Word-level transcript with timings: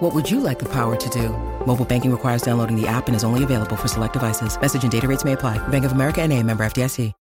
What 0.00 0.14
would 0.14 0.30
you 0.30 0.40
like 0.40 0.58
the 0.58 0.68
power 0.68 0.94
to 0.94 1.08
do? 1.08 1.30
Mobile 1.64 1.86
banking 1.86 2.10
requires 2.10 2.42
downloading 2.42 2.78
the 2.78 2.86
app 2.86 3.06
and 3.06 3.16
is 3.16 3.24
only 3.24 3.44
available 3.44 3.76
for 3.76 3.88
select 3.88 4.12
devices. 4.12 4.60
Message 4.60 4.82
and 4.82 4.92
data 4.92 5.08
rates 5.08 5.24
may 5.24 5.32
apply. 5.32 5.56
Bank 5.68 5.86
of 5.86 5.92
America 5.92 6.20
and 6.20 6.34
a 6.34 6.42
member 6.42 6.66
FDIC. 6.66 7.14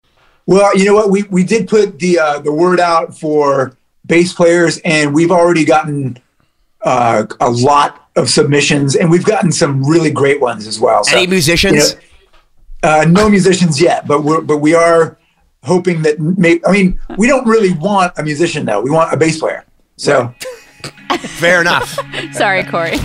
Well, 0.46 0.76
you 0.76 0.84
know 0.84 0.94
what? 0.94 1.08
We, 1.08 1.22
we 1.24 1.44
did 1.44 1.68
put 1.68 2.00
the, 2.00 2.18
uh, 2.18 2.40
the 2.40 2.50
word 2.52 2.80
out 2.80 3.16
for 3.16 3.76
bass 4.06 4.32
players 4.32 4.78
and 4.78 5.14
we've 5.14 5.30
already 5.30 5.64
gotten 5.64 6.18
uh, 6.82 7.26
a 7.38 7.48
lot 7.48 8.08
of 8.16 8.28
submissions 8.28 8.96
and 8.96 9.08
we've 9.08 9.24
gotten 9.24 9.52
some 9.52 9.84
really 9.84 10.10
great 10.10 10.40
ones 10.40 10.66
as 10.66 10.80
well. 10.80 11.04
So, 11.04 11.16
Any 11.16 11.28
musicians? 11.28 11.92
you 11.92 11.98
know, 12.82 12.88
uh, 12.90 13.04
no 13.08 13.30
musicians 13.30 13.80
yet, 13.80 14.08
but 14.08 14.24
we're 14.24 14.40
but 14.40 14.58
we 14.58 14.74
are 14.74 15.16
hoping 15.62 16.02
that. 16.02 16.18
May, 16.18 16.60
I 16.66 16.72
mean, 16.72 17.00
we 17.16 17.28
don't 17.28 17.46
really 17.46 17.72
want 17.72 18.12
a 18.18 18.22
musician 18.24 18.66
though. 18.66 18.82
We 18.82 18.90
want 18.90 19.14
a 19.14 19.16
bass 19.16 19.38
player. 19.38 19.64
So 19.96 20.34
Fair 21.18 21.60
enough. 21.60 21.98
Sorry, 22.32 22.64
Corey. 22.64 22.96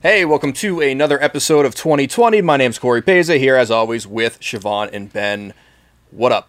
Hey, 0.00 0.24
welcome 0.24 0.52
to 0.54 0.80
another 0.80 1.22
episode 1.22 1.66
of 1.66 1.74
2020. 1.74 2.40
My 2.42 2.56
name's 2.56 2.78
Corey 2.78 3.02
Peza 3.02 3.38
here, 3.38 3.56
as 3.56 3.70
always, 3.70 4.06
with 4.06 4.38
Siobhan 4.40 4.90
and 4.92 5.12
Ben. 5.12 5.52
What 6.10 6.30
up? 6.32 6.48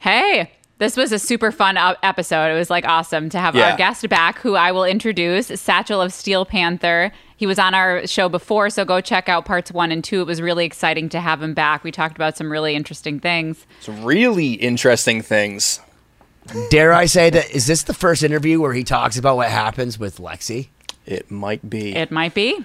Hey, 0.00 0.50
this 0.78 0.96
was 0.96 1.12
a 1.12 1.18
super 1.18 1.52
fun 1.52 1.76
uh, 1.76 1.94
episode. 2.02 2.50
It 2.52 2.58
was 2.58 2.68
like 2.68 2.84
awesome 2.86 3.30
to 3.30 3.38
have 3.38 3.54
Yeah. 3.54 3.70
our 3.70 3.76
guest 3.76 4.08
back, 4.08 4.40
who 4.40 4.56
I 4.56 4.72
will 4.72 4.84
introduce, 4.84 5.46
Satchel 5.46 6.02
of 6.02 6.12
Steel 6.12 6.44
Panther. 6.44 7.12
He 7.36 7.46
was 7.46 7.58
on 7.58 7.72
our 7.74 8.06
show 8.06 8.28
before, 8.28 8.68
so 8.70 8.84
go 8.84 9.00
check 9.00 9.28
out 9.28 9.44
parts 9.44 9.70
one 9.70 9.92
and 9.92 10.02
two. 10.02 10.20
It 10.22 10.26
was 10.26 10.40
really 10.42 10.64
exciting 10.64 11.08
to 11.10 11.20
have 11.20 11.42
him 11.42 11.54
back. 11.54 11.84
We 11.84 11.92
talked 11.92 12.16
about 12.16 12.36
some 12.36 12.50
really 12.50 12.74
interesting 12.74 13.20
things. 13.20 13.64
Some 13.80 14.04
really 14.04 14.54
interesting 14.54 15.22
things. 15.22 15.80
Dare 16.70 16.92
I 16.92 17.06
say 17.06 17.30
that 17.30 17.50
is 17.50 17.66
this 17.66 17.82
the 17.82 17.94
first 17.94 18.22
interview 18.22 18.60
where 18.60 18.72
he 18.72 18.84
talks 18.84 19.18
about 19.18 19.36
what 19.36 19.48
happens 19.48 19.98
with 19.98 20.18
Lexxi? 20.18 20.68
It 21.04 21.30
might 21.30 21.68
be. 21.68 21.94
It 21.94 22.10
might 22.10 22.34
be. 22.34 22.64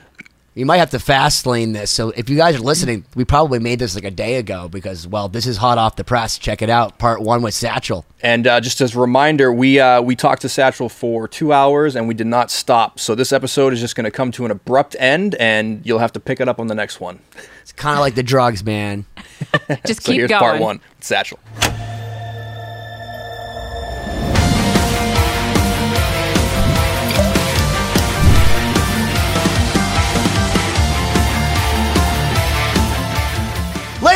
You 0.54 0.66
might 0.66 0.78
have 0.80 0.90
to 0.90 1.00
fast 1.00 1.46
lane 1.46 1.72
this. 1.72 1.92
So 1.92 2.10
if 2.10 2.30
you 2.30 2.36
guys 2.36 2.58
are 2.58 2.60
listening, 2.60 3.06
we 3.16 3.24
probably 3.24 3.60
made 3.60 3.80
this 3.80 3.96
like 3.96 4.04
a 4.04 4.12
day 4.12 4.36
ago 4.36 4.68
because 4.68 5.08
well, 5.08 5.30
this 5.30 5.46
is 5.48 5.56
hot 5.56 5.78
off 5.78 5.96
the 5.96 6.04
press. 6.04 6.38
Check 6.38 6.62
it 6.62 6.70
out. 6.70 6.98
Part 7.00 7.22
one 7.22 7.42
with 7.42 7.54
Satchel. 7.54 8.06
And 8.22 8.46
uh, 8.46 8.60
just 8.60 8.82
as 8.82 8.94
a 8.94 9.00
reminder, 9.00 9.54
we 9.54 9.80
uh, 9.80 10.02
we 10.02 10.16
talked 10.18 10.42
to 10.42 10.50
Satchel 10.50 10.90
for 10.90 11.28
two 11.28 11.54
hours 11.54 11.96
and 11.96 12.06
we 12.06 12.14
did 12.14 12.28
not 12.28 12.52
stop. 12.52 13.00
So 13.00 13.16
this 13.16 13.32
episode 13.32 13.72
is 13.72 13.80
just 13.80 13.96
going 13.96 14.04
to 14.04 14.12
come 14.12 14.32
to 14.34 14.44
an 14.44 14.52
abrupt 14.52 14.96
end, 15.00 15.36
and 15.36 15.86
you'll 15.86 16.00
have 16.00 16.12
to 16.14 16.20
pick 16.20 16.42
it 16.42 16.50
up 16.50 16.60
on 16.60 16.68
the 16.68 16.76
next 16.76 17.00
one. 17.00 17.20
It's 17.62 17.72
kind 17.72 17.96
of 17.96 18.02
like 18.02 18.16
the 18.16 18.24
drugs, 18.24 18.64
man. 18.64 19.06
Just 19.86 20.04
So 20.04 20.12
keep 20.12 20.20
here's 20.20 20.30
going. 20.30 20.40
part 20.40 20.60
one. 20.60 20.82
Satchel. 21.00 21.40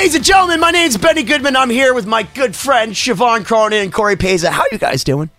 Ladies 0.06 0.17
and 0.17 0.25
gentlemen, 0.25 0.59
my 0.59 0.70
name's 0.70 0.98
Benny 0.98 1.23
Goodman. 1.23 1.56
I'm 1.56 1.72
here 1.72 1.92
with 1.95 2.06
my 2.06 2.21
good 2.21 2.55
friend 2.55 2.92
Siobhan 2.92 3.43
Cronin 3.43 3.82
and 3.82 3.92
Corey 3.92 4.16
Peza. 4.16 4.49
How 4.49 4.64
you 4.71 4.77
guys 4.77 5.04
doing? 5.04 5.32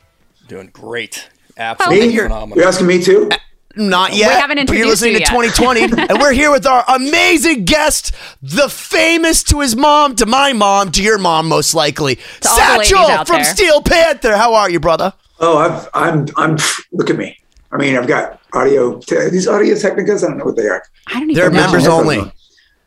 Doing 0.49 0.71
great. 0.73 1.29
Absolutely 1.57 2.09
me, 2.09 2.17
phenomenal. 2.17 2.59
you're 2.59 2.67
asking 2.67 2.89
me 2.89 3.01
too. 3.01 3.29
Uh, 3.31 3.37
not 3.77 4.17
yet. 4.17 4.27
We 4.29 4.41
haven't 4.41 4.67
but 4.67 4.77
you're 4.77 4.89
listening 4.89 5.13
you 5.13 5.19
to 5.21 5.33
yet. 5.33 5.53
2020, 5.53 5.83
and 6.11 6.19
we're 6.19 6.33
here 6.33 6.51
with 6.51 6.67
our 6.67 6.85
amazing 6.89 7.65
guest, 7.65 8.11
the 8.43 8.69
famous 8.69 9.45
to 9.45 9.61
his 9.61 9.77
mom, 9.77 10.17
to 10.17 10.27
my 10.27 10.53
mom, 10.53 10.91
to 10.91 11.01
your 11.05 11.19
mom, 11.19 11.47
most 11.47 11.73
likely, 11.73 12.17
To 12.17 12.49
all 12.49 12.57
the 12.57 12.79
ladies 12.79 12.89
Satchel 12.89 13.25
from 13.25 13.37
there. 13.37 13.45
Steel 13.45 13.83
Panther. 13.83 14.37
How 14.37 14.55
are 14.55 14.69
you, 14.69 14.81
brother? 14.81 15.13
Oh, 15.39 15.59
I've, 15.59 15.89
I'm 15.95 16.27
I'm. 16.35 16.59
Look 16.91 17.09
at 17.09 17.17
me. 17.17 17.39
I 17.71 17.77
mean, 17.77 17.97
I've 17.97 18.09
got 18.09 18.41
audio. 18.53 18.99
Te- 18.99 19.29
these 19.29 19.47
audio 19.47 19.77
technicas. 19.77 20.25
I 20.25 20.27
don't 20.27 20.39
know 20.39 20.45
what 20.45 20.57
they 20.57 20.67
are. 20.67 20.83
I 21.07 21.21
don't 21.21 21.31
even 21.31 21.35
They're 21.37 21.51
know. 21.53 21.61
members 21.61 21.87
only. 21.87 22.33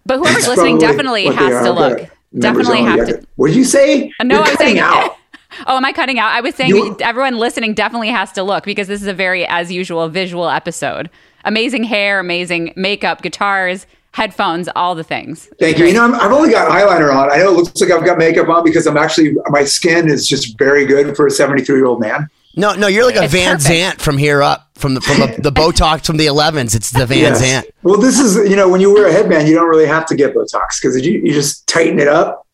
But 0.06 0.18
whoever's 0.20 0.46
That's 0.46 0.48
listening 0.50 0.78
definitely 0.80 1.26
has 1.26 1.64
to 1.66 1.72
look. 1.72 2.10
Definitely 2.38 2.80
only. 2.80 2.90
have 3.00 3.08
to. 3.08 3.14
got- 3.16 3.26
What 3.36 3.48
did 3.48 3.56
you 3.58 3.64
say? 3.66 4.12
No, 4.24 4.36
You're 4.36 4.46
I 4.46 4.50
was 4.50 4.58
cutting 4.58 4.76
saying. 4.76 4.80
out. 4.80 5.16
Oh, 5.66 5.76
am 5.78 5.84
I 5.84 5.92
cutting 5.92 6.20
out? 6.20 6.32
I 6.32 6.42
was 6.42 6.54
saying 6.54 6.76
You- 6.76 6.96
everyone 7.02 7.38
listening 7.38 7.74
definitely 7.74 8.10
has 8.10 8.32
to 8.34 8.44
look 8.44 8.64
because 8.66 8.88
this 8.88 9.02
is 9.02 9.08
a 9.08 9.14
very, 9.14 9.48
as 9.48 9.72
usual, 9.72 10.08
visual 10.08 10.48
episode. 10.48 11.10
Amazing 11.44 11.86
hair, 11.86 12.20
amazing 12.20 12.72
makeup, 12.76 13.24
guitars, 13.24 13.88
headphones, 14.12 14.70
all 14.76 14.94
the 14.94 15.04
things. 15.04 15.50
Thank 15.60 15.80
you. 15.80 15.86
You 15.88 15.94
know, 15.94 16.04
I'm, 16.04 16.14
I've 16.16 16.32
only 16.32 16.52
got 16.52 16.70
eyeliner 16.72 17.12
on. 17.14 17.32
I 17.32 17.38
know 17.38 17.50
it 17.52 17.58
looks 17.58 17.82
like 17.82 17.90
I've 17.90 18.06
got 18.06 18.20
makeup 18.20 18.48
on 18.48 18.64
because 18.64 18.86
I'm 18.86 18.96
actually 18.98 19.36
my 19.48 19.64
skin 19.64 20.08
is 20.08 20.28
just 20.28 20.56
very 20.60 20.86
good 20.86 21.16
for 21.16 21.26
a 21.26 21.32
73 21.32 21.76
year 21.78 21.86
old 21.88 22.00
man. 22.00 22.30
No, 22.56 22.74
no, 22.76 22.86
you're 22.88 23.06
like 23.06 23.16
a 23.16 23.24
It's 23.24 23.34
Van 23.34 23.58
perfect. 23.58 23.70
Zant 24.00 24.02
from 24.04 24.18
here 24.20 24.44
up, 24.44 24.69
from 24.80 24.94
the 24.96 25.02
from 25.02 25.20
the, 25.20 25.42
the 25.42 25.52
Botox 25.52 26.06
from 26.06 26.18
the 26.18 26.26
11s. 26.28 26.76
It's 26.76 26.90
the 26.92 27.06
Van 27.06 27.18
Yes. 27.20 27.42
Zant. 27.42 27.70
Well, 27.84 28.00
this 28.00 28.20
is 28.20 28.50
you 28.50 28.56
know 28.56 28.68
when 28.70 28.82
you 28.82 28.94
wear 28.94 29.08
a 29.08 29.12
headband, 29.12 29.48
you 29.48 29.56
don't 29.56 29.68
really 29.70 29.88
have 29.88 30.06
to 30.08 30.16
get 30.16 30.34
Botox 30.34 30.82
because 30.82 31.06
you, 31.06 31.20
you 31.24 31.34
just 31.34 31.68
tighten 31.68 32.00
it 32.00 32.08
up. 32.08 32.46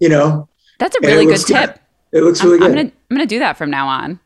You 0.00 0.08
know, 0.08 0.48
That's 0.78 0.96
a 0.96 1.00
really 1.06 1.24
good 1.26 1.32
looks 1.38 1.44
tip. 1.44 1.78
It 2.12 2.22
looks 2.22 2.40
I'm, 2.40 2.46
really 2.50 2.64
I'm 2.64 2.72
good. 2.72 2.76
gonna 2.76 2.92
I'm 3.10 3.16
gonna 3.16 3.26
do 3.26 3.38
that 3.40 3.56
from 3.56 3.70
now 3.70 3.88
on. 3.88 4.20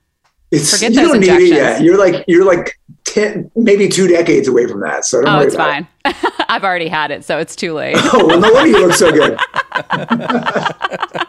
It's 0.51 0.71
forget 0.73 0.93
you 0.93 1.01
those 1.01 1.09
don't 1.13 1.21
need 1.21 1.31
it 1.31 1.49
yet. 1.55 1.83
You're 1.83 1.99
like 1.99 2.25
you're 2.29 2.45
like 2.45 2.79
ten, 3.05 3.51
maybe 3.57 3.89
two 3.89 4.07
decades 4.07 4.47
away 4.49 4.67
from 4.67 4.81
that. 4.81 5.05
So 5.05 5.21
don't 5.23 5.35
Oh, 5.35 5.37
worry 5.39 5.47
it's 5.47 5.55
about 5.55 5.81
it. 5.81 5.87
fine. 6.15 6.33
I've 6.49 6.65
already 6.65 6.89
had 6.89 7.11
it, 7.11 7.25
so 7.25 7.39
it's 7.39 7.57
too 7.57 7.73
late. 7.75 7.97
Oh, 8.13 8.27
well, 8.27 8.39
no 8.41 8.53
wonder 8.53 8.71
you 8.71 8.87
look 8.87 8.95
so 8.95 9.11
good. 9.11 9.39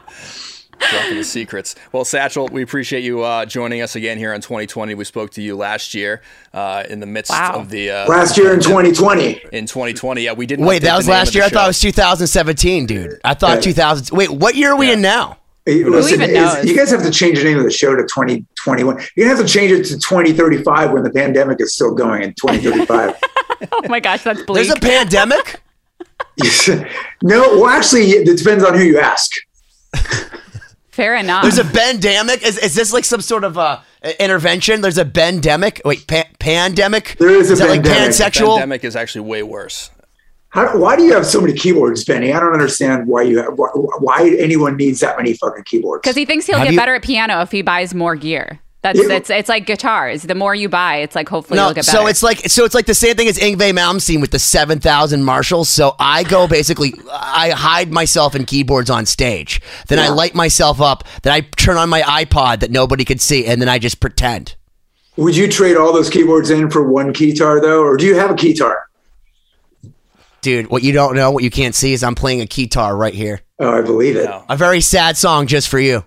Dropping 0.80 1.18
the 1.18 1.24
secrets. 1.24 1.76
Well, 1.92 2.06
Satchel, 2.06 2.48
we 2.50 2.62
appreciate 2.62 3.04
you 3.04 3.24
uh, 3.24 3.46
joining 3.46 3.82
us 3.82 3.96
again 3.96 4.18
here 4.18 4.34
in 4.34 4.42
2020. 4.42 4.94
We 4.94 5.04
spoke 5.04 5.32
to 5.32 5.42
you 5.42 5.56
last 5.56 5.94
year 5.94 6.22
uh, 6.54 6.84
in 6.90 7.00
the 7.00 7.06
midst 7.06 7.32
Wow. 7.32 7.54
of 7.56 7.70
the 7.70 7.90
uh, 7.92 8.08
Last 8.08 8.38
year 8.38 8.54
in 8.54 8.60
2020. 8.60 9.42
in 9.52 9.66
2020. 9.66 10.22
Yeah, 10.22 10.34
we 10.34 10.46
didn't. 10.46 10.66
Wait, 10.66 10.82
that 10.84 10.96
was 10.96 11.08
last 11.08 11.34
year. 11.34 11.44
I 11.44 11.50
thought 11.50 11.66
it 11.66 11.68
was 11.68 11.80
2017, 11.80 12.86
dude. 12.86 13.20
I 13.24 13.34
thought 13.34 13.56
Yeah. 13.56 13.62
2000. 13.62 14.16
Wait, 14.16 14.30
what 14.30 14.56
year 14.56 14.74
are 14.74 14.78
we 14.78 14.92
in 14.92 15.02
now? 15.02 15.38
Hey, 15.66 15.84
listen, 15.84 16.22
even 16.22 16.36
is- 16.36 16.66
you 16.66 16.76
guys 16.78 16.92
have 16.92 17.02
to 17.02 17.10
change 17.10 17.40
the 17.40 17.44
name 17.44 17.58
of 17.58 17.64
the 17.64 17.72
show 17.72 17.96
to 17.96 18.04
2021. 18.04 18.98
You're 19.16 19.28
gonna 19.28 19.38
have 19.38 19.46
to 19.48 19.52
change 19.52 19.72
it 19.72 19.84
to 19.86 19.98
2035 19.98 20.92
when 20.92 21.02
the 21.04 21.10
pandemic 21.10 21.60
is 21.60 21.74
still 21.74 21.96
going 21.96 22.22
in 22.22 22.34
2035. 22.36 23.16
oh 23.72 23.82
my 23.88 24.00
gosh, 24.00 24.24
that's 24.24 24.44
bleak. 24.44 24.68
There's 24.68 24.78
a 24.78 24.80
pandemic. 24.80 25.62
no, 27.24 27.58
well, 27.60 27.68
actually, 27.68 28.04
it 28.12 28.38
depends 28.38 28.64
on 28.64 28.76
who 28.76 28.84
you 28.84 29.00
ask. 29.00 29.32
Fair 30.96 31.16
enough. 31.18 31.44
There's 31.44 31.58
a 31.58 31.66
pandemic. 31.66 32.42
Is, 32.42 32.58
is 32.58 32.74
this 32.74 32.94
like 32.94 33.04
some 33.04 33.20
sort 33.20 33.44
of 33.44 33.58
uh, 33.58 33.82
intervention? 34.18 34.80
There's 34.80 34.98
a 34.98 35.04
pandemic. 35.04 35.82
Wait, 35.84 36.08
pa- 36.08 36.24
pandemic. 36.40 37.18
There 37.20 37.30
is 37.30 37.50
a 37.50 37.54
Is 37.54 37.60
that 37.60 37.68
like 37.70 37.84
pandemic. 37.84 38.12
pansexual? 38.12 38.56
Pandemic 38.56 38.86
is 38.86 38.96
actually 38.96 39.28
way 39.28 39.44
worse. 39.44 39.92
How, 40.50 40.78
why 40.80 40.96
do 40.96 41.04
you 41.04 41.14
have 41.14 41.26
so 41.26 41.42
many 41.42 41.52
keyboards, 41.52 42.06
Benny? 42.06 42.32
I 42.32 42.40
don't 42.40 42.54
understand 42.54 43.08
why 43.10 43.24
you 43.24 43.40
have, 43.40 43.58
why, 43.60 43.68
why 43.74 44.34
anyone 44.40 44.78
needs 44.78 45.02
that 45.02 45.18
many 45.18 45.34
fucking 45.34 45.66
keyboards. 45.66 46.02
Because 46.02 46.16
he 46.16 46.24
thinks 46.24 46.46
he'll 46.48 46.56
Have 46.60 46.68
get 46.68 46.74
you- 46.76 46.80
better 46.80 46.96
at 46.96 47.04
piano 47.04 47.42
if 47.42 47.52
he 47.52 47.62
buys 47.62 47.94
more 47.94 48.16
gear. 48.16 48.62
That's 48.86 49.02
Yeah. 49.02 49.08
that's 49.08 49.32
it's 49.32 49.50
like 49.50 49.66
guitars. 49.66 50.22
The 50.22 50.36
more 50.36 50.54
you 50.54 50.70
buy, 50.70 50.98
it's 50.98 51.16
like 51.16 51.28
hopefully 51.28 51.58
No, 51.58 51.66
you'll 51.66 51.74
get 51.74 51.88
better. 51.88 51.98
so 51.98 52.06
it's 52.06 52.22
like 52.22 52.38
so 52.52 52.66
it's 52.66 52.76
like 52.76 52.86
the 52.86 52.94
same 52.94 53.16
thing 53.16 53.28
as 53.28 53.40
Yngwie 53.40 53.74
Malmsteen 53.74 54.22
with 54.22 54.30
the 54.30 54.38
seven 54.38 54.80
thousand 54.80 55.24
Marshalls. 55.24 55.70
So 55.70 55.96
I 55.98 56.22
go 56.22 56.48
basically, 56.60 56.94
I 57.12 57.50
hide 57.50 57.92
myself 57.92 58.36
in 58.36 58.46
keyboards 58.46 58.92
on 58.92 59.08
stage. 59.08 59.60
Then 59.88 59.98
I 59.98 60.10
light 60.10 60.36
myself 60.36 60.82
up. 60.82 61.04
Then 61.24 61.34
I 61.34 61.42
turn 61.42 61.78
on 61.78 61.90
my 61.90 62.02
iPod 62.04 62.60
that 62.60 62.70
nobody 62.70 63.04
could 63.06 63.20
see, 63.22 63.48
and 63.48 63.60
then 63.60 63.70
I 63.70 63.80
just 63.80 64.00
pretend. 64.00 64.56
Would 65.18 65.36
you 65.36 65.48
trade 65.52 65.78
all 65.78 65.92
those 65.92 66.12
keyboards 66.12 66.52
in 66.52 66.70
for 66.70 66.88
one 66.88 67.12
keytar 67.12 67.60
though, 67.60 67.82
or 67.82 67.98
do 67.98 68.06
you 68.06 68.14
have 68.14 68.30
a 68.30 68.36
keytar? 68.36 68.76
Dude, 70.42 70.68
what 70.70 70.84
you 70.84 70.92
don't 70.92 71.16
know, 71.16 71.32
what 71.32 71.44
you 71.44 71.50
can't 71.50 71.74
see 71.74 71.94
is 71.94 72.04
I'm 72.04 72.14
playing 72.14 72.42
a 72.42 72.46
guitar 72.46 72.96
right 72.96 73.16
here. 73.16 73.42
Oh, 73.58 73.72
I 73.72 73.82
believe 73.82 74.16
it. 74.16 74.26
No. 74.26 74.46
A 74.48 74.56
very 74.56 74.80
sad 74.82 75.18
song 75.18 75.48
just 75.48 75.70
for 75.70 75.80
you. 75.80 76.06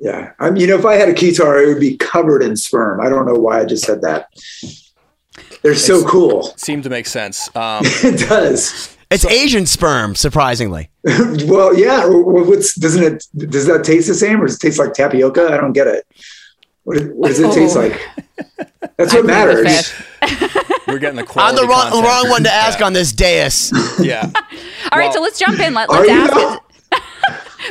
Yeah, 0.00 0.32
I 0.38 0.50
mean, 0.50 0.62
you 0.62 0.66
know, 0.66 0.78
if 0.78 0.86
I 0.86 0.94
had 0.94 1.08
a 1.10 1.14
keytar, 1.14 1.62
it 1.62 1.66
would 1.68 1.80
be 1.80 1.96
covered 1.98 2.42
in 2.42 2.56
sperm. 2.56 3.00
I 3.00 3.08
don't 3.10 3.26
know 3.26 3.34
why 3.34 3.60
I 3.60 3.64
just 3.66 3.84
said 3.84 4.00
that. 4.02 4.28
They're 5.62 5.74
so 5.74 5.96
It's- 5.98 6.10
cool. 6.10 6.54
Seemed 6.56 6.84
to 6.84 6.90
make 6.90 7.06
sense. 7.06 7.54
Um, 7.54 7.82
It 8.02 8.26
does. 8.28 8.96
It's 9.10 9.26
Asian 9.26 9.66
sperm, 9.66 10.14
surprisingly. 10.14 10.88
well, 11.04 11.76
yeah. 11.76 12.06
well, 12.06 12.44
What's 12.44 12.74
doesn't 12.76 13.02
it? 13.02 13.26
Does 13.50 13.66
that 13.66 13.84
taste 13.84 14.06
the 14.08 14.14
same, 14.14 14.40
or 14.40 14.46
does 14.46 14.54
it 14.56 14.60
taste 14.60 14.78
like 14.78 14.94
tapioca? 14.94 15.48
I 15.52 15.56
don't 15.56 15.72
get 15.72 15.86
it. 15.88 16.06
What, 16.84 17.02
what 17.14 17.28
does 17.28 17.40
it 17.40 17.52
taste 17.52 17.76
Oh. 17.76 17.80
like? 17.80 18.00
That's 18.96 19.12
what 19.12 19.24
plead 19.24 19.26
matters. 19.26 19.88
fifth. 19.90 20.86
We're 20.88 20.98
getting 20.98 21.16
the 21.16 21.26
I'm 21.36 21.56
the 21.56 21.66
wrong, 21.66 21.90
wrong 22.02 22.30
one 22.30 22.44
to 22.44 22.52
ask 22.52 22.78
Yeah. 22.78 22.86
on 22.86 22.92
this 22.92 23.12
dais. 23.12 23.72
Yeah. 24.00 24.30
All 24.92 24.98
right, 24.98 25.04
Well- 25.06 25.12
so 25.12 25.20
let's 25.20 25.38
jump 25.38 25.58
in. 25.60 25.74
Let, 25.74 25.90
let's 25.90 26.08
ask 26.08 26.32
it. 26.36 26.60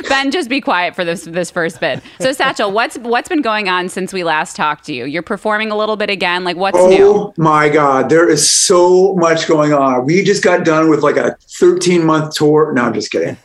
Ben, 0.08 0.30
just 0.30 0.48
be 0.48 0.60
quiet 0.60 0.94
for 0.94 1.04
this 1.04 1.24
this 1.24 1.50
first 1.50 1.80
bit. 1.80 2.02
So, 2.20 2.32
Satchel, 2.32 2.72
what's 2.72 2.98
what's 2.98 3.28
been 3.28 3.42
going 3.42 3.68
on 3.68 3.88
since 3.88 4.12
we 4.12 4.24
last 4.24 4.56
talked 4.56 4.84
to 4.86 4.94
you? 4.94 5.04
You're 5.04 5.22
performing 5.22 5.70
a 5.70 5.76
little 5.76 5.96
bit 5.96 6.10
again. 6.10 6.44
Like, 6.44 6.56
what's 6.56 6.78
new? 6.78 7.06
Oh 7.06 7.34
my 7.36 7.68
God, 7.68 8.08
there 8.08 8.28
is 8.28 8.50
so 8.50 9.14
much 9.16 9.46
going 9.46 9.72
on. 9.72 10.04
We 10.06 10.22
just 10.22 10.42
got 10.42 10.64
done 10.64 10.90
with 10.90 11.02
like 11.02 11.16
a 11.16 11.36
13 11.58 12.04
month 12.04 12.34
tour. 12.34 12.72
No, 12.72 12.84
I'm 12.84 12.94
just 12.94 13.10
kidding. 13.10 13.36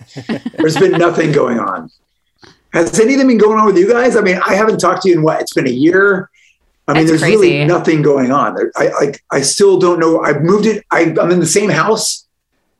There's 0.58 0.78
been 0.78 0.94
nothing 0.94 1.32
going 1.32 1.60
on. 1.60 1.90
Has 2.74 3.00
anything 3.00 3.28
been 3.28 3.38
going 3.38 3.58
on 3.58 3.66
with 3.66 3.78
you 3.78 3.90
guys? 3.90 4.18
I 4.18 4.22
mean, 4.22 4.38
I 4.46 4.54
haven't 4.54 4.80
talked 4.80 5.04
to 5.04 5.10
you 5.10 5.16
in 5.16 5.24
what? 5.24 5.40
It's 5.40 5.54
been 5.54 5.68
a 5.68 5.72
year. 5.72 6.30
I 6.88 6.94
mean, 6.94 7.08
That's 7.08 7.22
there's 7.22 7.32
really 7.32 7.66
nothing 7.66 8.02
going 8.02 8.32
on. 8.32 8.58
I 8.76 8.90
like. 8.90 9.24
I 9.32 9.42
still 9.42 9.80
don't 9.80 10.00
know. 10.00 10.22
I've 10.22 10.42
moved 10.42 10.68
it. 10.68 10.86
I, 10.92 11.16
I'm 11.20 11.32
in 11.32 11.40
the 11.40 11.46
same 11.48 11.70
house, 11.70 12.25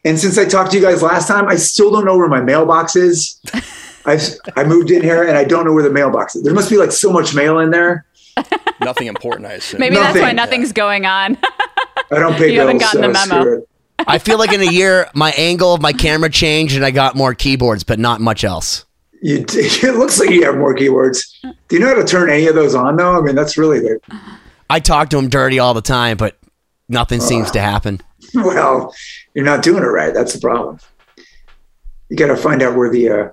and 0.06 0.18
since 0.20 0.38
I 0.38 0.46
talked 0.46 0.72
to 0.72 0.78
you 0.78 0.84
guys 0.84 1.02
last 1.04 1.28
time, 1.28 1.48
I 1.48 1.56
still 1.58 1.92
don't 1.92 2.06
know 2.06 2.18
where 2.18 2.30
my 2.30 2.42
mailbox 2.42 2.96
is. 2.96 3.42
I 4.06 4.20
I 4.56 4.64
moved 4.64 4.92
in 4.92 5.02
here, 5.02 5.24
and 5.28 5.38
I 5.38 5.44
don't 5.44 5.66
know 5.66 5.74
where 5.74 5.84
the 5.84 5.90
mailbox 5.90 6.36
is. 6.36 6.44
There 6.44 6.54
must 6.54 6.70
be 6.70 6.78
like 6.78 6.92
so 6.92 7.12
much 7.12 7.34
mail 7.36 7.60
in 7.60 7.72
there. 7.72 8.06
Nothing 8.82 9.08
important, 9.08 9.48
I 9.48 9.54
assume. 9.54 9.80
Maybe 9.80 9.96
that's 9.96 10.14
why 10.16 10.32
Nothing. 10.32 10.36
nothing's 10.36 10.72
going 10.74 11.06
on. 11.06 11.38
I 12.12 12.20
don't 12.20 12.36
pay 12.36 12.54
You 12.54 12.60
haven't 12.60 12.78
bills. 12.80 12.94
gotten 12.94 13.02
the 13.02 13.08
memo. 13.14 13.42
screw 13.42 13.58
it. 13.60 13.70
I 14.08 14.18
feel 14.20 14.38
like 14.38 14.52
in 14.54 14.62
a 14.62 14.70
year, 14.72 15.10
my 15.16 15.32
angle 15.32 15.74
of 15.74 15.82
my 15.82 15.94
camera 15.94 16.30
changed 16.30 16.76
and 16.76 16.86
I 16.86 16.92
got 16.92 17.16
more 17.16 17.34
keyboards, 17.34 17.84
but 17.86 17.98
not 17.98 18.20
much 18.22 18.44
else. 18.44 18.86
You, 19.22 19.46
it 19.50 19.96
looks 19.98 20.20
like 20.20 20.30
you 20.30 20.44
have 20.44 20.58
more 20.58 20.76
keywords. 20.76 21.22
Do 21.42 21.76
you 21.76 21.80
know 21.80 21.88
how 21.88 21.96
to 21.96 22.04
turn 22.04 22.30
any 22.30 22.46
of 22.48 22.54
those 22.56 22.76
on 22.76 22.98
though? 22.98 23.18
I 23.18 23.22
mean, 23.22 23.36
that's 23.36 23.58
really 23.58 23.80
the 23.80 24.00
I 24.70 24.82
talk 24.82 25.10
to 25.12 25.18
him 25.18 25.30
dirty 25.30 25.58
all 25.60 25.74
the 25.74 25.82
time, 25.82 26.18
but 26.18 26.38
nothing 26.90 27.22
seems 27.22 27.50
to 27.52 27.62
happen. 27.62 28.02
well, 28.36 28.94
you're 29.36 29.46
not 29.46 29.62
doing 29.62 29.84
it 29.84 29.88
right. 29.88 30.14
That's 30.14 30.34
the 30.34 30.40
problem. 30.40 30.80
You 32.10 32.18
got 32.18 32.28
to 32.28 32.38
find 32.38 32.64
out 32.64 32.76
where 32.76 32.90
the 32.90 33.10
uh, 33.10 33.30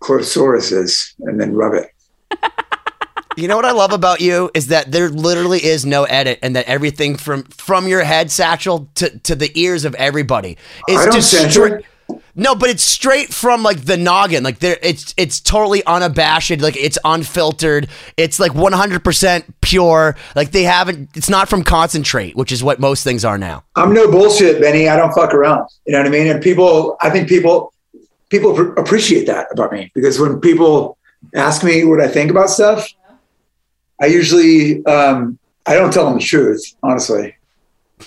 chlorosaurus 0.00 0.72
is 0.72 1.14
and 1.20 1.40
then 1.40 1.54
rub 1.54 1.74
it. 1.74 1.94
You 3.36 3.46
know 3.46 3.54
what 3.54 3.64
I 3.64 3.70
love 3.70 3.92
about 3.92 4.20
you 4.20 4.50
is 4.52 4.66
that 4.66 4.90
there 4.90 5.08
literally 5.08 5.64
is 5.64 5.86
no 5.86 6.02
edit, 6.02 6.40
and 6.42 6.56
that 6.56 6.66
everything 6.66 7.16
from 7.16 7.44
from 7.44 7.86
your 7.86 8.02
head, 8.02 8.32
Satchel, 8.32 8.88
to, 8.96 9.16
to 9.20 9.36
the 9.36 9.52
ears 9.54 9.84
of 9.84 9.94
everybody 9.94 10.58
is 10.88 10.98
I 10.98 11.08
No, 12.34 12.54
but 12.54 12.70
it's 12.70 12.82
straight 12.82 13.34
from 13.34 13.62
like 13.62 13.82
the 13.82 13.96
noggin. 13.96 14.44
Like 14.44 14.60
there, 14.60 14.78
it's 14.80 15.12
it's 15.16 15.40
totally 15.40 15.84
unabashed. 15.84 16.60
Like 16.60 16.76
it's 16.76 16.98
unfiltered. 17.04 17.88
It's 18.16 18.38
like 18.38 18.54
one 18.54 18.72
hundred 18.72 19.04
percent 19.04 19.60
pure. 19.60 20.16
Like 20.36 20.52
they 20.52 20.62
haven't. 20.62 21.10
It's 21.14 21.28
not 21.28 21.48
from 21.48 21.64
concentrate, 21.64 22.36
which 22.36 22.52
is 22.52 22.62
what 22.62 22.78
most 22.78 23.04
things 23.04 23.24
are 23.24 23.38
now. 23.38 23.64
I'm 23.76 23.92
no 23.92 24.10
bullshit, 24.10 24.60
Benny. 24.60 24.88
I 24.88 24.96
don't 24.96 25.12
fuck 25.12 25.34
around. 25.34 25.68
You 25.84 25.92
know 25.92 25.98
what 25.98 26.06
I 26.06 26.10
mean? 26.10 26.28
And 26.28 26.42
people, 26.42 26.96
I 27.00 27.10
think 27.10 27.28
people, 27.28 27.72
people 28.30 28.72
appreciate 28.78 29.26
that 29.26 29.48
about 29.52 29.72
me 29.72 29.90
because 29.94 30.20
when 30.20 30.40
people 30.40 30.96
ask 31.34 31.64
me 31.64 31.84
what 31.84 32.00
I 32.00 32.08
think 32.08 32.30
about 32.30 32.50
stuff, 32.50 32.88
I 34.00 34.06
usually, 34.06 34.84
um, 34.86 35.38
I 35.66 35.74
don't 35.74 35.92
tell 35.92 36.04
them 36.04 36.14
the 36.14 36.24
truth, 36.24 36.74
honestly. 36.82 37.34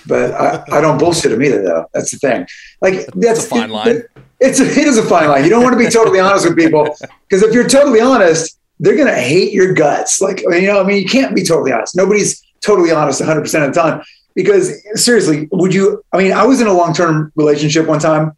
But 0.06 0.32
I, 0.32 0.64
I 0.70 0.80
don't 0.80 0.98
bullshit 0.98 1.30
them 1.30 1.42
either, 1.42 1.62
though. 1.62 1.86
That's 1.92 2.10
the 2.10 2.18
thing. 2.18 2.46
Like 2.80 3.06
that's 3.14 3.44
a 3.44 3.48
fine 3.48 3.70
line. 3.70 4.02
It's 4.40 4.58
it 4.60 4.76
is 4.76 4.98
a 4.98 5.02
fine 5.02 5.28
line. 5.28 5.44
You 5.44 5.50
don't 5.50 5.62
want 5.62 5.74
to 5.74 5.78
be 5.78 5.88
totally 5.88 6.18
honest 6.18 6.46
with 6.46 6.56
people 6.56 6.96
because 7.28 7.42
if 7.42 7.54
you're 7.54 7.68
totally 7.68 8.00
honest, 8.00 8.58
they're 8.80 8.96
gonna 8.96 9.14
hate 9.14 9.52
your 9.52 9.72
guts. 9.74 10.20
Like 10.20 10.40
you 10.40 10.66
know, 10.66 10.80
I 10.80 10.84
mean, 10.84 11.02
you 11.02 11.08
can't 11.08 11.34
be 11.34 11.44
totally 11.44 11.72
honest. 11.72 11.96
Nobody's 11.96 12.42
totally 12.60 12.90
honest 12.90 13.20
100 13.20 13.40
percent 13.40 13.64
of 13.64 13.74
the 13.74 13.80
time. 13.80 14.02
Because 14.34 14.82
seriously, 14.94 15.48
would 15.52 15.74
you? 15.74 16.02
I 16.12 16.18
mean, 16.18 16.32
I 16.32 16.44
was 16.44 16.60
in 16.60 16.66
a 16.66 16.72
long 16.72 16.94
term 16.94 17.32
relationship 17.36 17.86
one 17.86 18.00
time. 18.00 18.32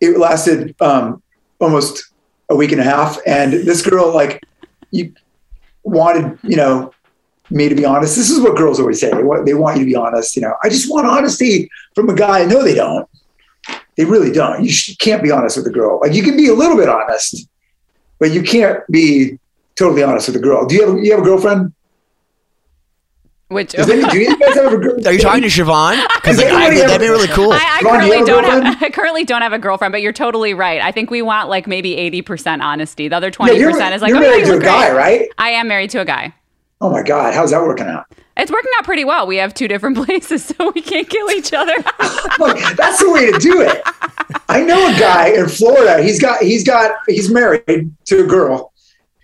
It 0.00 0.18
lasted 0.18 0.80
um, 0.80 1.22
almost 1.58 2.12
a 2.48 2.56
week 2.56 2.72
and 2.72 2.80
a 2.80 2.84
half, 2.84 3.18
and 3.26 3.52
this 3.52 3.82
girl 3.82 4.14
like 4.14 4.42
you 4.90 5.12
wanted, 5.82 6.38
you 6.42 6.56
know, 6.56 6.92
me 7.50 7.68
to 7.68 7.74
be 7.74 7.84
honest. 7.84 8.16
This 8.16 8.30
is 8.30 8.40
what 8.40 8.56
girls 8.56 8.80
always 8.80 9.00
say. 9.00 9.10
They 9.10 9.22
want, 9.22 9.46
they 9.46 9.54
want 9.54 9.76
you 9.78 9.84
to 9.84 9.90
be 9.90 9.96
honest. 9.96 10.36
You 10.36 10.42
know, 10.42 10.54
I 10.62 10.68
just 10.68 10.90
want 10.90 11.06
honesty 11.06 11.68
from 11.94 12.08
a 12.10 12.14
guy. 12.14 12.44
No, 12.44 12.62
they 12.62 12.74
don't. 12.74 13.08
They 13.96 14.04
really 14.04 14.30
don't. 14.32 14.62
You 14.62 14.70
sh- 14.70 14.96
can't 14.96 15.22
be 15.22 15.30
honest 15.30 15.56
with 15.56 15.66
a 15.66 15.70
girl. 15.70 16.00
Like 16.00 16.12
you 16.12 16.22
can 16.22 16.36
be 16.36 16.48
a 16.48 16.54
little 16.54 16.76
bit 16.76 16.88
honest, 16.88 17.48
but 18.18 18.30
you 18.32 18.42
can't 18.42 18.80
be 18.90 19.38
totally 19.76 20.02
honest 20.02 20.28
with 20.28 20.36
a 20.36 20.40
girl. 20.40 20.66
Do 20.66 20.74
you 20.74 20.86
have 20.88 21.04
you 21.04 21.10
have 21.12 21.20
a 21.20 21.24
girlfriend? 21.24 21.72
Which 23.48 23.70
Does 23.72 23.88
any, 23.88 24.02
do 24.10 24.18
you 24.18 24.36
guys 24.40 24.56
have 24.56 24.72
a 24.72 24.76
girl? 24.76 25.06
Are 25.06 25.12
you 25.12 25.20
talking 25.20 25.42
to 25.42 25.48
Siobhan? 25.48 26.04
Because 26.16 26.38
like, 26.38 26.48
I, 26.48 26.66
Anybody 26.66 26.80
that'd 26.80 27.00
be 27.00 27.08
really 27.08 27.28
cool. 27.28 27.52
I, 27.52 27.58
I 27.58 27.80
Ron, 27.84 28.00
do 28.00 28.08
currently 28.10 28.16
have 28.16 28.26
don't 28.26 28.44
have, 28.44 28.52
girlfriend? 28.64 28.84
I 28.84 28.90
currently 28.90 29.24
don't 29.24 29.42
have 29.42 29.52
a 29.52 29.58
girlfriend, 29.60 29.92
but 29.92 30.02
you're 30.02 30.12
totally 30.12 30.52
right. 30.52 30.80
I 30.80 30.90
think 30.90 31.12
we 31.12 31.22
want 31.22 31.48
like 31.48 31.68
maybe 31.68 31.94
80% 31.94 32.60
honesty. 32.60 33.06
The 33.06 33.16
other 33.16 33.30
20% 33.30 33.46
Yeah, 33.46 33.52
you're, 33.52 33.70
is 33.70 34.02
like, 34.02 34.08
you're 34.08 34.20
yeah, 34.20 34.30
married 34.30 34.44
to 34.46 34.50
a 34.50 34.54
look 34.54 34.62
guy, 34.64 34.90
great. 34.90 34.98
right? 34.98 35.28
I 35.38 35.50
am 35.50 35.68
married 35.68 35.90
to 35.90 36.00
a 36.00 36.04
guy. 36.04 36.34
Oh 36.80 36.90
my 36.90 37.02
God, 37.02 37.34
how's 37.34 37.52
that 37.52 37.62
working 37.62 37.86
out? 37.86 38.06
It's 38.36 38.50
working 38.50 38.70
out 38.78 38.84
pretty 38.84 39.04
well. 39.04 39.26
We 39.26 39.36
have 39.36 39.54
two 39.54 39.66
different 39.66 39.96
places, 40.04 40.44
so 40.44 40.72
we 40.74 40.82
can't 40.82 41.08
kill 41.08 41.30
each 41.30 41.52
other. 41.52 41.74
Look, 42.38 42.58
that's 42.76 42.98
the 43.02 43.10
way 43.10 43.30
to 43.32 43.38
do 43.38 43.62
it. 43.62 43.82
I 44.48 44.62
know 44.62 44.94
a 44.94 44.98
guy 44.98 45.28
in 45.28 45.48
Florida. 45.48 46.02
He's 46.02 46.20
got 46.20 46.42
he's 46.42 46.64
got 46.64 46.92
he's 47.06 47.30
married 47.30 47.90
to 48.06 48.24
a 48.24 48.26
girl, 48.26 48.72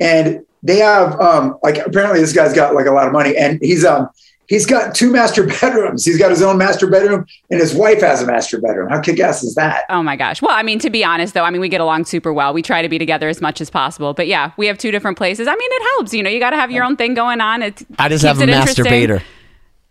and 0.01 0.45
they 0.63 0.79
have 0.79 1.21
um 1.21 1.59
like 1.63 1.79
apparently 1.79 2.21
this 2.21 2.33
guy's 2.33 2.55
got 2.55 2.75
like 2.75 2.87
a 2.87 2.93
lot 2.93 3.07
of 3.07 3.13
money, 3.13 3.37
and 3.37 3.59
he's 3.61 3.85
um 3.85 4.09
he's 4.53 4.67
got 4.67 4.95
two 4.95 5.11
master 5.11 5.47
bedrooms. 5.61 6.05
He's 6.05 6.19
got 6.19 6.29
his 6.31 6.43
own 6.43 6.59
master 6.59 6.87
bedroom, 6.89 7.25
and 7.51 7.59
his 7.59 7.75
wife 7.75 8.03
has 8.03 8.21
a 8.21 8.27
master 8.27 8.61
bedroom. 8.61 8.91
How 8.91 9.01
kick 9.01 9.19
ass 9.19 9.43
is 9.43 9.55
that? 9.55 9.85
oh 9.89 10.03
my 10.03 10.15
gosh. 10.15 10.43
Well, 10.43 10.53
I 10.55 10.63
mean, 10.63 10.79
to 10.81 10.91
be 10.91 11.03
honest, 11.05 11.33
though, 11.33 11.45
I 11.45 11.51
mean, 11.51 11.63
we 11.63 11.71
get 11.71 11.81
along 11.81 12.05
super 12.05 12.33
well. 12.33 12.53
We 12.53 12.61
try 12.61 12.83
to 12.83 12.89
be 12.89 12.99
together 12.99 13.29
as 13.29 13.41
much 13.41 13.63
as 13.63 13.71
possible. 13.71 14.13
But 14.13 14.27
yeah, 14.27 14.53
we 14.59 14.67
have 14.67 14.77
two 14.77 14.91
different 14.91 15.17
places. 15.17 15.49
I 15.49 15.57
mean, 15.57 15.71
it 15.73 15.83
helps. 15.97 16.13
You 16.13 16.23
know, 16.23 16.29
you 16.31 16.39
got 16.39 16.51
to 16.51 16.57
have 16.57 16.71
your 16.71 16.85
own 16.85 16.97
thing 16.97 17.15
going 17.15 17.41
on. 17.41 17.63
It 17.63 17.83
I 17.99 18.09
just 18.11 18.25
have 18.25 18.39
a 18.41 18.43
interesting. 18.43 18.85
masturbator. 18.85 19.23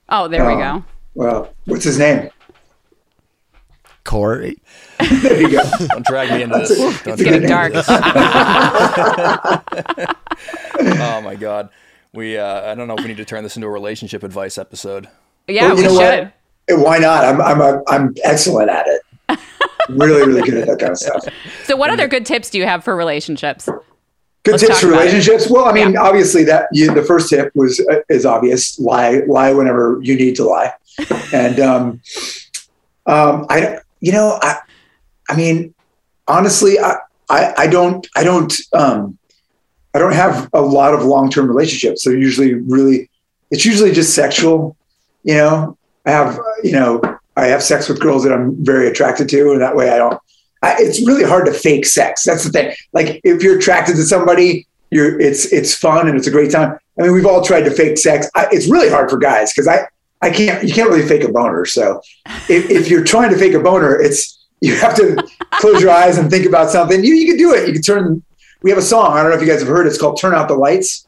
Oh, 0.09 0.27
there 0.27 0.45
we 0.45 0.53
Oh. 0.53 0.57
go. 0.57 0.85
Well, 1.15 1.53
what's 1.65 1.83
his 1.83 1.97
name? 1.97 2.29
Corey. 4.03 4.57
There 4.99 5.41
you 5.41 5.51
go. 5.51 5.61
Don't 5.89 6.05
drag 6.05 6.31
me 6.31 6.41
into 6.43 6.57
this. 6.59 6.75
Don't 6.77 7.07
It's 7.19 7.21
getting 7.23 7.47
dark. 7.47 7.73
Oh 11.03 11.21
my 11.23 11.35
god. 11.35 11.69
We 12.13 12.37
uh, 12.37 12.71
I 12.71 12.75
don't 12.75 12.87
know 12.87 12.95
if 12.95 13.01
we 13.01 13.07
need 13.07 13.17
to 13.17 13.25
turn 13.25 13.43
this 13.43 13.55
into 13.55 13.67
a 13.67 13.71
relationship 13.71 14.23
advice 14.23 14.57
episode. 14.57 15.07
yeah, 15.47 15.67
Well, 15.67 15.75
we 15.77 15.81
you 15.83 15.87
know 15.89 15.99
should. 15.99 16.33
what? 16.69 16.79
Why 16.85 16.97
not? 16.97 17.23
I'm 17.23 17.41
I'm 17.41 17.61
a, 17.61 17.81
I'm 17.87 18.13
excellent 18.23 18.69
at 18.69 18.85
it. 18.87 19.01
really, 19.89 20.25
really 20.27 20.41
good 20.41 20.55
at 20.59 20.67
that 20.67 20.79
kind 20.79 20.91
of 20.91 20.97
stuff. 20.97 21.23
So, 21.63 21.75
what 21.75 21.89
other 21.89 22.07
good 22.07 22.25
tips 22.25 22.49
do 22.49 22.57
you 22.57 22.65
have 22.65 22.83
for 22.83 22.95
relationships? 22.95 23.65
Good 24.43 24.51
Let's 24.53 24.63
tips 24.67 24.79
for 24.81 24.87
about 24.87 24.95
it. 24.97 24.99
relationships. 25.05 25.49
Well, 25.49 25.65
I 25.65 25.71
mean, 25.71 25.95
obviously 25.97 26.43
that 26.45 26.67
you, 26.73 26.93
the 26.93 27.03
first 27.03 27.29
tip 27.29 27.51
was 27.55 27.79
uh, 27.89 28.01
is 28.09 28.25
obvious. 28.25 28.77
Lie, 28.79 29.21
lie 29.27 29.53
whenever 29.53 29.99
you 30.01 30.15
need 30.15 30.35
to 30.37 30.43
lie. 30.45 30.73
And 31.33 31.59
um, 31.61 32.01
um, 33.05 33.45
I, 33.49 33.77
you 34.01 34.11
know, 34.11 34.37
I, 34.41 34.57
I 35.29 35.35
mean, 35.37 35.73
honestly, 36.27 36.77
I, 36.79 36.95
I, 37.29 37.53
I 37.57 37.67
don't, 37.67 38.05
I 38.17 38.23
don't, 38.25 38.53
um, 38.73 39.17
I 39.93 39.99
don't 39.99 40.13
have 40.13 40.49
a 40.53 40.61
lot 40.61 40.93
of 40.93 41.03
long 41.03 41.29
term 41.29 41.47
relationships. 41.47 42.03
They're 42.03 42.17
usually 42.17 42.53
really, 42.55 43.09
it's 43.49 43.65
usually 43.65 43.91
just 43.91 44.15
sexual. 44.15 44.75
You 45.23 45.35
know, 45.35 45.77
I 46.05 46.11
have, 46.11 46.39
you 46.63 46.71
know, 46.71 47.01
I 47.35 47.47
have 47.47 47.63
sex 47.63 47.87
with 47.87 47.99
girls 47.99 48.23
that 48.23 48.33
I'm 48.33 48.63
very 48.63 48.87
attracted 48.87 49.29
to, 49.29 49.51
and 49.51 49.61
that 49.61 49.75
way 49.75 49.89
I 49.89 49.97
don't. 49.97 50.19
I, 50.63 50.75
it's 50.77 51.05
really 51.05 51.23
hard 51.23 51.45
to 51.47 51.53
fake 51.53 51.85
sex. 51.85 52.23
That's 52.23 52.43
the 52.43 52.51
thing. 52.51 52.73
Like 52.93 53.19
if 53.23 53.41
you're 53.41 53.57
attracted 53.57 53.95
to 53.95 54.03
somebody, 54.03 54.67
you're 54.91 55.19
it's 55.19 55.51
it's 55.51 55.73
fun 55.73 56.07
and 56.07 56.17
it's 56.17 56.27
a 56.27 56.31
great 56.31 56.51
time. 56.51 56.77
I 56.99 57.03
mean, 57.03 57.13
we've 57.13 57.25
all 57.25 57.41
tried 57.43 57.63
to 57.63 57.71
fake 57.71 57.97
sex. 57.97 58.29
I, 58.35 58.47
it's 58.51 58.69
really 58.69 58.89
hard 58.89 59.09
for 59.09 59.17
guys 59.17 59.53
because 59.53 59.67
I 59.67 59.87
I 60.21 60.29
can't 60.29 60.63
you 60.63 60.73
can't 60.73 60.89
really 60.89 61.07
fake 61.07 61.23
a 61.23 61.31
boner. 61.31 61.65
So 61.65 62.01
if, 62.49 62.69
if 62.69 62.89
you're 62.89 63.03
trying 63.03 63.31
to 63.31 63.37
fake 63.37 63.53
a 63.53 63.59
boner, 63.59 63.99
it's 63.99 64.45
you 64.59 64.75
have 64.75 64.95
to 64.97 65.27
close 65.53 65.81
your 65.81 65.91
eyes 65.91 66.17
and 66.17 66.29
think 66.29 66.45
about 66.45 66.69
something. 66.69 67.03
You 67.03 67.13
you 67.15 67.27
can 67.27 67.37
do 67.37 67.53
it. 67.53 67.67
You 67.67 67.73
can 67.73 67.81
turn. 67.81 68.23
We 68.63 68.69
have 68.69 68.79
a 68.79 68.83
song. 68.83 69.13
I 69.17 69.21
don't 69.21 69.31
know 69.31 69.35
if 69.37 69.41
you 69.41 69.47
guys 69.47 69.59
have 69.59 69.67
heard. 69.69 69.85
it. 69.85 69.89
It's 69.89 69.97
called 69.99 70.19
"Turn 70.19 70.33
Out 70.33 70.47
the 70.47 70.55
Lights." 70.55 71.07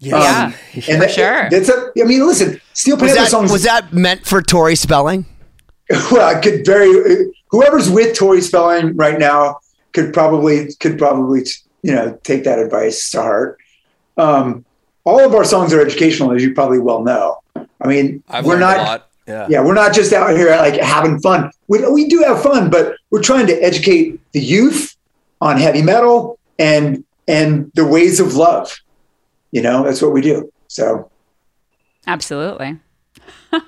Yeah, 0.00 0.16
Um, 0.46 0.54
and 0.88 1.02
that- 1.02 1.10
sure. 1.10 1.48
That's 1.50 1.68
a. 1.68 1.90
I 2.00 2.04
mean, 2.04 2.26
listen, 2.26 2.60
Steel 2.72 2.96
Was 2.96 3.02
Panther 3.10 3.22
that, 3.22 3.30
songs. 3.30 3.50
was 3.52 3.64
that 3.64 3.92
meant 3.92 4.24
for 4.26 4.40
Tori 4.42 4.76
Spelling? 4.76 5.26
well, 6.12 6.22
I 6.36 6.40
could 6.40 6.64
very 6.66 7.32
whoever's 7.50 7.90
with 7.90 8.16
Tori 8.16 8.40
Spelling 8.40 8.94
right 8.96 9.18
now 9.18 9.58
could 9.92 10.12
probably 10.12 10.72
could 10.80 10.98
probably 10.98 11.44
you 11.82 11.92
know 11.94 12.18
take 12.24 12.44
that 12.44 12.58
advice 12.58 13.10
to 13.10 13.22
heart. 13.22 13.58
Um, 14.16 14.64
all 15.04 15.24
of 15.24 15.34
our 15.34 15.44
songs 15.44 15.72
are 15.72 15.80
educational, 15.80 16.32
as 16.32 16.42
you 16.42 16.52
probably 16.54 16.78
well 16.78 17.02
know. 17.02 17.38
I 17.56 17.86
mean, 17.88 18.22
I've 18.28 18.44
we're 18.44 18.58
not 18.58 18.76
a 18.78 18.82
lot. 18.82 19.04
Yeah. 19.26 19.46
yeah, 19.50 19.64
we're 19.64 19.74
not 19.74 19.92
just 19.94 20.12
out 20.12 20.30
here 20.36 20.50
like 20.56 20.80
having 20.80 21.20
fun. 21.20 21.50
We, 21.68 21.86
we 21.90 22.08
do 22.08 22.20
have 22.20 22.42
fun, 22.42 22.70
but 22.70 22.96
we're 23.10 23.22
trying 23.22 23.46
to 23.48 23.54
educate 23.62 24.18
the 24.32 24.40
youth 24.40 24.96
on 25.42 25.58
heavy 25.58 25.82
metal 25.82 26.37
and 26.58 27.04
and 27.26 27.70
the 27.74 27.84
ways 27.84 28.20
of 28.20 28.34
love. 28.34 28.78
You 29.50 29.62
know, 29.62 29.84
that's 29.84 30.02
what 30.02 30.12
we 30.12 30.20
do. 30.20 30.52
So 30.68 31.10
Absolutely. 32.06 32.78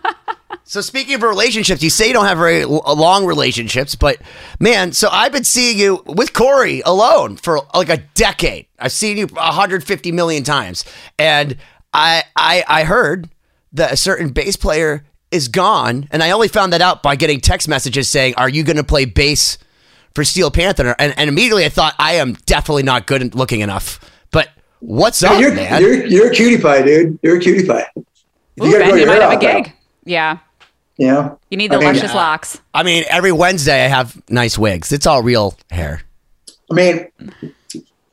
So 0.70 0.80
speaking 0.80 1.14
of 1.14 1.22
relationships, 1.24 1.82
you 1.82 1.90
say 1.90 2.06
you 2.06 2.12
don't 2.12 2.26
have 2.26 2.38
very 2.38 2.62
uh, 2.62 2.68
long 2.68 3.26
relationships, 3.26 3.96
but 3.96 4.18
man, 4.60 4.92
so 4.92 5.08
I've 5.10 5.32
been 5.32 5.42
seeing 5.42 5.76
you 5.80 6.00
with 6.06 6.32
Corey 6.32 6.80
alone 6.86 7.38
for 7.38 7.62
like 7.74 7.88
a 7.88 7.96
decade. 8.14 8.66
I've 8.78 8.92
seen 8.92 9.16
you 9.16 9.26
150 9.26 10.12
million 10.12 10.44
times, 10.44 10.84
and 11.18 11.56
I 11.92 12.22
I 12.36 12.62
I 12.68 12.84
heard 12.84 13.28
that 13.72 13.90
a 13.90 13.96
certain 13.96 14.28
bass 14.28 14.54
player 14.54 15.04
is 15.32 15.48
gone, 15.48 16.06
and 16.12 16.22
I 16.22 16.30
only 16.30 16.46
found 16.46 16.72
that 16.72 16.82
out 16.82 17.02
by 17.02 17.16
getting 17.16 17.40
text 17.40 17.66
messages 17.66 18.08
saying, 18.08 18.34
"Are 18.36 18.48
you 18.48 18.62
going 18.62 18.76
to 18.76 18.84
play 18.84 19.06
bass 19.06 19.58
for 20.14 20.24
Steel 20.24 20.50
Panther?" 20.50 20.94
And, 20.98 21.14
and 21.18 21.28
immediately 21.28 21.64
I 21.64 21.68
thought, 21.68 21.94
I 21.98 22.14
am 22.14 22.34
definitely 22.46 22.82
not 22.82 23.06
good 23.06 23.22
at 23.22 23.34
looking 23.34 23.60
enough. 23.60 24.00
But 24.30 24.50
what's 24.80 25.22
up, 25.22 25.40
you're, 25.40 25.54
man? 25.54 25.80
you're 25.80 26.06
you're 26.06 26.30
a 26.30 26.34
cutie 26.34 26.60
pie, 26.62 26.82
dude. 26.82 27.18
You're 27.22 27.36
a 27.36 27.40
cutie 27.40 27.66
pie. 27.66 27.86
You 27.94 28.04
Ooh, 28.66 28.72
gotta 28.72 28.84
Ben, 28.90 28.98
you 28.98 29.06
might 29.06 29.20
have 29.22 29.32
a 29.32 29.34
out, 29.34 29.40
though. 29.40 29.62
gig. 29.62 29.72
Yeah. 30.04 30.38
You 30.98 31.38
You 31.48 31.56
need 31.56 31.70
the 31.70 31.76
I 31.76 31.78
mean, 31.80 31.94
luscious 31.94 32.14
locks. 32.14 32.60
I 32.74 32.82
mean, 32.82 33.04
every 33.08 33.32
Wednesday 33.32 33.84
I 33.86 33.88
have 33.88 34.20
nice 34.28 34.58
wigs. 34.58 34.92
It's 34.92 35.06
all 35.06 35.22
real 35.22 35.56
hair. 35.70 36.02
I 36.70 36.74
mean, 36.74 37.06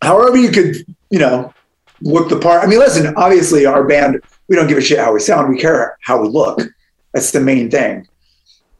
however 0.01 0.37
you 0.37 0.51
could, 0.51 0.77
you 1.09 1.19
know, 1.19 1.53
look 2.01 2.29
the 2.29 2.39
part. 2.39 2.63
I 2.63 2.67
mean, 2.67 2.79
listen, 2.79 3.13
obviously 3.17 3.65
our 3.65 3.85
band, 3.85 4.21
we 4.47 4.55
don't 4.55 4.67
give 4.67 4.77
a 4.77 4.81
shit 4.81 4.99
how 4.99 5.13
we 5.13 5.19
sound. 5.19 5.49
We 5.49 5.59
care 5.59 5.97
how 6.01 6.21
we 6.21 6.29
look. 6.29 6.61
That's 7.13 7.31
the 7.31 7.41
main 7.41 7.69
thing. 7.69 8.07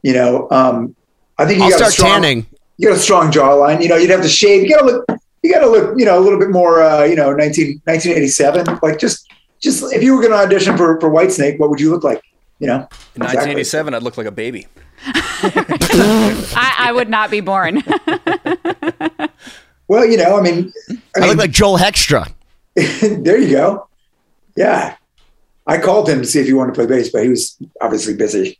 You 0.02 0.14
know, 0.14 0.48
um, 0.50 0.96
I 1.36 1.44
think 1.44 1.58
you 1.58 1.64
I'll 1.64 1.70
got 1.70 1.76
start 1.76 1.92
strong, 1.92 2.10
tanning. 2.22 2.46
You 2.78 2.88
got 2.88 2.96
a 2.96 3.00
strong 3.00 3.30
jawline. 3.30 3.82
You 3.82 3.88
know, 3.88 3.96
you'd 3.96 4.10
have 4.10 4.22
to 4.22 4.28
shave. 4.28 4.62
You 4.62 4.70
got 4.70 4.80
to 4.80 4.86
look. 4.86 5.04
You 5.42 5.52
got 5.52 5.60
to 5.60 5.68
look. 5.68 5.98
You 5.98 6.06
know, 6.06 6.18
a 6.18 6.22
little 6.22 6.38
bit 6.38 6.50
more. 6.50 6.82
Uh, 6.82 7.04
you 7.04 7.16
know, 7.16 7.32
19, 7.32 7.82
1987. 7.84 8.78
Like 8.82 8.98
just, 8.98 9.30
just 9.60 9.92
if 9.92 10.02
you 10.02 10.14
were 10.14 10.22
going 10.22 10.32
to 10.32 10.38
audition 10.38 10.76
for 10.76 10.98
for 11.00 11.10
Whitesnake, 11.10 11.58
what 11.58 11.70
would 11.70 11.80
you 11.80 11.90
look 11.90 12.04
like? 12.04 12.22
You 12.58 12.66
know, 12.66 12.88
In 13.14 13.22
1987, 13.22 13.94
I'd 13.94 14.02
look 14.02 14.16
like 14.16 14.26
a 14.26 14.32
baby. 14.32 14.66
I, 15.06 16.74
I 16.78 16.92
would 16.92 17.08
not 17.08 17.30
be 17.30 17.40
born. 17.40 17.84
Well, 19.88 20.04
you 20.04 20.18
know, 20.18 20.38
I 20.38 20.42
mean, 20.42 20.72
I, 20.90 20.94
I 21.16 21.20
mean, 21.20 21.28
look 21.30 21.38
like 21.38 21.50
Joel 21.50 21.78
Hoekstra. 21.78 22.32
there 22.76 23.38
you 23.38 23.50
go. 23.50 23.88
Yeah. 24.54 24.96
I 25.66 25.78
called 25.78 26.08
him 26.08 26.20
to 26.20 26.26
see 26.26 26.40
if 26.40 26.46
he 26.46 26.52
wanted 26.52 26.74
to 26.74 26.86
play 26.86 26.86
bass, 26.86 27.10
but 27.10 27.22
he 27.22 27.30
was 27.30 27.56
obviously 27.80 28.14
busy. 28.14 28.58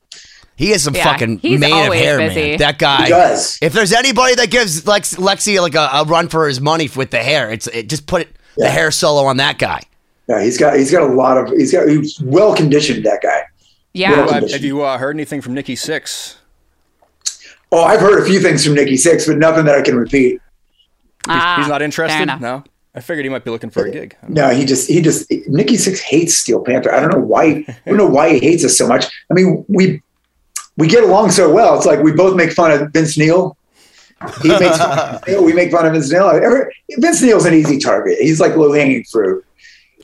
He 0.59 0.73
is 0.73 0.83
some 0.83 0.95
Yeah, 0.95 1.05
fucking 1.05 1.39
he's 1.39 1.61
mane 1.61 1.73
of 1.73 1.79
always 1.79 2.01
hair, 2.01 2.19
busy. 2.19 2.41
man. 2.51 2.59
That 2.59 2.79
guy. 2.81 3.05
He 3.05 3.09
does. 3.11 3.59
If 3.63 3.73
there's 3.73 3.93
anybody 3.93 4.35
that 4.35 4.51
gives 4.51 4.85
Lex, 4.87 5.15
Lexxi 5.15 5.61
like 5.63 5.77
a, 5.77 5.89
a 5.93 6.05
run 6.05 6.29
for 6.29 6.49
his 6.49 6.61
money 6.61 6.91
with 6.97 7.11
the 7.13 7.19
hair, 7.23 7.51
it's 7.53 7.69
it, 7.69 7.89
just 7.89 8.07
put 8.07 8.27
the 8.57 8.65
Yeah. 8.65 8.71
hair 8.71 8.91
solo 8.91 9.23
on 9.25 9.37
that 9.37 9.59
guy. 9.59 9.83
Yeah, 10.29 10.43
he's 10.43 10.59
got 10.59 10.77
he's 10.77 10.91
got 10.91 11.03
a 11.09 11.15
lot 11.15 11.39
of 11.39 11.51
he's 11.57 11.71
got 11.73 11.89
he's 11.89 12.21
well 12.21 12.55
conditioned 12.57 13.07
that 13.07 13.23
guy. 13.23 13.45
yeah. 13.95 14.11
Well, 14.11 14.33
Have, 14.33 14.51
have 14.51 14.65
you 14.65 14.83
uh, 14.83 14.99
heard 14.99 15.15
anything 15.17 15.41
from 15.41 15.55
Nikki 15.55 15.77
Sixx? 15.77 16.35
Oh, 17.71 17.85
I've 17.85 18.01
heard 18.01 18.21
a 18.21 18.25
few 18.27 18.41
things 18.41 18.65
from 18.65 18.75
Nikki 18.75 18.95
Sixx, 18.95 19.27
but 19.27 19.37
nothing 19.39 19.65
that 19.67 19.77
I 19.79 19.83
can 19.83 19.95
repeat. 19.97 20.33
He's, 20.33 20.41
Ah, 21.29 21.57
he's 21.59 21.69
not 21.69 21.83
interested. 21.83 22.27
No, 22.41 22.65
I 22.95 23.01
figured 23.01 23.25
he 23.27 23.31
might 23.31 23.45
be 23.45 23.51
looking 23.51 23.71
for 23.71 23.85
a 23.85 23.91
gig. 23.91 24.17
No, 24.27 24.49
he 24.51 24.65
just 24.65 24.89
he 24.89 25.01
just 25.03 25.31
Nikki 25.47 25.75
Sixx 25.77 26.01
hates 26.01 26.37
Steel 26.37 26.63
Panther. 26.65 26.93
I 26.93 27.01
don't 27.01 27.13
know 27.13 27.21
why. 27.21 27.65
I 27.69 27.77
don't 27.87 27.97
know 27.99 28.07
why 28.07 28.33
he 28.35 28.39
hates 28.41 28.65
us 28.65 28.77
so 28.77 28.89
much. 28.89 29.05
I 29.31 29.35
mean, 29.35 29.65
we 29.69 30.03
we 30.79 30.87
get 30.89 31.05
along 31.05 31.31
so 31.33 31.53
well. 31.53 31.77
It's 31.77 31.85
like 31.87 32.01
we 32.03 32.13
both 32.13 32.35
make 32.37 32.53
fun 32.53 32.71
of 32.71 32.91
Vince 32.93 33.19
Neil. 33.19 33.57
He 34.43 34.49
makes 34.49 34.79
fun 34.79 35.21
Neil. 35.29 35.45
We 35.45 35.53
make 35.53 35.71
fun 35.71 35.85
of 35.87 35.93
Vince 35.93 36.11
Neil. 36.11 36.29
Every- 36.31 36.73
Vince 36.99 37.21
Neil's 37.21 37.45
an 37.45 37.53
easy 37.55 37.79
target. 37.79 38.19
He's 38.19 38.41
like 38.41 38.57
low 38.57 38.73
hanging 38.73 39.05
fruit. 39.05 39.45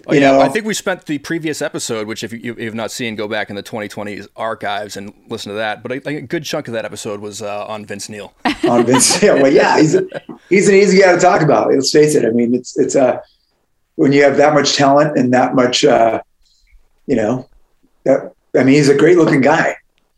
Oh, 0.06 0.12
You 0.12 0.20
yeah, 0.20 0.32
know- 0.32 0.40
I 0.42 0.48
think 0.50 0.66
we 0.66 0.74
spent 0.74 1.06
the 1.06 1.16
previous 1.18 1.62
episode, 1.62 2.06
which 2.06 2.22
if 2.22 2.32
you, 2.32 2.54
you've 2.58 2.74
not 2.74 2.90
seen, 2.90 3.16
go 3.16 3.26
back 3.26 3.48
in 3.48 3.56
the 3.56 3.62
2020 3.62 4.22
archives 4.36 4.96
and 4.98 5.14
listen 5.28 5.50
to 5.50 5.56
that. 5.56 5.82
But 5.82 5.92
I, 5.92 5.98
think 5.98 6.18
a 6.18 6.26
good 6.26 6.44
chunk 6.44 6.68
of 6.68 6.74
that 6.74 6.84
episode 6.84 7.20
was 7.20 7.40
uh, 7.40 7.66
on 7.66 7.86
Vince 7.86 8.08
Neil. 8.10 8.34
on 8.68 8.84
Vince. 8.84 9.22
Yeah, 9.22 9.34
well, 9.34 9.50
yeah, 9.52 9.78
he's 9.80 9.94
a, 9.94 10.06
he's 10.50 10.68
an 10.68 10.74
easy 10.74 11.00
guy 11.00 11.12
to 11.12 11.18
talk 11.20 11.40
about. 11.40 11.72
Let's 11.72 11.90
face 11.90 12.14
it. 12.14 12.24
I 12.26 12.30
mean, 12.30 12.54
it's 12.54 12.76
it's 12.78 12.94
uh, 12.96 13.20
when 13.94 14.12
you 14.12 14.22
have 14.24 14.36
that 14.36 14.52
much 14.52 14.74
talent 14.74 15.16
and 15.16 15.32
that 15.32 15.54
much, 15.54 15.84
uh, 15.84 16.20
you 17.06 17.16
know, 17.16 17.48
that 18.04 18.34
I 18.54 18.58
mean, 18.64 18.74
he's 18.74 18.88
a 18.90 18.96
great 18.96 19.16
looking 19.16 19.40
guy. 19.40 19.76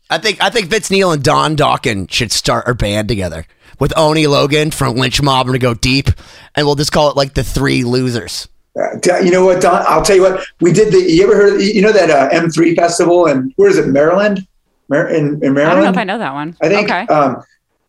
I 0.09 0.17
think 0.17 0.41
I 0.41 0.49
think 0.49 0.67
Vince 0.67 0.89
Neil 0.89 1.11
and 1.11 1.23
Don 1.23 1.55
Dokken 1.57 2.09
should 2.11 2.31
start 2.31 2.67
a 2.67 2.73
band 2.73 3.07
together 3.07 3.45
with 3.79 3.93
Oni 3.97 4.25
Logan 4.27 4.71
from 4.71 4.95
Lynch 4.95 5.21
Mob 5.21 5.47
to 5.47 5.59
go 5.59 5.73
deep, 5.73 6.07
and 6.55 6.65
we'll 6.65 6.75
just 6.75 6.91
call 6.91 7.09
it 7.09 7.17
like 7.17 7.33
the 7.33 7.43
Three 7.43 7.83
Losers. 7.83 8.47
Uh, 8.79 9.17
you 9.23 9.31
know 9.31 9.43
what, 9.45 9.61
Don? 9.61 9.83
I'll 9.87 10.03
tell 10.03 10.15
you 10.15 10.21
what. 10.21 10.45
We 10.61 10.71
did 10.71 10.93
the. 10.93 10.99
You 11.11 11.23
ever 11.23 11.35
heard? 11.35 11.61
You 11.61 11.81
know 11.81 11.91
that 11.91 12.09
uh, 12.09 12.29
M3 12.29 12.75
festival 12.75 13.25
and 13.27 13.51
where 13.57 13.69
is 13.69 13.77
it? 13.77 13.87
Maryland, 13.87 14.47
Mar- 14.87 15.09
in, 15.09 15.43
in 15.43 15.53
Maryland. 15.53 15.59
I 15.71 15.73
don't 15.75 15.83
know 15.83 15.89
if 15.89 15.97
I 15.97 16.03
know 16.03 16.17
that 16.19 16.33
one. 16.33 16.55
I 16.61 16.69
think 16.69 16.89
Okay. 16.89 17.07
um, 17.07 17.43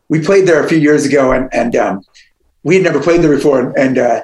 we 0.09 0.21
played 0.21 0.47
there 0.49 0.65
a 0.65 0.69
few 0.69 0.79
years 0.79 1.05
ago, 1.07 1.33
and 1.33 1.49
and 1.53 1.77
um, 1.77 2.03
we 2.65 2.75
had 2.75 2.85
never 2.85 3.01
played 3.01 3.23
there 3.23 3.35
before, 3.35 3.61
and, 3.61 3.77
and 3.79 3.99
uh, 3.99 4.23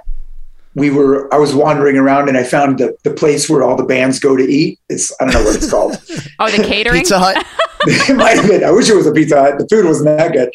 we 0.74 0.90
were. 0.90 1.32
I 1.32 1.38
was 1.38 1.54
wandering 1.54 1.96
around, 1.96 2.28
and 2.28 2.36
I 2.36 2.42
found 2.42 2.78
the 2.78 2.96
the 3.04 3.12
place 3.12 3.48
where 3.48 3.62
all 3.62 3.76
the 3.76 3.84
bands 3.84 4.18
go 4.18 4.36
to 4.36 4.42
eat. 4.42 4.78
It's 4.88 5.12
I 5.20 5.24
don't 5.24 5.34
know 5.34 5.44
what 5.44 5.56
it's 5.56 5.70
called. 5.70 5.96
oh, 6.38 6.50
the 6.50 6.64
catering? 6.64 7.00
Pizza 7.00 7.18
Hut. 7.18 7.44
it 7.86 8.16
might 8.16 8.36
have 8.36 8.48
been. 8.48 8.64
I 8.64 8.70
wish 8.70 8.88
it 8.88 8.96
was 8.96 9.06
a 9.06 9.12
Pizza 9.12 9.40
Hut. 9.40 9.58
The 9.58 9.68
food 9.68 9.84
wasn't 9.84 10.16
that 10.18 10.32
good, 10.32 10.50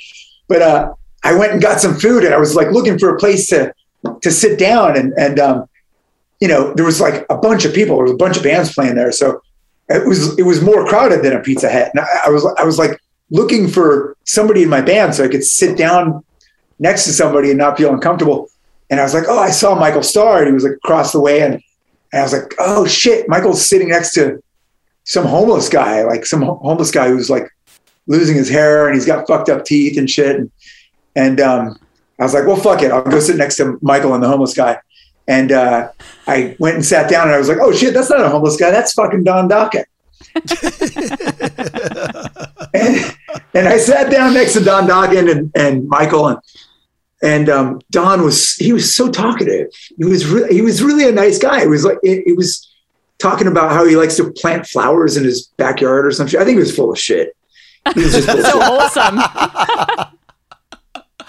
but 0.47 0.61
uh, 0.61 0.93
I 1.23 1.35
went 1.35 1.53
and 1.53 1.61
got 1.61 1.79
some 1.79 1.95
food, 1.97 2.23
and 2.23 2.33
I 2.33 2.37
was 2.37 2.55
like 2.55 2.71
looking 2.71 2.99
for 2.99 3.15
a 3.15 3.17
place 3.17 3.47
to 3.47 3.73
to 4.21 4.31
sit 4.31 4.59
down, 4.59 4.97
and 4.97 5.13
and 5.17 5.39
um, 5.39 5.69
you 6.39 6.47
know 6.47 6.73
there 6.73 6.85
was 6.85 6.99
like 6.99 7.25
a 7.29 7.37
bunch 7.37 7.65
of 7.65 7.73
people. 7.73 7.95
There 7.97 8.03
was 8.03 8.13
a 8.13 8.17
bunch 8.17 8.37
of 8.37 8.43
bands 8.43 8.73
playing 8.73 8.95
there, 8.95 9.11
so 9.11 9.41
it 9.87 10.07
was 10.07 10.37
it 10.37 10.43
was 10.43 10.61
more 10.61 10.85
crowded 10.85 11.23
than 11.23 11.33
a 11.33 11.39
Pizza 11.39 11.71
Hut. 11.71 11.91
And 11.93 12.01
I, 12.01 12.27
I 12.27 12.29
was 12.29 12.45
I 12.57 12.63
was 12.63 12.77
like 12.77 12.99
looking 13.31 13.67
for 13.67 14.17
somebody 14.25 14.63
in 14.63 14.69
my 14.69 14.81
band 14.81 15.15
so 15.15 15.23
I 15.23 15.27
could 15.27 15.43
sit 15.43 15.77
down 15.77 16.23
next 16.79 17.05
to 17.05 17.13
somebody 17.13 17.49
and 17.49 17.57
not 17.57 17.77
feel 17.77 17.93
uncomfortable. 17.93 18.49
And 18.89 18.99
I 18.99 19.03
was 19.03 19.13
like, 19.13 19.25
oh, 19.27 19.39
I 19.39 19.51
saw 19.51 19.75
Michael 19.75 20.03
Starr. 20.03 20.39
And 20.39 20.47
he 20.47 20.53
was 20.53 20.63
like 20.63 20.73
across 20.73 21.11
the 21.11 21.19
way, 21.19 21.41
and, 21.41 21.61
and 22.11 22.19
I 22.19 22.23
was 22.23 22.33
like, 22.33 22.53
oh 22.59 22.87
shit, 22.87 23.29
Michael's 23.29 23.65
sitting 23.65 23.89
next 23.89 24.13
to 24.13 24.41
some 25.03 25.25
homeless 25.25 25.69
guy, 25.69 26.03
like 26.03 26.25
some 26.25 26.41
ho- 26.41 26.59
homeless 26.61 26.91
guy 26.91 27.09
who's 27.09 27.29
like 27.29 27.49
losing 28.07 28.35
his 28.35 28.49
hair 28.49 28.87
and 28.87 28.95
he's 28.95 29.05
got 29.05 29.27
fucked 29.27 29.49
up 29.49 29.65
teeth 29.65 29.97
and 29.97 30.09
shit. 30.09 30.35
And, 30.35 30.51
and 31.15 31.39
um, 31.39 31.79
I 32.19 32.23
was 32.23 32.33
like, 32.33 32.45
well, 32.45 32.57
fuck 32.57 32.81
it. 32.81 32.91
I'll 32.91 33.03
go 33.03 33.19
sit 33.19 33.37
next 33.37 33.57
to 33.57 33.77
Michael 33.81 34.13
and 34.13 34.23
the 34.23 34.27
homeless 34.27 34.53
guy. 34.53 34.79
And 35.27 35.51
uh, 35.51 35.91
I 36.27 36.55
went 36.59 36.75
and 36.75 36.85
sat 36.85 37.09
down 37.09 37.27
and 37.27 37.35
I 37.35 37.37
was 37.37 37.49
like, 37.49 37.59
oh 37.61 37.71
shit, 37.71 37.93
that's 37.93 38.09
not 38.09 38.21
a 38.21 38.29
homeless 38.29 38.57
guy. 38.57 38.71
That's 38.71 38.93
fucking 38.93 39.23
Don 39.23 39.47
Dokken. 39.47 39.85
and, 42.73 43.15
and 43.53 43.67
I 43.67 43.77
sat 43.77 44.11
down 44.11 44.33
next 44.33 44.53
to 44.53 44.63
Don 44.63 44.87
Dokken 44.87 45.31
and, 45.31 45.51
and 45.55 45.87
Michael 45.87 46.27
and 46.27 46.39
and 47.21 47.49
um, 47.49 47.81
Don 47.91 48.23
was 48.23 48.55
he 48.55 48.73
was 48.73 48.93
so 48.95 49.09
talkative. 49.09 49.67
He 49.97 50.05
was 50.05 50.25
really 50.25 50.53
he 50.53 50.61
was 50.61 50.81
really 50.81 51.07
a 51.07 51.11
nice 51.11 51.37
guy. 51.37 51.61
It 51.61 51.69
was 51.69 51.83
like 51.83 51.97
it, 52.03 52.23
it 52.27 52.37
was 52.37 52.65
talking 53.17 53.47
about 53.47 53.71
how 53.71 53.85
he 53.85 53.95
likes 53.95 54.15
to 54.17 54.31
plant 54.31 54.65
flowers 54.67 55.17
in 55.17 55.23
his 55.25 55.47
backyard 55.57 56.05
or 56.05 56.11
something. 56.11 56.39
I 56.39 56.43
think 56.45 56.55
he 56.55 56.59
was 56.59 56.75
full 56.75 56.91
of 56.91 56.97
shit. 56.99 57.35
He 57.93 58.03
was 58.03 58.13
just 58.13 58.27
full 58.29 58.41
so 58.43 58.51
shit. 58.51 58.61
wholesome. 58.63 59.19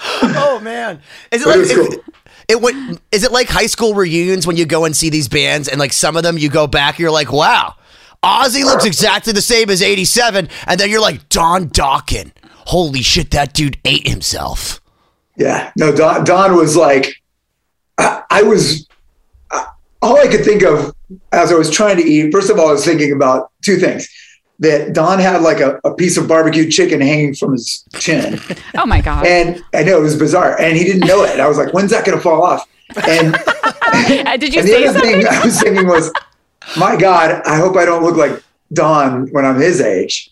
oh 0.22 0.60
man, 0.62 1.00
is 1.30 1.42
it 1.42 1.44
But 1.44 1.50
like 1.50 1.56
it 1.56 1.60
was 1.60 1.70
is, 1.70 1.88
cool. 1.88 2.04
it 2.48 2.60
what 2.60 2.74
is 3.12 3.22
it 3.24 3.32
like 3.32 3.48
high 3.48 3.66
school 3.66 3.94
reunions 3.94 4.46
when 4.46 4.56
you 4.56 4.64
go 4.64 4.84
and 4.84 4.96
see 4.96 5.10
these 5.10 5.28
bands 5.28 5.68
and 5.68 5.78
like 5.78 5.92
some 5.92 6.16
of 6.16 6.22
them 6.22 6.38
you 6.38 6.48
go 6.48 6.66
back 6.66 6.98
you're 6.98 7.10
like 7.10 7.32
wow 7.32 7.74
Ozzy 8.22 8.64
looks 8.64 8.84
exactly 8.84 9.32
the 9.32 9.42
same 9.42 9.68
as 9.70 9.82
87 9.82 10.48
and 10.66 10.80
then 10.80 10.88
you're 10.90 11.00
like 11.02 11.28
Don 11.28 11.68
Dokken 11.68 12.32
holy 12.66 13.02
shit 13.02 13.30
that 13.32 13.52
dude 13.52 13.78
ate 13.84 14.08
himself 14.08 14.79
Yeah, 15.40 15.72
no, 15.74 15.90
Don, 15.96 16.22
Don 16.24 16.54
was 16.54 16.76
like, 16.76 17.14
I, 17.96 18.22
I 18.30 18.42
was, 18.42 18.86
I, 19.50 19.66
all 20.02 20.18
I 20.18 20.28
could 20.28 20.44
think 20.44 20.62
of 20.62 20.94
as 21.32 21.50
I 21.50 21.54
was 21.54 21.70
trying 21.70 21.96
to 21.96 22.02
eat. 22.04 22.30
First 22.30 22.50
of 22.50 22.58
all, 22.58 22.68
I 22.68 22.72
was 22.72 22.84
thinking 22.84 23.12
about 23.12 23.50
two 23.62 23.76
things: 23.78 24.06
that 24.58 24.92
Don 24.92 25.18
had 25.18 25.40
like 25.40 25.60
a, 25.60 25.80
a 25.82 25.94
piece 25.94 26.18
of 26.18 26.28
barbecue 26.28 26.70
chicken 26.70 27.00
hanging 27.00 27.34
from 27.34 27.52
his 27.52 27.84
chin, 27.94 28.38
Oh 28.76 28.84
my 28.84 29.00
god. 29.00 29.26
and 29.26 29.64
I 29.74 29.82
know 29.82 29.98
it 29.98 30.02
was 30.02 30.16
bizarre, 30.16 30.60
and 30.60 30.76
he 30.76 30.84
didn't 30.84 31.06
know 31.08 31.24
it. 31.24 31.40
I 31.40 31.48
was 31.48 31.56
like, 31.56 31.72
"When's 31.72 31.90
that 31.92 32.04
going 32.04 32.18
to 32.18 32.22
fall 32.22 32.42
off?" 32.44 32.68
And, 33.08 33.32
Did 34.40 34.52
you 34.54 34.60
and 34.60 34.68
the 34.68 34.76
other 34.88 34.98
something? 34.98 35.22
thing 35.22 35.26
I 35.26 35.42
was 35.44 35.58
thinking 35.60 35.86
was, 35.86 36.12
"My 36.78 36.96
God, 36.96 37.40
I 37.46 37.56
hope 37.56 37.76
I 37.76 37.86
don't 37.86 38.02
look 38.04 38.16
like 38.16 38.42
Don 38.74 39.26
when 39.32 39.46
I'm 39.46 39.58
his 39.58 39.80
age." 39.80 40.29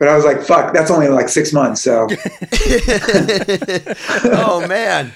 But 0.00 0.08
I 0.08 0.16
was 0.16 0.24
like, 0.24 0.42
"Fuck, 0.42 0.74
that's 0.74 0.90
only 0.90 1.06
like 1.06 1.28
six 1.28 1.52
months." 1.52 1.80
So 1.82 2.08
oh 4.32 4.66
man 4.68 5.12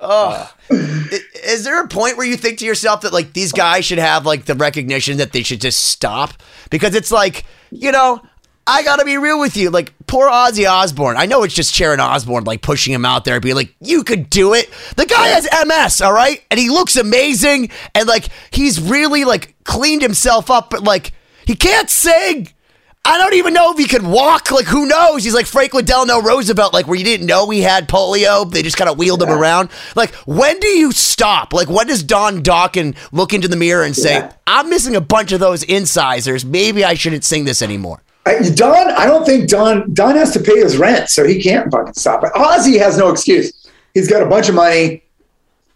oh 0.00 0.52
is 0.70 1.64
there 1.64 1.82
a 1.82 1.88
point 1.88 2.16
where 2.16 2.26
you 2.26 2.36
think 2.36 2.58
to 2.58 2.64
yourself 2.66 3.02
that 3.02 3.12
like 3.12 3.32
these 3.32 3.52
guys 3.52 3.84
should 3.84 3.98
have 3.98 4.26
like 4.26 4.44
the 4.44 4.54
recognition 4.54 5.18
that 5.18 5.32
they 5.32 5.42
should 5.42 5.60
just 5.60 5.86
stop 5.86 6.34
because 6.70 6.94
it's 6.94 7.10
like 7.10 7.44
you 7.70 7.90
know 7.90 8.20
I 8.66 8.82
gotta 8.82 9.04
be 9.04 9.18
real 9.18 9.38
with 9.38 9.58
you. 9.58 9.68
Like, 9.68 9.92
poor 10.06 10.26
Ozzy 10.26 10.66
Osbourne. 10.66 11.18
I 11.18 11.26
know 11.26 11.42
it's 11.42 11.52
just 11.52 11.74
Sharon 11.74 12.00
Osbourne, 12.00 12.44
like, 12.44 12.62
pushing 12.62 12.94
him 12.94 13.04
out 13.04 13.26
there 13.26 13.38
being 13.38 13.56
like, 13.56 13.74
you 13.80 14.02
could 14.02 14.30
do 14.30 14.54
it. 14.54 14.70
The 14.96 15.04
guy 15.04 15.28
has 15.28 15.46
MS, 15.66 16.00
all 16.00 16.14
right? 16.14 16.42
And 16.50 16.58
he 16.58 16.70
looks 16.70 16.96
amazing. 16.96 17.68
And, 17.94 18.08
like, 18.08 18.28
he's 18.52 18.80
really, 18.80 19.26
like, 19.26 19.54
cleaned 19.64 20.00
himself 20.00 20.50
up, 20.50 20.70
but, 20.70 20.82
like, 20.82 21.12
he 21.46 21.54
can't 21.54 21.90
sing. 21.90 22.53
I 23.06 23.18
don't 23.18 23.34
even 23.34 23.52
know 23.52 23.70
if 23.70 23.76
he 23.78 23.86
could 23.86 24.02
walk. 24.02 24.50
Like, 24.50 24.64
who 24.64 24.86
knows? 24.86 25.24
He's 25.24 25.34
like 25.34 25.46
Franklin 25.46 25.84
Delano 25.84 26.22
Roosevelt, 26.22 26.72
like 26.72 26.86
where 26.86 26.96
you 26.96 27.04
didn't 27.04 27.26
know 27.26 27.50
he 27.50 27.60
had 27.60 27.86
polio. 27.86 28.50
They 28.50 28.62
just 28.62 28.78
kind 28.78 28.88
of 28.88 28.96
wheeled 28.96 29.22
him 29.22 29.28
around. 29.28 29.68
Like, 29.94 30.14
when 30.26 30.58
do 30.58 30.68
you 30.68 30.90
stop? 30.90 31.52
Like, 31.52 31.68
when 31.68 31.86
does 31.86 32.02
Don 32.02 32.42
Dokken 32.42 32.96
look 33.12 33.34
into 33.34 33.46
the 33.46 33.56
mirror 33.56 33.84
and 33.84 33.94
say, 33.94 34.14
Yeah. 34.14 34.32
I'm 34.46 34.70
missing 34.70 34.96
a 34.96 35.02
bunch 35.02 35.32
of 35.32 35.40
those 35.40 35.62
incisors. 35.64 36.46
Maybe 36.46 36.82
I 36.82 36.94
shouldn't 36.94 37.24
sing 37.24 37.44
this 37.44 37.60
anymore? 37.60 38.02
I, 38.26 38.38
Don, 38.54 38.90
I 38.92 39.04
don't 39.04 39.26
think 39.26 39.50
Don 39.50 39.92
Don 39.92 40.16
has 40.16 40.32
to 40.32 40.40
pay 40.40 40.56
his 40.56 40.78
rent, 40.78 41.10
so 41.10 41.26
he 41.26 41.42
can't 41.42 41.70
fucking 41.70 41.92
stop 41.94 42.24
it. 42.24 42.32
Ozzy 42.32 42.78
has 42.78 42.96
no 42.96 43.10
excuse. 43.10 43.52
He's 43.92 44.08
got 44.08 44.22
a 44.22 44.26
bunch 44.26 44.48
of 44.48 44.54
money. 44.54 45.02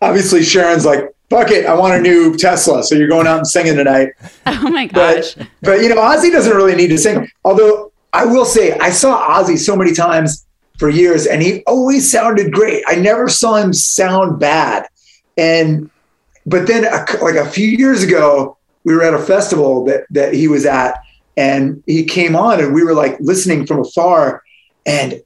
Obviously, 0.01 0.43
Sharon's 0.43 0.87
like, 0.87 1.15
"Fuck 1.31 1.51
it, 1.51 1.67
I 1.67 1.75
want 1.75 1.95
a 1.95 2.01
new 2.01 2.37
Tesla." 2.37 2.83
So 2.83 2.95
you're 2.95 3.09
going 3.09 3.27
out 3.27 3.39
and 3.39 3.47
singing 3.47 3.77
tonight. 3.77 4.13
Oh 4.47 4.71
my 4.71 4.87
gosh. 4.87 5.35
But 5.35 5.49
but 5.63 5.83
you 5.83 5.89
know, 5.89 5.97
Ozzy 5.97 6.33
doesn't 6.33 6.57
really 6.57 6.75
need 6.75 6.89
to 6.89 6.99
sing. 6.99 7.31
Although 7.45 7.93
I 8.13 8.25
will 8.25 8.45
say, 8.45 8.73
I 8.79 8.91
saw 8.91 9.29
Ozzy 9.29 9.59
so 9.59 9.77
many 9.77 9.93
times 9.93 10.47
for 10.79 10.89
years, 10.89 11.27
and 11.27 11.43
he 11.43 11.63
always 11.65 12.11
sounded 12.11 12.53
great. 12.53 12.83
I 12.87 12.95
never 12.95 13.29
saw 13.29 13.57
him 13.57 13.73
sound 13.73 14.39
bad. 14.39 14.89
And 15.37 15.91
but 16.47 16.67
then 16.67 16.85
a, 16.85 17.05
like 17.23 17.35
a 17.35 17.49
few 17.49 17.69
years 17.69 18.03
ago, 18.03 18.57
we 18.85 18.95
were 18.95 19.03
at 19.03 19.15
a 19.15 19.19
festival 19.19 19.85
that 19.85 20.07
that 20.11 20.33
he 20.33 20.49
was 20.49 20.65
at, 20.65 20.99
and 21.37 21.83
he 21.87 22.05
came 22.05 22.35
on, 22.35 22.61
and 22.61 22.75
we 22.75 22.83
were 22.83 22.95
like 22.95 23.19
listening 23.21 23.67
from 23.67 23.81
afar. 23.81 24.43
And 24.87 25.23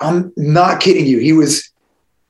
I'm 0.00 0.32
not 0.36 0.80
kidding 0.80 1.06
you, 1.06 1.18
he 1.18 1.32
was. 1.32 1.70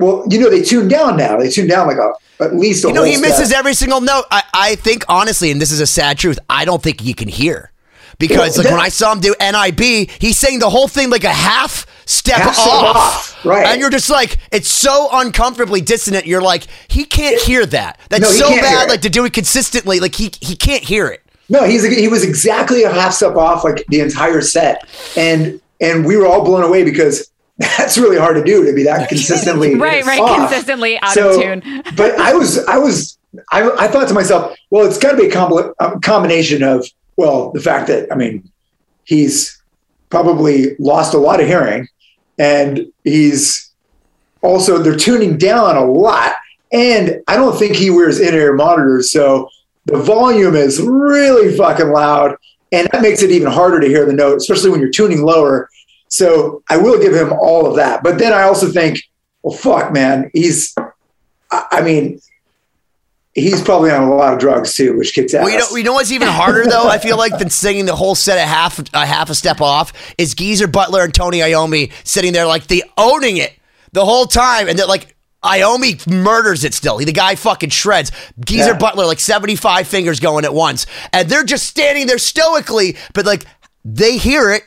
Well, 0.00 0.26
you 0.28 0.40
know, 0.40 0.50
they 0.50 0.62
tune 0.62 0.88
down 0.88 1.16
now. 1.16 1.36
They 1.38 1.48
tune 1.50 1.68
down 1.68 1.86
like 1.86 1.98
a 1.98 2.12
at 2.42 2.54
least 2.56 2.84
a 2.84 2.88
You 2.88 2.94
know, 2.94 3.04
he 3.04 3.14
step. 3.14 3.28
misses 3.30 3.52
every 3.52 3.74
single 3.74 4.00
note. 4.00 4.24
I, 4.30 4.42
I 4.52 4.74
think, 4.74 5.04
honestly, 5.08 5.50
and 5.50 5.60
this 5.60 5.70
is 5.70 5.80
a 5.80 5.86
sad 5.86 6.18
truth, 6.18 6.38
I 6.50 6.64
don't 6.64 6.82
think 6.82 7.00
he 7.00 7.14
can 7.14 7.28
hear. 7.28 7.70
Because, 8.18 8.56
Well, 8.56 8.64
like, 8.64 8.72
when 8.72 8.80
I 8.80 8.88
saw 8.90 9.12
him 9.12 9.20
do 9.20 9.34
NIB, 9.40 10.08
he's 10.20 10.38
saying 10.38 10.60
the 10.60 10.70
whole 10.70 10.86
thing 10.88 11.10
like 11.10 11.24
a 11.24 11.32
half 11.32 11.86
step 12.06 12.36
Half 12.38 12.58
off. 12.58 12.96
off, 12.96 13.44
right. 13.44 13.66
And 13.66 13.80
you're 13.80 13.90
just 13.90 14.08
like, 14.10 14.36
it's 14.52 14.68
so 14.68 15.08
uncomfortably 15.12 15.80
dissonant. 15.80 16.24
You're 16.26 16.42
like, 16.42 16.66
he 16.88 17.04
can't 17.04 17.40
hear 17.42 17.66
that. 17.66 17.98
That's 18.10 18.22
No, 18.22 18.28
so 18.30 18.48
bad, 18.50 18.88
like, 18.88 19.00
to 19.02 19.10
do 19.10 19.24
it 19.24 19.32
consistently. 19.32 19.98
Like, 20.00 20.14
he, 20.14 20.30
he 20.40 20.54
can't 20.54 20.82
hear 20.82 21.08
it. 21.08 21.22
No, 21.48 21.64
he's 21.64 21.84
he 21.86 22.08
was 22.08 22.24
exactly 22.24 22.84
a 22.84 22.90
half 22.92 23.12
step 23.12 23.36
off 23.36 23.64
like 23.64 23.84
the 23.88 24.00
entire 24.00 24.40
set, 24.40 24.88
and 25.14 25.60
and 25.78 26.06
we 26.06 26.16
were 26.16 26.26
all 26.26 26.42
blown 26.42 26.62
away 26.62 26.84
because 26.84 27.30
that's 27.58 27.96
really 27.96 28.18
hard 28.18 28.36
to 28.36 28.44
do 28.44 28.64
to 28.66 28.72
be 28.72 28.82
that 28.84 29.08
consistently 29.08 29.74
Right, 29.76 30.04
right, 30.04 30.20
off. 30.20 30.36
consistently 30.50 30.98
out 31.00 31.12
So, 31.12 31.30
of 31.30 31.42
tune. 31.62 31.82
but 31.96 32.18
I 32.18 32.34
was 32.34 32.64
I 32.66 32.78
was 32.78 33.18
I, 33.52 33.68
I 33.78 33.88
thought 33.88 34.08
to 34.08 34.14
myself, 34.14 34.56
well, 34.70 34.86
it's 34.86 34.98
got 34.98 35.12
to 35.12 35.16
be 35.16 35.26
a, 35.26 35.30
compli- 35.30 35.72
a 35.80 35.98
combination 36.00 36.62
of 36.62 36.86
well, 37.16 37.50
the 37.52 37.60
fact 37.60 37.86
that 37.88 38.10
I 38.12 38.16
mean, 38.16 38.50
he's 39.04 39.60
probably 40.10 40.76
lost 40.78 41.14
a 41.14 41.18
lot 41.18 41.40
of 41.40 41.46
hearing, 41.46 41.88
and 42.38 42.86
he's 43.04 43.70
also 44.42 44.78
they're 44.78 44.96
tuning 44.96 45.36
down 45.38 45.76
a 45.76 45.84
lot, 45.84 46.34
and 46.72 47.20
I 47.28 47.36
don't 47.36 47.56
think 47.58 47.74
he 47.76 47.90
wears 47.90 48.20
in-ear 48.20 48.52
monitors, 48.54 49.10
so 49.10 49.48
the 49.86 49.98
volume 49.98 50.54
is 50.54 50.80
really 50.80 51.56
fucking 51.56 51.88
loud, 51.90 52.36
and 52.72 52.88
that 52.92 53.02
makes 53.02 53.22
it 53.22 53.30
even 53.30 53.50
harder 53.50 53.80
to 53.80 53.86
hear 53.86 54.06
the 54.06 54.12
note, 54.12 54.36
especially 54.38 54.70
when 54.70 54.80
you're 54.80 54.90
tuning 54.90 55.22
lower. 55.22 55.68
So 56.08 56.62
I 56.70 56.76
will 56.76 57.00
give 57.00 57.14
him 57.14 57.32
all 57.32 57.66
of 57.66 57.76
that, 57.76 58.02
but 58.02 58.18
then 58.18 58.32
I 58.32 58.42
also 58.42 58.70
think, 58.70 59.00
well, 59.42 59.56
fuck, 59.56 59.92
man, 59.92 60.30
he's, 60.32 60.74
I, 61.50 61.82
mean, 61.82 62.20
he's 63.34 63.60
probably 63.60 63.90
on 63.90 64.04
a 64.04 64.14
lot 64.14 64.32
of 64.32 64.38
drugs 64.38 64.74
too, 64.74 64.96
which 64.96 65.12
kicks 65.12 65.34
ass. 65.34 65.44
Well, 65.44 65.52
you 65.52 65.58
know, 65.58 65.76
you 65.76 65.82
know 65.82 65.92
what's 65.94 66.12
even 66.12 66.28
harder 66.28 66.64
though? 66.64 66.88
I 66.88 66.98
feel 66.98 67.18
like 67.18 67.36
than 67.38 67.50
singing 67.50 67.84
the 67.84 67.96
whole 67.96 68.14
set 68.14 68.38
a 68.38 68.46
half 68.46 68.80
a 68.94 69.04
half 69.04 69.28
a 69.30 69.34
step 69.34 69.60
off 69.60 69.92
is 70.16 70.34
Geezer 70.34 70.68
Butler 70.68 71.02
and 71.02 71.12
Tony 71.12 71.38
Iommi 71.38 71.92
sitting 72.04 72.32
there 72.32 72.46
like 72.46 72.68
they 72.68 72.82
owning 72.96 73.36
it 73.36 73.52
the 73.92 74.04
whole 74.04 74.26
time, 74.26 74.68
and 74.68 74.78
they're 74.78 74.86
like. 74.86 75.10
Iommi 75.44 76.06
murders 76.06 76.64
it 76.64 76.72
still. 76.72 76.96
The 76.96 77.12
guy 77.12 77.34
fucking 77.34 77.68
shreds. 77.68 78.10
Geezer 78.46 78.70
Yeah. 78.70 78.78
Butler, 78.78 79.04
like 79.04 79.20
75 79.20 79.86
fingers 79.86 80.18
going 80.18 80.46
at 80.46 80.54
once. 80.54 80.86
And 81.12 81.28
they're 81.28 81.44
just 81.44 81.66
standing 81.66 82.06
there 82.06 82.16
stoically, 82.16 82.96
but 83.12 83.26
like 83.26 83.44
they 83.84 84.16
hear 84.16 84.50
it. 84.52 84.62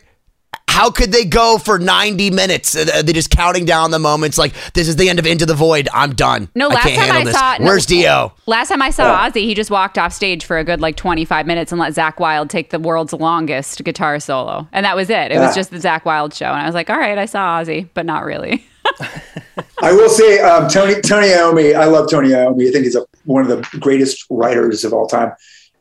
How 0.69 0.91
could 0.91 1.11
they 1.11 1.25
go 1.25 1.57
for 1.57 1.79
90 1.79 2.29
minutes? 2.29 2.75
Uh, 2.75 3.01
They're 3.03 3.13
just 3.13 3.31
counting 3.31 3.65
down 3.65 3.89
the 3.89 3.97
moments 3.97 4.37
like, 4.37 4.53
this 4.73 4.87
is 4.87 4.95
the 4.95 5.09
end 5.09 5.17
of 5.17 5.25
Into 5.25 5.43
the 5.47 5.55
Void. 5.55 5.89
I'm 5.91 6.13
done. 6.13 6.49
No, 6.53 6.69
I 6.69 6.73
last 6.75 6.83
can't 6.83 6.95
time 6.97 7.05
handle 7.07 7.21
I 7.21 7.23
this. 7.25 7.33
saw- 7.33 7.57
no. 7.57 7.65
Where's 7.65 7.85
Dio? 7.87 8.33
Last 8.45 8.69
time 8.69 8.81
I 8.83 8.91
saw 8.91 9.27
Ozzy, 9.27 9.45
he 9.45 9.55
just 9.55 9.71
walked 9.71 9.97
off 9.97 10.13
stage 10.13 10.45
for 10.45 10.59
a 10.59 10.63
good 10.63 10.79
like 10.79 10.95
25 10.95 11.47
minutes 11.47 11.71
and 11.71 11.81
let 11.81 11.93
Zakk 11.93 12.19
Wylde 12.19 12.51
take 12.51 12.69
the 12.69 12.77
world's 12.79 13.11
longest 13.11 13.83
guitar 13.83 14.19
solo. 14.19 14.67
And 14.71 14.85
that 14.85 14.95
was 14.95 15.09
it. 15.09 15.31
It 15.31 15.35
Yeah. 15.35 15.47
was 15.47 15.55
just 15.55 15.71
the 15.71 15.77
Zakk 15.79 16.05
Wylde 16.05 16.35
show. 16.35 16.45
And 16.45 16.61
I 16.61 16.65
was 16.67 16.75
like, 16.75 16.91
all 16.91 16.99
right, 16.99 17.17
I 17.17 17.25
saw 17.25 17.59
Ozzy, 17.59 17.89
but 17.95 18.05
not 18.05 18.23
really. 18.23 18.63
I 19.81 19.91
will 19.93 20.09
say, 20.09 20.39
um, 20.41 20.67
Tony 20.69 21.01
Tony 21.01 21.27
Iommi. 21.29 21.75
I 21.75 21.85
love 21.85 22.09
Tony 22.09 22.29
Iommi. 22.29 22.67
I 22.69 22.71
think 22.71 22.83
he's 22.85 22.95
a, 22.95 23.05
one 23.25 23.41
of 23.41 23.47
the 23.49 23.77
greatest 23.79 24.25
writers 24.29 24.83
of 24.83 24.93
all 24.93 25.07
time. 25.07 25.31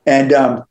And 0.07 0.33
um, 0.33 0.55
well, 0.55 0.69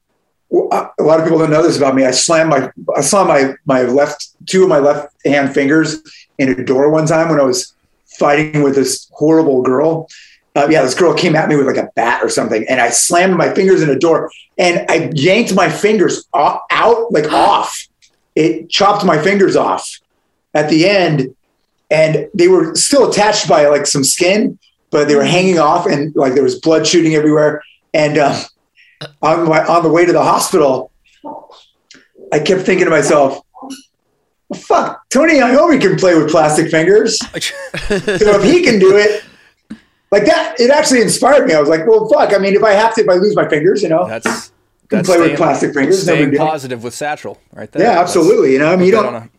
a 0.55 1.03
lot 1.03 1.19
of 1.19 1.25
people 1.25 1.39
don't 1.39 1.49
know 1.49 1.63
this 1.63 1.77
about 1.77 1.95
me. 1.95 2.05
I 2.05 2.11
slammed 2.11 2.49
my 2.49 2.71
I 2.95 3.01
slammed 3.01 3.29
my 3.29 3.55
my 3.65 3.83
left 3.83 4.29
two 4.47 4.63
of 4.63 4.69
my 4.69 4.79
left 4.79 5.13
hand 5.25 5.53
fingers 5.53 6.01
in 6.37 6.49
a 6.49 6.63
door 6.63 6.89
one 6.91 7.05
time 7.07 7.29
when 7.29 7.39
I 7.39 7.43
was 7.43 7.73
fighting 8.05 8.63
with 8.63 8.75
this 8.75 9.09
horrible 9.13 9.61
girl. 9.61 10.07
Uh, 10.55 10.67
yeah, 10.69 10.81
this 10.81 10.93
girl 10.93 11.13
came 11.13 11.35
at 11.35 11.49
me 11.49 11.55
with 11.57 11.67
like 11.67 11.77
a 11.77 11.89
bat 11.95 12.23
or 12.23 12.29
something, 12.29 12.65
and 12.69 12.79
I 12.79 12.89
slammed 12.89 13.35
my 13.35 13.53
fingers 13.53 13.81
in 13.81 13.89
a 13.89 13.99
door, 13.99 14.31
and 14.57 14.85
I 14.89 15.11
yanked 15.13 15.53
my 15.53 15.69
fingers 15.69 16.25
off, 16.33 16.61
out 16.71 17.11
like 17.11 17.31
off. 17.31 17.87
It 18.35 18.69
chopped 18.69 19.05
my 19.05 19.21
fingers 19.21 19.55
off 19.55 19.99
at 20.53 20.69
the 20.69 20.87
end, 20.87 21.35
and 21.91 22.29
they 22.33 22.47
were 22.47 22.75
still 22.75 23.09
attached 23.09 23.49
by 23.49 23.67
like 23.67 23.85
some 23.85 24.03
skin, 24.03 24.57
but 24.91 25.07
they 25.09 25.15
were 25.15 25.25
hanging 25.25 25.59
off, 25.59 25.85
and 25.85 26.15
like 26.15 26.33
there 26.33 26.43
was 26.43 26.59
blood 26.59 26.87
shooting 26.87 27.15
everywhere. 27.15 27.61
And 27.93 28.17
um, 28.17 28.41
on 29.21 29.47
my 29.47 29.63
on 29.65 29.83
the 29.83 29.89
way 29.89 30.05
to 30.05 30.11
the 30.13 30.23
hospital, 30.23 30.91
I 32.31 32.39
kept 32.39 32.61
thinking 32.63 32.85
to 32.85 32.91
myself, 32.91 33.41
well, 34.49 34.59
"Fuck, 34.59 35.09
Tony 35.09 35.35
Iommi 35.35 35.79
can 35.81 35.95
play 35.97 36.15
with 36.15 36.29
plastic 36.29 36.69
fingers, 36.71 37.17
so 37.27 37.29
if 37.89 38.43
he 38.43 38.61
can 38.63 38.79
do 38.79 38.97
it." 38.97 39.23
Like 40.11 40.25
that, 40.25 40.55
it 40.59 40.69
actually 40.71 41.01
inspired 41.01 41.47
me. 41.47 41.53
I 41.53 41.59
was 41.59 41.67
like, 41.69 41.85
"Well, 41.87 42.07
fuck. 42.09 42.33
I 42.33 42.37
mean, 42.37 42.53
if 42.55 42.63
I 42.63 42.71
have 42.71 42.93
to, 42.95 43.01
if 43.01 43.09
I 43.09 43.15
lose 43.15 43.35
my 43.35 43.47
fingers, 43.49 43.81
you 43.83 43.89
know, 43.89 44.07
That's 44.07 44.51
can 44.87 44.99
that's 44.99 45.09
play 45.09 45.19
with 45.19 45.35
plastic 45.35 45.73
fingers. 45.73 46.05
No 46.07 46.13
Staying 46.13 46.31
deal. 46.31 46.45
positive 46.45 46.83
with 46.83 46.93
Satchel, 46.93 47.39
right 47.53 47.71
there. 47.71 47.81
Yeah, 47.81 47.87
That's- 47.89 48.09
absolutely. 48.09 48.53
You 48.53 48.59
know, 48.59 48.71
I 48.71 48.75
mean, 48.75 48.85
you 48.85 48.91
don't 48.91 49.13
on 49.15 49.29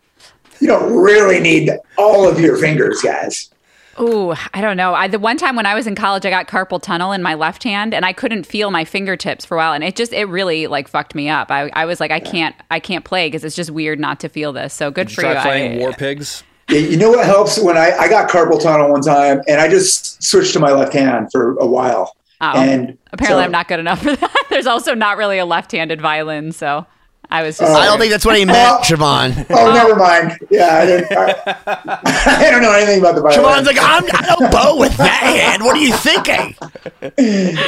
you 0.60 0.66
don't 0.66 0.92
really 0.94 1.38
need 1.40 1.70
all 1.96 2.28
of 2.28 2.40
your 2.40 2.56
fingers, 2.56 3.00
guys. 3.00 3.50
Ooh, 4.00 4.34
I 4.54 4.60
don't 4.60 4.76
know. 4.76 4.94
I 4.94 5.08
the 5.08 5.18
one 5.18 5.36
time 5.36 5.56
when 5.56 5.66
I 5.66 5.74
was 5.74 5.86
in 5.86 5.94
college, 5.94 6.24
I 6.26 6.30
got 6.30 6.48
carpal 6.48 6.80
tunnel 6.82 7.12
in 7.12 7.22
my 7.22 7.34
left 7.34 7.62
hand, 7.62 7.94
and 7.94 8.04
I 8.04 8.12
couldn't 8.12 8.44
feel 8.46 8.70
my 8.70 8.84
fingertips 8.84 9.44
for 9.44 9.56
a 9.56 9.58
while, 9.58 9.72
and 9.72 9.82
it 9.82 9.96
just 9.96 10.12
it 10.12 10.24
really 10.26 10.66
like 10.66 10.88
fucked 10.88 11.14
me 11.14 11.28
up. 11.28 11.50
I, 11.50 11.70
I 11.72 11.84
was 11.86 12.00
like, 12.00 12.10
I 12.10 12.20
can't 12.20 12.54
I 12.70 12.80
can't 12.80 13.04
play 13.04 13.26
because 13.28 13.44
it's 13.44 13.56
just 13.56 13.70
weird 13.70 13.98
not 13.98 14.20
to 14.20 14.28
feel 14.28 14.52
this. 14.52 14.74
So 14.74 14.90
good 14.90 15.08
Did 15.08 15.14
for 15.14 15.22
you 15.22 15.28
you. 15.28 15.34
try 15.34 15.42
playing 15.42 15.76
I- 15.76 15.78
War 15.80 15.92
Pigs? 15.92 16.42
You 16.68 16.96
know 16.96 17.10
what 17.10 17.24
helps 17.24 17.60
when 17.60 17.76
I, 17.76 17.92
I 17.96 18.08
got 18.08 18.28
carpal 18.28 18.60
tunnel 18.60 18.90
one 18.90 19.00
time 19.00 19.40
and 19.46 19.60
I 19.60 19.68
just 19.68 20.20
switched 20.20 20.52
to 20.54 20.58
my 20.58 20.72
left 20.72 20.92
hand 20.92 21.28
for 21.30 21.56
a 21.58 21.66
while. 21.66 22.16
Oh, 22.40 22.52
and 22.60 22.98
apparently, 23.12 23.40
so- 23.40 23.44
I'm 23.44 23.52
not 23.52 23.68
good 23.68 23.78
enough 23.78 24.02
for 24.02 24.16
that. 24.16 24.46
There's 24.50 24.66
also 24.66 24.92
not 24.92 25.16
really 25.16 25.38
a 25.38 25.46
left-handed 25.46 26.00
violin, 26.00 26.50
so 26.50 26.84
I 27.30 27.42
was 27.42 27.58
just. 27.58 27.72
Uh, 27.72 27.76
I 27.76 27.86
don't 27.86 27.98
think 27.98 28.10
that's 28.12 28.24
what 28.24 28.36
he 28.36 28.44
meant, 28.44 28.82
Siobhan. 28.84 29.46
Oh, 29.50 29.72
never 29.72 29.96
mind. 29.96 30.38
Yeah, 30.50 30.76
I, 30.76 30.86
didn't, 30.86 31.12
I, 31.12 32.00
I 32.46 32.50
don't 32.50 32.62
know 32.62 32.72
anything 32.72 33.00
about 33.00 33.14
the 33.14 33.20
violin. 33.20 33.40
Siobhan's 33.40 33.66
like, 33.66 33.78
I'm, 33.80 34.04
I 34.04 34.36
don't 34.36 34.52
bow 34.52 34.76
with 34.78 34.96
that 34.98 35.22
hand. 35.22 35.64
What 35.64 35.76
are 35.76 35.80
you 35.80 35.92
thinking? 35.92 36.54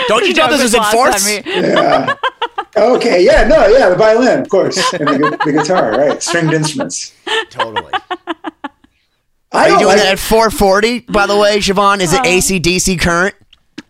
Don't 0.09 0.27
you 0.27 0.35
know 0.35 0.49
this 0.49 0.63
is 0.63 0.75
in 0.75 0.83
force? 0.85 1.29
yeah. 1.45 2.15
Okay. 2.77 3.25
Yeah. 3.25 3.47
No. 3.49 3.67
Yeah. 3.67 3.89
The 3.91 3.97
violin, 3.97 4.41
of 4.41 4.49
course, 4.49 4.93
and 4.93 5.09
the, 5.09 5.39
the 5.45 5.53
guitar, 5.53 5.93
right? 5.93 6.23
Stringed 6.23 6.55
instruments. 6.55 7.15
Totally. 7.51 7.93
I 9.51 9.65
Are 9.65 9.69
you 9.71 9.79
doing 9.79 9.89
like, 9.89 9.99
that 9.99 10.13
at 10.13 10.19
440, 10.19 11.01
by 11.01 11.27
the 11.27 11.37
way, 11.37 11.59
Siobhan? 11.59 12.01
Is 12.01 12.13
it 12.13 12.25
AC 12.25 12.61
DC 12.61 13.01
current? 13.01 13.35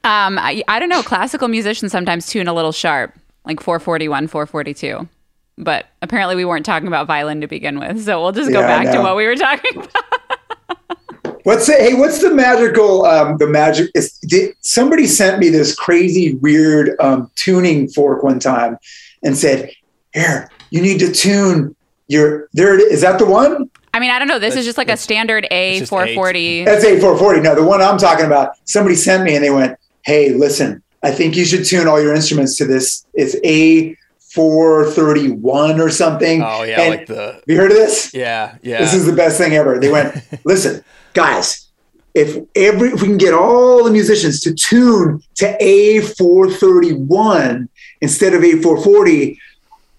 Um, 0.05 0.39
I, 0.39 0.63
I 0.69 0.79
don't 0.79 0.89
know. 0.89 1.03
Classical 1.03 1.49
musicians 1.49 1.91
sometimes 1.91 2.29
tune 2.29 2.47
a 2.47 2.55
little 2.55 2.73
sharp, 2.73 3.19
like 3.45 3.61
441, 3.61 4.29
442. 4.29 5.09
But 5.59 5.87
apparently, 6.03 6.37
we 6.37 6.45
weren't 6.45 6.65
talking 6.65 6.87
about 6.89 7.07
violin 7.07 7.41
to 7.41 7.49
begin 7.49 7.81
with, 7.81 8.05
so 8.05 8.23
we'll 8.23 8.33
just 8.33 8.53
go 8.53 8.61
Yeah, 8.61 8.85
back 8.85 8.95
to 8.95 9.01
what 9.01 9.17
we 9.17 9.27
were 9.27 9.35
talking 9.37 9.77
about. 9.83 11.39
What's 11.43 11.67
the 11.67 11.73
hey? 11.75 11.95
What's 11.95 12.21
the 12.21 12.33
magical? 12.33 13.05
Um, 13.05 13.39
the 13.39 13.47
magic 13.47 13.91
is. 13.95 14.13
Did, 14.19 14.55
somebody 14.61 15.07
sent 15.07 15.39
me 15.39 15.49
this 15.49 15.75
crazy, 15.75 16.35
weird 16.37 16.91
um, 17.01 17.31
tuning 17.37 17.89
fork 17.89 18.23
one 18.23 18.39
time, 18.39 18.77
and 19.25 19.37
said, 19.37 19.71
"Here, 20.13 20.49
you 20.71 20.81
need 20.81 20.99
to 21.01 21.11
tune 21.11 21.75
You're 22.07 22.49
there. 22.53 22.75
It 22.75 22.83
is. 22.83 22.93
Is 22.95 23.01
that 23.01 23.19
the 23.19 23.27
one? 23.27 23.71
I 23.95 24.01
mean, 24.01 24.11
I 24.11 24.19
don't 24.19 24.29
know. 24.29 24.39
This 24.39 24.55
is 24.55 24.65
just 24.65 24.79
like 24.79 24.91
a 24.91 24.97
standard 24.97 25.47
A440. 25.51 26.65
That's 26.67 26.85
A440. 26.85 27.43
No, 27.43 27.55
the 27.55 27.65
one 27.65 27.81
I'm 27.81 27.99
talking 27.99 28.27
about. 28.27 28.53
Somebody 28.65 28.95
sent 28.95 29.25
me 29.25 29.35
and 29.35 29.43
they 29.43 29.51
went, 29.51 29.79
"Hey, 30.05 30.35
listen, 30.35 30.83
I 31.03 31.11
think 31.11 31.37
you 31.37 31.45
should 31.45 31.65
tune 31.65 31.89
all 31.89 32.01
your 32.01 32.15
instruments 32.15 32.57
to 32.59 32.65
this. 32.65 33.07
It's 33.15 33.35
A431 34.35 35.79
or 35.81 35.91
something." 35.91 36.43
Oh 36.43 36.63
yeah, 36.63 36.81
And- 36.83 36.91
like 36.97 37.07
the 37.07 37.33
Have 37.35 37.43
you 37.47 37.57
heard 37.57 37.71
of 37.71 37.77
this? 37.77 38.13
yeah 38.15 38.57
yeah. 38.63 38.79
This 38.79 38.95
is 38.95 39.07
the 39.07 39.13
best 39.13 39.39
thing 39.39 39.55
ever. 39.55 39.79
They 39.79 39.91
went, 39.91 40.15
listen, 40.45 40.83
guys, 41.15 41.67
if 42.15 42.37
every 42.55 42.91
if 42.91 43.03
we 43.03 43.09
can 43.09 43.19
get 43.19 43.35
all 43.35 43.85
the 43.85 43.91
musicians 43.91 44.41
to 44.43 44.55
tune 44.55 45.23
to 45.37 45.57
A431 45.61 47.69
instead 48.01 48.35
of 48.35 48.43
A440, 48.43 49.37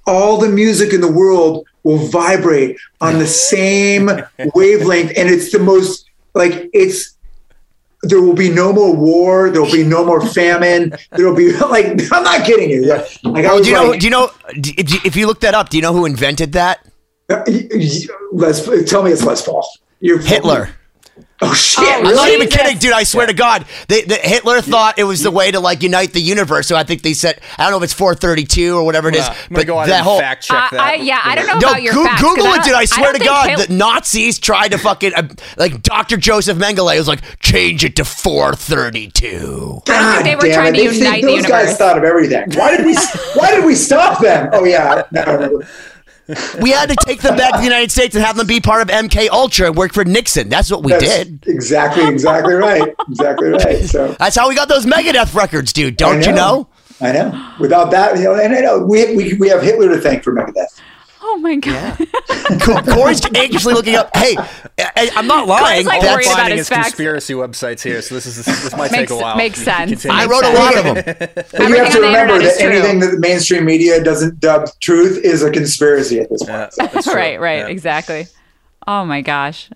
all 0.08 0.38
the 0.38 0.50
music 0.50 0.94
in 0.94 1.02
the 1.02 1.12
world 1.12 1.66
will 1.84 1.98
vibrate 2.10 2.78
on 3.02 3.20
the 3.20 3.28
same 3.28 4.08
wavelength. 4.56 5.12
And 5.18 5.30
it's 5.30 5.52
the 5.52 5.60
most 5.60 6.06
like 6.34 6.70
it's 6.74 7.16
there 8.04 8.22
will 8.22 8.34
be 8.34 8.50
no 8.50 8.72
more 8.72 8.96
war. 8.96 9.50
There 9.50 9.62
will 9.62 9.72
be 9.72 9.84
no 9.84 10.06
more 10.06 10.26
famine. 10.26 10.94
There 11.12 11.28
will 11.28 11.36
be 11.36 11.52
like 11.58 11.88
I'm 12.12 12.24
not 12.24 12.46
kidding 12.46 12.70
you. 12.70 12.86
Like 12.86 13.46
I 13.46 13.50
Well, 13.50 13.58
was 13.58 13.68
do 13.68 13.72
you 13.72 13.76
know? 13.76 13.94
Do 13.94 14.06
you 14.06 14.12
know? 14.12 14.32
If 14.56 15.16
you, 15.16 15.28
look 15.28 15.42
that 15.42 15.54
up, 15.54 15.70
do 15.70 15.78
you 15.78 15.84
know 15.84 15.94
who 15.94 16.06
invented 16.06 16.54
that? 16.54 16.86
Uh, 17.30 17.44
Les, 18.32 18.90
tell 18.90 19.04
me 19.04 19.12
it's 19.12 19.24
Les 19.24 19.46
Paul. 19.46 19.68
You're 20.00 20.20
Hitler. 20.20 20.70
Oh 21.42 21.54
shit! 21.54 21.86
Oh, 21.88 22.04
I'm 22.10 22.16
not 22.16 22.28
even 22.30 22.48
Jesus. 22.50 22.62
kidding, 22.62 22.78
dude. 22.80 22.92
I 22.92 23.04
swear 23.04 23.26
to 23.26 23.34
God, 23.34 23.66
they, 23.88 24.02
the, 24.02 24.16
Hitler 24.16 24.60
thought 24.60 25.00
it 25.00 25.06
was 25.06 25.24
the 25.24 25.32
way 25.32 25.52
to 25.52 25.62
like 25.62 25.82
unite 25.84 26.12
the 26.12 26.20
universe. 26.20 26.68
So 26.68 26.76
I 26.76 26.84
think 26.84 27.02
they 27.02 27.14
said, 27.14 27.40
I 27.58 27.64
don't 27.64 27.72
know 27.72 27.78
if 27.78 27.84
it's 27.84 27.94
432 27.94 28.76
or 28.76 28.84
whatever 28.84 29.08
it 29.08 29.16
is, 29.16 29.22
Uh, 29.22 29.30
I'm 29.30 29.36
gonna 29.36 29.48
but 29.62 29.68
go 29.68 29.78
on 29.78 29.88
that 29.88 29.96
and 30.00 30.04
whole 30.04 30.20
fact 30.20 30.44
check 30.44 30.58
Uh, 30.58 30.70
that. 30.72 30.80
I, 30.82 30.94
yeah, 30.96 31.22
I 31.24 31.36
don't 31.36 31.48
know 31.48 31.54
no, 31.60 31.70
about 31.70 31.82
your 31.82 31.94
Goo- 31.94 32.04
facts, 32.04 32.22
'cause 32.22 32.36
Google 32.36 32.54
it, 32.56 32.64
dude. 32.64 32.74
I 32.74 32.84
swear 32.86 33.14
don't 33.14 33.20
to 33.20 33.26
God, 33.26 33.50
Hit- 33.58 33.68
the 33.70 33.74
Nazis 33.74 34.38
tried 34.38 34.70
to 34.74 34.78
fucking 34.78 35.14
uh, 35.16 35.30
like 35.56 35.82
Dr. 35.82 36.18
Joseph 36.18 36.58
Mengele 36.58 36.98
was 36.98 37.08
like 37.08 37.22
change 37.40 37.86
it 37.86 37.96
to 37.96 38.04
432. 38.04 39.82
God 39.86 40.24
they 40.26 40.36
were 40.36 40.42
damn 40.42 40.54
trying 40.54 40.76
it. 40.76 40.78
to 40.80 40.84
They 40.84 40.90
think 40.90 41.04
unite 41.04 41.22
the 41.24 41.28
those 41.36 41.46
guys 41.46 41.78
thought 41.78 41.98
of 41.98 42.04
everything. 42.04 42.52
Why 42.56 42.76
did 42.76 42.86
we? 42.86 42.96
why 43.36 43.52
did 43.56 43.64
we 43.64 43.76
stop 43.76 44.22
them? 44.22 44.50
Oh 44.52 44.66
yeah, 44.66 45.04
now 45.12 45.24
I 45.24 45.32
remember. 45.34 45.68
We 46.62 46.72
had 46.72 46.90
to 46.90 46.96
take 47.06 47.22
them 47.22 47.36
back 47.36 47.54
to 47.54 47.58
the 47.58 47.64
United 47.64 47.92
States 47.92 48.16
and 48.16 48.24
have 48.24 48.36
them 48.36 48.46
be 48.48 48.60
part 48.60 48.82
of 48.82 48.88
MK 48.90 49.30
Ultra 49.30 49.68
and 49.68 49.76
work 49.76 49.94
for 49.94 50.06
Nixon. 50.06 50.50
That's 50.50 50.70
what 50.70 50.84
we 50.84 50.92
That's 50.92 51.04
did. 51.04 51.44
exactly, 51.48 52.08
exactly 52.08 52.54
right, 52.54 52.94
exactly 53.10 53.50
right. 53.50 53.84
So 53.86 54.14
That's 54.20 54.36
how 54.36 54.50
we 54.50 54.56
got 54.56 54.68
those 54.68 54.86
Megadeth 54.86 55.34
records, 55.34 55.74
dude. 55.74 55.98
Don't 55.98 56.26
you 56.26 56.32
know? 56.32 56.68
I 57.02 57.12
know. 57.14 57.54
Without 57.60 57.92
that, 57.92 58.18
you 58.18 58.26
know, 58.26 58.36
and 58.36 58.54
I 58.54 58.60
know 58.60 58.80
we 58.80 59.16
we, 59.16 59.34
we 59.36 59.50
have 59.50 59.62
Hitler 59.62 59.90
to 59.90 60.00
thank 60.02 60.24
for 60.24 60.34
Megadeth. 60.34 60.80
Oh 61.22 61.38
my 61.38 61.56
god. 61.58 61.98
Co- 62.62 62.82
Corey's 62.82 63.22
anxiously 63.36 63.74
looking 63.74 63.96
up. 63.96 64.10
Hey, 64.16 64.36
I, 64.80 65.12
I'm 65.16 65.28
not 65.28 65.48
lying. 65.48 65.84
Corey's 65.84 65.86
like 65.86 66.02
That's- 66.02 66.16
worried 66.16 66.26
about 66.28 66.38
finding 66.38 66.58
his 66.58 66.68
his 66.68 66.70
facts. 66.70 66.88
conspiracy 66.90 67.34
websites 67.34 67.82
here, 67.84 68.02
so 68.02 68.16
this 68.16 68.26
is 68.26 68.44
this 68.46 68.72
might 68.76 68.92
Makes- 68.92 68.94
take 68.94 69.10
a 69.12 69.16
while. 69.18 69.36
makes 69.38 69.62
sense. 69.62 69.90
continue. 69.92 70.18
I 70.18 70.26
wrote 70.26 70.44
a 70.46 70.54
lot 70.54 70.78
of 70.78 70.84
them. 70.86 70.96
But 71.52 71.68
you 71.70 71.76
have 71.84 71.92
to 71.94 72.00
remember 72.02 72.40
that 72.40 72.60
anything 72.62 73.00
that 73.02 73.12
the 73.12 73.20
mainstream 73.20 73.66
media 73.66 74.02
doesn't 74.04 74.40
dub 74.40 74.70
truth 74.80 75.18
is 75.24 75.44
a 75.44 75.52
conspiracy 75.52 76.20
at 76.22 76.30
this 76.30 76.44
point. 76.46 76.74
Yeah, 76.78 77.02
right, 77.14 77.40
right, 77.40 77.60
Yeah. 77.60 77.68
exactly. 77.68 78.28
Oh 78.88 79.04
my 79.06 79.22
gosh. 79.22 79.70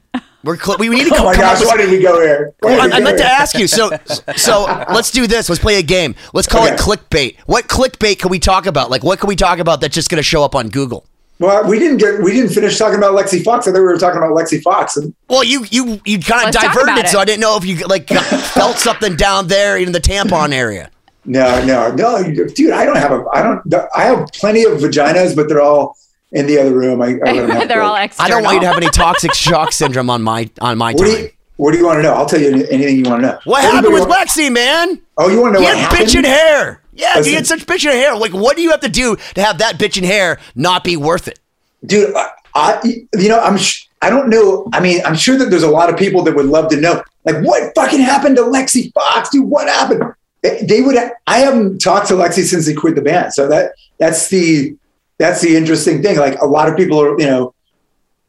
We're 0.44 0.58
cl- 0.58 0.78
we, 0.78 0.90
we 0.90 0.96
need 1.04 1.10
to 1.10 1.16
Oh 1.16 1.26
my 1.26 1.34
come 1.34 1.42
gosh, 1.42 1.60
with 1.60 1.70
why 1.70 1.78
did 1.78 1.90
we 1.92 2.02
go 2.02 2.20
here? 2.22 2.54
Why 2.60 2.72
did 2.72 2.80
I, 2.80 2.86
we 2.88 2.92
I 2.94 2.98
go 3.00 3.04
meant 3.06 3.18
to 3.20 3.26
ask 3.26 3.58
you. 3.58 3.68
So, 3.68 3.92
so 4.36 4.64
let's 4.90 5.12
do 5.12 5.26
this. 5.28 5.48
Let's 5.50 5.62
play 5.62 5.76
a 5.80 5.84
game. 5.84 6.16
Let's 6.34 6.48
call 6.48 6.66
it 6.66 6.78
clickbait. 6.80 7.38
What 7.46 7.68
clickbait 7.68 8.20
can 8.20 8.30
we 8.30 8.40
talk 8.40 8.66
about? 8.66 8.90
Like, 8.90 9.04
what 9.04 9.20
can 9.20 9.28
we 9.30 9.36
talk 9.36 9.60
about 9.60 9.80
that's 9.82 9.94
just 9.96 10.10
going 10.10 10.18
to 10.18 10.24
show 10.24 10.44
up 10.44 10.54
on 10.56 10.70
Google? 10.70 11.06
Well, 11.44 11.68
we 11.68 11.78
didn't 11.78 11.98
get 11.98 12.22
we 12.22 12.32
didn't 12.32 12.52
finish 12.52 12.78
talking 12.78 12.98
about 12.98 13.14
Lexxi 13.16 13.44
Foxx. 13.44 13.68
I 13.68 13.72
thought 13.72 13.80
we 13.80 13.84
were 13.84 13.98
talking 13.98 14.18
about 14.18 14.32
Lexxi 14.32 14.62
Foxx. 14.62 14.96
And 14.96 15.14
Well, 15.30 15.44
you 15.44 15.66
you 15.72 16.00
you 16.06 16.20
kind 16.20 16.48
of 16.48 16.56
Let's 16.56 16.62
diverted 16.62 16.84
about 16.94 17.00
it, 17.06 17.10
so. 17.10 17.20
I 17.20 17.26
didn't 17.26 17.42
know 17.42 17.58
if 17.58 17.66
you 17.66 17.86
like 17.88 18.10
uh, 18.12 18.22
felt 18.22 18.78
something 18.78 19.16
down 19.18 19.48
there 19.48 19.78
in 19.78 19.92
the 19.92 20.00
tampon 20.00 20.54
area. 20.54 20.90
no, 21.26 21.64
no, 21.66 21.92
no, 21.92 22.24
dude, 22.48 22.72
I 22.72 22.86
don't 22.86 22.98
have 22.98 23.12
a 23.12 23.26
I 23.34 23.42
don't 23.44 23.62
I 23.96 24.04
have 24.04 24.28
plenty 24.34 24.64
of 24.64 24.80
vaginas, 24.80 25.36
but 25.36 25.50
they're 25.50 25.62
all 25.62 25.98
in 26.32 26.48
the 26.48 26.58
other 26.60 26.74
room. 26.74 27.02
I, 27.02 27.08
I 27.26 27.32
let 27.34 27.38
'em 27.38 27.50
have 27.50 27.68
They're 27.68 27.78
to- 27.80 27.84
all 27.84 27.94
I 27.96 28.08
don't 28.30 28.44
want 28.44 28.56
you 28.56 28.62
to 28.62 28.68
have 28.68 28.78
any 28.78 28.88
toxic 29.04 29.34
shock 29.34 29.72
syndrome 29.74 30.10
on 30.10 30.22
my 30.24 30.50
on 30.62 30.78
my 30.78 30.94
What 30.94 31.06
do 31.06 31.12
you 31.12 31.30
What 31.58 31.72
do 31.74 31.78
you 31.78 31.86
want 31.86 31.98
to 32.00 32.04
know? 32.04 32.14
I'll 32.14 32.26
tell 32.26 32.40
you 32.42 32.66
anything 32.72 32.98
you 32.98 33.04
want 33.10 33.22
to 33.22 33.28
know. 33.28 33.40
What 33.44 33.64
Everybody 33.66 33.76
happened 33.76 33.94
with 33.96 34.08
want- 34.10 34.30
Lexxi, 34.30 34.52
man? 34.52 35.02
Oh, 35.18 35.30
you 35.30 35.42
want 35.42 35.56
to 35.56 35.60
know 35.62 35.66
He 35.68 35.72
what 35.74 35.78
had 35.78 35.92
happened? 35.92 36.10
bitchin' 36.10 36.26
hair. 36.26 36.80
Yeah, 36.96 37.14
Listen. 37.16 37.32
you 37.32 37.38
had 37.38 37.48
such 37.48 37.66
bitchin' 37.66 37.92
hair. 37.92 38.16
Like, 38.16 38.34
what 38.34 38.56
do 38.56 38.62
you 38.62 38.72
have 38.72 38.82
to 38.82 38.90
do 38.90 39.16
to 39.36 39.42
have 39.42 39.58
that 39.60 39.78
bitchin' 39.78 40.04
hair 40.04 40.40
not 40.56 40.84
be 40.84 40.96
worth 40.96 41.28
it? 41.28 41.40
dude 41.86 42.14
I, 42.16 42.30
I 42.56 42.80
you 42.84 43.30
know 43.30 43.40
i'm 43.40 43.58
sh- 43.58 43.88
i 44.02 44.10
don't 44.10 44.30
know 44.30 44.68
i 44.74 44.80
mean 44.80 45.02
i'm 45.06 45.16
sure 45.16 45.38
that 45.38 45.50
there's 45.50 45.64
a 45.64 45.70
lot 45.70 45.90
of 45.90 45.98
people 45.98 46.24
that 46.24 46.36
would 46.36 46.46
love 46.46 46.70
to 46.70 46.78
know 46.80 47.04
like 47.26 47.44
what 47.44 47.74
fucking 47.76 48.00
happened 48.00 48.38
to 48.38 48.44
lexxi 48.44 48.94
foxx 48.94 49.30
dude 49.30 49.48
what 49.50 49.68
happened 49.68 50.04
they, 50.42 50.62
they 50.64 50.82
would 50.82 50.96
i 51.28 51.40
haven't 51.40 51.80
talked 51.80 52.08
to 52.08 52.14
lexxi 52.14 52.44
since 52.44 52.66
he 52.66 52.74
quit 52.74 52.96
the 52.96 53.02
band 53.02 53.34
so 53.34 53.48
that 53.48 53.74
that's 53.98 54.30
the 54.30 54.76
that's 55.18 55.42
the 55.42 55.56
interesting 55.56 56.02
thing 56.02 56.18
like 56.18 56.40
a 56.42 56.46
lot 56.46 56.70
of 56.70 56.78
people 56.78 57.02
are 57.02 57.20
you 57.20 57.26
know 57.26 57.54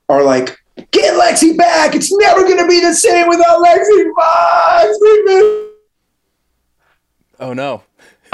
are 0.09 0.23
like 0.23 0.59
get 0.91 1.15
lexxi 1.15 1.57
back 1.57 1.95
it's 1.95 2.13
never 2.19 2.43
going 2.43 2.59
to 2.59 2.67
be 2.67 2.81
the 2.81 2.93
same 2.93 3.29
without 3.29 3.63
lexxi 3.63 4.11
foxx 4.17 5.71
Oh 7.41 7.53
no. 7.53 7.83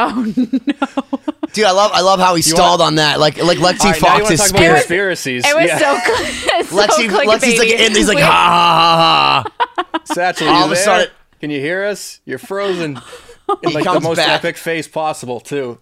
Oh 0.13 0.23
no. 0.37 1.49
Dude, 1.53 1.65
I 1.65 1.73
love 1.73 1.91
I 1.93 2.01
love 2.01 2.21
how 2.21 2.35
he 2.37 2.43
stalled 2.43 2.81
on 2.81 2.95
that. 2.97 3.19
Like 3.21 3.37
like 3.43 3.59
Lexxi 3.59 3.85
All 3.85 3.91
right, 3.91 4.03
now 4.03 4.17
you 4.19 4.23
Foxx's 4.23 4.23
want 4.23 4.29
to 4.29 4.37
talk 4.37 4.51
about 4.51 4.59
spirit. 4.59 4.75
conspiracies? 4.77 5.45
It 5.47 5.55
was 5.57 5.67
yeah. 5.67 5.79
so, 5.79 5.99
cl- 5.99 6.65
so 6.65 6.77
Lexxi, 6.77 7.09
Lexxi's 7.09 7.59
like, 7.59 7.69
clickbaity. 7.69 7.81
and 7.87 7.97
he's 7.97 8.09
like, 8.09 8.17
We- 8.17 8.23
ha 8.23 8.31
ha 8.31 9.45
ha 9.45 9.83
ha. 9.93 10.01
Satchel, 10.05 10.49
All 10.49 10.59
you 10.61 10.65
of 10.67 10.71
a 10.71 10.75
there? 10.75 10.85
sudden- 10.85 11.11
Can 11.41 11.51
you 11.51 11.61
hear 11.61 11.85
us? 11.85 12.21
You're 12.25 12.39
frozen. 12.39 13.01
In 13.65 13.73
like 13.73 13.83
the 13.85 13.91
comes 13.91 14.05
most 14.05 14.17
back. 14.19 14.29
epic 14.29 14.57
face 14.57 14.87
possible, 14.87 15.41
too. 15.41 15.77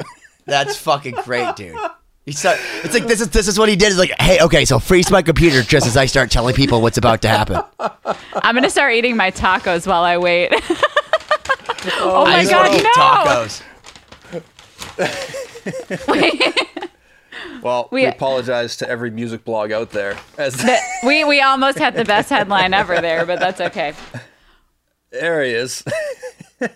That's 0.46 0.74
fucking 0.76 1.16
great, 1.24 1.54
dude. 1.56 1.76
He's 2.24 2.38
so, 2.38 2.56
it's 2.82 2.94
like 2.94 3.06
this 3.06 3.20
is 3.20 3.28
this 3.28 3.46
is 3.48 3.58
what 3.58 3.68
he 3.68 3.76
did. 3.76 3.88
Is 3.92 3.98
like, 3.98 4.12
hey, 4.18 4.38
okay, 4.40 4.64
so 4.64 4.78
freeze 4.78 5.10
my 5.10 5.20
computer 5.22 5.62
just 5.62 5.86
as 5.86 5.96
I 5.96 6.06
start 6.06 6.30
telling 6.30 6.54
people 6.54 6.80
what's 6.80 6.96
about 6.98 7.20
to 7.22 7.28
happen. 7.28 7.60
I'm 8.34 8.54
gonna 8.54 8.68
start 8.70 8.94
eating 8.94 9.16
my 9.16 9.30
tacos 9.30 9.86
while 9.86 10.02
I 10.02 10.16
wait. 10.18 10.50
oh 12.00 12.24
I 12.26 12.30
my 12.32 12.40
just 12.40 12.50
god, 12.50 12.66
wanna 12.68 12.78
eat 12.78 12.84
no! 12.84 12.90
tacos. 12.92 13.62
Well, 17.62 17.88
we, 17.90 18.02
We- 18.02 18.06
apologize 18.06 18.76
to 18.78 18.88
every 18.88 19.10
music 19.10 19.44
blog 19.44 19.72
out 19.72 19.90
there. 19.90 20.16
As 20.36 20.54
That- 20.56 20.80
we 21.04 21.24
we 21.24 21.40
almost 21.40 21.78
had 21.78 21.94
the 21.94 22.04
best 22.04 22.30
headline 22.30 22.72
ever 22.72 23.00
there, 23.00 23.26
but 23.26 23.40
that's 23.40 23.60
okay. 23.60 23.94
there 25.10 25.42
he 25.42 25.50
is. 25.52 25.82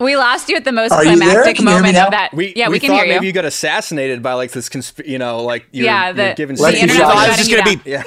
We 0.00 0.16
lost 0.16 0.48
you 0.48 0.56
at 0.56 0.64
the 0.64 0.72
most 0.72 0.92
Are 0.92 1.02
climactic 1.02 1.56
Can 1.56 1.66
you 1.66 1.72
hear 1.72 1.82
me 1.82 1.92
moment 1.92 2.06
of 2.06 2.10
that. 2.12 2.32
We, 2.32 2.54
yeah, 2.56 2.70
we, 2.70 2.80
can 2.80 2.90
hear 2.90 3.04
you. 3.04 3.12
maybe 3.12 3.26
you 3.26 3.32
got 3.32 3.44
assassinated 3.44 4.22
by 4.22 4.32
like 4.32 4.50
this, 4.50 4.70
consp- 4.70 5.06
you 5.06 5.18
know, 5.18 5.44
like 5.44 5.66
you're, 5.72 5.84
Yeah, 5.84 6.06
you're 6.06 6.14
the- 6.14 6.34
giving 6.38 6.56
the 6.56 6.62
Lexxi 6.62 6.74
internet 6.76 7.06
was 7.06 7.16
I 7.16 7.28
was 7.28 7.36
just 7.36 7.50
gonna 7.50 7.70
you 7.70 7.76
be. 7.76 7.90
Yeah. 7.90 8.02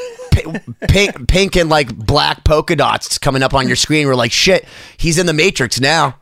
pink, 0.90 1.28
pink 1.28 1.56
and 1.56 1.70
like 1.70 1.96
black 1.96 2.44
polka 2.46 2.76
dots 2.76 3.20
coming 3.20 3.44
up 3.44 3.54
on 3.54 3.68
your 3.68 3.76
screen. 3.76 4.08
We're 4.08 4.16
like, 4.16 4.32
shit, 4.32 4.66
he's 4.98 5.20
in 5.20 5.28
the 5.28 5.34
Matrix 5.34 5.80
now. 5.80 6.18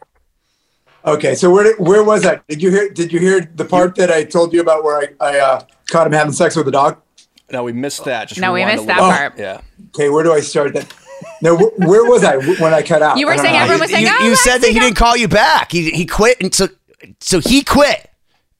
Okay 1.05 1.35
so 1.35 1.49
where 1.51 1.75
where 1.77 2.03
was 2.03 2.25
i 2.25 2.39
did 2.47 2.61
you 2.61 2.69
hear 2.71 2.89
did 2.89 3.11
you 3.11 3.19
hear 3.19 3.41
the 3.55 3.65
part 3.65 3.95
that 3.95 4.11
i 4.11 4.23
told 4.23 4.53
you 4.53 4.61
about 4.61 4.83
where 4.83 4.97
i, 4.97 5.07
I 5.31 5.39
uh, 5.39 5.61
caught 5.89 6.07
him 6.07 6.13
having 6.13 6.33
sex 6.33 6.55
with 6.55 6.67
a 6.67 6.71
dog 6.71 6.97
No, 7.51 7.63
we 7.63 7.73
missed 7.73 8.05
that. 8.05 8.29
Just 8.29 8.39
No, 8.39 8.53
we 8.53 8.63
missed 8.63 8.87
that 8.87 8.95
little. 8.97 9.11
part. 9.11 9.37
Yeah. 9.37 9.59
Okay, 9.89 10.07
where 10.09 10.23
do 10.23 10.31
I 10.31 10.39
start 10.39 10.73
then? 10.73 10.85
No, 11.41 11.57
wh- 11.57 11.77
where 11.79 12.05
was 12.05 12.23
I 12.23 12.37
when 12.37 12.73
I 12.73 12.81
cut 12.81 13.01
out? 13.01 13.17
You 13.17 13.25
were 13.27 13.37
saying 13.37 13.55
know. 13.55 13.63
everyone 13.63 13.81
was 13.81 13.91
saying, 13.91 14.05
you, 14.05 14.15
"Oh, 14.17 14.25
you 14.25 14.35
said 14.37 14.59
that 14.59 14.69
he 14.71 14.79
didn't 14.79 14.95
call 14.95 15.17
you 15.17 15.27
back. 15.27 15.69
He 15.71 15.91
he 15.91 16.05
quit, 16.05 16.37
and 16.41 16.53
so 16.55 16.69
so 17.19 17.39
he 17.41 17.61
quit, 17.61 18.09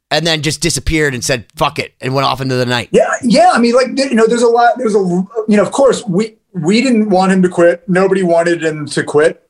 and 0.10 0.28
then 0.28 0.42
just 0.42 0.60
disappeared 0.62 1.14
and 1.14 1.24
said 1.24 1.46
fuck 1.56 1.80
it 1.80 1.94
and 2.02 2.14
went 2.14 2.28
off 2.28 2.42
into 2.42 2.56
the 2.56 2.66
night. 2.66 2.90
Yeah, 2.92 3.08
yeah. 3.24 3.52
I 3.54 3.60
mean, 3.60 3.74
like 3.76 3.88
you 3.98 4.14
know, 4.16 4.28
there's 4.28 4.42
a 4.44 4.48
lot. 4.50 4.74
There's 4.78 4.94
a 4.96 5.00
you 5.00 5.56
know, 5.58 5.64
of 5.64 5.72
course, 5.72 6.04
we 6.06 6.36
we 6.54 6.82
didn't 6.82 7.10
want 7.10 7.32
him 7.32 7.42
to 7.44 7.50
quit. 7.50 7.88
Nobody 7.88 8.24
wanted 8.24 8.62
him 8.62 8.88
to 8.88 9.04
quit, 9.04 9.48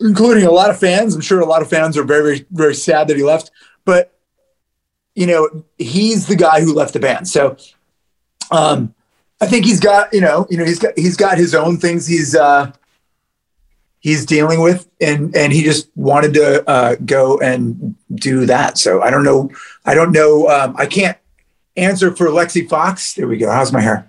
including 0.00 0.44
a 0.44 0.50
lot 0.50 0.70
of 0.70 0.78
fans. 0.78 1.14
I'm 1.14 1.20
sure 1.20 1.40
a 1.40 1.46
lot 1.46 1.62
of 1.62 1.70
fans 1.70 1.96
are 1.96 2.04
very 2.04 2.22
very, 2.22 2.46
very 2.50 2.74
sad 2.74 3.08
that 3.08 3.16
he 3.16 3.22
left. 3.22 3.50
But 3.84 4.18
you 5.14 5.26
know, 5.26 5.64
he's 5.78 6.26
the 6.26 6.36
guy 6.36 6.60
who 6.60 6.72
left 6.72 6.94
the 6.94 7.00
band. 7.00 7.28
So, 7.28 7.56
um, 8.50 8.94
I 9.42 9.46
think 9.46 9.64
he's 9.64 9.80
got 9.80 10.14
you 10.14 10.20
know 10.20 10.46
you 10.48 10.56
know 10.56 10.64
he's 10.64 10.78
got 10.78 10.96
he's 10.96 11.16
got 11.16 11.36
his 11.36 11.52
own 11.52 11.76
things 11.76 12.06
he's 12.06 12.36
uh 12.36 12.70
he's 13.98 14.24
dealing 14.24 14.60
with 14.60 14.88
and 15.00 15.34
and 15.34 15.52
he 15.52 15.64
just 15.64 15.90
wanted 15.96 16.32
to 16.34 16.68
uh 16.70 16.94
go 17.04 17.40
and 17.40 17.96
do 18.14 18.46
that 18.46 18.78
so 18.78 19.02
i 19.02 19.10
don't 19.10 19.24
know 19.24 19.50
i 19.84 19.94
don't 19.94 20.12
know 20.12 20.48
um 20.48 20.76
i 20.78 20.86
can't 20.86 21.18
answer 21.76 22.14
for 22.14 22.26
lexxi 22.28 22.68
foxx 22.68 23.14
there 23.14 23.26
we 23.26 23.36
go 23.36 23.50
how's 23.50 23.72
my 23.72 23.80
hair 23.80 24.08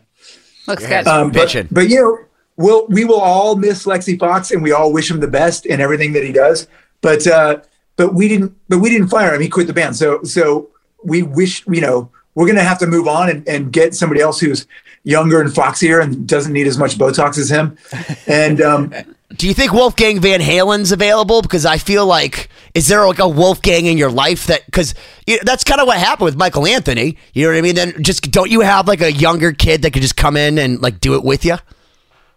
Looks 0.68 0.86
good. 0.86 1.08
um 1.08 1.32
but, 1.32 1.66
but 1.72 1.90
you 1.90 1.96
know 1.96 2.20
we'll 2.58 2.88
we 2.88 3.06
will 3.06 3.20
all 3.20 3.56
miss 3.56 3.86
lexxi 3.86 4.18
foxx 4.20 4.52
and 4.52 4.62
we 4.62 4.72
all 4.72 4.92
wish 4.92 5.10
him 5.10 5.20
the 5.20 5.28
best 5.28 5.66
in 5.66 5.82
everything 5.82 6.14
that 6.14 6.24
he 6.24 6.32
does 6.32 6.68
but 7.02 7.26
uh 7.28 7.60
but 7.96 8.14
we 8.14 8.28
didn't 8.28 8.56
but 8.70 8.80
we 8.80 8.90
didn't 8.90 9.08
fire 9.08 9.34
him 9.34 9.42
he 9.42 9.50
quit 9.50 9.68
the 9.68 9.74
band 9.74 9.96
so 9.96 10.22
so 10.24 10.70
we 11.04 11.24
wish 11.24 11.66
you 11.68 11.82
know 11.82 12.10
we're 12.36 12.48
gonna 12.48 12.64
have 12.64 12.80
to 12.80 12.88
move 12.88 13.08
on 13.08 13.30
and, 13.30 13.48
and 13.48 13.72
get 13.72 13.94
somebody 13.94 14.22
else 14.22 14.40
who's 14.40 14.68
younger 15.04 15.42
and 15.42 15.50
foxier 15.50 16.02
and 16.02 16.28
doesn't 16.28 16.54
need 16.54 16.68
as 16.68 16.78
much 16.78 16.98
Botox 16.98 17.38
as 17.38 17.50
him. 17.50 17.78
And 18.26 18.62
um, 18.62 18.94
Do 19.36 19.48
you 19.48 19.54
think 19.54 19.74
Wolfgang 19.74 20.20
Van 20.20 20.42
Halen's 20.42 20.92
available? 20.92 21.42
Because 21.42 21.66
I 21.66 21.80
feel 21.80 22.06
like 22.06 22.50
is 22.76 22.88
there 22.88 23.06
like 23.08 23.20
a 23.20 23.28
Wolfgang 23.28 23.88
in 23.88 23.98
your 23.98 24.12
life 24.12 24.46
that 24.46 24.64
because 24.68 24.94
you 25.26 25.38
know, 25.38 25.42
that's 25.44 25.64
kind 25.64 25.82
of 25.82 25.88
what 25.88 25.98
happened 25.98 26.26
with 26.26 26.36
Michael 26.36 26.68
Anthony. 26.68 27.18
You 27.34 27.46
know 27.46 27.52
what 27.52 27.58
I 27.58 27.62
mean? 27.62 27.76
Then 27.76 28.04
just 28.04 28.30
don't 28.30 28.52
you 28.52 28.62
have 28.62 28.88
like 28.88 29.02
a 29.02 29.12
younger 29.12 29.52
kid 29.52 29.82
that 29.82 29.92
could 29.92 30.04
just 30.04 30.16
come 30.16 30.38
in 30.38 30.60
and 30.60 30.82
like 30.82 31.00
do 31.00 31.16
it 31.16 31.24
with 31.24 31.46
you? 31.46 31.56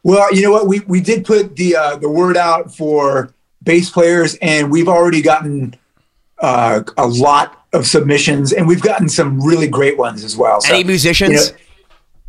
Well, 0.06 0.32
you 0.32 0.40
know 0.40 0.52
what? 0.52 0.68
We 0.68 0.80
we 0.86 1.00
did 1.00 1.24
put 1.24 1.56
the 1.56 1.74
uh, 1.74 1.96
the 1.96 2.08
word 2.08 2.36
out 2.36 2.72
for 2.72 3.34
bass 3.64 3.90
players, 3.90 4.36
and 4.40 4.70
we've 4.70 4.86
already 4.86 5.20
gotten 5.20 5.74
uh, 6.38 6.84
a 6.96 7.08
lot 7.08 7.66
of 7.72 7.88
submissions, 7.88 8.52
and 8.52 8.68
we've 8.68 8.80
gotten 8.80 9.08
some 9.08 9.40
really 9.44 9.66
great 9.66 9.98
ones 9.98 10.22
as 10.22 10.36
well. 10.36 10.60
So, 10.60 10.72
Any 10.72 10.84
musicians? 10.84 11.48
you 11.48 11.56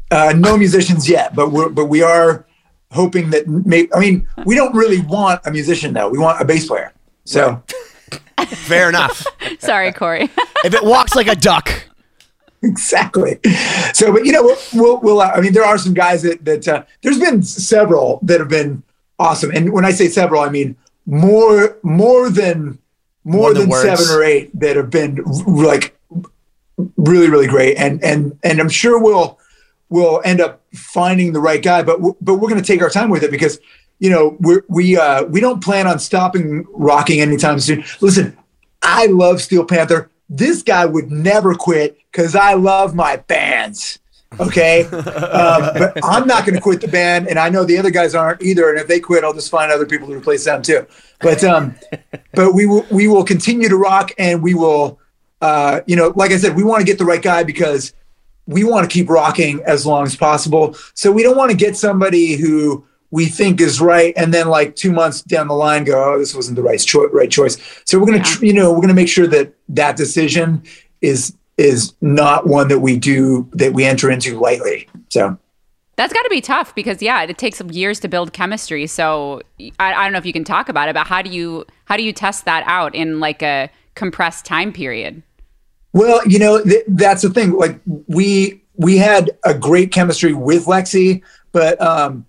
know, 0.10 0.30
uh, 0.30 0.34
no 0.36 0.58
musicians 0.58 1.08
yet, 1.08 1.36
but 1.36 1.52
we're 1.52 1.70
but 1.70 1.86
we 1.86 2.02
are 2.02 2.48
hoping 2.94 3.30
that. 3.30 3.48
May, 3.48 3.88
I 3.94 4.00
mean, 4.00 4.28
we 4.44 4.56
don't 4.56 4.74
really 4.74 5.02
want 5.02 5.42
a 5.46 5.52
musician 5.52 5.94
though. 5.94 6.10
We 6.10 6.18
want 6.18 6.42
a 6.42 6.46
bass 6.46 6.68
player. 6.68 6.94
So. 7.26 7.62
Fair 8.48 8.90
enough. 8.90 9.26
Sorry, 9.60 9.92
Corey. 9.92 10.30
if 10.64 10.74
it 10.74 10.84
walks 10.84 11.16
like 11.16 11.28
a 11.28 11.36
duck, 11.36 11.70
exactly. 12.64 13.40
So, 13.94 14.12
but 14.12 14.26
you 14.26 14.32
know, 14.32 14.44
we'll, 14.44 14.58
we'll, 14.74 15.00
we'll 15.00 15.22
uh, 15.22 15.32
I 15.36 15.42
mean, 15.42 15.54
there 15.54 15.66
are 15.66 15.78
some 15.78 15.94
guys 15.94 16.24
that, 16.24 16.44
that, 16.46 16.68
uh, 16.68 16.84
there's 17.02 17.20
been 17.20 17.44
several 17.44 18.20
that 18.24 18.40
have 18.40 18.50
been 18.50 18.84
awesome. 19.20 19.52
And 19.52 19.74
when 19.74 19.86
I 19.86 19.92
say 19.92 20.08
several, 20.08 20.42
I 20.42 20.50
mean 20.50 20.76
more, 21.06 21.78
more 21.84 22.30
than, 22.30 22.80
more, 23.24 23.42
More 23.42 23.54
than 23.54 23.70
than, 23.70 23.82
seven 23.82 24.06
or 24.16 24.24
eight 24.24 24.58
that 24.58 24.78
have 24.78 24.90
been 24.90 25.16
like 25.46 25.98
really, 26.96 27.30
really 27.30 27.48
great. 27.48 27.76
And, 27.76 28.02
and, 28.02 28.40
and 28.42 28.62
I'm 28.62 28.70
sure 28.70 29.00
we'll, 29.02 29.38
we'll 29.90 30.22
end 30.24 30.40
up 30.40 30.62
finding 30.74 31.34
the 31.34 31.42
right 31.42 31.62
guy, 31.62 31.84
but, 31.84 32.00
but 32.22 32.36
we're 32.36 32.48
going 32.50 32.62
to 32.62 32.66
take 32.66 32.82
our 32.82 32.90
time 32.90 33.10
with 33.10 33.24
it 33.24 33.32
because, 33.32 33.60
you 34.00 34.10
know, 34.10 34.38
we're, 34.40 34.64
we, 34.70 34.96
uh, 34.98 35.26
we 35.26 35.42
don't 35.42 35.62
plan 35.62 35.88
on 35.88 36.00
stopping 36.00 36.66
rocking 36.72 37.20
anytime 37.20 37.60
soon. 37.60 37.84
Listen, 38.00 38.38
I 38.82 39.08
love 39.08 39.42
Steel 39.42 39.66
Panther. 39.66 40.10
This 40.30 40.62
guy 40.62 40.86
would 40.86 41.12
never 41.12 41.54
quit 41.54 41.98
because 42.12 42.36
I 42.36 42.54
love 42.54 42.96
my 42.96 43.18
bands. 43.18 44.00
Okay. 44.40 44.84
um, 44.86 45.74
but 45.74 46.00
I'm 46.04 46.28
not 46.28 46.46
going 46.46 46.56
to 46.56 46.62
quit 46.62 46.82
the 46.82 46.88
band. 46.88 47.28
And 47.28 47.40
I 47.40 47.50
know 47.50 47.64
the 47.64 47.78
other 47.78 47.92
guys 47.92 48.14
aren't 48.14 48.42
either. 48.42 48.70
And 48.70 48.80
if 48.80 48.88
they 48.88 49.00
quit, 49.00 49.24
I'll 49.24 49.34
just 49.34 49.50
find 49.50 49.72
other 49.72 49.86
people 49.86 50.08
to 50.08 50.16
replace 50.16 50.46
them 50.46 50.62
too. 50.62 50.86
But, 51.20 51.44
um, 51.44 51.76
but 52.34 52.54
we 52.54 52.66
will, 52.66 52.86
we 52.92 53.08
will 53.08 53.24
continue 53.24 53.70
to 53.70 53.78
rock 53.78 54.12
and 54.18 54.44
we 54.44 54.54
will, 54.54 55.00
uh, 55.42 55.82
you 55.86 55.96
know, 55.96 56.14
like 56.16 56.32
I 56.32 56.38
said, 56.38 56.56
we 56.56 56.64
want 56.64 56.82
to 56.82 56.86
get 56.86 56.98
the 56.98 57.06
right 57.06 57.22
guy 57.22 57.44
because 57.44 57.94
we 58.48 58.64
want 58.64 58.90
to 58.90 58.94
keep 58.94 59.10
rocking 59.10 59.62
as 59.66 59.86
long 59.86 60.06
as 60.06 60.16
possible. 60.16 60.76
So 60.94 61.12
we 61.12 61.24
don't 61.24 61.38
want 61.38 61.52
to 61.52 61.58
get 61.58 61.76
somebody 61.76 62.36
who 62.36 62.86
we 63.12 63.28
think 63.28 63.62
is 63.62 63.80
right, 63.80 64.14
and 64.18 64.34
then 64.34 64.50
like 64.50 64.76
two 64.76 64.92
months 64.92 65.22
down 65.22 65.48
the 65.48 65.54
line, 65.54 65.84
go, 65.84 66.14
"Oh, 66.14 66.20
this 66.20 66.36
wasn't 66.36 66.56
the 66.56 66.64
right 66.64 66.80
choice." 66.80 67.10
Right 67.12 67.32
choice. 67.32 67.58
So 67.86 68.00
we're 68.00 68.06
gonna, 68.06 68.24
tr- 68.24 68.46
you 68.46 68.54
know, 68.54 68.72
we're 68.74 68.82
gonna 68.82 68.94
make 68.94 69.08
sure 69.08 69.28
that 69.28 69.54
that 69.70 69.96
decision 69.96 70.64
is 71.02 71.34
is 71.58 71.94
not 72.02 72.48
one 72.48 72.68
that 72.68 72.80
we 72.80 72.98
do 72.98 73.50
that 73.54 73.74
we 73.74 73.84
enter 73.84 74.12
into 74.12 74.40
lightly. 74.40 74.88
So 75.10 75.38
That's 75.96 76.14
got 76.14 76.24
to 76.24 76.30
be 76.30 76.42
tough 76.42 76.76
because 76.76 77.02
yeah, 77.02 77.24
it 77.24 77.38
takes 77.38 77.60
years 77.72 78.00
to 78.02 78.08
build 78.08 78.34
chemistry. 78.34 78.86
So 78.88 79.42
I, 79.80 79.94
I 79.94 80.04
don't 80.04 80.12
know 80.12 80.20
if 80.20 80.26
you 80.26 80.34
can 80.34 80.44
talk 80.44 80.70
about 80.70 80.90
it, 80.90 80.94
but 80.94 81.08
how 81.08 81.22
do 81.22 81.32
you 81.32 81.66
how 81.86 81.98
do 81.98 82.04
you 82.04 82.14
test 82.14 82.46
that 82.46 82.64
out 82.68 82.94
in 82.94 83.20
like 83.20 83.42
a 83.42 83.70
compressed 83.96 84.46
time 84.46 84.72
period? 84.72 85.24
Well, 85.94 86.22
you 86.28 86.38
know, 86.38 86.62
th- 86.62 86.86
that's 86.90 87.24
the 87.24 87.32
thing. 87.32 87.54
Like 87.54 87.80
we 88.08 88.62
we 88.76 88.98
had 88.98 89.32
a 89.44 89.56
great 89.56 89.92
chemistry 89.92 90.34
with 90.34 90.66
Lexxi, 90.66 91.24
but 91.52 91.82
um, 91.82 92.27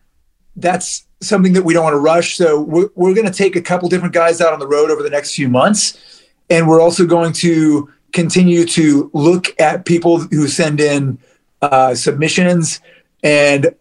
that's 0.60 1.06
something 1.20 1.52
that 1.52 1.64
we 1.64 1.74
don't 1.74 1.84
want 1.84 1.94
to 1.94 1.98
rush. 2.00 2.36
So 2.36 2.60
we're, 2.60 2.88
we're 2.94 3.14
going 3.14 3.26
to 3.26 3.32
take 3.32 3.56
a 3.56 3.62
couple 3.62 3.88
different 3.88 4.14
guys 4.14 4.40
out 4.40 4.52
on 4.52 4.58
the 4.58 4.66
road 4.66 4.90
over 4.90 5.02
the 5.02 5.10
next 5.10 5.34
few 5.34 5.48
months, 5.48 6.22
and 6.50 6.68
we're 6.68 6.80
also 6.80 7.06
going 7.06 7.32
to 7.34 7.92
continue 8.12 8.64
to 8.64 9.10
look 9.12 9.58
at 9.60 9.84
people 9.84 10.18
who 10.20 10.48
send 10.48 10.80
in 10.80 11.18
uh, 11.62 11.94
submissions. 11.94 12.80
And 13.22 13.74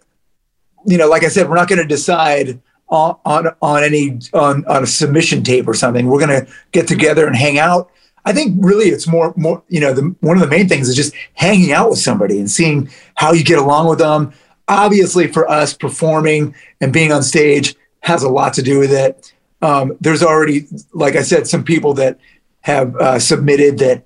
you 0.86 0.98
know, 0.98 1.08
like 1.08 1.24
I 1.24 1.28
said, 1.28 1.50
we're 1.50 1.56
not 1.56 1.68
going 1.68 1.82
to 1.82 1.88
decide 1.88 2.60
on 2.90 3.18
on 3.26 3.48
on 3.62 3.84
any 3.84 4.20
on 4.34 4.66
on 4.66 4.84
a 4.84 4.88
submission 4.88 5.44
tape 5.44 5.68
or 5.68 5.74
something. 5.74 6.08
We're 6.08 6.26
going 6.26 6.46
to 6.46 6.52
get 6.72 6.88
together 6.88 7.28
and 7.28 7.36
hang 7.36 7.60
out. 7.60 7.92
I 8.26 8.34
think 8.34 8.58
really 8.60 8.90
it's 8.90 9.08
more 9.08 9.34
more 9.38 9.63
you 9.70 9.80
know 9.80 9.94
the 9.94 10.16
one 10.20 10.36
of 10.38 10.42
the 10.42 10.50
main 10.50 10.68
things 10.68 10.90
is 10.90 10.96
just 10.96 11.13
hanging 11.34 11.72
out 11.72 11.90
with 11.90 12.00
somebody 12.00 12.40
and 12.40 12.50
seeing 12.50 12.90
how 13.16 13.32
you 13.34 13.44
get 13.44 13.60
along 13.60 13.88
with 13.88 14.00
them. 14.00 14.34
Obviously, 14.67 15.27
for 15.27 15.49
us, 15.49 15.73
performing 15.73 16.56
and 16.82 16.91
being 16.91 17.12
on 17.12 17.23
stage 17.23 17.75
has 18.01 18.23
a 18.23 18.30
lot 18.30 18.53
to 18.53 18.62
do 18.62 18.80
with 18.80 18.91
it. 18.91 19.34
Um, 19.62 19.97
there's 19.99 20.23
already, 20.23 20.67
like 20.93 21.15
I 21.15 21.21
said, 21.21 21.47
some 21.47 21.63
people 21.63 21.93
that 21.95 22.19
have 22.62 22.95
uh, 22.97 23.19
submitted 23.19 23.80
that 23.80 24.03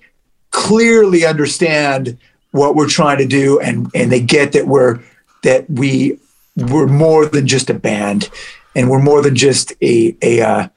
clearly 0.51 1.25
understand 1.25 2.17
what 2.51 2.75
we're 2.75 2.87
trying 2.87 3.17
to 3.17 3.25
do, 3.25 3.59
and 3.59 3.89
and 3.95 4.11
they 4.11 4.21
get 4.21 4.51
that 4.51 4.67
we're 4.67 4.99
that 5.43 5.69
we 5.69 6.19
we're 6.55 6.87
more 6.87 7.25
than 7.25 7.47
just 7.47 7.69
a 7.69 7.73
band, 7.73 8.29
and 8.75 8.89
we're 8.89 9.01
more 9.01 9.21
than 9.21 9.35
just 9.35 9.73
a 9.81 10.15
a 10.21 10.41
uh, 10.41 10.67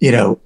you 0.00 0.12
know 0.12 0.40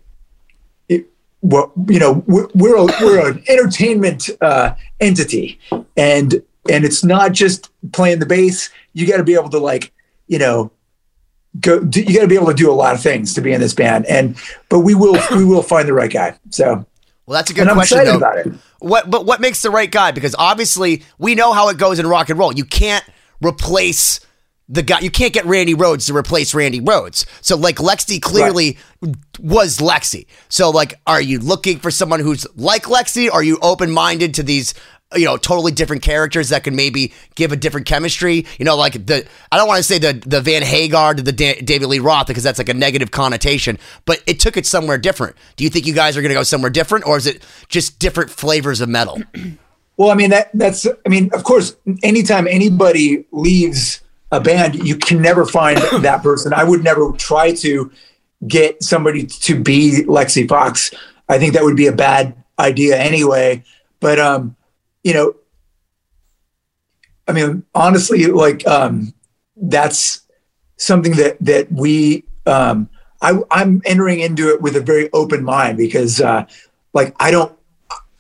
what 1.43 1.71
you 1.89 1.99
know 1.99 2.25
we're 2.27 2.49
we're, 2.55 2.77
a, 2.77 2.85
we're 2.85 3.31
an 3.31 3.43
entertainment 3.49 4.31
uh, 4.41 4.75
entity 5.01 5.59
and 5.97 6.43
and 6.71 6.85
it's 6.85 7.03
not 7.03 7.33
just 7.33 7.71
playing 7.93 8.19
the 8.19 8.27
bass 8.27 8.71
you 8.93 9.07
got 9.07 9.17
to 9.17 9.25
be 9.25 9.35
able 9.35 9.51
to 9.51 9.59
like 9.59 9.93
you 10.29 10.39
know 10.39 10.71
go 11.61 11.81
do, 11.81 12.01
you 12.03 12.15
got 12.15 12.23
to 12.23 12.29
be 12.29 12.35
able 12.37 12.47
to 12.47 12.55
do 12.55 12.71
a 12.71 12.75
lot 12.75 12.95
of 12.95 13.03
things 13.03 13.35
to 13.35 13.41
be 13.41 13.53
in 13.53 13.61
this 13.61 13.75
band 13.75 14.07
and 14.07 14.37
but 14.69 14.81
we 14.81 14.95
will 14.95 15.17
we 15.37 15.45
will 15.45 15.63
find 15.63 15.89
the 15.89 15.93
right 15.93 16.13
guy 16.13 16.39
so 16.51 16.87
Well, 17.27 17.39
that's 17.39 17.51
a 17.51 17.55
good 17.55 17.63
and 17.63 17.71
I'm 17.71 17.79
excited 17.81 18.13
though. 18.13 18.17
about 18.17 18.39
it. 18.39 18.53
What, 18.81 19.11
but 19.11 19.25
what 19.27 19.41
makes 19.41 19.63
the 19.63 19.71
right 19.71 19.91
guy? 19.91 20.11
Because 20.11 20.35
obviously 20.39 21.05
we 21.19 21.35
know 21.37 21.53
how 21.53 21.69
it 21.69 21.79
goes 21.79 21.99
in 22.01 22.07
rock 22.07 22.31
and 22.31 22.39
roll. 22.39 22.53
You 22.53 22.65
can't 22.65 23.05
replace 23.41 24.19
the 24.69 24.83
guy. 24.83 25.01
You 25.01 25.11
can't 25.11 25.33
get 25.33 25.45
Randy 25.45 25.75
Rhoads 25.75 26.07
to 26.07 26.17
replace 26.17 26.53
Randy 26.53 26.81
Rhoads. 26.81 27.25
So 27.43 27.57
like 27.57 27.77
Lexxi 27.77 28.21
clearly 28.21 28.79
was 29.39 29.79
Lexxi. 29.79 30.27
So 30.49 30.71
like, 30.71 31.01
are 31.07 31.21
you 31.21 31.39
looking 31.39 31.79
for 31.79 31.91
someone 31.93 32.21
who's 32.21 32.45
like 32.57 32.85
Lexxi? 32.85 33.31
Are 33.33 33.43
you 33.43 33.59
open 33.63 33.91
minded 33.93 34.35
to 34.35 34.43
these? 34.43 34.75
You 35.15 35.25
know, 35.25 35.37
totally 35.37 35.73
different 35.73 36.03
characters 36.03 36.51
that 36.51 36.65
can 36.65 36.77
maybe 36.77 37.13
give 37.35 37.53
a 37.53 37.57
different 37.57 37.87
chemistry. 37.87 38.47
You 38.59 38.65
know, 38.65 38.77
like 38.77 39.07
the 39.07 39.27
I 39.51 39.57
don't 39.57 39.69
want 39.69 39.79
to 39.79 39.83
say 39.83 39.99
the 39.99 40.13
the 40.27 40.41
Van 40.41 40.63
Hagar 40.63 41.15
to 41.15 41.23
the 41.23 41.33
da- 41.33 41.61
David 41.61 41.89
Lee 41.89 41.99
Roth 41.99 42.27
because 42.27 42.43
that's 42.43 42.59
like 42.59 42.69
a 42.69 42.75
negative 42.75 43.11
connotation, 43.11 43.79
but 44.05 44.23
it 44.27 44.41
took 44.41 44.57
it 44.57 44.67
somewhere 44.67 44.99
different. 44.99 45.37
Do 45.57 45.65
you 45.65 45.71
think 45.71 45.87
you 45.87 45.95
guys 45.95 46.17
are 46.17 46.23
going 46.23 46.31
to 46.31 46.35
go 46.35 46.43
somewhere 46.43 46.71
different, 46.71 47.07
or 47.07 47.17
is 47.17 47.27
it 47.27 47.45
just 47.69 47.99
different 47.99 48.31
flavors 48.31 48.81
of 48.81 48.89
metal? 48.89 49.23
Well, 49.99 50.11
I 50.11 50.15
mean 50.15 50.31
that 50.31 50.51
that's 50.55 50.87
I 50.87 51.09
mean, 51.09 51.31
of 51.35 51.45
course, 51.45 51.77
anytime 52.03 52.49
anybody 52.49 53.27
leaves 53.31 54.01
a 54.33 54.41
band, 54.41 54.75
you 54.87 54.97
can 54.97 55.21
never 55.21 55.45
find 55.45 55.79
that 56.03 56.23
person. 56.23 56.53
I 56.53 56.65
would 56.65 56.83
never 56.83 57.13
try 57.13 57.53
to 57.57 57.93
get 58.49 58.83
somebody 58.83 59.27
to 59.27 59.63
be 59.63 60.03
Lexxi 60.07 60.49
Foxx. 60.49 60.93
I 61.29 61.39
think 61.39 61.55
that 61.55 61.63
would 61.63 61.77
be 61.77 61.87
a 61.87 61.93
bad 61.93 62.35
idea 62.59 62.99
anyway. 62.99 63.63
But 64.01 64.19
um, 64.19 64.57
you 65.03 65.15
know, 65.15 65.35
I 67.29 67.33
mean, 67.33 67.65
honestly, 67.75 68.27
like 68.27 68.67
um 68.67 69.15
that's 69.57 70.23
something 70.77 71.13
that 71.13 71.37
that 71.41 71.71
we 71.71 72.25
um 72.47 72.89
I 73.21 73.39
I'm 73.51 73.83
entering 73.85 74.21
into 74.21 74.49
it 74.51 74.61
with 74.61 74.77
a 74.77 74.81
very 74.81 75.11
open 75.13 75.45
mind 75.45 75.79
because 75.79 76.21
uh 76.21 76.47
like 76.93 77.15
I 77.21 77.31
don't 77.31 77.57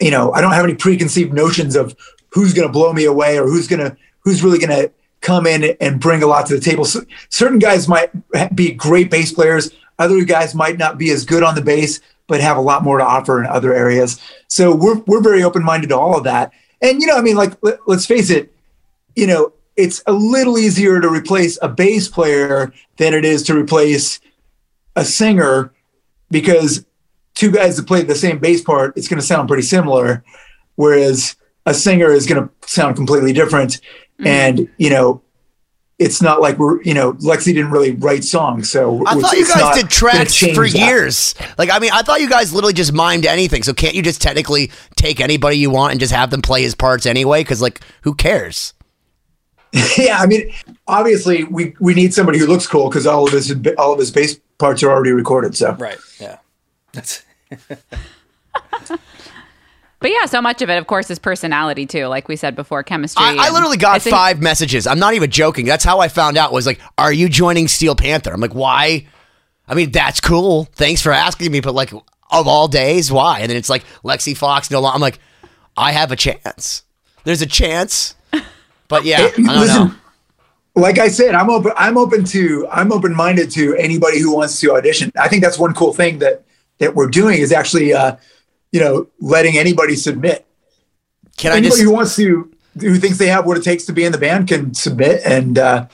you 0.00 0.10
know, 0.10 0.32
I 0.32 0.40
don't 0.40 0.52
have 0.52 0.64
any 0.64 0.74
preconceived 0.74 1.32
notions 1.32 1.76
of 1.76 1.96
who's 2.30 2.52
going 2.52 2.66
to 2.66 2.72
blow 2.72 2.92
me 2.92 3.04
away 3.04 3.38
or 3.38 3.46
who's 3.46 3.68
going 3.68 3.80
to 3.80 3.96
who's 4.20 4.42
really 4.42 4.58
going 4.58 4.70
to 4.70 4.90
come 5.20 5.46
in 5.46 5.76
and 5.80 6.00
bring 6.00 6.22
a 6.22 6.26
lot 6.26 6.46
to 6.46 6.54
the 6.54 6.60
table. 6.60 6.84
So, 6.84 7.02
certain 7.28 7.60
guys 7.60 7.88
might 7.88 8.10
be 8.54 8.72
great 8.72 9.10
bass 9.10 9.32
players. 9.32 9.70
Other 9.98 10.24
guys 10.24 10.54
might 10.54 10.78
not 10.78 10.98
be 10.98 11.10
as 11.10 11.24
good 11.24 11.44
on 11.44 11.54
the 11.54 11.62
bass, 11.62 12.00
but 12.26 12.40
have 12.40 12.56
a 12.56 12.60
lot 12.60 12.82
more 12.82 12.98
to 12.98 13.04
offer 13.04 13.40
in 13.40 13.46
other 13.46 13.72
areas. 13.72 14.20
So 14.48 14.74
we're 14.74 14.98
we're 15.06 15.20
very 15.20 15.42
open 15.42 15.62
minded 15.62 15.88
to 15.90 15.98
all 15.98 16.16
of 16.16 16.24
that. 16.24 16.52
And 16.82 17.00
you 17.00 17.06
know, 17.06 17.16
I 17.16 17.22
mean, 17.22 17.36
like 17.36 17.56
let, 17.62 17.78
let's 17.86 18.06
face 18.06 18.28
it, 18.30 18.54
you 19.16 19.26
know, 19.26 19.52
it's 19.76 20.02
a 20.06 20.12
little 20.12 20.58
easier 20.58 21.00
to 21.00 21.08
replace 21.08 21.58
a 21.62 21.68
bass 21.68 22.08
player 22.08 22.72
than 22.96 23.14
it 23.14 23.24
is 23.24 23.42
to 23.44 23.56
replace 23.56 24.20
a 24.96 25.04
singer 25.04 25.72
because 26.30 26.84
two 27.34 27.50
guys 27.50 27.76
that 27.76 27.86
play 27.86 28.02
the 28.02 28.14
same 28.14 28.38
bass 28.38 28.62
part, 28.62 28.96
it's 28.96 29.08
going 29.08 29.20
to 29.20 29.26
sound 29.26 29.48
pretty 29.48 29.62
similar. 29.62 30.24
Whereas 30.74 31.36
a 31.64 31.74
singer 31.74 32.10
is 32.10 32.26
going 32.26 32.42
to 32.42 32.68
sound 32.68 32.96
completely 32.96 33.32
different. 33.32 33.80
Mm-hmm. 34.18 34.26
And, 34.26 34.70
you 34.76 34.90
know, 34.90 35.22
it's 35.98 36.20
not 36.20 36.40
like 36.40 36.58
we're, 36.58 36.82
you 36.82 36.94
know, 36.94 37.12
Lexxi 37.14 37.46
didn't 37.54 37.70
really 37.70 37.92
write 37.92 38.24
songs. 38.24 38.70
So 38.70 39.04
I 39.06 39.12
it's- 39.12 39.20
thought 39.22 39.36
you 39.38 39.46
guys 39.46 39.56
not 39.56 39.74
did 39.74 39.80
gonna 39.82 39.90
tracks 39.90 40.34
change 40.34 40.54
for 40.56 40.66
that. 40.68 40.76
years. 40.76 41.34
Like, 41.58 41.70
I 41.70 41.78
mean, 41.78 41.90
I 41.92 42.02
thought 42.02 42.20
you 42.20 42.28
guys 42.28 42.52
literally 42.52 42.72
just 42.72 42.92
mimed 42.92 43.24
anything. 43.24 43.62
So 43.62 43.72
can't 43.72 43.94
you 43.94 44.02
just 44.02 44.20
technically 44.20 44.70
take 44.96 45.20
anybody 45.20 45.58
you 45.58 45.70
want 45.70 45.92
and 45.92 46.00
just 46.00 46.12
have 46.12 46.30
them 46.30 46.42
play 46.42 46.62
his 46.62 46.74
parts 46.74 47.06
anyway? 47.06 47.40
Because 47.40 47.62
like, 47.62 47.80
who 48.02 48.14
cares? 48.14 48.74
yeah, 49.96 50.18
I 50.18 50.26
mean, 50.26 50.52
obviously 50.86 51.44
we 51.44 51.74
we 51.80 51.94
need 51.94 52.12
somebody 52.12 52.38
who 52.38 52.46
looks 52.46 52.66
cool 52.66 52.88
because 52.90 53.06
all 53.06 53.26
of 53.26 53.32
his 53.32 53.54
all 53.78 53.92
of 53.92 53.98
his 53.98 54.10
bass 54.10 54.38
parts 54.58 54.82
are 54.82 54.90
already 54.90 55.12
recorded. 55.12 55.56
So 55.56 55.72
Right. 55.74 55.98
Yeah. 56.20 56.38
That's 56.92 57.22
But 60.02 60.10
yeah, 60.10 60.26
so 60.26 60.42
much 60.42 60.60
of 60.62 60.68
it, 60.68 60.76
of 60.76 60.86
course, 60.86 61.10
is 61.10 61.18
personality 61.18 61.86
too. 61.86 62.06
Like 62.06 62.28
we 62.28 62.36
said 62.36 62.54
before, 62.56 62.82
chemistry. 62.82 63.24
I, 63.24 63.36
I 63.38 63.50
literally 63.50 63.76
got 63.76 63.98
It's 63.98 64.06
a- 64.06 64.10
five 64.10 64.42
messages. 64.42 64.86
I'm 64.86 64.98
not 64.98 65.14
even 65.14 65.30
joking. 65.30 65.64
That's 65.64 65.84
how 65.84 66.00
I 66.00 66.08
found 66.08 66.36
out. 66.36 66.52
Was 66.52 66.66
like, 66.66 66.80
"Are 66.98 67.12
you 67.12 67.28
joining 67.28 67.68
Steel 67.68 67.94
Panther?" 67.94 68.32
I'm 68.32 68.40
like, 68.40 68.54
"Why?" 68.54 69.06
I 69.68 69.74
mean, 69.74 69.92
that's 69.92 70.20
cool. 70.20 70.64
Thanks 70.74 71.00
for 71.00 71.12
asking 71.12 71.52
me, 71.52 71.60
but 71.60 71.72
like, 71.74 71.92
of 71.92 72.48
all 72.48 72.66
days, 72.68 73.10
why? 73.12 73.38
And 73.40 73.48
then 73.50 73.56
it's 73.56 73.70
like 73.70 73.84
Lexxi 74.04 74.36
Foxx. 74.36 74.70
No. 74.70 74.84
I'm 74.84 75.00
like, 75.00 75.18
I 75.76 75.92
have 75.92 76.10
a 76.12 76.16
chance. 76.16 76.82
There's 77.24 77.40
a 77.40 77.46
chance, 77.46 78.16
but 78.88 79.04
yeah, 79.04 79.18
I 79.20 79.30
don't 79.30 79.46
Listen, 79.46 79.86
know. 79.88 79.94
like 80.74 80.98
I 80.98 81.06
said, 81.08 81.36
I'm 81.36 81.48
open. 81.48 81.72
I'm 81.76 81.96
open 81.96 82.24
to. 82.24 82.66
I'm 82.72 82.90
open 82.92 83.14
minded 83.14 83.50
to 83.52 83.76
anybody 83.76 84.18
who 84.18 84.34
wants 84.34 84.58
to 84.60 84.72
audition. 84.74 85.12
I 85.18 85.28
think 85.28 85.44
that's 85.44 85.58
one 85.58 85.74
cool 85.74 85.92
thing 85.94 86.18
that 86.18 86.42
that 86.78 86.96
we're 86.96 87.06
doing 87.08 87.38
is 87.38 87.52
actually, 87.52 87.92
uh, 87.94 88.16
you 88.72 88.80
know, 88.80 89.08
letting 89.20 89.56
anybody 89.56 89.94
submit. 89.94 90.46
Can 91.36 91.52
I 91.52 91.56
anybody 91.56 91.70
just? 91.70 91.82
who 91.82 91.92
wants 91.92 92.16
to, 92.16 92.50
who 92.80 92.96
thinks 92.96 93.18
they 93.18 93.28
have 93.28 93.46
what 93.46 93.56
it 93.56 93.62
takes 93.62 93.84
to 93.86 93.92
be 93.92 94.04
in 94.04 94.12
the 94.12 94.18
band, 94.18 94.48
can 94.48 94.74
submit. 94.74 95.22
And 95.24 95.58
uh, 95.58 95.86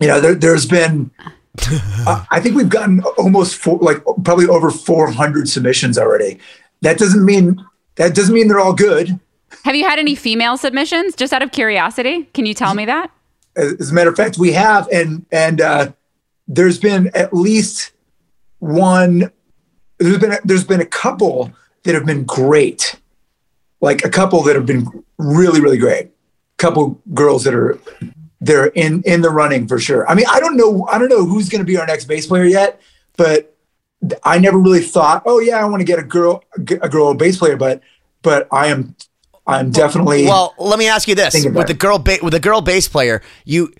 you 0.00 0.08
know, 0.08 0.20
there, 0.20 0.34
there's 0.34 0.66
been. 0.66 1.10
uh, 2.06 2.24
I 2.30 2.38
think 2.40 2.54
we've 2.54 2.68
gotten 2.68 3.02
almost 3.16 3.56
four, 3.56 3.78
like 3.78 4.04
probably 4.22 4.46
over 4.46 4.70
400 4.70 5.48
submissions 5.48 5.98
already. 5.98 6.38
That 6.82 6.98
doesn't 6.98 7.24
mean 7.24 7.64
that 7.96 8.14
doesn't 8.14 8.34
mean 8.34 8.48
they're 8.48 8.60
all 8.60 8.74
good. 8.74 9.18
Have 9.64 9.74
you 9.74 9.84
had 9.84 9.98
any 9.98 10.14
female 10.14 10.56
submissions? 10.56 11.16
Just 11.16 11.32
out 11.32 11.42
of 11.42 11.50
curiosity, 11.50 12.24
can 12.34 12.46
you 12.46 12.54
tell 12.54 12.74
me 12.74 12.84
that? 12.84 13.10
as 13.58 13.74
as 13.74 13.90
a 13.90 13.94
matter 13.94 14.08
of 14.08 14.16
fact, 14.16 14.38
we 14.38 14.52
have, 14.52 14.88
and 14.88 15.26
and 15.30 15.60
uh, 15.60 15.92
there's 16.46 16.78
been 16.78 17.10
at 17.14 17.34
least 17.34 17.92
one. 18.60 19.30
There's 19.98 20.18
been 20.18 20.38
there's 20.44 20.64
been 20.64 20.80
a 20.80 20.86
couple 20.86 21.52
that 21.84 21.94
have 21.94 22.06
been 22.06 22.24
great, 22.24 22.96
like 23.80 24.04
a 24.04 24.10
couple 24.10 24.42
that 24.44 24.56
have 24.56 24.66
been 24.66 24.86
really 25.18 25.60
really 25.60 25.78
great. 25.78 26.06
a 26.06 26.10
Couple 26.56 27.00
girls 27.14 27.44
that 27.44 27.54
are 27.54 27.78
they're 28.40 28.66
in 28.66 29.02
in 29.02 29.22
the 29.22 29.30
running 29.30 29.66
for 29.66 29.78
sure. 29.78 30.08
I 30.08 30.14
mean, 30.14 30.26
I 30.28 30.40
don't 30.40 30.56
know 30.56 30.86
I 30.90 30.98
don't 30.98 31.08
know 31.08 31.24
who's 31.24 31.48
going 31.48 31.60
to 31.60 31.66
be 31.66 31.76
our 31.76 31.86
next 31.86 32.06
bass 32.06 32.26
player 32.26 32.44
yet, 32.44 32.80
but 33.16 33.56
I 34.22 34.38
never 34.38 34.58
really 34.58 34.82
thought, 34.82 35.22
oh 35.26 35.40
yeah, 35.40 35.58
I 35.58 35.64
want 35.64 35.80
to 35.80 35.84
get 35.84 35.98
a 35.98 36.04
girl 36.04 36.44
a 36.56 36.88
girl 36.88 37.14
bass 37.14 37.36
player, 37.38 37.56
but 37.56 37.80
but 38.22 38.48
I 38.52 38.68
am 38.68 38.94
I'm 39.48 39.70
definitely 39.70 40.26
Well, 40.26 40.54
let 40.58 40.78
me 40.78 40.88
ask 40.88 41.08
you 41.08 41.14
this: 41.14 41.34
with 41.46 41.66
the 41.66 41.74
girl, 41.74 41.98
ba- 41.98 42.18
with 42.22 42.34
the 42.34 42.40
girl 42.40 42.60
bass 42.60 42.86
player, 42.86 43.22
you, 43.46 43.72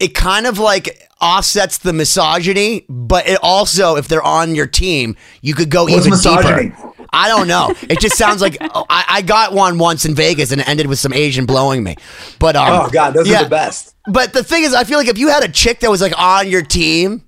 it 0.00 0.14
kind 0.14 0.46
of 0.46 0.58
like 0.58 1.06
offsets 1.20 1.76
the 1.78 1.92
misogyny, 1.92 2.86
but 2.88 3.28
it 3.28 3.38
also, 3.42 3.96
if 3.96 4.08
they're 4.08 4.22
on 4.22 4.54
your 4.54 4.66
team, 4.66 5.14
you 5.42 5.54
could 5.54 5.68
go 5.68 5.84
What's 5.84 6.06
even 6.06 6.10
misogyny? 6.10 6.70
deeper. 6.70 6.93
I 7.14 7.28
don't 7.28 7.48
know. 7.48 7.72
It 7.88 8.00
just 8.00 8.16
sounds 8.16 8.42
like 8.42 8.56
oh, 8.60 8.84
I, 8.90 9.04
I 9.08 9.22
got 9.22 9.52
one 9.52 9.78
once 9.78 10.04
in 10.04 10.14
Vegas 10.14 10.50
and 10.52 10.60
it 10.60 10.68
ended 10.68 10.86
with 10.86 10.98
some 10.98 11.12
Asian 11.12 11.46
blowing 11.46 11.82
me. 11.84 11.96
But 12.38 12.56
um, 12.56 12.86
oh 12.86 12.90
god, 12.90 13.14
those 13.14 13.28
yeah. 13.28 13.40
are 13.40 13.44
the 13.44 13.50
best. 13.50 13.94
But 14.06 14.32
the 14.32 14.42
thing 14.42 14.64
is, 14.64 14.74
I 14.74 14.84
feel 14.84 14.98
like 14.98 15.08
if 15.08 15.18
you 15.18 15.28
had 15.28 15.44
a 15.44 15.48
chick 15.48 15.80
that 15.80 15.90
was 15.90 16.00
like 16.00 16.12
on 16.18 16.48
your 16.48 16.62
team, 16.62 17.24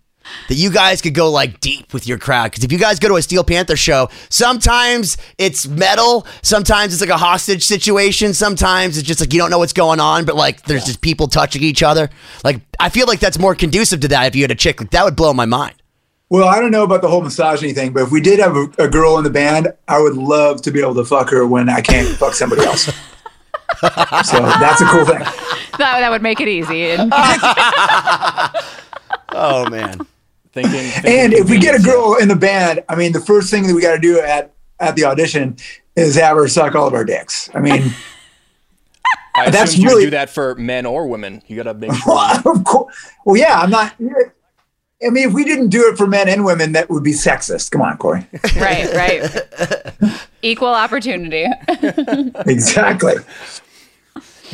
that 0.49 0.55
you 0.55 0.70
guys 0.70 1.01
could 1.01 1.14
go 1.14 1.31
like 1.31 1.61
deep 1.61 1.92
with 1.92 2.07
your 2.07 2.18
crowd. 2.18 2.51
Because 2.51 2.64
if 2.64 2.72
you 2.72 2.79
guys 2.79 2.99
go 2.99 3.09
to 3.09 3.16
a 3.16 3.22
Steel 3.22 3.44
Panther 3.44 3.77
show, 3.77 4.09
sometimes 4.29 5.16
it's 5.38 5.66
metal, 5.66 6.27
sometimes 6.42 6.92
it's 6.92 7.01
like 7.01 7.11
a 7.11 7.16
hostage 7.16 7.64
situation, 7.64 8.35
sometimes 8.35 8.99
it's 8.99 9.07
just 9.07 9.20
like 9.20 9.33
you 9.33 9.38
don't 9.38 9.51
know 9.51 9.59
what's 9.59 9.72
going 9.72 10.01
on, 10.01 10.25
but 10.25 10.37
like 10.37 10.62
there's 10.62 10.85
just 10.85 11.01
people 11.01 11.29
touching 11.29 11.62
each 11.62 11.83
other. 11.83 12.11
Like 12.44 12.61
I 12.81 12.88
feel 12.88 13.07
like 13.07 13.20
that's 13.20 13.38
more 13.38 13.55
conducive 13.55 14.01
to 14.01 14.09
that 14.09 14.27
if 14.27 14.37
you 14.37 14.42
had 14.42 14.51
a 14.51 14.57
chick. 14.57 14.81
Like 14.81 14.90
that 14.90 15.05
would 15.05 15.16
blow 15.16 15.33
my 15.33 15.46
mind. 15.46 15.75
Well, 16.29 16.49
I 16.49 16.59
don't 16.61 16.73
know 16.73 16.83
about 16.83 17.03
the 17.03 17.09
whole 17.09 17.23
misogyny 17.23 17.73
thing, 17.73 17.93
but 17.93 18.03
if 18.03 18.11
we 18.11 18.21
did 18.21 18.41
have 18.41 18.57
a, 18.57 18.67
a 18.79 18.89
girl 18.89 19.17
in 19.19 19.25
the 19.25 19.31
band, 19.31 19.69
I 19.87 20.01
would 20.01 20.15
love 20.17 20.61
to 20.62 20.71
be 20.73 20.81
able 20.81 20.95
to 20.97 21.05
fuck 21.05 21.31
her 21.31 21.47
when 21.47 21.69
I 21.69 21.81
can't 21.81 22.09
fuck 22.17 22.35
somebody 22.35 22.65
else. 22.65 22.85
so 23.81 24.41
that's 24.41 24.81
a 24.81 24.87
cool 24.87 25.05
thing. 25.05 25.21
That, 25.21 26.01
that 26.01 26.11
would 26.11 26.23
make 26.23 26.41
it 26.41 26.49
easy. 26.49 26.91
And 26.97 27.12
Oh 29.31 29.69
man. 29.71 29.99
thinking. 30.53 30.73
thinking 30.91 31.12
And 31.12 31.33
if 31.35 31.51
we 31.51 31.59
get 31.59 31.79
a 31.79 31.83
girl 31.83 32.17
in 32.17 32.29
the 32.29 32.37
band, 32.37 32.83
I 32.89 32.95
mean, 32.97 33.12
the 33.12 33.21
first 33.21 33.51
thing 33.51 33.67
that 33.67 33.75
we 33.75 33.83
got 33.83 33.93
to 33.95 34.01
do 34.01 34.19
at 34.21 34.53
at 34.81 34.97
the 34.97 35.05
audition 35.05 35.57
is 35.95 36.15
have 36.17 36.37
her 36.37 36.49
suck 36.49 36.75
all 36.75 36.87
of 36.87 36.95
our 36.95 37.05
dicks. 37.05 37.51
I 37.55 37.61
mean, 37.61 37.93
I 39.35 39.51
that's 39.51 39.77
you 39.77 39.89
really- 39.89 40.05
do 40.07 40.11
that 40.11 40.31
for 40.31 40.55
men 40.55 40.87
or 40.87 41.07
women. 41.07 41.43
You 41.47 41.57
gotta 41.57 41.75
make 41.75 41.93
sure. 42.03 42.15
well, 42.15 42.43
of 42.57 42.65
course. 42.65 42.95
Well, 43.25 43.37
yeah, 43.37 43.61
I'm 43.61 43.71
not. 43.71 43.95
I 45.05 45.11
mean, 45.11 45.29
if 45.29 45.35
we 45.35 45.45
didn't 45.45 45.69
do 45.69 45.89
it 45.91 45.99
for 45.99 46.07
men 46.07 46.29
and 46.29 46.45
women, 46.45 46.73
that 46.73 46.89
would 46.89 47.03
be 47.05 47.13
sexist. 47.13 47.71
Come 47.71 47.83
on, 47.83 47.99
Corey. 47.99 48.27
right, 48.57 48.93
right. 48.95 50.21
Equal 50.43 50.69
opportunity. 50.69 51.45
exactly. 52.47 53.15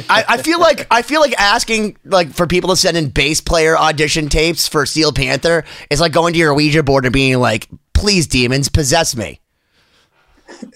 I, 0.08 0.24
I 0.26 0.36
feel 0.42 0.58
like 0.58 0.86
I 0.90 1.02
feel 1.02 1.20
like 1.20 1.34
asking 1.38 1.96
like 2.04 2.30
for 2.32 2.46
people 2.46 2.70
to 2.70 2.76
send 2.76 2.96
in 2.96 3.10
bass 3.10 3.40
player 3.42 3.76
audition 3.76 4.28
tapes 4.30 4.66
for 4.66 4.86
Steel 4.86 5.12
Panther 5.12 5.64
is 5.90 6.00
like 6.00 6.12
going 6.12 6.32
to 6.32 6.38
your 6.38 6.54
Ouija 6.54 6.82
board 6.82 7.04
and 7.04 7.12
being 7.12 7.38
like, 7.38 7.68
"Please, 7.92 8.26
demons, 8.26 8.68
possess 8.70 9.14
me." 9.14 9.38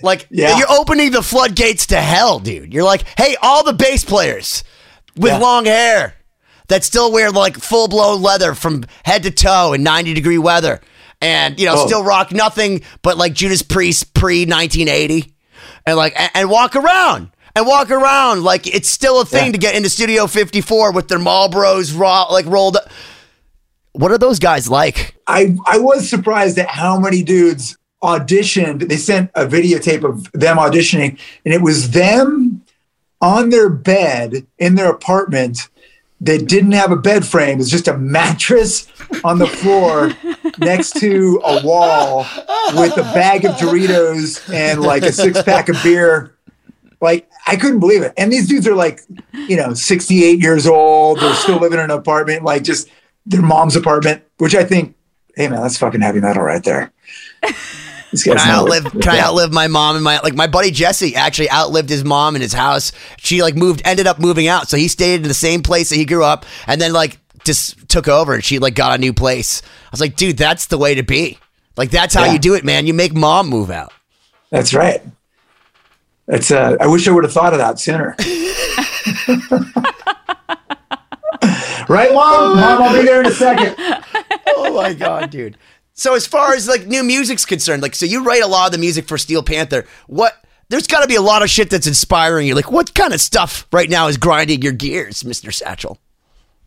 Like 0.03 0.27
Yeah. 0.31 0.59
you're 0.59 0.71
opening 0.71 1.13
the 1.13 1.23
floodgates 1.23 1.87
to 1.89 1.97
hell, 2.01 2.39
dude. 2.41 2.75
You're 2.75 2.85
like, 2.85 3.05
"Hey, 3.19 3.37
all 3.41 3.65
the 3.65 3.73
bass 3.73 4.05
players 4.05 4.63
with 5.17 5.33
Yeah. 5.33 5.39
long 5.39 5.65
hair 5.65 6.15
that 6.69 6.85
still 6.85 7.13
wear 7.13 7.31
like 7.31 7.57
full 7.57 7.89
blown 7.89 8.23
leather 8.23 8.55
from 8.55 8.85
head 9.05 9.23
to 9.25 9.31
toe 9.31 9.73
in 9.73 9.83
90 9.83 10.15
degree 10.15 10.39
weather, 10.39 10.81
and 11.21 11.59
you 11.59 11.67
know 11.67 11.75
Oh. 11.77 11.87
still 11.87 12.05
rock 12.05 12.33
nothing 12.33 12.83
but 13.03 13.17
like 13.17 13.33
Judas 13.35 13.63
Priest 13.63 14.15
pre 14.15 14.45
1980, 14.47 15.33
and 15.87 15.97
like 15.97 16.15
and, 16.19 16.31
and 16.35 16.51
walk 16.51 16.77
around." 16.77 17.31
And 17.55 17.67
walk 17.67 17.91
around 17.91 18.43
like 18.45 18.67
it's 18.67 18.87
still 18.91 19.19
a 19.23 19.25
thing 19.25 19.47
Yeah. 19.47 19.53
to 19.53 19.59
get 19.59 19.75
into 19.75 19.89
Studio 19.89 20.27
54 20.27 20.93
with 20.93 21.09
their 21.09 21.19
Marlboros 21.19 21.99
raw 21.99 22.25
like 22.25 22.45
rolled. 22.45 22.77
up. 22.77 22.91
What 23.93 24.13
are 24.13 24.19
those 24.19 24.39
guys 24.39 24.69
like? 24.69 25.17
I 25.27 25.57
I 25.65 25.79
was 25.79 26.07
surprised 26.07 26.59
at 26.59 26.69
how 26.69 26.99
many 26.99 27.23
dudes 27.23 27.79
auditioned. 28.03 28.91
They 28.91 28.99
sent 28.99 29.31
a 29.35 29.47
videotape 29.47 30.05
of 30.05 30.31
them 30.33 30.59
auditioning, 30.59 31.19
and 31.47 31.55
it 31.55 31.63
was 31.63 31.93
them 31.93 32.61
on 33.23 33.49
their 33.49 33.71
bed 33.71 34.47
in 34.59 34.75
their 34.75 34.91
apartment 34.91 35.71
that 36.21 36.47
didn't 36.49 36.73
have 36.73 36.91
a 36.91 36.97
bed 36.97 37.27
frame. 37.27 37.61
It's 37.61 37.69
just 37.69 37.89
a 37.89 37.97
mattress 37.97 38.89
on 39.23 39.39
the 39.39 39.47
floor 39.47 40.13
next 40.59 40.99
to 41.01 41.41
a 41.45 41.65
wall 41.65 42.27
with 42.75 42.97
a 42.97 43.03
bag 43.15 43.45
of 43.45 43.57
Doritos 43.57 44.53
and 44.53 44.81
like 44.81 45.03
a 45.03 45.13
six 45.13 45.43
pack 45.43 45.69
of 45.69 45.77
beer. 45.83 46.35
Like 47.01 47.29
I 47.47 47.57
couldn't 47.57 47.81
believe 47.81 48.03
it. 48.03 48.15
And 48.17 48.33
these 48.33 48.49
dudes 48.49 48.67
are 48.67 48.75
like, 48.75 49.03
you 49.33 49.57
know, 49.57 49.75
68 49.75 50.41
years 50.41 50.67
old. 50.67 51.21
They're 51.21 51.35
still 51.35 51.59
living 51.59 51.79
in 51.79 51.85
an 51.85 51.91
apartment, 51.91 52.43
like 52.43 52.63
just 52.63 52.89
their 53.27 53.43
mom's 53.43 53.77
apartment, 53.77 54.23
which 54.39 54.55
I 54.55 54.65
think, 54.65 54.97
hey 55.37 55.49
man, 55.49 55.61
that's 55.61 55.77
fucking 55.77 56.01
heavy 56.01 56.21
metal 56.21 56.43
right 56.43 56.65
there. 56.65 56.93
Can 58.25 58.39
I 58.39 58.51
outlive? 58.51 58.85
Can 58.93 59.09
I 59.09 59.21
outlive 59.21 59.53
my 59.53 59.69
mom 59.69 59.97
and 59.97 60.05
my 60.05 60.21
like 60.21 60.35
my 60.35 60.47
buddy 60.47 60.71
Jesse 60.71 61.15
actually 61.17 61.51
outlived 61.51 61.89
his 61.89 62.05
mom 62.05 62.37
in 62.37 62.43
his 62.43 62.53
house. 62.53 62.93
She 63.19 63.43
like 63.43 63.55
moved, 63.57 63.83
ended 63.85 64.07
up 64.07 64.19
moving 64.19 64.49
out, 64.49 64.69
so 64.69 64.77
he 64.77 64.89
stayed 64.89 65.23
in 65.23 65.29
the 65.29 65.35
same 65.35 65.63
place 65.63 65.89
that 65.91 65.97
he 65.97 66.05
grew 66.05 66.25
up, 66.25 66.45
and 66.67 66.81
then 66.81 66.93
like 66.93 67.19
just 67.45 67.89
took 67.89 68.09
over, 68.09 68.35
and 68.35 68.45
she 68.45 68.59
like 68.59 68.75
got 68.75 68.95
a 68.95 68.99
new 68.99 69.13
place. 69.13 69.63
I 69.65 69.89
was 69.93 70.01
like, 70.01 70.17
dude, 70.17 70.37
that's 70.37 70.67
the 70.67 70.79
way 70.79 70.95
to 70.97 71.03
be. 71.03 71.39
Like 71.77 71.91
that's 71.91 72.15
how 72.15 72.25
Yeah. 72.25 72.33
you 72.33 72.39
do 72.39 72.55
it, 72.55 72.65
man. 72.65 72.87
You 72.87 72.95
make 72.95 73.15
mom 73.15 73.49
move 73.49 73.71
out. 73.71 73.93
That's 74.51 74.73
right. 74.75 75.03
That's 76.27 76.51
uh 76.51 76.77
I 76.81 76.87
wish 76.87 77.07
I 77.07 77.13
would 77.13 77.25
have 77.25 77.33
thought 77.33 77.53
of 77.53 77.59
that 77.59 77.79
sooner. 77.79 78.17
right, 81.89 82.13
mom? 82.13 82.57
Mom, 82.57 82.83
I'll 82.83 82.93
be 82.99 83.05
there 83.05 83.21
in 83.21 83.27
a 83.27 83.31
second. 83.31 83.77
oh 84.57 84.75
my 84.75 84.93
god, 84.93 85.31
dude. 85.31 85.57
So 85.97 86.15
as 86.15 86.27
far 86.27 86.55
as 86.55 86.69
like 86.69 86.87
new 86.87 87.03
music's 87.03 87.45
concerned, 87.45 87.83
like 87.83 87.95
so 87.95 88.07
you 88.07 88.23
write 88.23 88.43
a 88.43 88.47
lot 88.47 88.67
of 88.67 88.73
the 88.73 88.79
music 88.79 89.09
for 89.09 89.19
Steel 89.19 89.43
Panther. 89.43 89.87
What 90.07 90.35
there's 90.69 90.87
got 90.87 91.01
to 91.01 91.09
be 91.09 91.17
a 91.17 91.23
lot 91.23 91.43
of 91.43 91.51
shit 91.51 91.71
that's 91.71 91.87
inspiring 91.87 92.47
you. 92.47 92.55
Like 92.55 92.71
what 92.71 92.95
kind 92.95 93.13
of 93.13 93.21
stuff 93.21 93.67
right 93.73 93.91
now 93.91 94.07
is 94.07 94.17
grinding 94.17 94.63
your 94.63 94.73
gears, 94.73 95.25
Mister 95.25 95.51
Satchel? 95.51 95.99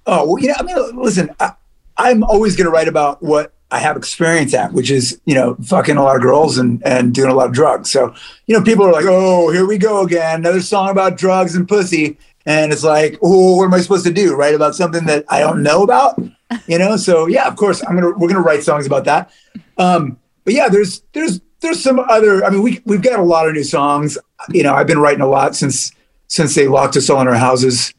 Oh, 0.05 0.25
well, 0.25 0.39
you 0.41 0.47
know, 0.47 0.55
I 0.57 0.63
mean, 0.63 1.01
listen, 1.01 1.29
I, 1.39 1.53
I'm 1.97 2.23
always 2.23 2.55
going 2.55 2.65
to 2.65 2.71
write 2.71 2.87
about 2.87 3.21
what 3.21 3.53
I 3.69 3.77
have 3.77 3.97
experience 3.97 4.55
at, 4.55 4.73
which 4.73 4.89
is, 4.89 5.21
you 5.25 5.35
know, 5.35 5.55
fucking 5.63 5.97
a 5.97 6.01
lot 6.01 6.15
of 6.15 6.23
girls 6.23 6.57
and, 6.57 6.81
and 6.83 7.13
doing 7.13 7.29
a 7.29 7.35
lot 7.35 7.47
of 7.47 7.53
drugs. 7.53 7.91
So, 7.91 8.15
you 8.47 8.57
know, 8.57 8.63
people 8.63 8.85
are 8.85 8.91
like, 8.91 9.05
oh, 9.07 9.51
here 9.51 9.67
we 9.67 9.77
go 9.77 10.01
again. 10.01 10.39
Another 10.39 10.61
song 10.61 10.89
about 10.89 11.17
drugs 11.17 11.53
and 11.53 11.67
pussy. 11.67 12.17
And 12.47 12.73
it's 12.73 12.83
like, 12.83 13.19
oh, 13.21 13.57
what 13.57 13.65
am 13.65 13.73
I 13.75 13.81
supposed 13.81 14.05
to 14.05 14.13
do? 14.13 14.35
Write 14.35 14.55
about 14.55 14.73
something 14.73 15.05
that 15.05 15.25
I 15.29 15.41
don't 15.41 15.61
know 15.61 15.83
about? 15.83 16.19
You 16.67 16.77
know? 16.77 16.97
So 16.97 17.27
yeah, 17.27 17.47
of 17.47 17.55
course 17.55 17.83
I'm 17.83 17.95
going 17.99 18.13
to, 18.13 18.19
we're 18.19 18.27
going 18.27 18.41
to 18.41 18.41
write 18.41 18.63
songs 18.63 18.85
about 18.85 19.05
that. 19.05 19.31
Um, 19.77 20.17
but 20.45 20.53
yeah, 20.53 20.69
there's, 20.69 21.01
there's, 21.13 21.41
there's 21.61 21.81
some 21.81 21.99
other, 21.99 22.43
I 22.43 22.49
mean, 22.49 22.61
we, 22.61 22.81
we've 22.85 23.01
got 23.01 23.19
a 23.19 23.23
lot 23.23 23.47
of 23.47 23.53
new 23.53 23.63
songs. 23.63 24.17
You 24.49 24.63
know, 24.63 24.73
I've 24.73 24.87
been 24.87 24.99
writing 24.99 25.21
a 25.21 25.27
lot 25.27 25.55
since, 25.55 25.91
since 26.27 26.55
they 26.55 26.67
locked 26.67 26.95
us 26.95 27.09
all 27.09 27.21
in 27.21 27.27
our 27.27 27.35
houses 27.35 27.93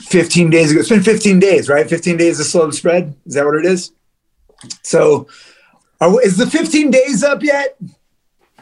15 0.00 0.50
days 0.50 0.70
ago. 0.70 0.80
It's 0.80 0.88
been 0.88 1.02
15 1.02 1.40
days, 1.40 1.68
right? 1.68 1.88
15 1.88 2.16
days 2.16 2.40
of 2.40 2.46
slow 2.46 2.70
spread. 2.70 3.14
Is 3.26 3.34
that 3.34 3.44
what 3.44 3.56
it 3.56 3.66
is? 3.66 3.92
So, 4.82 5.26
are, 6.00 6.22
is 6.22 6.36
the 6.36 6.46
15 6.46 6.90
days 6.90 7.22
up 7.22 7.42
yet? 7.42 7.76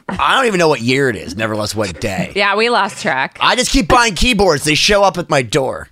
I 0.09 0.34
don't 0.34 0.47
even 0.47 0.59
know 0.59 0.68
what 0.68 0.80
year 0.80 1.09
it 1.09 1.16
is, 1.16 1.36
nevertheless, 1.36 1.74
what 1.74 2.01
day. 2.01 2.32
Yeah, 2.34 2.57
we 2.57 2.68
lost 2.68 3.01
track. 3.01 3.38
I 3.41 3.55
just 3.55 3.70
keep 3.70 3.88
buying 3.88 4.14
keyboards. 4.14 4.64
They 4.64 4.74
show 4.74 5.03
up 5.03 5.18
at 5.18 5.30
my 5.30 5.43
door. 5.43 5.88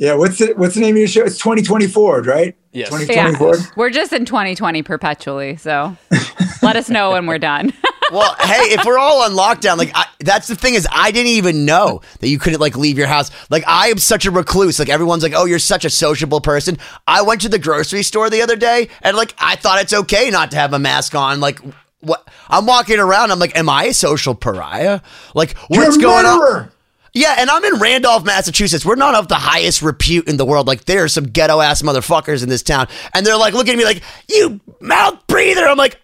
Yeah. 0.00 0.14
What's 0.14 0.38
the 0.38 0.54
What's 0.56 0.74
the 0.74 0.80
name 0.80 0.94
of 0.96 0.98
your 0.98 1.08
show? 1.08 1.24
It's 1.24 1.36
2024, 1.38 2.22
right? 2.22 2.56
Yes. 2.72 2.88
2024. 2.88 3.56
Yeah. 3.56 3.62
We're 3.76 3.90
just 3.90 4.12
in 4.12 4.24
2020 4.24 4.82
perpetually, 4.82 5.56
so 5.56 5.94
let 6.62 6.74
us 6.74 6.88
know 6.88 7.10
when 7.12 7.26
we're 7.26 7.38
done. 7.38 7.72
Well, 8.12 8.34
hey, 8.40 8.74
if 8.74 8.84
we're 8.84 8.98
all 8.98 9.22
on 9.22 9.34
lockdown, 9.34 9.78
like 9.78 9.92
I, 9.94 10.04
that's 10.18 10.48
the 10.48 10.56
thing 10.56 10.74
is, 10.74 10.84
I 10.90 11.12
didn't 11.12 11.30
even 11.30 11.64
know 11.64 12.00
that 12.18 12.26
you 12.26 12.40
couldn't 12.40 12.60
like 12.60 12.76
leave 12.76 12.98
your 12.98 13.06
house. 13.06 13.30
Like 13.50 13.62
I 13.68 13.86
am 13.86 13.98
such 13.98 14.26
a 14.26 14.32
recluse. 14.32 14.80
Like 14.80 14.88
everyone's 14.88 15.22
like, 15.22 15.32
"Oh, 15.32 15.44
you're 15.44 15.60
such 15.60 15.84
a 15.84 15.90
sociable 15.90 16.40
person." 16.40 16.76
I 17.06 17.22
went 17.22 17.40
to 17.42 17.48
the 17.48 17.60
grocery 17.60 18.02
store 18.02 18.28
the 18.28 18.42
other 18.42 18.56
day, 18.56 18.88
and 19.02 19.16
like 19.16 19.32
I 19.38 19.54
thought 19.54 19.80
it's 19.80 19.92
okay 19.92 20.28
not 20.28 20.50
to 20.50 20.56
have 20.56 20.72
a 20.72 20.78
mask 20.80 21.14
on. 21.14 21.38
Like 21.38 21.60
what? 22.00 22.28
I'm 22.48 22.66
walking 22.66 22.98
around. 22.98 23.30
I'm 23.30 23.38
like, 23.38 23.56
"Am 23.56 23.68
I 23.68 23.84
a 23.84 23.94
social 23.94 24.34
pariah?" 24.34 25.02
Like 25.36 25.54
You're 25.70 25.84
what's 25.84 25.96
a 25.96 26.00
going 26.00 26.26
on? 26.26 26.72
Yeah, 27.12 27.34
and 27.38 27.50
I'm 27.50 27.64
in 27.64 27.80
Randolph, 27.80 28.24
Massachusetts. 28.24 28.84
We're 28.84 28.94
not 28.94 29.14
of 29.14 29.28
the 29.28 29.34
highest 29.34 29.82
repute 29.82 30.28
in 30.28 30.36
the 30.36 30.44
world. 30.44 30.66
Like 30.66 30.84
there 30.84 31.02
are 31.04 31.08
some 31.08 31.24
ghetto 31.24 31.60
ass 31.60 31.82
motherfuckers 31.82 32.42
in 32.42 32.48
this 32.48 32.62
town, 32.62 32.86
and 33.14 33.26
they're 33.26 33.36
like 33.36 33.54
looking 33.54 33.72
at 33.72 33.78
me 33.78 33.84
like, 33.84 34.02
"You 34.28 34.60
mouth 34.80 35.26
breather." 35.26 35.66
I'm 35.66 35.76
like, 35.78 36.00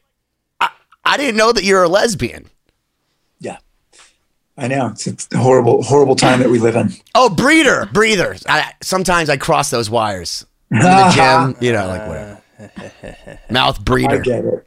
I, 0.60 0.70
I 1.04 1.16
didn't 1.16 1.36
know 1.36 1.52
that 1.52 1.62
you're 1.64 1.82
a 1.84 1.88
lesbian. 1.88 2.46
Yeah. 3.38 3.58
I 4.56 4.68
know. 4.68 4.88
It's, 4.88 5.06
it's 5.06 5.28
a 5.32 5.38
horrible, 5.38 5.82
horrible 5.82 6.16
time 6.16 6.40
that 6.40 6.48
we 6.50 6.58
live 6.58 6.76
in. 6.76 6.92
Oh, 7.14 7.30
breeder, 7.30 7.88
breather. 7.92 8.36
I, 8.48 8.72
sometimes 8.82 9.30
I 9.30 9.36
cross 9.38 9.70
those 9.70 9.88
wires 9.88 10.44
in 10.70 10.78
the 10.80 11.12
gym. 11.14 11.56
You 11.64 11.72
know, 11.72 11.86
like 11.86 12.06
whatever. 12.08 13.38
Mouth 13.50 13.78
I 13.78 13.82
breeder. 13.82 14.18
get 14.20 14.44
it. 14.44 14.66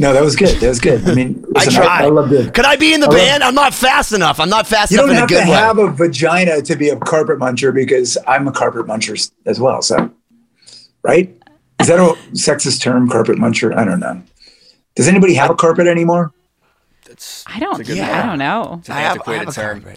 No, 0.00 0.14
that 0.14 0.22
was 0.22 0.34
good. 0.34 0.58
That 0.60 0.68
was 0.68 0.80
good. 0.80 1.06
I 1.06 1.14
mean, 1.14 1.44
I 1.56 1.64
tried. 1.66 2.04
I, 2.04 2.08
love 2.08 2.32
it. 2.32 2.54
Could 2.54 2.64
I 2.64 2.76
be 2.76 2.94
in 2.94 3.00
the 3.00 3.06
I 3.06 3.10
love- 3.10 3.18
band? 3.18 3.44
I'm 3.44 3.54
not 3.54 3.74
fast 3.74 4.12
enough. 4.12 4.40
I'm 4.40 4.48
not 4.48 4.66
fast 4.66 4.90
You 4.90 4.96
enough 4.98 5.06
don't 5.06 5.10
in 5.10 5.16
a 5.16 5.20
have 5.20 5.28
good 5.28 5.44
to 5.44 5.50
way. 5.50 5.56
have 5.56 5.78
a 5.78 5.90
vagina 5.90 6.62
to 6.62 6.74
be 6.76 6.88
a 6.88 6.96
carpet 6.96 7.38
muncher 7.38 7.72
because 7.74 8.16
I'm 8.26 8.48
a 8.48 8.52
carpet 8.52 8.86
muncher 8.86 9.30
as 9.44 9.60
well. 9.60 9.82
So, 9.82 10.10
right? 11.02 11.36
Is 11.80 11.88
that 11.88 11.98
a 11.98 12.14
sexist 12.32 12.80
term, 12.80 13.08
carpet 13.10 13.36
muncher? 13.36 13.76
I 13.76 13.84
don't 13.84 14.00
know. 14.00 14.22
Does 14.94 15.06
anybody 15.06 15.34
have 15.34 15.50
a 15.50 15.54
carpet 15.54 15.86
anymore? 15.86 16.32
It's, 17.10 17.44
I 17.46 17.58
don't. 17.58 17.78
it's 17.80 17.88
a 17.88 17.92
good 17.92 17.98
Yeah, 17.98 18.22
I 18.22 18.26
don't 18.26 18.38
know. 18.38 18.76
It's 18.80 18.88
an 18.88 18.94
I 18.96 19.00
have- 19.00 19.20
I 19.26 19.34
antiquated 19.34 19.54
have 19.54 19.92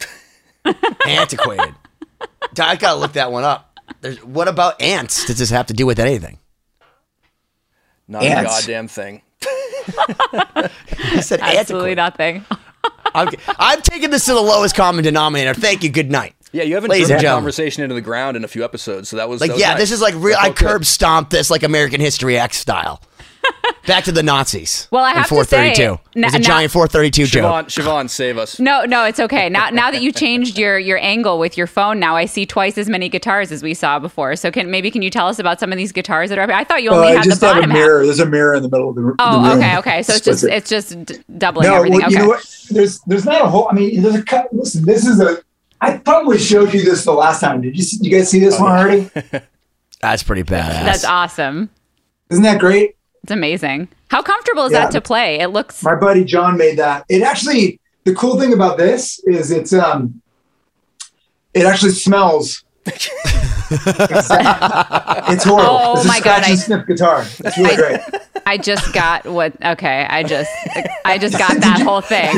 a 0.65 0.73
term. 0.75 0.95
Antiquated. 1.07 1.75
I 2.59 2.75
gotta 2.75 2.99
look 2.99 3.13
that 3.13 3.31
one 3.31 3.43
up. 3.45 3.79
There's, 4.01 4.23
what 4.23 4.47
about 4.49 4.81
ants? 4.81 5.25
Does 5.25 5.37
this 5.39 5.49
have 5.49 5.67
to 5.67 5.73
do 5.73 5.85
with 5.85 5.99
anything? 5.99 6.39
Not 8.07 8.23
Ants. 8.23 8.41
a 8.41 8.61
goddamn 8.61 8.87
thing. 8.89 9.21
I 9.47 11.21
said 11.21 11.39
Absolutely 11.41 11.91
antiquated. 11.91 11.95
nothing. 11.97 12.45
I'm, 13.15 13.29
I'm 13.59 13.81
taking 13.81 14.09
this 14.09 14.25
to 14.25 14.33
the 14.33 14.41
lowest 14.41 14.75
common 14.75 15.03
denominator. 15.03 15.53
Thank 15.53 15.83
you. 15.83 15.89
Good 15.89 16.09
night. 16.11 16.35
Yeah, 16.51 16.63
you 16.63 16.75
haven't 16.75 16.91
Ladies 16.91 17.07
driven 17.07 17.25
and 17.25 17.33
conversation 17.35 17.81
into 17.83 17.95
the 17.95 18.01
ground 18.01 18.37
in 18.37 18.43
a 18.43 18.47
few 18.47 18.63
episodes, 18.63 19.09
so 19.09 19.17
that 19.17 19.27
was 19.27 19.41
Like, 19.41 19.49
that 19.49 19.53
was 19.55 19.61
yeah, 19.61 19.69
nice. 19.71 19.79
this 19.79 19.91
is 19.91 20.01
like 20.01 20.13
real. 20.17 20.37
I 20.39 20.51
curb 20.51 20.85
stomped 20.85 21.31
this 21.31 21.49
like 21.49 21.63
American 21.63 21.99
History 21.99 22.37
X 22.37 22.57
style. 22.57 23.01
Back 23.85 24.05
to 24.05 24.13
the 24.13 24.23
Nazis. 24.23 24.87
Well, 24.91 25.03
I 25.03 25.11
in 25.11 25.17
have 25.17 25.27
to 25.27 25.43
say, 25.43 25.73
432. 25.75 25.99
It 26.15 26.23
was 26.25 26.33
a 26.33 26.37
n- 26.37 26.43
giant 26.43 26.71
432 26.71 27.25
joke. 27.25 27.43
Siobhan, 27.43 27.65
Siobhan, 27.65 28.09
save 28.09 28.37
us. 28.37 28.57
No, 28.57 28.85
no, 28.85 29.03
it's 29.03 29.19
okay. 29.19 29.49
Now, 29.49 29.69
now 29.71 29.91
that 29.91 30.01
you 30.01 30.13
changed 30.13 30.57
your 30.57 30.79
your 30.79 30.97
angle 30.99 31.37
with 31.37 31.57
your 31.57 31.67
phone, 31.67 31.99
now 31.99 32.15
I 32.15 32.23
see 32.25 32.45
twice 32.45 32.77
as 32.77 32.87
many 32.87 33.09
guitars 33.09 33.51
as 33.51 33.61
we 33.61 33.73
saw 33.73 33.99
before. 33.99 34.37
So, 34.37 34.51
can 34.51 34.71
maybe 34.71 34.89
can 34.89 35.01
you 35.01 35.09
tell 35.09 35.27
us 35.27 35.37
about 35.37 35.59
some 35.59 35.71
of 35.73 35.77
these 35.77 35.91
guitars 35.91 36.29
that 36.29 36.39
are? 36.39 36.49
I 36.49 36.63
thought 36.63 36.81
you 36.81 36.91
Uh, 36.91 36.95
only 36.95 37.07
I 37.09 37.11
had 37.11 37.23
the 37.25 37.29
just 37.31 37.41
have 37.41 37.51
a 37.51 37.53
bottom 37.55 37.69
half. 37.71 37.77
mirror. 37.79 38.05
There's 38.05 38.19
a 38.21 38.25
mirror 38.25 38.53
in 38.55 38.63
the 38.63 38.69
middle 38.69 38.89
of 38.89 38.95
the, 38.95 39.01
r- 39.01 39.07
the 39.07 39.37
room. 39.37 39.45
Oh, 39.45 39.57
okay, 39.57 39.77
okay. 39.79 40.03
So 40.03 40.13
it's 40.13 40.23
just 40.25 40.43
it's 40.45 40.69
just 40.69 41.05
d- 41.05 41.17
doubling 41.37 41.67
no. 41.67 41.75
everything. 41.75 41.99
Well, 41.99 42.07
okay. 42.07 42.13
you 42.15 42.19
know 42.21 42.27
what? 42.29 42.57
There's 42.69 43.01
there's 43.01 43.25
not 43.25 43.41
a 43.41 43.49
whole. 43.49 43.67
I 43.69 43.73
mean, 43.73 44.01
there's 44.01 44.15
a 44.15 44.23
cut. 44.23 44.47
Listen, 44.53 44.85
this 44.85 45.05
is 45.05 45.19
a. 45.19 45.43
I 45.81 45.97
probably 45.97 46.37
showed 46.39 46.73
you 46.73 46.83
this 46.85 47.03
the 47.03 47.11
last 47.11 47.41
time. 47.41 47.59
Did 47.59 47.75
you 47.75 47.83
see, 47.83 47.97
you 48.01 48.09
guys 48.09 48.29
see 48.31 48.39
this 48.39 48.55
Oh, 48.57 48.63
one 48.63 48.71
already? 48.79 49.09
That's 50.01 50.23
pretty 50.23 50.43
badass. 50.43 50.83
That's 50.85 51.03
awesome. 51.05 51.69
Isn't 52.29 52.43
that 52.43 52.59
great? 52.59 52.95
It's 53.23 53.31
amazing. 53.31 53.87
How 54.09 54.21
comfortable 54.21 54.65
is 54.65 54.71
Yeah. 54.73 54.81
that 54.81 54.91
to 54.91 55.01
play? 55.01 55.39
It 55.39 55.47
looks. 55.49 55.81
My 55.83 55.95
buddy 55.95 56.23
John 56.25 56.57
made 56.57 56.77
that. 56.77 57.05
It 57.09 57.21
actually 57.23 57.79
the 58.03 58.13
cool 58.13 58.37
thing 58.39 58.51
about 58.53 58.77
this 58.77 59.19
is 59.25 59.49
it's 59.51 59.73
um 59.73 60.21
it 61.53 61.65
actually 61.65 61.91
smells. 61.91 62.63
it's, 62.85 63.07
it's 63.71 65.43
horrible. 65.45 65.69
Oh 65.69 65.93
it's 65.95 66.03
a 66.05 66.07
my 66.07 66.19
God, 66.19 66.43
scratch 66.43 66.45
I- 66.47 66.49
and 66.51 66.59
sniff 66.59 66.85
guitar. 66.85 67.21
It's 67.39 67.57
really 67.57 67.71
I- 67.71 67.75
great. 67.75 67.99
I 68.45 68.57
just 68.57 68.91
got 68.93 69.25
what? 69.25 69.53
Okay, 69.63 70.05
I 70.09 70.21
just 70.23 70.51
I 71.05 71.17
just 71.17 71.37
got 71.37 71.55
that 71.61 71.79
whole 71.81 72.01
thing. 72.01 72.29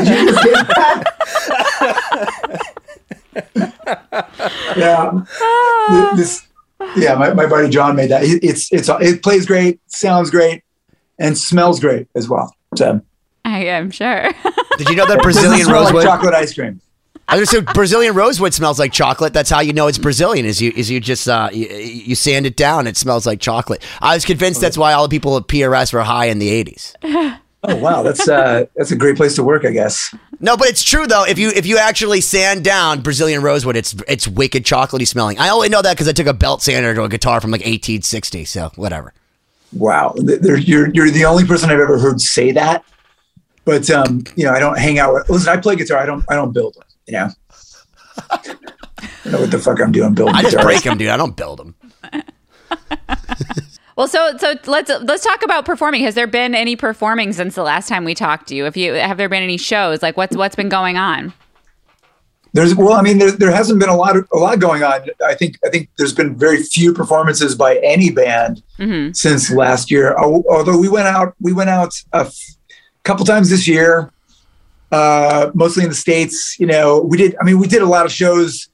yeah. 4.77 5.11
Th- 5.89 6.15
This 6.15 6.47
yeah, 6.97 7.15
my, 7.15 7.33
my 7.33 7.45
buddy 7.47 7.69
John 7.69 7.95
made 7.95 8.11
that. 8.11 8.23
It- 8.23 8.43
It's 8.43 8.71
it's 8.71 8.89
it 9.01 9.23
plays 9.23 9.45
great, 9.45 9.79
sounds 9.87 10.29
great, 10.29 10.63
and 11.19 11.37
smells 11.37 11.79
great 11.79 12.07
as 12.15 12.27
well. 12.29 12.53
So 12.75 13.01
I 13.43 13.65
am 13.65 13.91
sure. 13.91 14.31
Did 14.77 14.89
you 14.89 14.95
know 14.95 15.05
that 15.05 15.21
Brazilian 15.21 15.65
smell 15.65 15.83
rosewood? 15.83 16.03
like 16.03 16.05
chocolate 16.05 16.33
ice 16.33 16.53
cream. 16.53 16.81
I 17.27 17.39
was 17.39 17.51
gonna 17.51 17.71
Brazilian 17.73 18.13
rosewood 18.13 18.53
smells 18.53 18.77
like 18.77 18.91
chocolate. 18.91 19.33
That's 19.33 19.49
how 19.49 19.59
you 19.59 19.73
know 19.73 19.87
it's 19.87 19.97
Brazilian. 19.97 20.45
Is 20.45 20.61
you 20.61 20.71
is 20.75 20.91
you 20.91 20.99
just 20.99 21.27
uh, 21.27 21.49
you, 21.51 21.67
you 21.67 22.15
sand 22.15 22.45
it 22.45 22.55
down. 22.55 22.85
It 22.85 22.97
smells 22.97 23.25
like 23.25 23.39
chocolate. 23.39 23.83
I 24.01 24.13
was 24.13 24.25
convinced 24.25 24.61
that's 24.61 24.77
why 24.77 24.93
all 24.93 25.03
the 25.07 25.09
people 25.09 25.35
at 25.37 25.43
PRS 25.47 25.91
were 25.93 26.03
high 26.03 26.25
in 26.25 26.39
the 26.39 26.49
eighties. 26.49 26.95
Oh 27.67 27.75
wow, 27.77 28.03
that's 28.03 28.27
uh 28.27 28.65
that's 28.75 28.91
a 28.91 28.95
great 28.95 29.15
place 29.17 29.33
to 29.35 29.43
work, 29.43 29.65
I 29.65 29.71
guess. 29.71 30.13
No, 30.39 30.55
but 30.55 30.67
it's 30.67 30.83
true 30.83 31.07
though. 31.07 31.25
If 31.25 31.39
you 31.39 31.49
if 31.49 31.65
you 31.65 31.79
actually 31.79 32.21
sand 32.21 32.63
down 32.63 33.01
Brazilian 33.01 33.41
rosewood, 33.41 33.75
it's 33.75 33.95
it's 34.07 34.27
wicked 34.27 34.65
chocolatey 34.65 35.07
smelling. 35.07 35.39
I 35.39 35.49
only 35.49 35.69
know 35.69 35.81
that 35.81 35.93
because 35.93 36.07
I 36.07 36.11
took 36.11 36.27
a 36.27 36.33
belt 36.33 36.61
sander 36.61 36.93
to 36.93 37.03
a 37.03 37.09
guitar 37.09 37.41
from 37.41 37.49
like 37.49 37.61
1860. 37.61 38.45
So 38.45 38.71
whatever. 38.75 39.13
Wow, 39.75 40.13
there- 40.17 40.57
you're 40.57 40.89
you're 40.93 41.09
the 41.11 41.25
only 41.25 41.45
person 41.45 41.69
I've 41.69 41.79
ever 41.79 41.99
heard 41.99 42.19
say 42.21 42.51
that. 42.53 42.83
But 43.65 43.89
um, 43.89 44.23
you 44.35 44.45
know, 44.45 44.51
I 44.51 44.59
don't 44.59 44.77
hang 44.77 44.99
out 44.99 45.13
with. 45.13 45.29
Listen, 45.29 45.49
I 45.49 45.57
play 45.57 45.75
guitar. 45.75 45.97
I 45.97 46.05
don't. 46.05 46.23
I 46.29 46.35
don't 46.35 46.53
build 46.53 46.75
them. 46.75 46.83
You 47.07 47.13
know, 47.13 47.29
I 48.29 48.37
don't 48.43 49.31
know 49.33 49.41
what 49.41 49.51
the 49.51 49.59
fuck 49.59 49.81
I'm 49.81 49.91
doing 49.91 50.13
building 50.13 50.35
I 50.35 50.43
just 50.43 50.59
break 50.59 50.83
them, 50.83 50.97
dude. 50.97 51.09
I 51.09 51.17
don't 51.17 51.35
build 51.35 51.59
them. 51.59 51.75
Well, 53.97 54.09
so 54.09 54.35
so 54.37 54.55
let's 54.65 54.91
let's 55.03 55.23
talk 55.23 55.41
about 55.41 55.63
performing. 55.63 56.03
Has 56.03 56.15
there 56.15 56.27
been 56.27 56.53
any 56.53 56.75
performing 56.75 57.31
since 57.31 57.55
the 57.55 57.63
last 57.63 57.87
time 57.87 58.03
we 58.03 58.13
talked 58.13 58.47
to 58.49 58.55
you? 58.55 58.65
If 58.65 58.75
you 58.75 58.91
have 58.93 59.15
there 59.17 59.29
been 59.29 59.41
any 59.41 59.55
shows? 59.55 60.03
Like 60.03 60.17
what's 60.17 60.35
what's 60.35 60.55
been 60.55 60.67
going 60.67 60.97
on? 60.97 61.31
There's 62.55 62.73
well, 62.73 62.93
I 62.93 63.01
mean, 63.01 63.17
there, 63.17 63.31
there 63.31 63.51
hasn't 63.51 63.79
been 63.81 63.89
a 63.89 63.95
lot 63.95 64.15
of 64.15 64.25
a 64.33 64.37
lot 64.37 64.59
going 64.59 64.81
on. 64.81 65.01
I 65.25 65.35
think 65.35 65.57
I 65.65 65.69
think 65.69 65.89
there's 65.97 66.13
been 66.13 66.37
very 66.37 66.63
few 66.63 66.93
performances 66.93 67.53
by 67.53 67.77
any 67.83 68.09
band 68.11 68.63
Mm-hmm. 68.79 69.11
since 69.13 69.51
last 69.51 69.91
year. 69.91 70.15
Although 70.17 70.77
we 70.77 70.87
went 70.89 71.07
out, 71.07 71.35
we 71.41 71.51
went 71.53 71.69
out 71.69 71.93
a 72.13 72.21
f- 72.27 72.37
couple 73.03 73.25
times 73.25 73.49
this 73.49 73.67
year, 73.67 74.09
uh, 74.91 75.51
mostly 75.53 75.83
in 75.83 75.89
the 75.89 75.95
states. 75.95 76.57
You 76.59 76.67
know, 76.67 77.01
we 77.01 77.17
did. 77.17 77.35
I 77.41 77.43
mean, 77.43 77.59
we 77.59 77.67
did 77.67 77.81
a 77.81 77.85
lot 77.85 78.05
of 78.05 78.11
shows, 78.11 78.69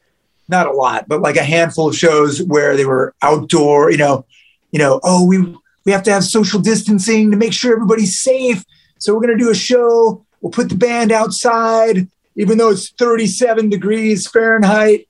not 0.48 0.68
a 0.68 0.72
lot, 0.72 1.08
but 1.08 1.22
like 1.22 1.36
a 1.38 1.44
handful 1.44 1.88
of 1.90 1.96
shows 1.96 2.42
where 2.44 2.78
they 2.78 2.86
were 2.86 3.14
outdoor. 3.24 3.92
You 3.92 3.98
know, 3.98 4.26
you 4.72 4.80
know, 4.80 5.00
oh, 5.04 5.26
we 5.26 5.40
we 5.86 5.92
have 5.92 6.04
to 6.04 6.12
have 6.12 6.24
social 6.24 6.60
distancing 6.60 7.32
to 7.32 7.38
make 7.38 7.54
sure 7.54 7.74
everybody's 7.74 8.20
safe. 8.20 8.64
So 9.00 9.14
we're 9.16 9.22
gonna 9.22 9.38
do 9.38 9.50
a 9.50 9.56
show. 9.56 10.24
We'll 10.42 10.52
put 10.52 10.70
the 10.70 10.76
band 10.76 11.12
outside, 11.12 12.08
even 12.36 12.58
though 12.58 12.70
it's 12.70 12.90
37 12.92 13.70
degrees 13.70 14.28
Fahrenheit, 14.28 15.08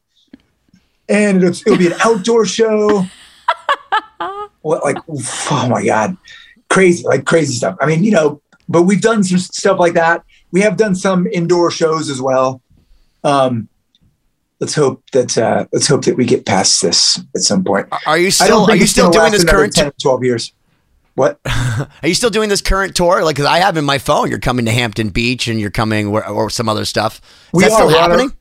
and 1.09 1.43
it'll, 1.43 1.61
it'll 1.67 1.77
be 1.77 1.87
an 1.87 1.99
outdoor 2.03 2.45
show. 2.45 3.05
what 4.61 4.83
like 4.83 4.97
oh 5.07 5.67
my 5.69 5.83
god. 5.83 6.17
Crazy 6.69 7.03
like 7.05 7.25
crazy 7.25 7.53
stuff. 7.53 7.77
I 7.81 7.85
mean 7.85 8.03
you 8.03 8.11
know 8.11 8.41
but 8.69 8.83
we've 8.83 9.01
done 9.01 9.23
some 9.23 9.39
stuff 9.39 9.79
like 9.79 9.93
that. 9.93 10.23
We 10.51 10.61
have 10.61 10.77
done 10.77 10.95
some 10.95 11.27
indoor 11.27 11.71
shows 11.71 12.09
as 12.09 12.21
well. 12.21 12.61
Um 13.23 13.67
let's 14.59 14.75
hope 14.75 15.03
that 15.11 15.37
uh 15.37 15.65
let's 15.73 15.87
hope 15.87 16.05
that 16.05 16.15
we 16.15 16.25
get 16.25 16.45
past 16.45 16.81
this 16.81 17.19
at 17.35 17.41
some 17.41 17.63
point. 17.63 17.87
Are 18.05 18.17
you 18.17 18.31
still 18.31 18.69
are 18.69 18.75
you 18.75 18.87
still 18.87 19.11
doing 19.11 19.31
this 19.31 19.43
current 19.43 19.73
10 19.73 19.87
or 19.87 19.93
12 20.01 20.23
years 20.23 20.53
what 21.15 21.39
Are 21.45 21.87
you 22.07 22.13
still 22.13 22.29
doing 22.29 22.49
this 22.49 22.61
current 22.61 22.95
tour? 22.95 23.23
Like, 23.23 23.35
'cause 23.35 23.45
I 23.45 23.59
have 23.59 23.77
in 23.77 23.85
my 23.85 23.97
phone, 23.97 24.29
you're 24.29 24.39
coming 24.39 24.65
to 24.65 24.71
Hampton 24.71 25.09
Beach 25.09 25.47
and 25.47 25.59
you're 25.59 25.69
coming 25.71 26.11
where, 26.11 26.27
or 26.27 26.49
some 26.49 26.69
other 26.69 26.85
stuff. 26.85 27.17
Is 27.17 27.21
We 27.53 27.63
that 27.63 27.71
are. 27.71 27.75
still 27.75 27.87
We're 27.87 27.93
on 27.97 28.03
our- 28.03 28.09
happening? 28.09 28.33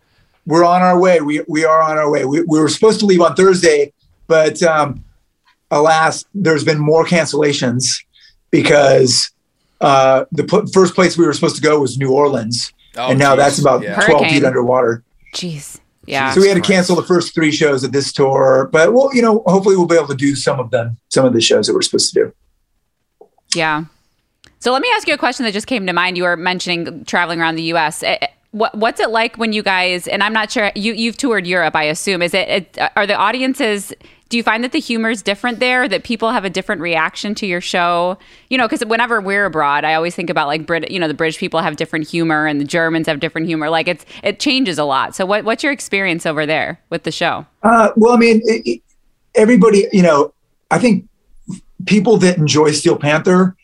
we're 0.47 0.65
on 0.65 0.81
our 0.83 0.99
way 0.99 1.21
we 1.21 1.43
we 1.49 1.65
are 1.67 1.83
on 1.83 1.99
our 1.99 2.11
way 2.11 2.25
we, 2.25 2.41
we 2.43 2.59
were 2.59 2.69
supposed 2.69 2.99
to 2.99 3.05
leave 3.07 3.21
on 3.21 3.37
thursday 3.37 3.93
but 4.27 4.61
um 4.63 5.05
alas 5.71 6.25
there's 6.35 6.65
been 6.65 6.79
more 6.79 7.05
cancellations 7.05 8.03
because 8.51 9.31
uh 9.83 10.25
the 10.33 10.45
p- 10.45 10.71
first 10.73 10.95
place 10.95 11.17
we 11.19 11.27
were 11.27 11.33
supposed 11.35 11.57
to 11.57 11.63
go 11.63 11.81
was 11.81 11.99
new 11.99 12.11
orleans 12.11 12.73
Oh, 12.97 13.11
and 13.11 13.19
now 13.19 13.37
geez. 13.37 13.45
that's 13.45 13.59
about 13.61 13.83
Yeah. 13.83 14.01
12 14.01 14.27
feet 14.29 14.45
underwater 14.45 15.05
Jeez. 15.35 15.79
Yeah. 16.07 16.33
So 16.33 16.41
we 16.41 16.49
had 16.49 16.55
to 16.55 16.61
cancel 16.63 16.97
the 16.97 17.05
first 17.05 17.35
three 17.35 17.53
shows 17.53 17.85
of 17.85 17.93
this 17.93 18.13
tour, 18.13 18.69
but 18.73 18.93
well, 18.93 19.15
you 19.15 19.23
know, 19.23 19.45
hopefully 19.47 19.77
we'll 19.77 19.87
be 19.87 19.95
able 19.95 20.09
to 20.09 20.17
do 20.17 20.35
some 20.35 20.59
of 20.59 20.73
them, 20.73 20.97
some 21.11 21.25
of 21.25 21.33
the 21.35 21.41
shows 21.41 21.69
that 21.69 21.75
we're 21.75 21.83
supposed 21.83 22.13
to 22.15 22.25
do. 22.25 22.33
Yeah. 23.55 23.85
So 24.59 24.73
let 24.73 24.83
me 24.83 24.91
ask 24.95 25.09
you 25.09 25.15
a 25.15 25.19
question 25.19 25.45
that 25.47 25.53
just 25.53 25.67
came 25.67 25.87
to 25.87 25.93
mind. 25.93 26.17
You 26.17 26.25
were 26.25 26.37
mentioning 26.37 27.05
traveling 27.05 27.41
around 27.41 27.57
the 27.57 27.63
U.S. 27.65 28.03
Eh, 28.03 28.19
eh, 28.21 28.27
What, 28.53 28.75
what's 28.75 29.01
it 29.01 29.11
like 29.11 29.37
when 29.37 29.53
you 29.53 29.63
guys? 29.63 30.07
And 30.07 30.23
I'm 30.23 30.33
not 30.33 30.53
sure 30.53 30.71
you 30.75 30.93
you've 30.93 31.17
toured 31.17 31.47
Europe. 31.47 31.75
I 31.75 31.85
assume 31.85 32.21
is 32.23 32.35
it, 32.35 32.49
it 32.49 32.79
are 32.97 33.07
the 33.07 33.15
audiences? 33.15 33.93
Do 34.29 34.37
you 34.37 34.45
find 34.45 34.63
that 34.63 34.71
the 34.71 34.79
humor 34.79 35.11
is 35.11 35.23
different 35.23 35.59
there? 35.59 35.89
That 35.89 36.05
people 36.05 36.31
have 36.31 36.45
a 36.45 36.51
different 36.51 36.81
reaction 36.83 37.35
to 37.37 37.47
your 37.47 37.61
show? 37.61 38.17
You 38.49 38.59
know, 38.59 38.69
because 38.69 38.85
whenever 38.87 39.21
we're 39.21 39.47
abroad, 39.47 39.85
I 39.85 39.95
always 39.95 40.15
think 40.15 40.31
about 40.31 40.47
like 40.47 40.67
Brit. 40.67 40.91
You 40.91 41.01
know, 41.01 41.09
the 41.09 41.15
British 41.15 41.39
people 41.39 41.61
have 41.61 41.77
different 41.77 42.09
humor, 42.09 42.47
and 42.47 42.61
the 42.61 42.65
Germans 42.65 43.07
have 43.09 43.19
different 43.19 43.49
humor. 43.49 43.71
Like 43.71 43.89
it's 43.89 44.05
it 44.23 44.39
changes 44.41 44.79
a 44.79 44.85
lot. 44.85 45.17
So 45.17 45.27
what 45.27 45.45
what's 45.45 45.65
your 45.65 45.73
experience 45.73 46.27
over 46.27 46.45
there 46.47 46.81
with 46.91 47.05
the 47.05 47.13
show? 47.13 47.47
Uh, 47.63 47.91
well, 47.97 48.13
I 48.13 48.19
mean, 48.19 48.41
it, 48.45 48.83
everybody, 49.35 49.87
you 49.93 50.03
know, 50.03 50.33
I 50.71 50.79
think 50.79 51.09
people 51.87 52.17
that 52.19 52.39
enjoy 52.39 52.73
Steel 52.73 52.97
Panther 52.97 53.57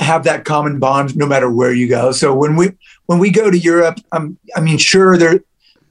have 0.00 0.24
that 0.24 0.44
common 0.44 0.78
bond 0.78 1.16
no 1.16 1.26
matter 1.26 1.50
where 1.50 1.72
you 1.72 1.88
go. 1.88 2.12
So 2.12 2.34
when 2.34 2.56
we 2.56 2.70
when 3.06 3.18
we 3.18 3.30
go 3.30 3.50
to 3.50 3.58
Europe, 3.58 3.98
um, 4.12 4.38
I 4.54 4.60
mean, 4.60 4.78
sure, 4.78 5.16
there 5.16 5.40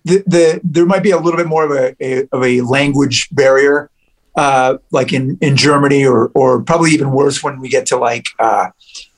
the, 0.05 0.23
the 0.25 0.61
there 0.63 0.85
might 0.85 1.03
be 1.03 1.11
a 1.11 1.17
little 1.17 1.37
bit 1.37 1.47
more 1.47 1.65
of 1.65 1.71
a, 1.71 1.95
a 2.01 2.27
of 2.31 2.43
a 2.43 2.61
language 2.61 3.27
barrier, 3.31 3.89
uh, 4.35 4.77
like 4.91 5.11
in 5.13 5.37
in 5.41 5.57
Germany, 5.57 6.05
or 6.05 6.31
or 6.33 6.61
probably 6.61 6.91
even 6.91 7.11
worse 7.11 7.43
when 7.43 7.59
we 7.59 7.69
get 7.69 7.85
to 7.87 7.97
like 7.97 8.27
uh, 8.39 8.69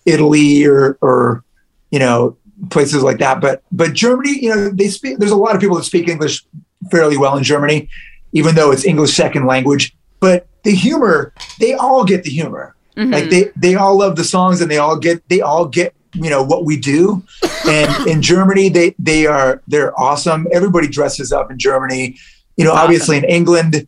Italy 0.06 0.66
or 0.66 0.98
or 1.02 1.44
you 1.92 2.00
know 2.00 2.38
places 2.70 3.04
like 3.04 3.20
that. 3.20 3.42
But 3.42 3.62
but 3.72 3.94
Germany, 3.94 4.40
you 4.42 4.50
know, 4.50 4.70
they 4.70 4.88
speak. 4.88 5.20
There's 5.20 5.32
a 5.32 5.38
lot 5.38 5.56
of 5.56 5.62
people 5.62 5.78
that 5.78 5.84
speak 5.84 6.08
English 6.08 6.44
fairly 6.90 7.18
well 7.18 7.38
in 7.38 7.44
Germany, 7.44 7.90
even 8.32 8.56
though 8.56 8.72
it's 8.72 8.86
English 8.86 9.14
second 9.14 9.46
language. 9.46 9.96
But 10.20 10.48
the 10.70 10.76
humor, 10.76 11.34
they 11.60 11.74
all 11.74 12.06
get 12.06 12.24
the 12.24 12.30
humor. 12.30 12.76
Like 12.96 13.30
they 13.30 13.52
they 13.56 13.76
all 13.76 13.98
love 13.98 14.18
the 14.18 14.26
songs 14.26 14.60
and 14.62 14.70
they 14.70 14.78
all 14.78 14.98
get 14.98 15.28
they 15.30 15.40
all 15.40 15.66
get 15.66 15.96
you 16.14 16.30
know 16.30 16.44
what 16.44 16.66
we 16.66 16.78
do. 16.78 17.24
And 17.68 18.08
in 18.08 18.22
Germany, 18.22 18.70
they 18.70 18.96
they 18.98 19.28
are 19.28 19.62
they're 19.68 19.94
awesome. 20.00 20.48
Everybody 20.52 20.88
dresses 20.88 21.32
up 21.32 21.52
in 21.52 21.60
Germany. 21.60 22.18
You 22.58 22.66
know, 22.66 22.72
obviously 22.72 23.18
in 23.18 23.26
England, 23.26 23.88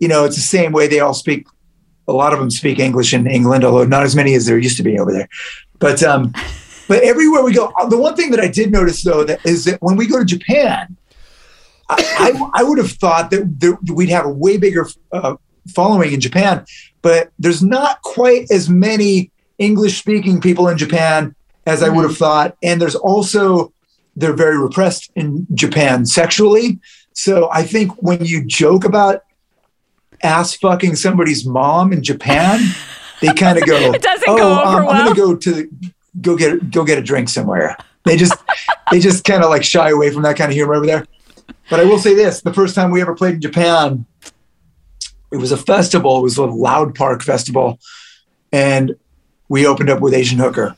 you 0.00 0.08
know, 0.08 0.24
it's 0.24 0.36
the 0.36 0.42
same 0.42 0.72
way. 0.72 0.86
They 0.86 1.00
all 1.00 1.14
speak. 1.14 1.46
A 2.08 2.12
lot 2.12 2.32
of 2.32 2.40
them 2.40 2.50
speak 2.50 2.78
English 2.78 3.14
in 3.14 3.26
England, 3.26 3.64
although 3.64 3.84
not 3.84 4.02
as 4.02 4.14
many 4.14 4.34
as 4.34 4.44
there 4.44 4.58
used 4.58 4.76
to 4.76 4.82
be 4.82 4.98
over 4.98 5.12
there. 5.12 5.28
But 5.78 6.02
um, 6.02 6.32
but 6.88 7.02
everywhere 7.04 7.42
we 7.42 7.54
go, 7.54 7.72
the 7.88 7.96
one 7.96 8.16
thing 8.16 8.32
that 8.32 8.40
I 8.40 8.48
did 8.48 8.70
notice 8.70 9.02
though 9.02 9.24
that 9.24 9.40
is 9.46 9.64
that 9.64 9.80
when 9.80 9.96
we 9.96 10.06
go 10.06 10.18
to 10.18 10.24
Japan, 10.24 10.96
I, 11.88 11.96
I, 12.26 12.60
I 12.60 12.62
would 12.64 12.78
have 12.78 12.92
thought 12.92 13.30
that 13.30 13.60
there, 13.60 13.78
we'd 13.94 14.10
have 14.10 14.26
a 14.26 14.34
way 14.44 14.58
bigger 14.58 14.88
uh, 15.12 15.36
following 15.68 16.12
in 16.12 16.20
Japan, 16.20 16.64
but 17.02 17.30
there's 17.38 17.62
not 17.62 18.02
quite 18.02 18.50
as 18.50 18.68
many 18.68 19.30
English 19.58 19.98
speaking 19.98 20.40
people 20.40 20.68
in 20.68 20.78
Japan 20.78 21.34
as 21.66 21.82
I 21.82 21.88
would 21.88 22.04
have 22.04 22.16
thought. 22.16 22.56
And 22.62 22.80
there's 22.80 22.94
also, 22.94 23.72
they're 24.16 24.34
very 24.34 24.58
repressed 24.58 25.10
in 25.14 25.46
Japan 25.54 26.06
sexually. 26.06 26.80
So 27.12 27.48
I 27.52 27.62
think 27.62 27.92
when 28.02 28.24
you 28.24 28.44
joke 28.44 28.84
about 28.84 29.22
ass 30.22 30.54
fucking 30.54 30.96
somebody's 30.96 31.44
mom 31.44 31.92
in 31.92 32.02
Japan, 32.02 32.60
they 33.20 33.32
kind 33.34 33.58
of 33.58 33.66
go, 33.66 33.92
doesn't 33.98 34.28
oh, 34.28 34.36
go 34.36 34.54
um, 34.54 34.88
I'm 34.88 35.14
going 35.14 35.14
to 35.14 35.20
go 35.20 35.36
to 35.36 35.70
go 36.20 36.36
get 36.36 36.70
go 36.70 36.84
get 36.84 36.98
a 36.98 37.02
drink 37.02 37.28
somewhere. 37.28 37.76
They 38.04 38.16
just 38.16 38.34
they 38.90 39.00
just 39.00 39.24
kind 39.24 39.42
of 39.42 39.50
like 39.50 39.64
shy 39.64 39.90
away 39.90 40.10
from 40.10 40.22
that 40.22 40.36
kind 40.36 40.50
of 40.50 40.54
humor 40.54 40.74
over 40.74 40.86
there. 40.86 41.06
But 41.70 41.80
I 41.80 41.84
will 41.84 41.98
say 41.98 42.14
this: 42.14 42.42
the 42.42 42.52
first 42.52 42.74
time 42.74 42.90
we 42.90 43.00
ever 43.00 43.14
played 43.14 43.34
in 43.36 43.40
Japan, 43.40 44.04
it 45.32 45.38
was 45.38 45.50
a 45.50 45.56
festival. 45.56 46.18
It 46.18 46.22
was 46.22 46.36
a 46.36 46.44
Loud 46.44 46.94
Park 46.94 47.22
festival, 47.22 47.80
and 48.52 48.94
we 49.48 49.66
opened 49.66 49.90
up 49.90 50.00
with 50.00 50.14
Asian 50.14 50.38
Hooker. 50.38 50.76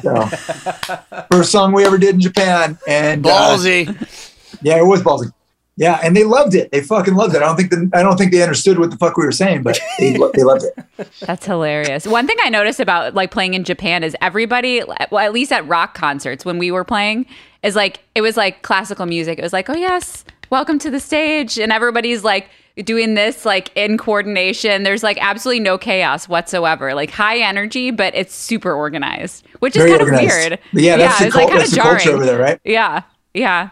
So, 0.00 0.26
first 1.30 1.52
song 1.52 1.72
we 1.72 1.84
ever 1.84 1.98
did 1.98 2.14
in 2.14 2.20
Japan, 2.20 2.78
and 2.88 3.26
uh, 3.26 3.30
Ballsy. 3.30 4.58
yeah, 4.62 4.78
it 4.78 4.86
was 4.86 5.02
ballsy. 5.02 5.32
Yeah, 5.76 5.98
and 6.04 6.16
they 6.16 6.22
loved 6.22 6.54
it. 6.54 6.70
They 6.70 6.82
fucking 6.82 7.14
loved 7.14 7.34
it. 7.34 7.42
I 7.42 7.46
don't 7.46 7.56
think 7.56 7.70
the, 7.70 7.90
I 7.92 8.02
don't 8.02 8.16
think 8.16 8.30
they 8.30 8.42
understood 8.42 8.78
what 8.78 8.92
the 8.92 8.96
fuck 8.96 9.16
we 9.16 9.24
were 9.24 9.32
saying, 9.32 9.64
but 9.64 9.80
they, 9.98 10.12
they 10.34 10.44
loved 10.44 10.64
it. 10.64 11.10
That's 11.20 11.44
hilarious. 11.44 12.06
One 12.06 12.28
thing 12.28 12.36
I 12.44 12.48
noticed 12.48 12.78
about 12.78 13.14
like 13.14 13.32
playing 13.32 13.54
in 13.54 13.64
Japan 13.64 14.04
is 14.04 14.16
everybody, 14.22 14.82
well, 15.10 15.18
at 15.18 15.32
least 15.32 15.52
at 15.52 15.66
rock 15.66 15.94
concerts 15.94 16.44
when 16.44 16.58
we 16.58 16.70
were 16.70 16.84
playing, 16.84 17.26
is 17.64 17.74
like 17.74 18.00
it 18.14 18.20
was 18.20 18.36
like 18.36 18.62
classical 18.62 19.04
music. 19.04 19.38
It 19.38 19.42
was 19.42 19.52
like, 19.52 19.68
oh 19.68 19.76
yes, 19.76 20.24
welcome 20.48 20.78
to 20.78 20.90
the 20.90 21.00
stage, 21.00 21.58
and 21.58 21.72
everybody's 21.72 22.22
like 22.22 22.48
doing 22.76 23.14
this 23.14 23.44
like 23.44 23.70
in 23.76 23.96
coordination. 23.98 24.82
There's 24.82 25.02
like 25.02 25.18
absolutely 25.20 25.60
no 25.60 25.78
chaos 25.78 26.28
whatsoever. 26.28 26.94
Like 26.94 27.10
high 27.10 27.38
energy, 27.38 27.90
but 27.90 28.14
it's 28.14 28.34
super 28.34 28.72
organized, 28.72 29.46
which 29.60 29.76
is 29.76 29.84
kind 29.84 30.00
organized. 30.00 30.24
of 30.24 30.30
weird. 30.50 30.58
But 30.72 30.82
yeah, 30.82 30.96
that's 30.96 31.18
the 31.18 31.26
it's 31.26 31.36
like 31.36 31.48
kind 31.48 31.54
of 31.56 31.60
that's 31.60 31.70
the 31.70 31.76
jarring 31.76 31.98
culture 31.98 32.16
over 32.16 32.26
there, 32.26 32.38
right? 32.40 32.60
Yeah, 32.64 33.02
yeah. 33.32 33.70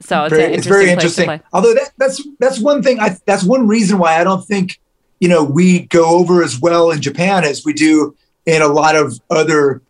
So 0.00 0.24
it's, 0.24 0.34
very, 0.34 0.54
it's 0.54 0.66
very 0.66 0.90
interesting 0.90 0.94
place 0.96 1.14
to 1.16 1.22
interesting. 1.22 1.26
play. 1.26 1.40
Although 1.52 1.74
that, 1.74 1.92
that's 1.98 2.28
that's 2.40 2.58
one 2.58 2.82
thing. 2.82 3.00
I 3.00 3.16
that's 3.26 3.44
one 3.44 3.66
reason 3.68 3.98
why 3.98 4.20
I 4.20 4.24
don't 4.24 4.44
think 4.44 4.80
you 5.20 5.28
know 5.28 5.44
we 5.44 5.80
go 5.86 6.04
over 6.18 6.42
as 6.42 6.60
well 6.60 6.90
in 6.90 7.00
Japan 7.00 7.44
as 7.44 7.64
we 7.64 7.72
do 7.72 8.14
in 8.46 8.62
a 8.62 8.68
lot 8.68 8.96
of 8.96 9.20
other 9.30 9.82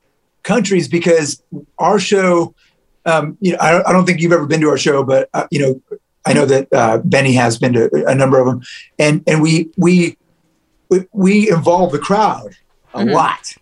countries 0.42 0.88
because 0.88 1.42
our 1.78 1.98
show. 1.98 2.54
Um, 3.04 3.36
you 3.40 3.50
know, 3.50 3.58
I, 3.60 3.72
don't- 3.72 3.86
I 3.88 3.90
don't 3.92 4.06
think 4.06 4.20
you've 4.20 4.30
ever 4.30 4.46
been 4.46 4.60
to 4.60 4.68
our 4.68 4.78
show, 4.78 5.02
but 5.02 5.28
uh, 5.34 5.48
you 5.50 5.58
know, 5.58 5.98
I 6.24 6.32
know 6.32 6.46
that 6.46 6.68
uh, 6.72 6.98
Benny 6.98 7.32
has 7.34 7.58
been 7.58 7.72
to 7.74 8.04
a 8.06 8.14
number 8.14 8.38
of 8.38 8.46
them, 8.46 8.62
and 8.98 9.22
and 9.26 9.42
we 9.42 9.70
we 9.76 10.16
we- 11.12 11.50
involve 11.50 11.92
the 11.92 11.98
crowd 11.98 12.54
a 12.94 13.04
lot, 13.04 13.54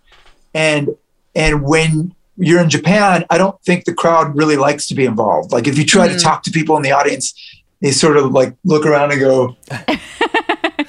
and 0.55 0.91
and 1.35 1.63
when 1.63 2.15
you're 2.37 2.61
in 2.61 2.69
Japan, 2.71 3.25
I 3.31 3.39
don't 3.39 3.61
think 3.63 3.85
the 3.85 3.95
crowd 3.95 4.37
really 4.37 4.57
likes 4.57 4.87
to 4.89 4.95
be 4.95 5.05
involved. 5.05 5.53
Like 5.53 5.67
if 5.67 5.79
you 5.79 5.85
try 5.87 6.09
to 6.09 6.19
talk 6.19 6.43
to 6.45 6.51
people 6.51 6.77
in 6.77 6.83
the 6.83 6.93
audience, 6.93 7.35
they 7.81 7.91
sort 7.93 8.17
of 8.17 8.33
like 8.33 8.55
look 8.65 8.85
around 8.87 9.13
and 9.13 9.21
go, 9.21 9.57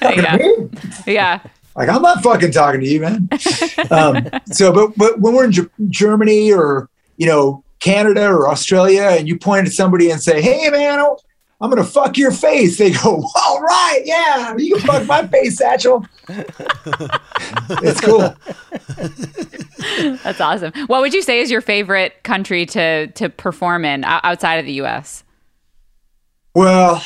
Yeah. 0.02 0.38
Yeah. 1.06 1.40
like 1.76 1.90
I'm 1.90 2.02
not 2.02 2.24
fucking 2.24 2.52
talking 2.52 2.82
to 2.82 2.88
you, 2.88 3.02
man. 3.02 3.30
um, 3.92 4.28
so, 4.52 4.72
but 4.74 4.98
but 4.98 5.20
when 5.20 5.34
we're 5.34 5.46
in 5.46 5.52
Ge- 5.52 5.70
Germany 5.90 6.52
or 6.52 6.90
you 7.18 7.28
know 7.28 7.64
Canada 7.80 8.28
or 8.28 8.48
Australia, 8.50 9.04
and 9.18 9.28
you 9.28 9.38
point 9.38 9.68
at 9.68 9.74
somebody 9.74 10.10
and 10.12 10.22
say, 10.22 10.42
"Hey, 10.42 10.70
man, 10.70 11.00
I- 11.00 11.16
I'm 11.62 11.70
gonna 11.70 11.84
fuck 11.84 12.18
your 12.18 12.32
face," 12.32 12.78
they 12.78 12.92
go, 12.92 13.24
"All 13.36 13.62
right, 13.62 14.02
yeah, 14.04 14.56
you 14.58 14.78
can 14.78 14.88
fuck 14.88 15.08
my 15.08 15.28
face, 15.28 15.58
Satchel." 15.58 16.06
it's 16.30 18.02
cool. 18.02 18.36
That's 20.24 20.42
awesome. 20.42 20.74
What 20.88 21.02
would 21.02 21.14
you 21.14 21.22
say 21.22 21.40
is 21.40 21.52
your 21.52 21.62
favorite 21.62 22.24
country 22.24 22.66
to 22.68 23.08
to 23.08 23.30
perform 23.30 23.86
in 23.86 24.04
outside 24.06 24.56
of 24.56 24.66
the 24.66 24.74
U.S.? 24.74 25.24
Well, 26.54 27.04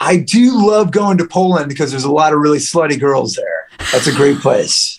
I 0.00 0.16
do 0.16 0.66
love 0.66 0.92
going 0.92 1.18
to 1.18 1.26
Poland 1.26 1.68
because 1.68 1.90
there's 1.90 2.04
a 2.04 2.12
lot 2.12 2.32
of 2.32 2.38
really 2.40 2.58
slutty 2.58 2.98
girls 2.98 3.34
there. 3.34 3.68
That's 3.92 4.06
a 4.06 4.12
great 4.12 4.38
place. 4.38 4.96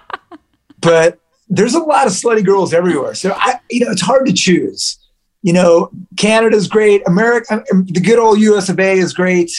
but 0.80 1.18
there's 1.48 1.74
a 1.74 1.80
lot 1.80 2.06
of 2.06 2.12
slutty 2.12 2.44
girls 2.44 2.72
everywhere. 2.72 3.14
So 3.14 3.32
I, 3.36 3.60
you 3.70 3.84
know, 3.84 3.90
it's 3.90 4.00
hard 4.00 4.26
to 4.26 4.32
choose. 4.32 4.98
You 5.44 5.52
know, 5.52 5.90
Canada's 6.16 6.66
great. 6.66 7.06
America, 7.06 7.62
the 7.70 8.00
good 8.00 8.18
old 8.18 8.40
U.S. 8.40 8.70
of 8.70 8.80
A. 8.80 8.98
is 8.98 9.12
great. 9.12 9.52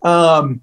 Um, 0.00 0.62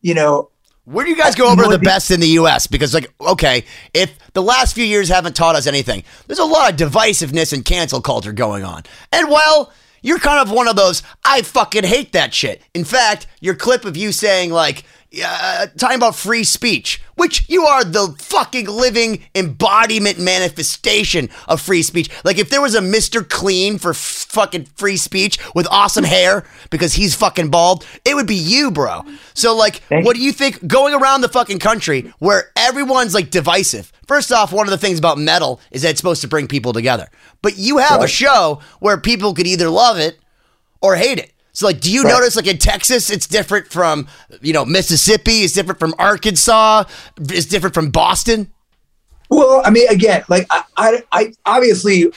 you 0.00 0.14
know, 0.14 0.48
Where 0.84 1.04
do 1.04 1.10
you 1.10 1.16
guys 1.16 1.34
go 1.34 1.50
over 1.50 1.68
the 1.68 1.78
best 1.78 2.10
in 2.10 2.20
the 2.20 2.28
U.S.? 2.28 2.66
Because, 2.66 2.94
like, 2.94 3.12
okay, 3.20 3.64
if 3.92 4.16
the 4.32 4.42
last 4.42 4.74
few 4.74 4.84
years 4.84 5.08
haven't 5.08 5.36
taught 5.36 5.56
us 5.56 5.66
anything, 5.66 6.04
there's 6.26 6.38
a 6.38 6.44
lot 6.44 6.70
of 6.72 6.76
divisiveness 6.76 7.52
and 7.52 7.64
cancel 7.64 8.00
culture 8.00 8.32
going 8.32 8.64
on. 8.64 8.82
And, 9.12 9.28
well, 9.28 9.72
you're 10.02 10.18
kind 10.18 10.40
of 10.40 10.54
one 10.54 10.68
of 10.68 10.76
those, 10.76 11.02
I 11.24 11.42
fucking 11.42 11.84
hate 11.84 12.12
that 12.12 12.32
shit. 12.32 12.62
In 12.74 12.84
fact, 12.84 13.26
your 13.40 13.54
clip 13.54 13.84
of 13.84 13.96
you 13.96 14.12
saying, 14.12 14.50
like, 14.50 14.84
uh, 15.24 15.66
talking 15.76 15.96
about 15.96 16.14
free 16.14 16.44
speech, 16.44 17.02
which 17.16 17.48
you 17.48 17.64
are 17.64 17.82
the 17.82 18.14
fucking 18.18 18.66
living 18.66 19.24
embodiment 19.34 20.18
manifestation 20.18 21.28
of 21.48 21.60
free 21.60 21.82
speech. 21.82 22.08
Like, 22.24 22.38
if 22.38 22.48
there 22.48 22.62
was 22.62 22.74
a 22.74 22.80
Mr. 22.80 23.28
Clean 23.28 23.78
for 23.78 23.90
f- 23.90 23.96
fucking 23.96 24.66
free 24.76 24.96
speech 24.96 25.38
with 25.54 25.66
awesome 25.70 26.04
hair 26.04 26.44
because 26.70 26.94
he's 26.94 27.14
fucking 27.14 27.50
bald, 27.50 27.84
it 28.04 28.14
would 28.14 28.28
be 28.28 28.36
you, 28.36 28.70
bro. 28.70 29.02
So, 29.34 29.56
like, 29.56 29.76
Thank 29.88 30.06
what 30.06 30.14
do 30.14 30.22
you 30.22 30.32
think 30.32 30.66
going 30.66 30.94
around 30.94 31.22
the 31.22 31.28
fucking 31.28 31.58
country 31.58 32.12
where 32.20 32.52
everyone's 32.56 33.14
like 33.14 33.30
divisive? 33.30 33.92
First 34.06 34.32
off, 34.32 34.52
one 34.52 34.66
of 34.66 34.70
the 34.70 34.78
things 34.78 34.98
about 34.98 35.18
metal 35.18 35.60
is 35.70 35.82
that 35.82 35.90
it's 35.90 36.00
supposed 36.00 36.22
to 36.22 36.28
bring 36.28 36.46
people 36.46 36.72
together. 36.72 37.08
But 37.42 37.58
you 37.58 37.78
have 37.78 38.02
a 38.02 38.08
show 38.08 38.60
where 38.78 38.98
people 38.98 39.34
could 39.34 39.46
either 39.46 39.70
love 39.70 39.98
it 39.98 40.18
or 40.80 40.96
hate 40.96 41.18
it. 41.18 41.32
So 41.52 41.66
like 41.66 41.80
do 41.80 41.92
you 41.92 42.02
Right. 42.02 42.10
notice 42.12 42.36
like 42.36 42.46
in 42.46 42.58
Texas 42.58 43.10
it's 43.10 43.26
different 43.26 43.68
from 43.68 44.06
you 44.40 44.52
know 44.52 44.64
Mississippi, 44.64 45.42
it's 45.42 45.54
different 45.54 45.80
from 45.80 45.94
Arkansas, 45.98 46.84
it's 47.18 47.46
different 47.46 47.74
from 47.74 47.90
Boston? 47.90 48.50
Well, 49.30 49.62
I 49.64 49.70
mean, 49.70 49.88
again, 49.88 50.24
like 50.28 50.46
I, 50.50 50.64
I, 50.76 51.02
I, 51.12 51.32
obviously, 51.46 52.12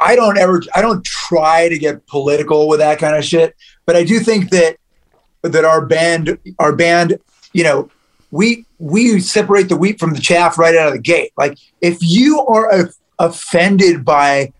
I 0.00 0.16
don't 0.16 0.36
ever, 0.36 0.60
I 0.74 0.82
don't 0.82 1.04
try 1.04 1.68
to 1.68 1.78
get 1.78 2.04
political 2.08 2.66
with 2.66 2.80
that 2.80 2.98
kind 2.98 3.14
of 3.14 3.24
shit. 3.24 3.54
But 3.86 3.94
I 3.94 4.02
do 4.02 4.18
think 4.18 4.50
that 4.50 4.76
that 5.42 5.64
our 5.64 5.86
band, 5.86 6.36
our 6.58 6.74
band, 6.74 7.18
you 7.52 7.62
know, 7.62 7.88
we 8.32 8.66
we 8.80 9.20
separate 9.20 9.68
the 9.68 9.76
wheat 9.76 10.00
from 10.00 10.12
the 10.12 10.20
chaff 10.20 10.58
right 10.58 10.74
out 10.74 10.88
of 10.88 10.94
the 10.94 10.98
gate. 11.00 11.30
Like, 11.38 11.56
if 11.80 11.98
you 12.00 12.40
are 12.40 12.68
a, 12.68 12.88
offended 13.20 14.04
by 14.04 14.52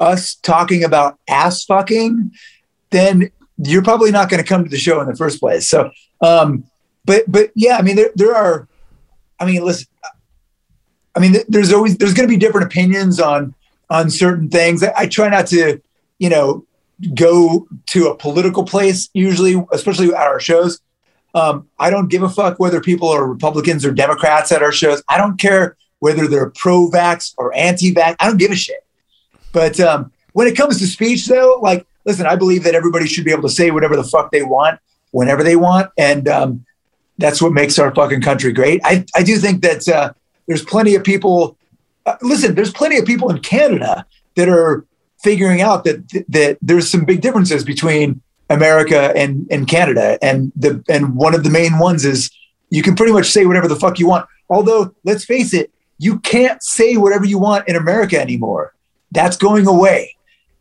us 0.00 0.34
talking 0.36 0.82
about 0.82 1.18
ass 1.28 1.64
fucking, 1.64 2.32
then 2.90 3.30
you're 3.56 3.82
probably 3.82 4.10
not 4.10 4.30
going 4.30 4.42
to 4.42 4.48
come 4.48 4.64
to 4.64 4.70
the 4.70 4.78
show 4.78 5.00
in 5.00 5.08
the 5.08 5.16
first 5.16 5.40
place. 5.40 5.68
So, 5.68 5.90
um, 6.20 6.64
but 7.04 7.24
but 7.26 7.50
yeah, 7.54 7.76
I 7.76 7.82
mean, 7.82 7.96
there 7.96 8.10
there 8.14 8.34
are, 8.34 8.68
I 9.40 9.46
mean, 9.46 9.64
listen 9.64 9.86
I 11.18 11.20
mean, 11.20 11.34
there's 11.48 11.72
always 11.72 11.96
there's 11.96 12.14
going 12.14 12.28
to 12.28 12.32
be 12.32 12.38
different 12.38 12.66
opinions 12.66 13.18
on 13.18 13.52
on 13.90 14.08
certain 14.08 14.48
things. 14.48 14.84
I, 14.84 14.92
I 14.96 15.06
try 15.08 15.28
not 15.28 15.48
to, 15.48 15.80
you 16.20 16.28
know, 16.28 16.64
go 17.14 17.66
to 17.86 18.06
a 18.06 18.14
political 18.14 18.62
place 18.62 19.10
usually, 19.14 19.60
especially 19.72 20.08
at 20.08 20.28
our 20.28 20.38
shows. 20.38 20.80
Um, 21.34 21.66
I 21.76 21.90
don't 21.90 22.08
give 22.08 22.22
a 22.22 22.28
fuck 22.28 22.60
whether 22.60 22.80
people 22.80 23.08
are 23.08 23.26
Republicans 23.26 23.84
or 23.84 23.90
Democrats 23.90 24.52
at 24.52 24.62
our 24.62 24.70
shows. 24.70 25.02
I 25.08 25.18
don't 25.18 25.40
care 25.40 25.76
whether 25.98 26.28
they're 26.28 26.50
pro-vax 26.50 27.34
or 27.36 27.52
anti-vax. 27.52 28.14
I 28.20 28.28
don't 28.28 28.38
give 28.38 28.52
a 28.52 28.56
shit. 28.56 28.86
But 29.52 29.80
um, 29.80 30.12
when 30.34 30.46
it 30.46 30.56
comes 30.56 30.78
to 30.78 30.86
speech, 30.86 31.26
though, 31.26 31.58
like, 31.60 31.84
listen, 32.08 32.26
I 32.26 32.36
believe 32.36 32.64
that 32.64 32.74
everybody 32.74 33.06
should 33.06 33.26
be 33.26 33.30
able 33.30 33.42
to 33.42 33.50
say 33.50 33.70
whatever 33.70 33.94
the 33.94 34.02
fuck 34.02 34.32
they 34.32 34.42
want 34.42 34.80
whenever 35.10 35.44
they 35.44 35.56
want, 35.56 35.90
and 35.96 36.26
um, 36.26 36.64
that's 37.18 37.40
what 37.40 37.52
makes 37.52 37.78
our 37.78 37.94
fucking 37.94 38.22
country 38.22 38.52
great. 38.52 38.80
I 38.82 39.04
I 39.14 39.22
do 39.22 39.36
think 39.36 39.62
that 39.62 39.86
uh, 39.88 40.12
there's 40.46 40.64
plenty 40.64 40.94
of 40.96 41.04
people. 41.04 41.56
Uh, 42.06 42.16
listen, 42.22 42.54
there's 42.54 42.72
plenty 42.72 42.96
of 42.98 43.04
people 43.04 43.30
in 43.30 43.40
Canada 43.40 44.06
that 44.36 44.48
are 44.48 44.86
figuring 45.22 45.60
out 45.60 45.84
that 45.84 46.08
that 46.28 46.58
there's 46.62 46.90
some 46.90 47.04
big 47.04 47.20
differences 47.20 47.62
between 47.62 48.22
America 48.50 49.12
and 49.14 49.46
and 49.50 49.68
Canada, 49.68 50.18
and 50.22 50.50
the 50.56 50.82
and 50.88 51.14
one 51.14 51.34
of 51.34 51.44
the 51.44 51.50
main 51.50 51.78
ones 51.78 52.04
is 52.04 52.30
you 52.70 52.82
can 52.82 52.96
pretty 52.96 53.12
much 53.12 53.26
say 53.26 53.44
whatever 53.44 53.68
the 53.68 53.76
fuck 53.76 53.98
you 53.98 54.08
want. 54.08 54.26
Although, 54.48 54.94
let's 55.04 55.24
face 55.26 55.52
it, 55.52 55.70
you 55.98 56.18
can't 56.20 56.62
say 56.62 56.96
whatever 56.96 57.26
you 57.26 57.38
want 57.38 57.68
in 57.68 57.76
America 57.76 58.18
anymore. 58.18 58.72
That's 59.12 59.36
going 59.36 59.66
away. 59.66 60.17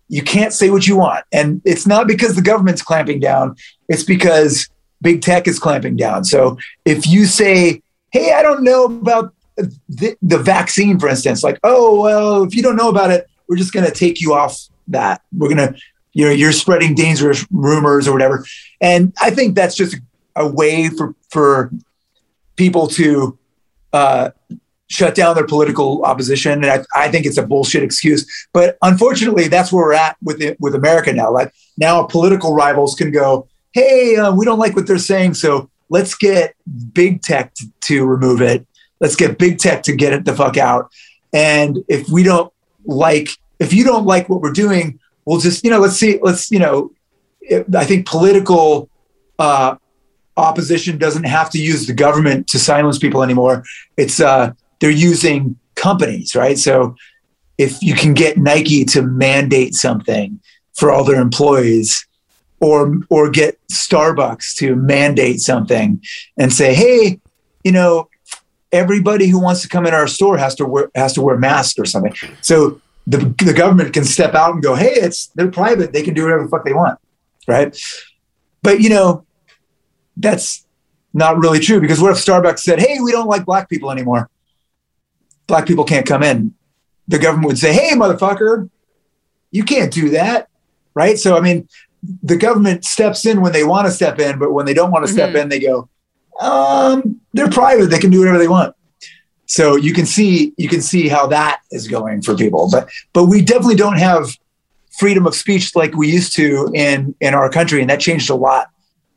You 0.09 0.21
can't 0.21 0.53
say 0.53 0.69
what 0.69 0.87
you 0.87 0.97
want, 0.97 1.25
and 1.31 1.61
it's 1.65 1.85
not 1.85 2.07
because 2.07 2.35
the 2.35 2.41
government's 2.41 2.81
clamping 2.81 3.19
down. 3.19 3.55
It's 3.89 4.03
because 4.03 4.69
big 5.01 5.21
tech 5.21 5.47
is 5.47 5.59
clamping 5.59 5.95
down. 5.95 6.23
So 6.23 6.57
if 6.85 7.05
you 7.07 7.25
say, 7.25 7.81
"Hey, 8.11 8.33
I 8.33 8.41
don't 8.41 8.63
know 8.63 8.85
about 8.85 9.33
the, 9.57 10.15
the 10.21 10.37
vaccine, 10.37 10.99
for 10.99 11.09
instance, 11.09 11.43
like, 11.43 11.59
oh, 11.63 12.01
well, 12.01 12.43
if 12.43 12.55
you 12.55 12.61
don't 12.61 12.75
know 12.75 12.89
about 12.89 13.11
it, 13.11 13.27
we're 13.47 13.57
just 13.57 13.73
going 13.73 13.85
to 13.85 13.91
take 13.91 14.21
you 14.21 14.33
off 14.33 14.59
that. 14.87 15.21
We're 15.35 15.53
going 15.53 15.73
to, 15.73 15.79
you 16.13 16.25
know, 16.25 16.31
you're 16.31 16.51
spreading 16.51 16.95
dangerous 16.95 17.45
rumors 17.51 18.07
or 18.07 18.13
whatever. 18.13 18.45
And 18.81 19.13
I 19.21 19.31
think 19.31 19.55
that's 19.55 19.75
just 19.75 19.97
a 20.35 20.47
way 20.47 20.89
for, 20.89 21.15
for 21.29 21.71
people 22.55 22.87
to 22.87 23.37
uh, 23.93 24.29
shut 24.88 25.15
down 25.15 25.35
their 25.35 25.45
political 25.45 26.03
opposition. 26.05 26.63
And 26.63 26.65
I, 26.65 26.85
I 26.95 27.09
think 27.09 27.25
it's 27.25 27.38
a 27.38 27.45
bullshit 27.45 27.83
excuse. 27.83 28.25
But 28.53 28.77
unfortunately, 28.81 29.47
that's 29.47 29.71
where 29.71 29.85
we're 29.85 29.93
at 29.93 30.17
with 30.21 30.41
it, 30.41 30.57
with 30.59 30.75
America 30.75 31.11
now. 31.13 31.31
Like 31.31 31.53
now 31.77 32.03
political 32.03 32.53
rivals 32.53 32.95
can 32.95 33.11
go, 33.11 33.47
hey, 33.73 34.15
uh, 34.15 34.33
we 34.33 34.45
don't 34.45 34.59
like 34.59 34.75
what 34.75 34.88
they're 34.88 34.97
saying. 34.97 35.35
So 35.35 35.69
let's 35.89 36.15
get 36.15 36.55
big 36.93 37.21
tech 37.21 37.53
to, 37.55 37.65
to 37.81 38.05
remove 38.05 38.41
it 38.41 38.65
Let's 38.99 39.15
get 39.15 39.38
big 39.38 39.59
tech 39.59 39.83
to 39.83 39.95
get 39.95 40.13
it 40.13 40.25
the 40.25 40.35
fuck 40.35 40.57
out. 40.57 40.91
And 41.33 41.83
if 41.88 42.09
we 42.09 42.23
don't 42.23 42.51
like, 42.85 43.29
if 43.59 43.73
you 43.73 43.83
don't 43.83 44.05
like 44.05 44.29
what 44.29 44.41
we're 44.41 44.51
doing, 44.51 44.99
we'll 45.25 45.39
just, 45.39 45.63
you 45.63 45.69
know, 45.69 45.79
let's 45.79 45.95
see, 45.95 46.19
let's, 46.21 46.49
you 46.51 46.59
know, 46.59 46.91
I 47.75 47.85
think 47.85 48.07
political 48.07 48.89
uh, 49.39 49.75
opposition 50.35 50.97
doesn't 50.97 51.25
have 51.25 51.49
to 51.51 51.59
use 51.59 51.88
the 51.88 51.93
government 51.93 52.47
to 52.49 52.59
silence 52.59 52.97
people 52.97 53.23
anymore. 53.23 53.63
It's 53.97 54.19
uh, 54.19 54.53
they're 54.80 54.89
using 54.89 55.57
companies, 55.75 56.36
right? 56.36 56.57
So 56.57 56.95
if 57.57 57.82
you 57.82 57.93
can 57.93 58.13
get 58.13 58.38
Nike 58.38 58.86
to 58.86 59.01
mandate 59.01 59.73
something 59.73 60.39
for 60.75 60.91
all 60.91 61.03
their 61.03 61.21
employees, 61.21 62.07
or 62.59 62.97
or 63.09 63.30
get 63.30 63.59
Starbucks 63.67 64.55
to 64.55 64.75
mandate 64.75 65.39
something 65.39 66.01
and 66.38 66.51
say, 66.51 66.73
hey, 66.73 67.19
you 67.63 67.71
know, 67.71 68.09
everybody 68.71 69.28
who 69.28 69.39
wants 69.39 69.61
to 69.61 69.69
come 69.69 69.86
in 69.86 69.93
our 69.93 70.07
store 70.07 70.38
has 70.38 70.55
to 70.55 70.65
wear 70.65 70.89
has 70.95 71.13
to 71.13 71.21
wear 71.21 71.38
masks 71.38 71.80
or 71.80 71.86
something. 71.86 72.13
So 72.41 72.82
the, 73.05 73.17
the 73.43 73.53
government 73.53 73.93
can 73.93 74.03
step 74.03 74.36
out 74.36 74.53
and 74.53 74.61
go, 74.61 74.75
hey, 74.75 74.93
it's 74.93 75.28
they're 75.28 75.51
private, 75.51 75.93
they 75.93 76.03
can 76.03 76.13
do 76.13 76.23
whatever 76.23 76.43
the 76.43 76.49
fuck 76.49 76.65
they 76.65 76.73
want, 76.73 76.99
right? 77.47 77.78
But 78.61 78.82
you 78.82 78.89
know, 78.89 79.25
that's 80.17 80.65
not 81.13 81.38
really 81.38 81.59
true 81.59 81.80
because 81.80 82.01
what 82.01 82.11
if 82.11 82.17
Starbucks 82.17 82.59
said, 82.59 82.80
hey, 82.80 82.99
we 83.01 83.11
don't 83.11 83.28
like 83.28 83.45
black 83.45 83.69
people 83.69 83.91
anymore? 83.91 84.30
Black 85.47 85.65
people 85.65 85.83
can't 85.83 86.05
come 86.05 86.23
in. 86.23 86.53
The 87.07 87.19
government 87.19 87.47
would 87.47 87.57
say, 87.57 87.73
hey, 87.73 87.91
motherfucker, 87.95 88.69
you 89.51 89.63
can't 89.63 89.93
do 89.93 90.09
that, 90.09 90.49
right? 90.93 91.17
So 91.17 91.37
I 91.37 91.41
mean, 91.41 91.67
the 92.23 92.37
government 92.37 92.85
steps 92.85 93.25
in 93.25 93.41
when 93.41 93.53
they 93.53 93.63
want 93.63 93.87
to 93.87 93.91
step 93.91 94.19
in, 94.19 94.39
but 94.39 94.51
when 94.51 94.65
they 94.65 94.73
don't 94.73 94.91
want 94.91 95.05
to 95.05 95.09
mm-hmm. 95.11 95.31
step 95.31 95.35
in, 95.35 95.49
they 95.49 95.59
go, 95.59 95.89
um, 96.39 97.19
they're 97.33 97.49
private. 97.49 97.87
They 97.87 97.99
can 97.99 98.11
do 98.11 98.19
whatever 98.19 98.37
they 98.37 98.47
want. 98.47 98.75
So 99.45 99.77
you 99.77 99.93
can 99.93 100.05
see 100.05 100.53
you 100.57 100.67
can 100.67 100.81
see 100.81 101.07
how 101.07 101.27
that 101.27 101.61
is 101.71 101.87
going 101.87 102.21
for 102.21 102.35
people. 102.35 102.69
But 102.69 102.89
but 103.13 103.25
we 103.25 103.41
definitely 103.41 103.75
don't 103.75 103.97
have 103.97 104.29
freedom 104.99 105.25
of 105.25 105.35
speech 105.35 105.75
like 105.75 105.95
we 105.95 106.11
used 106.11 106.35
to 106.35 106.69
in 106.73 107.15
in 107.21 107.33
our 107.33 107.49
country, 107.49 107.79
and 107.79 107.89
that 107.89 108.01
changed 108.01 108.29
a 108.29 108.35
lot 108.35 108.67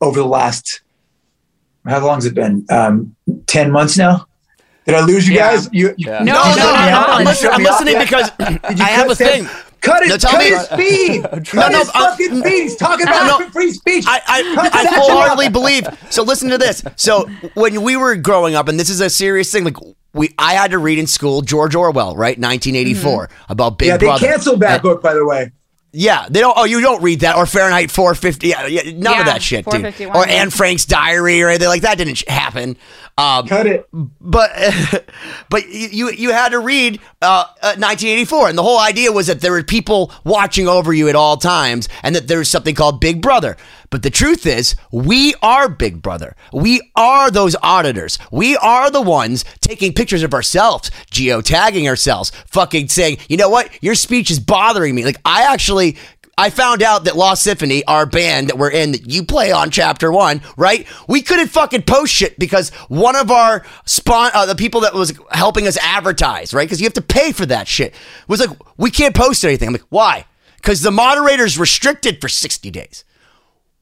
over 0.00 0.20
the 0.20 0.26
last 0.26 0.82
how 1.86 2.04
long 2.04 2.16
has 2.16 2.26
it 2.26 2.34
been? 2.34 2.66
Um, 2.70 3.16
Ten 3.46 3.70
months 3.70 3.96
now. 3.96 4.26
Did 4.90 4.98
I 4.98 5.04
lose 5.04 5.28
you 5.28 5.34
yeah. 5.34 5.52
guys? 5.52 5.68
You, 5.72 5.88
you, 5.96 6.08
yeah. 6.08 6.18
No, 6.22 6.32
no, 6.32 6.54
no, 6.54 6.54
no, 6.56 7.04
I'm, 7.08 7.24
listening, 7.24 7.52
I'm 7.52 7.62
listening 7.62 7.98
because 7.98 8.30
I 8.80 8.90
have 8.90 9.10
a 9.10 9.14
thing. 9.14 9.48
Cut 9.80 10.02
it. 10.02 10.08
No, 10.08 10.18
cut 10.18 10.38
me. 10.38 10.50
his 10.50 10.68
feed. 10.68 11.22
cut 11.22 11.54
no, 11.54 11.68
no, 11.68 11.78
his 11.78 11.88
uh, 11.88 11.92
fucking 11.92 12.42
feed. 12.42 12.62
He's 12.62 12.76
talking 12.76 13.06
about 13.06 13.40
no, 13.40 13.48
free 13.48 13.72
speech. 13.72 14.04
I, 14.06 14.20
I, 14.26 14.70
I 14.72 14.86
wholeheartedly 14.94 15.48
believe. 15.48 15.86
So 16.10 16.22
listen 16.22 16.50
to 16.50 16.58
this. 16.58 16.82
So 16.96 17.26
when 17.54 17.82
we 17.82 17.96
were 17.96 18.16
growing 18.16 18.54
up, 18.54 18.68
and 18.68 18.78
this 18.78 18.90
is 18.90 19.00
a 19.00 19.08
serious 19.08 19.50
thing, 19.50 19.64
like 19.64 19.76
we, 20.12 20.34
I 20.38 20.54
had 20.54 20.72
to 20.72 20.78
read 20.78 20.98
in 20.98 21.06
school 21.06 21.40
George 21.40 21.74
Orwell, 21.74 22.14
right, 22.14 22.38
1984, 22.38 23.28
mm-hmm. 23.28 23.52
about 23.52 23.78
Big 23.78 23.88
yeah, 23.88 23.96
Brother. 23.96 24.20
they 24.20 24.26
canceled 24.26 24.60
that 24.60 24.74
and, 24.74 24.82
book, 24.82 25.02
by 25.02 25.14
the 25.14 25.24
way. 25.24 25.50
Yeah, 25.92 26.26
they 26.30 26.40
don't. 26.40 26.56
Oh, 26.56 26.64
you 26.64 26.80
don't 26.80 27.02
read 27.02 27.20
that 27.20 27.36
or 27.36 27.46
Fahrenheit 27.46 27.90
450. 27.90 28.46
Yeah, 28.46 28.66
yeah 28.66 28.82
none 28.96 29.14
yeah, 29.14 29.20
of 29.20 29.26
that 29.26 29.42
shit, 29.42 29.66
dude. 29.66 29.84
Or 30.14 30.26
Anne 30.26 30.50
Frank's 30.50 30.84
diary 30.84 31.42
or 31.42 31.48
anything 31.48 31.66
like 31.66 31.82
that 31.82 31.98
didn't 31.98 32.28
happen. 32.28 32.76
Um, 33.18 33.46
Cut 33.46 33.66
it. 33.66 33.88
But 33.92 34.50
but 35.50 35.68
you 35.68 36.10
you 36.10 36.30
had 36.30 36.50
to 36.50 36.58
read 36.58 37.00
uh, 37.22 37.44
1984, 37.60 38.46
uh, 38.46 38.48
and 38.48 38.58
the 38.58 38.62
whole 38.62 38.78
idea 38.78 39.12
was 39.12 39.26
that 39.26 39.40
there 39.40 39.52
were 39.52 39.62
people 39.62 40.12
watching 40.24 40.68
over 40.68 40.92
you 40.92 41.08
at 41.08 41.14
all 41.14 41.36
times, 41.36 41.88
and 42.02 42.14
that 42.14 42.28
there 42.28 42.38
was 42.38 42.50
something 42.50 42.74
called 42.74 43.00
Big 43.00 43.20
Brother. 43.20 43.56
But 43.90 44.04
the 44.04 44.10
truth 44.10 44.46
is, 44.46 44.76
we 44.92 45.34
are 45.42 45.68
Big 45.68 46.00
Brother. 46.00 46.36
We 46.52 46.80
are 46.94 47.30
those 47.30 47.56
auditors. 47.62 48.18
We 48.30 48.56
are 48.56 48.90
the 48.90 49.02
ones 49.02 49.44
taking 49.60 49.92
pictures 49.92 50.22
of 50.22 50.32
ourselves, 50.32 50.90
geotagging 51.10 51.88
ourselves, 51.88 52.30
fucking 52.46 52.88
saying, 52.88 53.18
you 53.28 53.36
know 53.36 53.48
what, 53.48 53.70
your 53.82 53.96
speech 53.96 54.30
is 54.30 54.38
bothering 54.38 54.94
me. 54.94 55.04
Like 55.04 55.20
I 55.24 55.52
actually 55.52 55.96
I 56.40 56.48
found 56.48 56.82
out 56.82 57.04
that 57.04 57.16
Lost 57.16 57.42
Symphony, 57.42 57.84
our 57.84 58.06
band 58.06 58.48
that 58.48 58.56
we're 58.56 58.70
in, 58.70 58.92
that 58.92 59.12
you 59.12 59.24
play 59.24 59.52
on 59.52 59.70
chapter 59.70 60.10
one, 60.10 60.40
right? 60.56 60.88
We 61.06 61.20
couldn't 61.20 61.48
fucking 61.48 61.82
post 61.82 62.14
shit 62.14 62.38
because 62.38 62.70
one 62.88 63.14
of 63.14 63.30
our 63.30 63.62
spawn, 63.84 64.30
uh, 64.32 64.46
the 64.46 64.54
people 64.54 64.80
that 64.80 64.94
was 64.94 65.12
helping 65.32 65.66
us 65.66 65.76
advertise, 65.82 66.54
right? 66.54 66.64
Because 66.66 66.80
you 66.80 66.86
have 66.86 66.94
to 66.94 67.02
pay 67.02 67.32
for 67.32 67.44
that 67.44 67.68
shit, 67.68 67.94
was 68.26 68.40
like, 68.40 68.56
we 68.78 68.90
can't 68.90 69.14
post 69.14 69.44
anything. 69.44 69.68
I'm 69.68 69.74
like, 69.74 69.84
why? 69.90 70.24
Because 70.56 70.80
the 70.80 70.90
moderator's 70.90 71.58
restricted 71.58 72.22
for 72.22 72.30
60 72.30 72.70
days. 72.70 73.04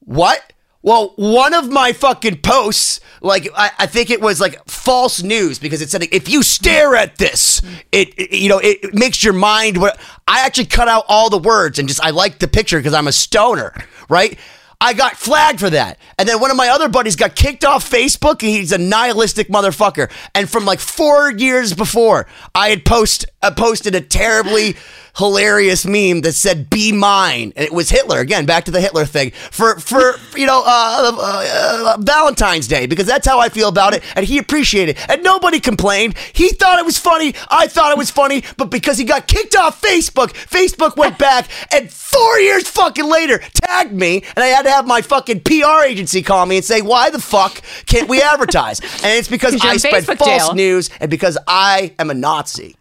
What? 0.01 0.53
Well, 0.83 1.13
one 1.17 1.55
of 1.55 1.69
my 1.69 1.93
fucking 1.93 2.41
posts, 2.41 3.01
like 3.21 3.49
I, 3.57 3.71
I, 3.81 3.87
think 3.87 4.11
it 4.11 4.21
was 4.21 4.41
like 4.41 4.65
false 4.67 5.23
news 5.23 5.59
because 5.59 5.83
it 5.83 5.91
said 5.91 6.05
if 6.13 6.29
you 6.29 6.45
stare 6.45 6.95
at 6.95 7.19
this, 7.19 7.61
it, 7.91 8.15
it 8.17 8.33
you 8.33 8.49
know 8.49 8.59
it, 8.59 8.79
it, 8.85 8.95
makes 8.95 9.25
your 9.25 9.33
mind. 9.33 9.79
What 9.79 9.99
I 10.29 10.47
actually 10.47 10.67
cut 10.67 10.87
out 10.87 11.05
all 11.09 11.31
the 11.31 11.39
words 11.39 11.81
and 11.81 11.89
just 11.89 12.01
I 12.01 12.11
like 12.11 12.39
the 12.39 12.47
picture 12.47 12.79
because 12.79 12.95
I'm 12.95 13.09
a 13.09 13.13
stoner, 13.13 13.75
right? 14.09 14.39
I 14.81 14.95
got 14.95 15.17
flagged 15.17 15.59
for 15.59 15.71
that. 15.71 15.99
And 16.17 16.29
then 16.29 16.41
one 16.41 16.53
of 16.53 16.57
my 16.57 16.69
other 16.69 16.89
buddies 16.89 17.17
got 17.17 17.35
kicked 17.35 17.65
off 17.65 17.89
Facebook. 17.89 18.41
He's 18.41 18.71
a 18.71 18.79
nihilistic 18.79 19.49
motherfucker. 19.49 20.09
And 20.37 20.49
from 20.49 20.65
like 20.65 20.79
four 20.79 21.33
years 21.33 21.75
before, 21.75 22.29
I 22.55 22.69
had 22.71 22.85
post 22.85 23.27
uh, 23.43 23.51
posted 23.51 23.97
a 23.97 24.01
terribly 24.01 24.77
hilarious 25.19 25.85
meme 25.85 26.23
that 26.23 26.33
said 26.33 26.71
"Be 26.71 26.93
mine," 26.93 27.53
and 27.57 27.65
it 27.65 27.73
was 27.73 27.91
Hitler 27.91 28.21
again. 28.21 28.47
Back 28.47 28.65
to 28.65 28.71
the 28.71 28.81
Hitler 28.81 29.05
thing 29.05 29.33
for 29.51 29.79
for 29.81 30.15
you 30.37 30.47
know 30.47 30.63
uh, 30.65 31.13
uh, 31.15 31.95
uh, 31.95 31.97
Valentine's 32.01 32.69
Day 32.69 32.87
because 32.87 33.07
that's 33.07 33.27
how 33.27 33.39
I 33.39 33.49
feel 33.49 33.69
about 33.69 33.95
it, 33.95 34.03
and 34.17 34.25
he 34.25 34.39
appreciated 34.39 34.97
it, 34.97 35.11
and 35.11 35.23
nobody 35.23 35.61
complained. 35.61 36.17
He 36.33 36.49
thought 36.51 36.79
it 36.79 36.85
was 36.85 36.99
funny. 36.99 37.35
I 37.51 37.67
thought 37.67 37.93
it 37.93 37.99
was 37.99 38.11
funny, 38.11 38.45
but 38.57 38.67
because 38.71 38.99
he 38.99 39.05
got 39.05 39.27
kicked 39.27 39.57
off 39.57 39.81
Facebook, 39.83 40.33
Facebook 40.33 40.97
went 40.97 41.19
back 41.19 41.49
and 41.73 41.91
four 41.91 42.39
years 42.39 42.69
fucking 42.69 43.05
later 43.05 43.39
tagged 43.55 43.93
me, 43.93 44.23
and 44.37 44.45
I 44.45 44.47
had 44.47 44.63
to 44.63 44.71
have 44.71 44.87
my 44.87 45.03
fucking 45.03 45.41
PR 45.41 45.85
agency 45.85 46.23
call 46.23 46.47
me 46.47 46.57
and 46.57 46.65
say, 46.65 46.81
"Why 46.81 47.11
the 47.11 47.21
fuck 47.21 47.61
can't 47.87 48.09
we 48.09 48.23
advertise?" 48.23 48.81
And 48.81 49.19
it's 49.19 49.29
because 49.29 49.55
I 49.63 49.77
spread 49.77 50.05
Facebook 50.05 50.19
false 50.19 50.47
jail. 50.47 50.55
news 50.55 50.91
and 51.01 51.11
because 51.11 51.37
I 51.47 51.95
am 51.99 52.11
a 52.11 52.15
Nazi. 52.15 52.77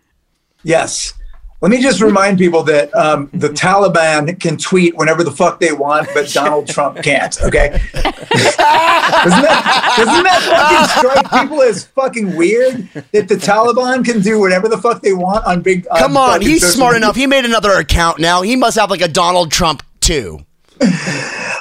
Yes. 0.63 1.13
Let 1.59 1.71
me 1.71 1.81
just 1.81 2.01
remind 2.01 2.37
people 2.37 2.61
that 2.63 2.95
um, 2.95 3.31
the 3.33 3.49
Taliban 3.49 4.39
can 4.39 4.57
tweet 4.57 4.95
whenever 4.95 5.23
the 5.23 5.31
fuck 5.31 5.59
they 5.59 5.71
want, 5.71 6.07
but 6.13 6.29
Donald 6.31 6.67
Trump 6.67 7.01
can't. 7.01 7.35
Okay, 7.41 7.69
doesn't 7.93 9.41
that 9.41 9.93
doesn't 9.97 10.23
that 10.23 11.01
fucking 11.01 11.23
strike 11.25 11.41
people 11.41 11.63
as 11.63 11.85
fucking 11.85 12.35
weird 12.35 12.87
that 13.11 13.27
the 13.27 13.35
Taliban 13.35 14.05
can 14.05 14.21
do 14.21 14.39
whatever 14.39 14.67
the 14.67 14.77
fuck 14.77 15.01
they 15.01 15.13
want 15.13 15.45
on 15.45 15.61
big? 15.61 15.87
Come 15.97 16.15
on, 16.15 16.41
he's 16.41 16.63
smart 16.63 16.93
media? 16.93 17.07
enough. 17.07 17.15
He 17.15 17.25
made 17.25 17.45
another 17.45 17.71
account 17.71 18.19
now. 18.19 18.43
He 18.43 18.55
must 18.55 18.77
have 18.77 18.91
like 18.91 19.01
a 19.01 19.07
Donald 19.07 19.51
Trump 19.51 19.81
too. 19.99 20.45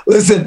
Listen, 0.07 0.47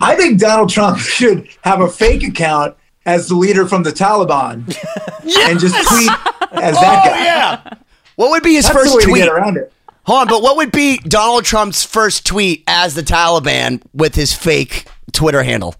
I 0.00 0.14
think 0.16 0.38
Donald 0.38 0.68
Trump 0.68 0.98
should 1.16 1.48
have 1.62 1.80
a 1.80 1.88
fake 1.88 2.22
account 2.22 2.76
as 3.06 3.28
the 3.28 3.34
leader 3.36 3.66
from 3.66 3.84
the 3.84 3.90
Taliban 3.90 4.66
and 5.48 5.58
just 5.58 5.74
tweet 5.88 6.10
as 6.52 6.74
that 6.74 7.04
guy. 7.04 7.10
Oh, 7.10 7.24
yeah. 7.24 7.74
What 8.16 8.30
would 8.30 8.42
be 8.42 8.54
his 8.54 8.66
That's 8.66 8.76
first 8.76 8.92
the 8.92 8.98
way 8.98 9.04
tweet? 9.04 9.24
to 9.24 9.30
get 9.30 9.34
around 9.34 9.56
it. 9.56 9.72
Hold 10.04 10.20
on, 10.22 10.28
but 10.28 10.42
what 10.42 10.56
would 10.56 10.72
be 10.72 10.98
Donald 10.98 11.44
Trump's 11.44 11.84
first 11.84 12.24
tweet 12.26 12.62
as 12.66 12.94
the 12.94 13.02
Taliban 13.02 13.82
with 13.92 14.14
his 14.14 14.32
fake 14.32 14.86
Twitter 15.12 15.42
handle? 15.42 15.74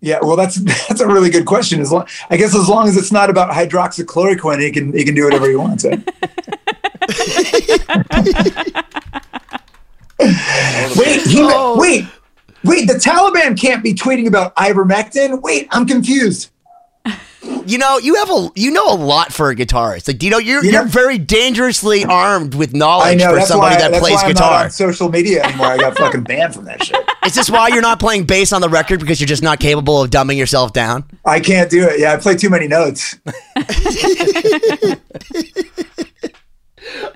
Yeah, 0.00 0.18
well, 0.22 0.36
that's 0.36 0.56
that's 0.88 1.00
a 1.00 1.06
really 1.06 1.30
good 1.30 1.44
question. 1.44 1.80
As 1.80 1.90
long, 1.90 2.06
I 2.30 2.36
guess 2.36 2.54
as 2.54 2.68
long 2.68 2.88
as 2.88 2.96
it's 2.96 3.12
not 3.12 3.30
about 3.30 3.50
hydroxychloroquine, 3.50 4.62
he 4.62 4.70
can 4.70 4.92
he 4.92 5.04
can 5.04 5.14
do 5.14 5.24
whatever 5.24 5.48
he 5.48 5.56
wants. 5.56 5.84
eh? 5.84 5.96
wait, 10.96 11.22
he, 11.22 11.42
wait, 11.76 12.04
wait! 12.64 12.86
The 12.86 12.94
Taliban 12.94 13.58
can't 13.58 13.82
be 13.82 13.94
tweeting 13.94 14.26
about 14.26 14.54
ivermectin. 14.56 15.40
Wait, 15.42 15.68
I'm 15.70 15.86
confused. 15.86 16.50
You 17.42 17.78
know, 17.78 17.98
you 17.98 18.14
have 18.16 18.30
a 18.30 18.48
you 18.54 18.70
know 18.70 18.86
a 18.92 18.96
lot 18.96 19.32
for 19.32 19.50
a 19.50 19.54
guitarist. 19.56 20.08
Like, 20.08 20.22
you 20.22 20.30
know, 20.30 20.38
you're 20.38 20.64
You 20.64 20.72
you're 20.72 20.86
very 20.86 21.18
dangerously 21.18 22.04
armed 22.04 22.54
with 22.54 22.74
I 22.74 22.78
knowledge 22.78 23.18
know 23.18 23.30
for 23.30 23.36
that's 23.36 23.48
somebody 23.48 23.74
why 23.76 23.80
that 23.80 23.90
that's 23.92 24.00
plays 24.02 24.14
why 24.16 24.22
I'm 24.22 24.28
not 24.28 24.34
guitar. 24.34 24.64
on 24.64 24.70
social 24.70 25.08
media 25.10 25.42
anymore. 25.44 25.66
I 25.66 25.76
got 25.76 25.96
fucking 25.96 26.24
banned 26.24 26.54
from 26.54 26.64
that 26.64 26.82
shit. 26.82 26.96
Is 27.26 27.34
this 27.34 27.50
why 27.50 27.68
you're 27.68 27.82
not 27.82 28.00
playing 28.00 28.24
bass 28.24 28.52
on 28.52 28.60
the 28.62 28.68
record 28.70 29.00
because 29.00 29.20
you're 29.20 29.26
just 29.28 29.42
not 29.42 29.60
capable 29.60 30.02
of 30.02 30.10
dumbing 30.10 30.38
yourself 30.38 30.72
down? 30.72 31.04
I 31.24 31.40
can't 31.40 31.70
do 31.70 31.84
it. 31.86 32.00
Yeah, 32.00 32.14
I 32.14 32.16
play 32.16 32.36
too 32.36 32.48
many 32.50 32.68
notes. 32.68 33.16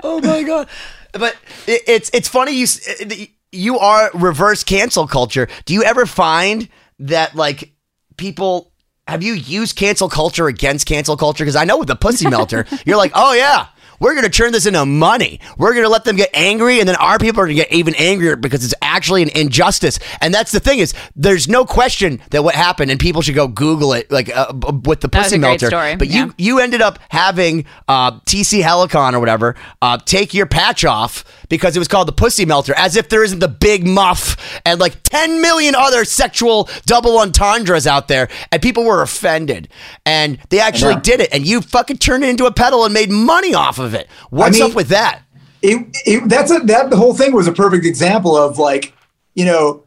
Oh 0.03 0.21
my 0.21 0.43
god! 0.43 0.69
But 1.13 1.37
it, 1.67 1.83
it's 1.87 2.11
it's 2.13 2.29
funny 2.29 2.53
you 2.53 2.67
uh, 3.01 3.15
you 3.53 3.79
are 3.79 4.11
reverse 4.15 4.65
cancel 4.65 5.07
culture. 5.07 5.49
Do 5.65 5.75
you 5.75 5.83
ever 5.85 6.05
find 6.07 6.69
that 7.01 7.35
like 7.35 7.73
people 8.17 8.72
have 9.07 9.23
you 9.23 9.35
used 9.35 9.77
cancel 9.77 10.09
culture 10.09 10.47
against 10.47 10.87
cancel 10.87 11.17
culture? 11.17 11.45
Because 11.45 11.57
I 11.57 11.65
know 11.65 11.79
with 11.79 11.89
the 11.89 11.97
pussy 11.97 12.29
melter, 12.29 12.67
you're 12.87 12.97
like, 12.97 13.13
oh 13.15 13.33
yeah. 13.35 13.67
We're 14.01 14.15
going 14.15 14.25
to 14.25 14.31
turn 14.31 14.51
this 14.51 14.67
into 14.67 14.85
money. 14.85 15.39
We're 15.57 15.75
going 15.75 15.85
to 15.85 15.89
let 15.89 16.03
them 16.03 16.17
get 16.17 16.31
angry, 16.35 16.81
and 16.81 16.89
then 16.89 16.97
our 16.97 17.21
people 17.21 17.41
are 17.41 17.45
going 17.47 17.57
to 17.57 17.63
get 17.63 17.73
even 17.73 17.95
angrier 17.95 18.35
because 18.35 18.65
it's 18.65 18.75
actually 18.83 19.23
an 19.23 19.29
injustice. 19.29 20.01
And 20.21 20.35
that's 20.35 20.51
the 20.51 20.59
thing 20.59 20.81
is, 20.81 20.93
there's 21.15 21.47
no 21.47 21.65
question 21.65 22.21
that 22.31 22.43
what 22.43 22.57
happened, 22.57 22.91
and 22.91 22.99
people 22.99 23.23
should 23.23 23.37
go 23.37 23.47
Google 23.47 23.93
it, 23.93 24.11
like 24.11 24.29
uh, 24.37 24.53
with 24.85 25.03
the 25.03 25.09
pussy 25.09 25.39
melter. 25.39 25.69
story, 25.69 25.95
But 25.95 26.09
yeah. 26.09 26.25
you 26.25 26.35
you 26.37 26.59
ended 26.59 26.83
up 26.83 26.99
having 27.11 27.65
uh, 27.87 28.19
TC 28.23 28.61
Helicon 28.61 29.13
or 29.13 29.21
whatever 29.21 29.55
uh, 29.81 29.99
take 29.99 30.35
your 30.35 30.47
patch 30.47 30.85
off 30.85 31.25
because 31.53 31.77
it 31.77 31.79
was 31.79 31.89
called 31.89 32.09
the 32.09 32.13
Pussy 32.13 32.47
Melter, 32.47 32.73
as 32.79 32.97
if 32.97 33.11
there 33.11 33.23
isn't 33.23 33.41
the 33.41 33.47
Big 33.47 33.87
Muff 33.87 34.61
and 34.65 34.81
like 34.81 35.03
10 35.03 35.43
million 35.43 35.75
other 35.75 36.07
sexual 36.07 36.71
double 36.87 37.19
entendres 37.19 37.87
out 37.87 38.09
there, 38.09 38.31
and 38.51 38.63
people 38.63 38.85
were 38.85 39.03
offended. 39.03 39.69
And 40.07 40.39
they 40.49 40.61
actually 40.61 40.95
know. 40.95 41.01
did 41.01 41.21
it, 41.21 41.29
and 41.31 41.47
you 41.47 41.61
fucking 41.61 41.99
turned 41.99 42.25
it 42.25 42.31
into 42.31 42.47
a 42.47 42.53
pedal 42.53 42.87
and 42.87 42.95
made 42.95 43.11
money 43.11 43.55
off 43.55 43.79
of 43.79 43.93
it. 43.93 44.09
What's 44.31 44.59
mean- 44.59 44.71
up 44.71 44.75
with 44.75 44.89
that? 44.89 45.23
it, 45.63 45.97
it 46.07 46.29
that's 46.29 46.51
a 46.51 46.59
that 46.61 46.91
the 46.91 46.97
whole 46.97 47.15
thing 47.15 47.33
was 47.33 47.47
a 47.47 47.53
perfect 47.53 47.87
example 47.87 48.37
of 48.37 48.59
like 48.59 48.93
you 49.35 49.45
know 49.45 49.85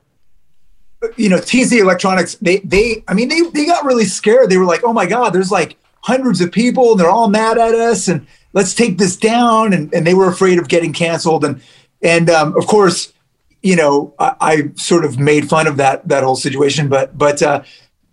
you 1.18 1.30
know 1.30 1.38
TC 1.38 1.80
Electronics 1.80 2.36
they 2.36 2.60
they 2.60 3.04
I 3.08 3.14
mean 3.14 3.28
they 3.28 3.42
they 3.54 3.66
got 3.66 3.84
really 3.84 4.06
scared 4.06 4.50
they 4.50 4.58
were 4.58 4.66
like 4.66 4.84
oh 4.84 4.94
my 4.94 5.06
god 5.06 5.32
there's 5.32 5.52
like 5.52 5.78
hundreds 6.02 6.40
of 6.40 6.52
people 6.52 6.92
and 6.92 7.00
they're 7.00 7.10
all 7.10 7.28
mad 7.28 7.58
at 7.58 7.76
us 7.76 8.08
and 8.08 8.26
let's 8.56 8.74
take 8.74 8.98
this 8.98 9.16
down 9.16 9.74
and 9.74 9.94
and 9.94 10.08
they 10.08 10.16
were 10.16 10.28
afraid 10.28 10.58
of 10.58 10.68
getting 10.68 10.92
canceled 10.92 11.46
and 11.46 11.62
and 12.02 12.32
um, 12.32 12.58
of 12.58 12.66
course 12.66 13.14
you 13.62 13.76
know 13.76 14.16
I, 14.18 14.36
I 14.42 14.72
sort 14.76 15.06
of 15.06 15.20
made 15.20 15.48
fun 15.48 15.68
of 15.68 15.78
that 15.78 16.08
that 16.08 16.24
whole 16.24 16.36
situation 16.36 16.90
but 16.90 17.16
but 17.16 17.44
uh, 17.44 17.62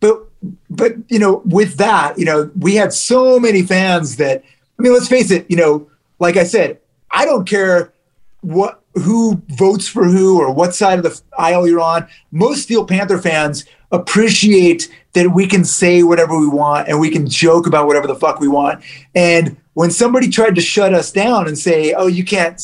but 0.01 0.27
but 0.69 0.97
you 1.09 1.19
know 1.19 1.41
with 1.47 1.77
that 1.77 2.19
you 2.19 2.27
know 2.27 2.51
we 2.59 2.75
had 2.75 2.93
so 2.93 3.41
many 3.41 3.63
fans 3.63 4.17
that 4.17 4.45
I 4.79 4.83
mean 4.83 4.93
let's 4.93 5.09
face 5.09 5.31
it 5.31 5.51
you 5.51 5.57
know 5.57 5.89
like 6.19 6.37
I 6.37 6.45
said 6.45 6.79
I 7.11 7.25
don't 7.25 7.49
care 7.49 7.95
what 8.43 8.83
who 8.95 9.41
votes 9.49 9.89
for 9.89 10.05
who 10.05 10.39
or 10.39 10.53
what 10.53 10.75
side 10.75 10.99
of 10.99 11.05
the 11.05 11.21
aisle 11.39 11.67
you're 11.67 11.81
on. 11.81 12.07
Most 12.31 12.65
Steel 12.65 12.85
Panther 12.85 13.19
fans 13.19 13.65
appreciate 13.91 14.91
that 15.15 15.31
we 15.31 15.47
can 15.47 15.65
say 15.65 16.03
whatever 16.03 16.39
we 16.39 16.49
want 16.49 16.89
and 16.89 17.01
we 17.01 17.11
can 17.11 17.27
joke 17.27 17.67
about 17.67 17.87
whatever 17.87 18.07
the 18.07 18.15
fuck 18.15 18.41
we 18.41 18.49
want. 18.49 18.83
And 19.15 19.57
when 19.75 19.91
somebody 19.91 20.29
tried 20.29 20.55
to 20.55 20.61
shut 20.61 20.95
us 20.95 21.13
down 21.13 21.47
and 21.47 21.59
say, 21.59 21.93
"Oh, 21.93 22.07
you 22.07 22.25
can't 22.25 22.61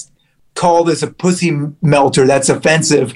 call 0.54 0.84
this 0.84 1.02
a 1.02 1.08
pussy 1.08 1.58
melter. 1.82 2.26
That's 2.26 2.48
offensive." 2.48 3.14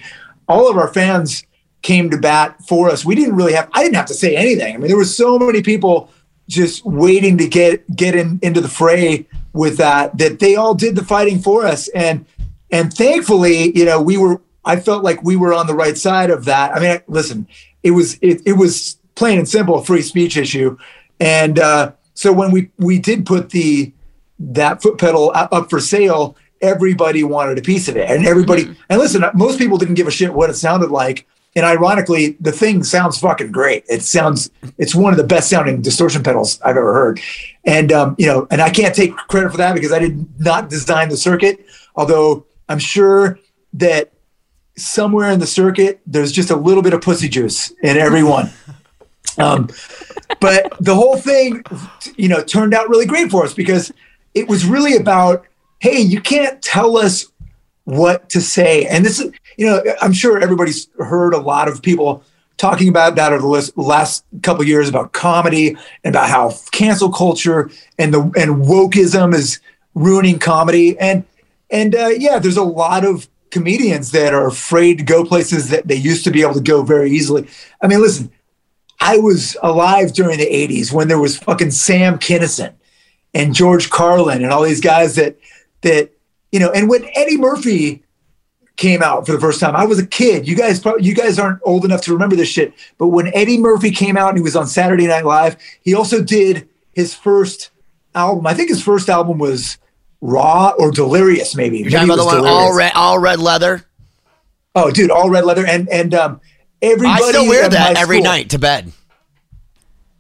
All 0.49 0.71
of 0.71 0.77
our 0.77 0.93
fans 0.93 1.45
came 1.83 2.11
to 2.11 2.19
bat 2.19 2.57
for 2.67 2.89
us. 2.89 3.05
We 3.05 3.15
didn't 3.15 3.37
really 3.37 3.53
have 3.53 3.69
I 3.73 3.83
didn't 3.83 3.97
have 3.97 4.07
to 4.07 4.15
say 4.15 4.37
anything. 4.37 4.75
I 4.75 4.79
mean, 4.79 4.89
there 4.89 4.97
were 4.97 5.05
so 5.05 5.39
many 5.39 5.63
people 5.63 6.11
just 6.49 6.85
waiting 6.85 7.39
to 7.39 7.49
get 7.49 7.85
get 7.95 8.15
in 8.15 8.39
into 8.43 8.61
the 8.61 8.69
fray 8.69 9.27
with 9.53 9.77
that 9.79 10.17
that 10.19 10.39
they 10.39 10.57
all 10.57 10.75
did 10.75 10.97
the 10.97 11.05
fighting 11.05 11.41
for 11.41 11.65
us 11.65 11.89
and 11.89 12.27
and 12.71 12.93
thankfully 12.93 13.77
you 13.77 13.85
know 13.85 14.01
we 14.01 14.17
were 14.17 14.41
i 14.65 14.77
felt 14.79 15.05
like 15.05 15.23
we 15.23 15.37
were 15.37 15.55
on 15.55 15.67
the 15.67 15.75
right 15.75 15.97
side 15.97 16.31
of 16.31 16.45
that 16.45 16.73
i 16.73 16.81
mean 16.81 17.01
listen 17.07 17.47
it 17.83 17.93
was 17.93 18.19
it, 18.21 18.43
it 18.45 18.55
was 18.55 18.99
plain 19.15 19.39
and 19.39 19.49
simple 19.49 19.77
a 19.77 19.85
free 19.85 20.03
speech 20.03 20.37
issue 20.37 20.77
and 21.21 21.59
uh 21.59 21.93
so 22.15 22.33
when 22.33 22.51
we 22.51 22.71
we 22.79 22.99
did 22.99 23.27
put 23.27 23.51
the 23.51 23.93
that 24.39 24.83
foot 24.83 24.99
pedal 24.99 25.31
up 25.35 25.71
for 25.71 25.81
sale 25.81 26.37
everybody 26.63 27.25
wanted 27.25 27.59
a 27.59 27.63
piece 27.63 27.89
of 27.89 27.97
it. 27.97 28.09
And 28.09 28.25
everybody 28.25 28.75
and 28.89 28.99
listen 29.01 29.25
most 29.35 29.59
people 29.59 29.77
didn't 29.77 29.95
give 29.95 30.07
a 30.07 30.13
shit 30.13 30.33
what 30.33 30.49
it 30.49 30.55
sounded 30.55 30.91
like. 30.91 31.27
And 31.55 31.67
ironically 31.67 32.37
the 32.41 32.53
thing 32.53 32.85
sounds 32.85 33.19
fucking 33.19 33.53
great. 33.53 33.85
It 33.89 34.03
sounds 34.03 34.51
it's 34.79 34.95
one 34.95 35.13
of 35.13 35.19
the 35.19 35.25
best 35.25 35.51
sounding 35.51 35.83
distortion 35.83 36.23
pedals 36.23 36.61
i've 36.63 36.77
ever 36.77 36.95
heard. 36.95 37.21
And 37.65 37.93
um, 37.93 38.15
you 38.17 38.27
know 38.27 38.47
and 38.51 38.63
i 38.63 38.71
can't 38.71 38.95
take 38.95 39.15
credit 39.17 39.51
for 39.51 39.59
that 39.59 39.75
because 39.75 39.93
i 39.93 39.99
did 39.99 40.41
not 40.41 40.71
design 40.71 41.09
the 41.09 41.17
circuit. 41.17 41.67
Although 41.97 42.47
i'm 42.69 42.79
sure 42.79 43.39
that 43.75 44.13
somewhere 44.77 45.31
in 45.31 45.41
the 45.41 45.47
circuit 45.47 46.01
there's 46.07 46.33
just 46.33 46.51
a 46.51 46.57
little 46.57 46.83
bit 46.83 46.95
of 46.95 47.03
pussy 47.03 47.29
juice 47.29 47.73
in 47.83 47.99
every 47.99 48.23
one 48.23 48.51
um, 49.39 49.69
but 50.41 50.73
the 50.81 50.95
whole 50.95 51.17
thing 51.17 51.63
you 52.17 52.29
know 52.29 52.43
turned 52.43 52.75
out 52.75 52.89
really 52.89 53.07
great 53.07 53.31
for 53.31 53.45
us 53.45 53.55
because 53.55 53.93
it 54.35 54.49
was 54.49 54.65
really 54.65 54.97
about 54.97 55.45
hey 55.81 55.99
you 55.99 56.21
can't 56.21 56.61
tell 56.63 56.97
us 56.97 57.27
what 57.85 58.29
to 58.31 58.41
say. 58.41 58.87
And 58.87 59.05
this 59.05 59.21
is 59.21 59.33
you 59.57 59.67
know 59.67 59.83
i'm 60.01 60.13
sure 60.13 60.39
everybody's 60.39 60.89
heard 60.99 61.35
a 61.35 61.39
lot 61.39 61.69
of 61.69 61.83
people 61.83 62.25
talking 62.57 62.89
about 62.89 63.17
that 63.17 63.33
over 63.33 63.43
the 63.43 63.73
last, 63.77 64.25
couple 64.43 64.65
years 64.65 64.89
about 64.89 65.13
comedy 65.13 65.77
and 66.05 66.15
about 66.15 66.29
how 66.29 66.55
cancel 66.71 67.11
culture 67.11 67.71
and 67.99 68.15
the 68.15 68.21
and 68.21 68.65
wokeism 68.65 69.35
is 69.35 69.59
ruining 69.95 70.39
comedy. 70.39 70.99
And 70.99 71.25
and 71.71 71.95
uh, 71.95 72.11
yeah 72.17 72.39
there's 72.39 72.57
a 72.57 72.63
lot 72.63 73.05
of 73.05 73.29
comedians 73.51 74.13
that 74.13 74.33
are 74.33 74.47
afraid 74.47 74.99
to 74.99 75.05
go 75.05 75.25
places 75.25 75.69
that 75.69 75.87
they 75.87 75.97
used 75.97 76.25
to 76.25 76.31
be 76.31 76.41
able 76.41 76.55
to 76.55 76.61
go 76.61 76.83
very 76.83 77.11
easily. 77.11 77.49
I 77.81 77.89
mean 77.89 78.01
listen 78.01 78.31
I 79.03 79.19
was 79.19 79.57
alive 79.63 80.13
during 80.13 80.39
the 80.39 80.47
80s 80.47 80.93
when 80.93 81.09
there 81.09 81.19
was 81.19 81.39
fucking 81.39 81.73
Sam 81.73 82.19
Kinison 82.19 82.75
and 83.35 83.55
George 83.55 83.91
Carlin 83.91 84.43
and 84.43 84.53
all 84.53 84.63
these 84.63 84.81
guys 84.81 85.17
that 85.17 85.39
that 85.83 86.11
you 86.51 86.61
know 86.61 86.71
and 86.71 86.89
when 86.89 87.09
Eddie 87.15 87.39
Murphy 87.39 88.03
came 88.77 89.03
out 89.03 89.27
for 89.27 89.33
the 89.33 89.41
first 89.41 89.61
time 89.61 89.77
I 89.77 89.85
was 89.85 89.99
a 89.99 90.07
kid 90.07 90.47
you 90.47 90.57
guys 90.57 90.81
probably 90.81 91.05
you 91.05 91.15
guys 91.15 91.39
aren't 91.39 91.61
old 91.65 91.85
enough 91.85 92.03
to 92.03 92.13
remember 92.13 92.37
this 92.37 92.49
shit 92.49 92.73
but 92.99 93.09
when 93.09 93.35
Eddie 93.35 93.59
Murphy 93.59 93.91
came 93.91 94.17
out 94.17 94.31
and 94.31 94.39
he 94.39 94.43
was 94.43 94.57
on 94.57 94.67
Saturday 94.67 95.07
Night 95.07 95.25
Live 95.25 95.57
he 95.83 95.95
also 95.95 96.23
did 96.23 96.69
his 96.93 97.15
first 97.15 97.71
album 98.15 98.47
I 98.47 98.55
think 98.55 98.71
his 98.71 98.83
first 98.83 99.09
album 99.09 99.39
was 99.39 99.79
Raw 100.23 100.73
or 100.79 100.93
Delirious, 100.93 101.55
maybe. 101.57 101.79
You're 101.79 101.91
talking 101.91 102.09
about 102.09 102.17
the 102.17 102.43
one 102.43 102.47
all 102.47 102.75
red, 102.75 102.93
all 102.95 103.19
red 103.19 103.41
leather. 103.41 103.85
Oh, 104.75 104.91
dude, 104.91 105.11
all 105.11 105.29
red 105.29 105.45
leather, 105.45 105.67
and 105.67 105.89
and 105.89 106.15
um, 106.15 106.41
everybody. 106.83 107.23
I 107.23 107.29
still 107.29 107.49
wear 107.49 107.69
that 107.69 107.97
every 107.97 108.17
school- 108.19 108.25
night 108.25 108.51
to 108.51 108.59
bed. 108.59 108.93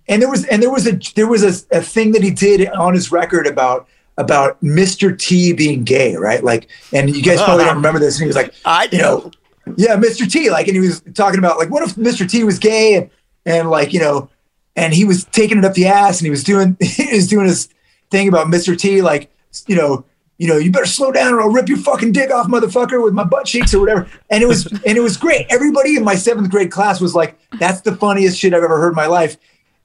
And 0.08 0.20
there 0.20 0.30
was 0.30 0.44
and 0.46 0.62
there 0.62 0.70
was 0.70 0.86
a 0.86 0.98
there 1.14 1.28
was 1.28 1.42
a, 1.42 1.76
a 1.76 1.80
thing 1.80 2.12
that 2.12 2.22
he 2.22 2.30
did 2.30 2.68
on 2.68 2.94
his 2.94 3.12
record 3.12 3.46
about 3.46 3.88
about 4.18 4.60
Mr. 4.62 5.16
T 5.16 5.52
being 5.52 5.84
gay, 5.84 6.16
right? 6.16 6.42
Like, 6.42 6.68
and 6.92 7.14
you 7.14 7.22
guys 7.22 7.40
probably 7.42 7.64
don't 7.64 7.76
remember 7.82 7.98
this. 7.98 8.16
And 8.16 8.24
he 8.24 8.26
was 8.26 8.36
like, 8.36 8.52
I 8.64 8.88
you 8.90 8.98
know, 8.98 9.30
yeah, 9.76 9.96
Mr. 9.96 10.30
T. 10.30 10.50
Like, 10.50 10.66
and 10.66 10.74
he 10.74 10.80
was 10.80 11.02
talking 11.14 11.38
about 11.38 11.58
like, 11.58 11.70
what 11.70 11.82
if 11.82 11.94
Mr. 11.94 12.28
T 12.28 12.44
was 12.44 12.58
gay 12.58 12.96
and 12.96 13.10
and 13.46 13.70
like 13.70 13.92
you 13.92 14.00
know, 14.00 14.28
and 14.76 14.92
he 14.92 15.04
was 15.04 15.24
taking 15.26 15.58
it 15.58 15.64
up 15.64 15.74
the 15.74 15.86
ass 15.86 16.18
and 16.18 16.26
he 16.26 16.30
was 16.30 16.44
doing 16.44 16.76
he 16.80 17.14
was 17.14 17.28
doing 17.28 17.46
his 17.46 17.68
thing 18.10 18.28
about 18.28 18.48
Mr. 18.48 18.78
T. 18.78 19.02
Like, 19.02 19.30
you 19.66 19.76
know, 19.76 20.04
you 20.42 20.48
know, 20.48 20.56
you 20.56 20.72
better 20.72 20.86
slow 20.86 21.12
down 21.12 21.32
or 21.32 21.40
I'll 21.40 21.50
rip 21.50 21.68
your 21.68 21.78
fucking 21.78 22.10
dick 22.10 22.32
off, 22.32 22.48
motherfucker, 22.48 23.00
with 23.00 23.14
my 23.14 23.22
butt 23.22 23.46
cheeks 23.46 23.72
or 23.72 23.78
whatever. 23.78 24.08
And 24.28 24.42
it 24.42 24.46
was 24.46 24.66
and 24.72 24.98
it 24.98 25.00
was 25.00 25.16
great. 25.16 25.46
Everybody 25.50 25.94
in 25.96 26.02
my 26.02 26.16
seventh 26.16 26.50
grade 26.50 26.72
class 26.72 27.00
was 27.00 27.14
like, 27.14 27.38
that's 27.60 27.82
the 27.82 27.94
funniest 27.94 28.40
shit 28.40 28.52
I've 28.52 28.64
ever 28.64 28.80
heard 28.80 28.88
in 28.88 28.96
my 28.96 29.06
life. 29.06 29.36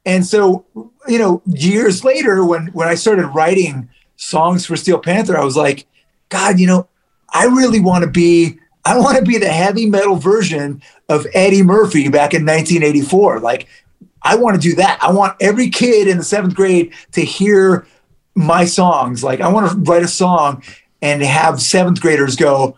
And 0.03 0.25
so, 0.25 0.65
you 1.07 1.19
know, 1.19 1.43
years 1.45 2.03
later, 2.03 2.43
when 2.43 2.69
when 2.69 2.87
I 2.87 2.95
started 2.95 3.27
writing 3.27 3.87
songs 4.15 4.65
for 4.65 4.75
Steel 4.75 4.97
Panther, 4.97 5.37
I 5.37 5.43
was 5.43 5.55
like, 5.55 5.85
God, 6.29 6.59
you 6.59 6.65
know, 6.65 6.87
I 7.29 7.45
really 7.45 7.79
want 7.79 8.03
to 8.03 8.09
be, 8.09 8.57
I 8.83 8.97
want 8.97 9.15
to 9.17 9.23
be 9.23 9.37
the 9.37 9.49
heavy 9.49 9.85
metal 9.85 10.15
version 10.15 10.81
of 11.07 11.27
Eddie 11.35 11.61
Murphy 11.61 12.09
back 12.09 12.33
in 12.33 12.43
1984. 12.47 13.41
Like, 13.41 13.67
I 14.23 14.37
want 14.37 14.59
to 14.59 14.69
do 14.69 14.73
that. 14.77 14.97
I 15.03 15.11
want 15.11 15.37
every 15.39 15.69
kid 15.69 16.07
in 16.07 16.17
the 16.17 16.23
seventh 16.23 16.55
grade 16.55 16.95
to 17.11 17.21
hear 17.21 17.85
my 18.37 18.65
songs. 18.65 19.23
Like, 19.23 19.41
I 19.41 19.47
want 19.49 19.71
to 19.71 19.91
write 19.91 20.03
a 20.03 20.07
song 20.07 20.63
and 21.01 21.21
have 21.21 21.61
seventh 21.61 21.99
graders 21.99 22.35
go, 22.35 22.75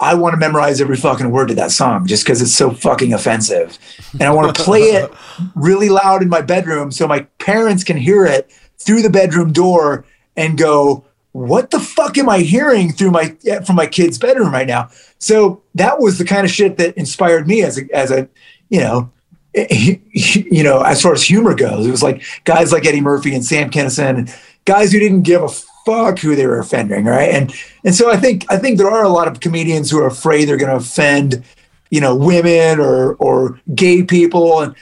I 0.00 0.14
want 0.14 0.34
to 0.34 0.38
memorize 0.38 0.80
every 0.80 0.96
fucking 0.96 1.30
word 1.30 1.48
to 1.48 1.54
that 1.54 1.70
song 1.70 2.06
just 2.06 2.24
because 2.24 2.42
it's 2.42 2.54
so 2.54 2.70
fucking 2.70 3.12
offensive. 3.12 3.78
And 4.12 4.22
I 4.22 4.30
want 4.30 4.54
to 4.54 4.62
play 4.62 4.80
it 4.80 5.12
really 5.54 5.88
loud 5.88 6.22
in 6.22 6.28
my 6.28 6.40
bedroom 6.40 6.90
so 6.90 7.06
my 7.06 7.20
parents 7.38 7.84
can 7.84 7.96
hear 7.96 8.24
it 8.24 8.50
through 8.78 9.02
the 9.02 9.10
bedroom 9.10 9.52
door 9.52 10.04
and 10.36 10.58
go, 10.58 11.04
what 11.32 11.70
the 11.70 11.80
fuck 11.80 12.16
am 12.16 12.28
I 12.28 12.40
hearing 12.40 12.92
through 12.92 13.10
my 13.10 13.36
eh, 13.44 13.60
from 13.60 13.74
my 13.74 13.86
kid's 13.86 14.18
bedroom 14.18 14.52
right 14.52 14.68
now? 14.68 14.88
So 15.18 15.62
that 15.74 15.98
was 15.98 16.18
the 16.18 16.24
kind 16.24 16.44
of 16.44 16.50
shit 16.50 16.76
that 16.78 16.96
inspired 16.96 17.48
me 17.48 17.62
as 17.62 17.76
a 17.76 17.92
as 17.92 18.12
a 18.12 18.28
you 18.68 18.78
know 18.78 19.10
you 20.12 20.62
know 20.62 20.80
as 20.82 21.02
far 21.02 21.12
as 21.12 21.22
humor 21.22 21.54
goes. 21.54 21.86
It 21.86 21.90
was 21.90 22.02
like 22.02 22.22
guys 22.44 22.72
like 22.72 22.86
Eddie 22.86 23.00
Murphy 23.00 23.34
and 23.34 23.44
Sam 23.44 23.70
Kinison 23.70 24.18
and 24.18 24.34
guys 24.64 24.92
who 24.92 24.98
didn't 24.98 25.22
give 25.22 25.42
a 25.42 25.48
fuck 25.86 26.18
who 26.18 26.34
they 26.34 26.46
were 26.46 26.58
offending, 26.58 27.04
right? 27.04 27.30
And 27.30 27.54
and 27.84 27.94
so 27.94 28.10
I 28.10 28.16
think 28.16 28.50
I 28.50 28.56
think 28.56 28.78
there 28.78 28.90
are 28.90 29.04
a 29.04 29.08
lot 29.08 29.28
of 29.28 29.40
comedians 29.40 29.90
who 29.90 29.98
are 30.00 30.06
afraid 30.06 30.46
they're 30.46 30.56
going 30.56 30.70
to 30.70 30.76
offend 30.76 31.44
you 31.90 32.00
know 32.00 32.14
women 32.16 32.80
or 32.80 33.14
or 33.14 33.60
gay 33.74 34.02
people 34.02 34.60
and 34.60 34.74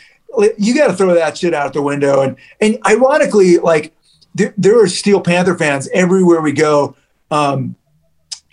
you 0.57 0.75
got 0.75 0.87
to 0.87 0.95
throw 0.95 1.13
that 1.13 1.37
shit 1.37 1.53
out 1.53 1.75
the 1.75 1.83
window 1.83 2.23
and 2.23 2.37
and 2.61 2.79
ironically 2.87 3.59
like 3.59 3.95
there, 4.35 4.55
there 4.57 4.83
are 4.83 4.87
Steel 4.87 5.21
Panther 5.21 5.57
fans 5.57 5.89
everywhere 5.93 6.41
we 6.41 6.53
go 6.53 6.97
um, 7.31 7.77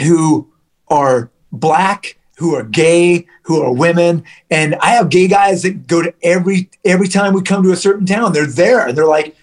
who 0.01 0.51
are 0.87 1.31
black, 1.51 2.17
who 2.39 2.55
are 2.55 2.63
gay, 2.63 3.27
who 3.43 3.61
are 3.61 3.73
women, 3.73 4.23
and 4.49 4.75
I 4.75 4.91
have 4.91 5.09
gay 5.09 5.27
guys 5.27 5.61
that 5.63 5.87
go 5.87 6.01
to 6.01 6.13
every 6.23 6.69
every 6.85 7.09
time 7.09 7.33
we 7.33 7.41
come 7.41 7.63
to 7.63 7.73
a 7.73 7.75
certain 7.75 8.05
town. 8.05 8.31
They're 8.31 8.47
there 8.47 8.87
and 8.87 8.97
they're 8.97 9.05
like, 9.05 9.35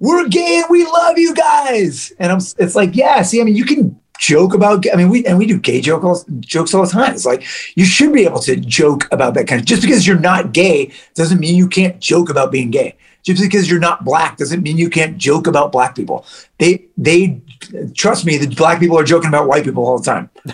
"We're 0.00 0.28
gay 0.28 0.58
and 0.58 0.66
we 0.68 0.84
love 0.84 1.18
you 1.18 1.34
guys." 1.34 2.12
And 2.18 2.30
I'm, 2.30 2.38
it's 2.58 2.74
like, 2.74 2.94
yeah. 2.94 3.22
See, 3.22 3.40
I 3.40 3.44
mean, 3.44 3.56
you 3.56 3.64
can 3.64 3.98
joke 4.18 4.52
about. 4.52 4.84
I 4.92 4.96
mean, 4.96 5.08
we 5.08 5.24
and 5.24 5.38
we 5.38 5.46
do 5.46 5.58
gay 5.58 5.80
joke 5.80 6.04
all, 6.04 6.22
jokes 6.40 6.74
all 6.74 6.84
the 6.84 6.92
time. 6.92 7.14
It's 7.14 7.24
like 7.24 7.42
you 7.74 7.86
should 7.86 8.12
be 8.12 8.26
able 8.26 8.40
to 8.40 8.54
joke 8.56 9.10
about 9.10 9.32
that 9.32 9.46
kind 9.46 9.62
of. 9.62 9.66
Just 9.66 9.80
because 9.80 10.06
you're 10.06 10.18
not 10.18 10.52
gay 10.52 10.92
doesn't 11.14 11.40
mean 11.40 11.56
you 11.56 11.68
can't 11.68 11.98
joke 12.00 12.28
about 12.28 12.52
being 12.52 12.70
gay 12.70 12.98
just 13.22 13.42
because 13.42 13.68
you're 13.68 13.80
not 13.80 14.04
black 14.04 14.36
doesn't 14.36 14.62
mean 14.62 14.78
you 14.78 14.88
can't 14.88 15.18
joke 15.18 15.48
about 15.48 15.72
black 15.72 15.96
people. 15.96 16.24
They 16.58 16.84
they 16.96 17.40
trust 17.94 18.24
me, 18.24 18.36
the 18.36 18.54
black 18.54 18.78
people 18.78 18.98
are 18.98 19.04
joking 19.04 19.28
about 19.28 19.48
white 19.48 19.64
people 19.64 19.84
all 19.84 19.98
the 19.98 20.04
time. 20.04 20.30
You 20.44 20.52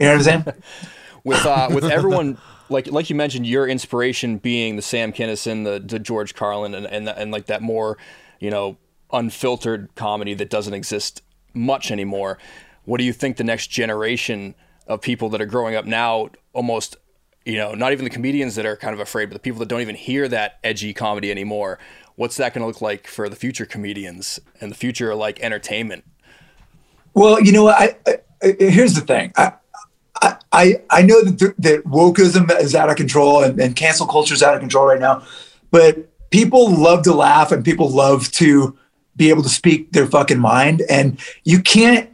know 0.00 0.16
what 0.16 0.16
I'm 0.16 0.22
saying? 0.22 0.44
with 1.24 1.44
uh, 1.44 1.68
with 1.72 1.84
everyone 1.90 2.38
like 2.68 2.86
like 2.90 3.10
you 3.10 3.16
mentioned, 3.16 3.46
your 3.46 3.66
inspiration 3.66 4.38
being 4.38 4.76
the 4.76 4.82
Sam 4.82 5.12
Kinison, 5.12 5.64
the, 5.64 5.78
the 5.78 5.98
George 5.98 6.34
Carlin, 6.34 6.74
and, 6.74 6.86
and 6.86 7.08
and 7.08 7.30
like 7.30 7.46
that 7.46 7.62
more 7.62 7.98
you 8.40 8.50
know 8.50 8.76
unfiltered 9.12 9.94
comedy 9.94 10.34
that 10.34 10.50
doesn't 10.50 10.74
exist 10.74 11.22
much 11.54 11.90
anymore. 11.90 12.38
What 12.84 12.98
do 12.98 13.04
you 13.04 13.12
think 13.12 13.36
the 13.36 13.44
next 13.44 13.68
generation 13.68 14.54
of 14.86 15.00
people 15.00 15.28
that 15.30 15.40
are 15.40 15.46
growing 15.46 15.76
up 15.76 15.84
now 15.84 16.30
almost 16.52 16.96
you 17.44 17.56
know, 17.56 17.74
not 17.74 17.92
even 17.92 18.04
the 18.04 18.10
comedians 18.10 18.54
that 18.54 18.66
are 18.66 18.76
kind 18.76 18.94
of 18.94 19.00
afraid, 19.00 19.26
but 19.26 19.34
the 19.34 19.40
people 19.40 19.58
that 19.58 19.68
don't 19.68 19.80
even 19.80 19.96
hear 19.96 20.28
that 20.28 20.58
edgy 20.62 20.94
comedy 20.94 21.30
anymore. 21.30 21.78
What's 22.14 22.36
that 22.36 22.54
going 22.54 22.62
to 22.62 22.66
look 22.66 22.80
like 22.80 23.06
for 23.06 23.28
the 23.28 23.36
future 23.36 23.66
comedians 23.66 24.38
and 24.60 24.70
the 24.70 24.76
future 24.76 25.14
like 25.14 25.40
entertainment? 25.40 26.04
Well, 27.14 27.40
you 27.40 27.52
know, 27.52 27.68
I, 27.68 27.96
I, 28.06 28.18
I 28.42 28.56
here's 28.58 28.94
the 28.94 29.00
thing. 29.00 29.32
I, 29.36 29.54
I, 30.52 30.80
I 30.90 31.02
know 31.02 31.22
that, 31.24 31.38
the, 31.38 31.54
that 31.58 31.84
wokeism 31.84 32.50
is 32.60 32.74
out 32.74 32.90
of 32.90 32.96
control 32.96 33.42
and, 33.42 33.58
and 33.60 33.74
cancel 33.74 34.06
culture 34.06 34.34
is 34.34 34.42
out 34.42 34.54
of 34.54 34.60
control 34.60 34.86
right 34.86 35.00
now, 35.00 35.26
but 35.70 36.08
people 36.30 36.70
love 36.70 37.02
to 37.04 37.14
laugh 37.14 37.52
and 37.52 37.64
people 37.64 37.88
love 37.88 38.30
to 38.32 38.76
be 39.16 39.30
able 39.30 39.42
to 39.42 39.48
speak 39.48 39.92
their 39.92 40.06
fucking 40.06 40.38
mind. 40.38 40.82
And 40.88 41.18
you 41.44 41.60
can't, 41.60 42.10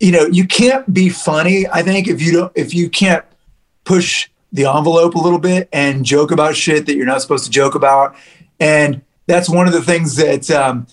you 0.00 0.12
know, 0.12 0.26
you 0.26 0.46
can't 0.46 0.92
be 0.92 1.08
funny. 1.08 1.66
I 1.68 1.82
think 1.82 2.08
if 2.08 2.20
you 2.20 2.32
don't, 2.32 2.52
if 2.54 2.74
you 2.74 2.90
can't 2.90 3.24
push 3.84 4.28
the 4.52 4.66
envelope 4.66 5.14
a 5.14 5.18
little 5.18 5.38
bit 5.38 5.68
and 5.72 6.04
joke 6.04 6.30
about 6.30 6.56
shit 6.56 6.86
that 6.86 6.96
you're 6.96 7.06
not 7.06 7.22
supposed 7.22 7.44
to 7.44 7.50
joke 7.50 7.74
about. 7.74 8.14
And 8.60 9.02
that's 9.26 9.48
one 9.48 9.66
of 9.66 9.72
the 9.72 9.82
things 9.82 10.16
that 10.16 10.50
um, 10.50 10.86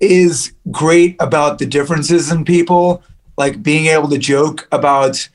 is 0.00 0.52
great 0.70 1.16
about 1.20 1.58
the 1.58 1.66
differences 1.66 2.30
in 2.30 2.44
people, 2.44 3.02
like 3.36 3.62
being 3.62 3.86
able 3.86 4.08
to 4.08 4.18
joke 4.18 4.68
about 4.72 5.28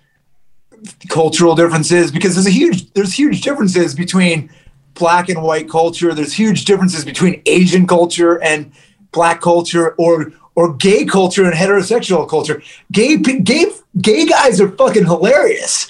cultural 1.09 1.55
differences 1.55 2.11
because 2.11 2.35
there's 2.35 2.47
a 2.47 2.51
huge 2.51 2.91
there's 2.93 3.13
huge 3.13 3.41
differences 3.41 3.95
between 3.95 4.49
black 4.93 5.29
and 5.29 5.41
white 5.41 5.69
culture. 5.69 6.13
There's 6.13 6.33
huge 6.33 6.65
differences 6.65 7.05
between 7.05 7.41
Asian 7.45 7.87
culture 7.87 8.41
and 8.41 8.71
black 9.11 9.41
culture 9.41 9.91
or 9.95 10.31
or 10.55 10.73
gay 10.73 11.05
culture 11.05 11.45
and 11.45 11.53
heterosexual 11.53 12.27
culture. 12.29 12.61
Gay 12.91 13.17
gay 13.17 13.65
gay 14.01 14.25
guys 14.25 14.59
are 14.59 14.69
fucking 14.69 15.05
hilarious 15.05 15.89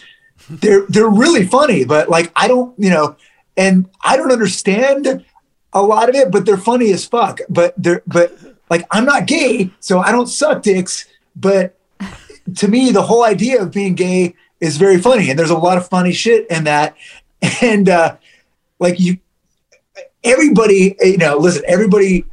they're 0.49 0.85
they're 0.89 1.09
really 1.09 1.45
funny, 1.45 1.85
but 1.85 2.09
like 2.09 2.31
I 2.35 2.47
don't, 2.47 2.77
you 2.79 2.89
know, 2.89 3.15
and 3.55 3.89
I 4.03 4.17
don't 4.17 4.31
understand 4.31 5.23
a 5.73 5.81
lot 5.81 6.09
of 6.09 6.15
it, 6.15 6.31
but 6.31 6.45
they're 6.45 6.57
funny 6.57 6.91
as 6.91 7.05
fuck. 7.05 7.39
But 7.49 7.73
they're 7.77 8.01
but 8.07 8.37
like 8.69 8.85
I'm 8.91 9.05
not 9.05 9.27
gay, 9.27 9.71
so 9.79 9.99
I 9.99 10.11
don't 10.11 10.27
suck 10.27 10.63
dicks. 10.63 11.05
But 11.35 11.77
to 12.57 12.67
me, 12.67 12.91
the 12.91 13.03
whole 13.03 13.23
idea 13.23 13.61
of 13.61 13.71
being 13.71 13.95
gay 13.95 14.35
is 14.59 14.77
very 14.77 14.99
funny, 14.99 15.29
and 15.29 15.37
there's 15.37 15.49
a 15.49 15.57
lot 15.57 15.77
of 15.77 15.87
funny 15.87 16.13
shit 16.13 16.47
in 16.49 16.65
that. 16.65 16.95
And 17.61 17.87
uh, 17.87 18.17
like 18.79 18.99
you, 18.99 19.17
everybody, 20.25 20.97
you 20.99 21.17
know, 21.17 21.37
listen, 21.37 21.63
everybody, 21.65 22.25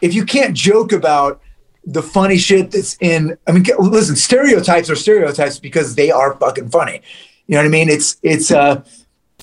if 0.00 0.14
you 0.14 0.24
can't 0.24 0.54
joke 0.54 0.92
about 0.92 1.40
the 1.84 2.02
funny 2.02 2.38
shit 2.38 2.70
that's 2.70 2.96
in, 3.00 3.36
I 3.48 3.52
mean, 3.52 3.64
listen, 3.80 4.14
stereotypes 4.14 4.88
are 4.90 4.94
stereotypes 4.94 5.58
because 5.58 5.96
they 5.96 6.12
are 6.12 6.36
fucking 6.36 6.68
funny. 6.68 7.02
You 7.48 7.54
know 7.54 7.62
what 7.62 7.66
I 7.66 7.70
mean? 7.70 7.88
It's 7.88 8.16
it's 8.22 8.52
uh, 8.52 8.84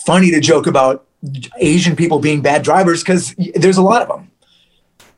funny 0.05 0.32
to 0.32 0.39
joke 0.39 0.68
about 0.68 1.05
Asian 1.57 1.95
people 1.95 2.20
being 2.20 2.41
bad 2.41 2.63
drivers 2.63 3.03
because 3.03 3.36
there's 3.55 3.78
a 3.78 3.82
lot 3.82 4.01
of 4.01 4.07
them. 4.07 4.32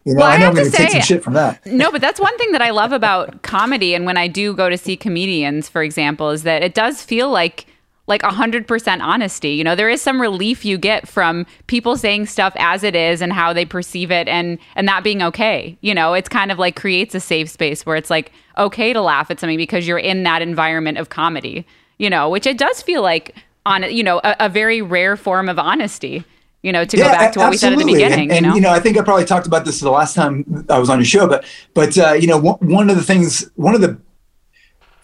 You 0.07 0.13
know, 0.13 0.19
Well, 0.21 0.27
I 0.29 0.35
I 0.35 0.37
know 0.37 0.45
have 0.45 0.53
to 0.55 0.59
going 0.61 0.71
to 0.71 0.77
take 0.77 0.89
some 0.91 1.01
say- 1.01 1.05
shit 1.15 1.23
from 1.23 1.33
that. 1.33 1.65
No, 1.65 1.91
but 1.91 1.99
that's 2.01 2.19
one 2.19 2.37
thing 2.37 2.53
that 2.53 2.61
I 2.61 2.69
love 2.69 2.93
about 2.93 3.41
comedy 3.41 3.93
and 3.93 4.05
when 4.05 4.15
I 4.17 4.27
do 4.29 4.53
go 4.53 4.69
to 4.69 4.77
see 4.77 4.95
comedians, 4.95 5.67
for 5.67 5.83
example, 5.83 6.29
is 6.31 6.43
that 6.43 6.63
it 6.63 6.73
does 6.73 7.01
feel 7.03 7.29
like 7.29 7.65
like 8.09 8.21
100% 8.21 9.01
honesty. 9.01 9.49
You 9.49 9.65
know, 9.65 9.75
there 9.75 9.89
is 9.89 10.01
some 10.01 10.21
relief 10.21 10.63
you 10.63 10.77
get 10.77 11.09
from 11.09 11.45
people 11.67 11.97
saying 11.97 12.27
stuff 12.27 12.53
as 12.57 12.81
it 12.83 12.95
is 12.95 13.21
and 13.21 13.33
how 13.33 13.51
they 13.51 13.65
perceive 13.65 14.11
it 14.11 14.29
and 14.29 14.57
and 14.77 14.87
that 14.87 15.03
being 15.03 15.21
okay. 15.23 15.77
You 15.81 15.93
know, 15.93 16.13
it's 16.13 16.29
kind 16.29 16.49
of 16.49 16.57
like 16.57 16.77
creates 16.77 17.13
a 17.15 17.19
safe 17.19 17.49
space 17.49 17.85
where 17.85 17.97
it's 17.97 18.09
like 18.09 18.31
okay 18.57 18.93
to 18.93 19.01
laugh 19.01 19.29
at 19.29 19.41
something 19.41 19.57
because 19.57 19.85
you're 19.89 19.97
in 19.99 20.23
that 20.23 20.41
environment 20.41 20.97
of 20.99 21.09
comedy. 21.09 21.67
You 21.97 22.09
know, 22.09 22.29
which 22.29 22.47
it 22.47 22.57
does 22.57 22.81
feel 22.81 23.01
like 23.01 23.35
on 23.65 23.83
you 23.93 24.03
know, 24.03 24.21
a, 24.23 24.35
a 24.39 24.47
very 24.49 24.81
rare 24.81 25.17
form 25.17 25.49
of 25.49 25.59
honesty. 25.59 26.23
You 26.63 26.71
know, 26.71 26.85
to 26.85 26.97
go 26.97 27.03
back 27.03 27.33
to 27.33 27.39
what 27.39 27.51
we 27.51 27.57
said 27.57 27.73
at 27.73 27.79
the 27.79 27.85
beginning. 27.85 28.31
And, 28.31 28.45
and, 28.47 28.55
you 28.55 28.61
know, 28.61 28.71
I 28.71 28.79
think 28.79 28.97
I 28.97 29.03
probably 29.03 29.25
talked 29.25 29.47
about 29.47 29.63
this 29.63 29.79
the 29.79 29.91
last 29.91 30.15
time 30.15 30.65
I 30.69 30.79
was 30.79 30.89
on 30.89 30.97
your 30.99 31.05
show, 31.05 31.27
but 31.27 31.45
but 31.73 31.97
uh, 31.97 32.13
you 32.13 32.27
know, 32.27 32.37
one, 32.37 32.57
one 32.61 32.89
of 32.89 32.95
the 32.95 33.03
things, 33.03 33.49
one 33.55 33.75
of 33.75 33.81
the 33.81 33.97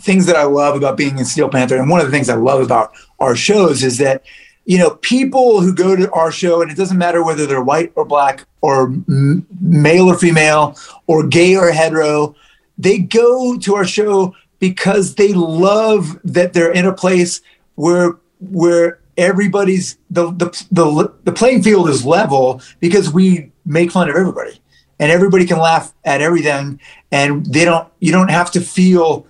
things 0.01 0.25
that 0.25 0.35
I 0.35 0.43
love 0.43 0.75
about 0.75 0.97
being 0.97 1.17
in 1.17 1.25
Steel 1.25 1.49
Panther, 1.49 1.77
and 1.77 1.89
one 1.89 2.01
of 2.01 2.05
the 2.05 2.11
things 2.11 2.27
I 2.27 2.35
love 2.35 2.61
about 2.61 2.93
our 3.19 3.35
shows 3.35 3.83
is 3.83 3.97
that 3.99 4.23
you 4.65 4.77
know 4.77 4.91
people 4.95 5.61
who 5.61 5.73
go 5.73 5.95
to 5.95 6.11
our 6.11 6.31
show, 6.31 6.61
and 6.61 6.71
it 6.71 6.75
doesn't 6.75 6.97
matter 6.97 7.23
whether 7.23 7.45
they're 7.45 7.63
white 7.63 7.91
or 7.95 8.03
black 8.03 8.45
or 8.61 8.85
m- 8.85 9.45
male 9.61 10.07
or 10.07 10.17
female 10.17 10.75
or 11.07 11.25
gay 11.25 11.55
or 11.55 11.71
hetero, 11.71 12.35
they 12.77 12.97
go 12.97 13.57
to 13.59 13.75
our 13.75 13.85
show 13.85 14.35
because 14.59 15.15
they 15.15 15.33
love 15.33 16.19
that 16.23 16.53
they're 16.53 16.71
in 16.71 16.85
a 16.85 16.93
place 16.93 17.41
where 17.75 18.13
where 18.39 18.99
everybody's 19.17 19.97
the 20.09 20.31
the 20.31 20.65
the, 20.71 21.13
the 21.23 21.31
playing 21.31 21.63
field 21.63 21.89
is 21.89 22.05
level 22.05 22.61
because 22.79 23.11
we 23.11 23.51
make 23.65 23.91
fun 23.91 24.09
of 24.09 24.15
everybody. 24.15 24.59
And 24.99 25.11
everybody 25.11 25.45
can 25.45 25.57
laugh 25.57 25.93
at 26.05 26.21
everything. 26.21 26.79
And 27.11 27.45
they 27.45 27.65
don't 27.65 27.87
you 27.99 28.11
don't 28.11 28.29
have 28.29 28.51
to 28.51 28.61
feel 28.61 29.27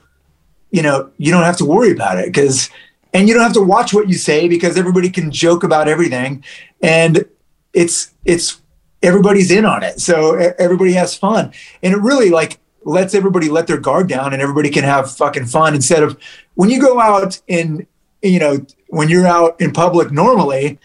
you 0.72 0.82
know 0.82 1.12
you 1.18 1.32
don't 1.32 1.44
have 1.44 1.58
to 1.58 1.66
worry 1.66 1.92
about 1.92 2.18
it 2.18 2.26
because 2.26 2.70
and 3.14 3.28
you 3.28 3.34
don't 3.34 3.44
have 3.44 3.54
to 3.54 3.62
watch 3.62 3.94
what 3.94 4.10
you 4.10 4.16
say 4.16 4.48
because 4.48 4.78
everybody 4.78 5.10
can 5.10 5.32
joke 5.32 5.64
about 5.64 5.88
everything. 5.88 6.44
And 6.82 7.26
it's 7.74 8.14
it's 8.26 8.62
everybody's 9.02 9.52
in 9.52 9.66
on 9.66 9.84
it. 9.84 10.00
So 10.00 10.36
everybody 10.58 10.94
has 10.94 11.16
fun. 11.16 11.52
And 11.82 11.94
it 11.94 12.00
really 12.00 12.30
like 12.30 12.60
lets 12.86 13.14
everybody 13.16 13.50
let 13.50 13.68
their 13.68 13.80
guard 13.80 14.08
down 14.08 14.34
and 14.34 14.42
everybody 14.42 14.70
can 14.70 14.84
have 14.84 15.16
fucking 15.16 15.46
fun 15.46 15.76
instead 15.76 16.04
of 16.04 16.18
when 16.56 16.70
you 16.70 16.82
go 16.82 17.00
out 17.00 17.40
in 17.48 17.88
you 18.22 18.40
know 18.40 18.66
when 18.94 19.10
you're 19.10 19.28
out 19.28 19.60
in 19.60 19.72
public 19.72 20.12
normally 20.12 20.80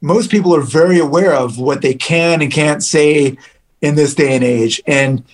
most 0.00 0.30
people 0.30 0.54
are 0.54 0.60
very 0.60 0.98
aware 0.98 1.34
of 1.34 1.58
what 1.58 1.82
they 1.82 1.94
can 1.94 2.42
and 2.42 2.52
can't 2.52 2.82
say 2.82 3.36
in 3.80 3.94
this 3.94 4.14
day 4.14 4.34
and 4.34 4.44
age. 4.44 4.80
And 4.86 5.24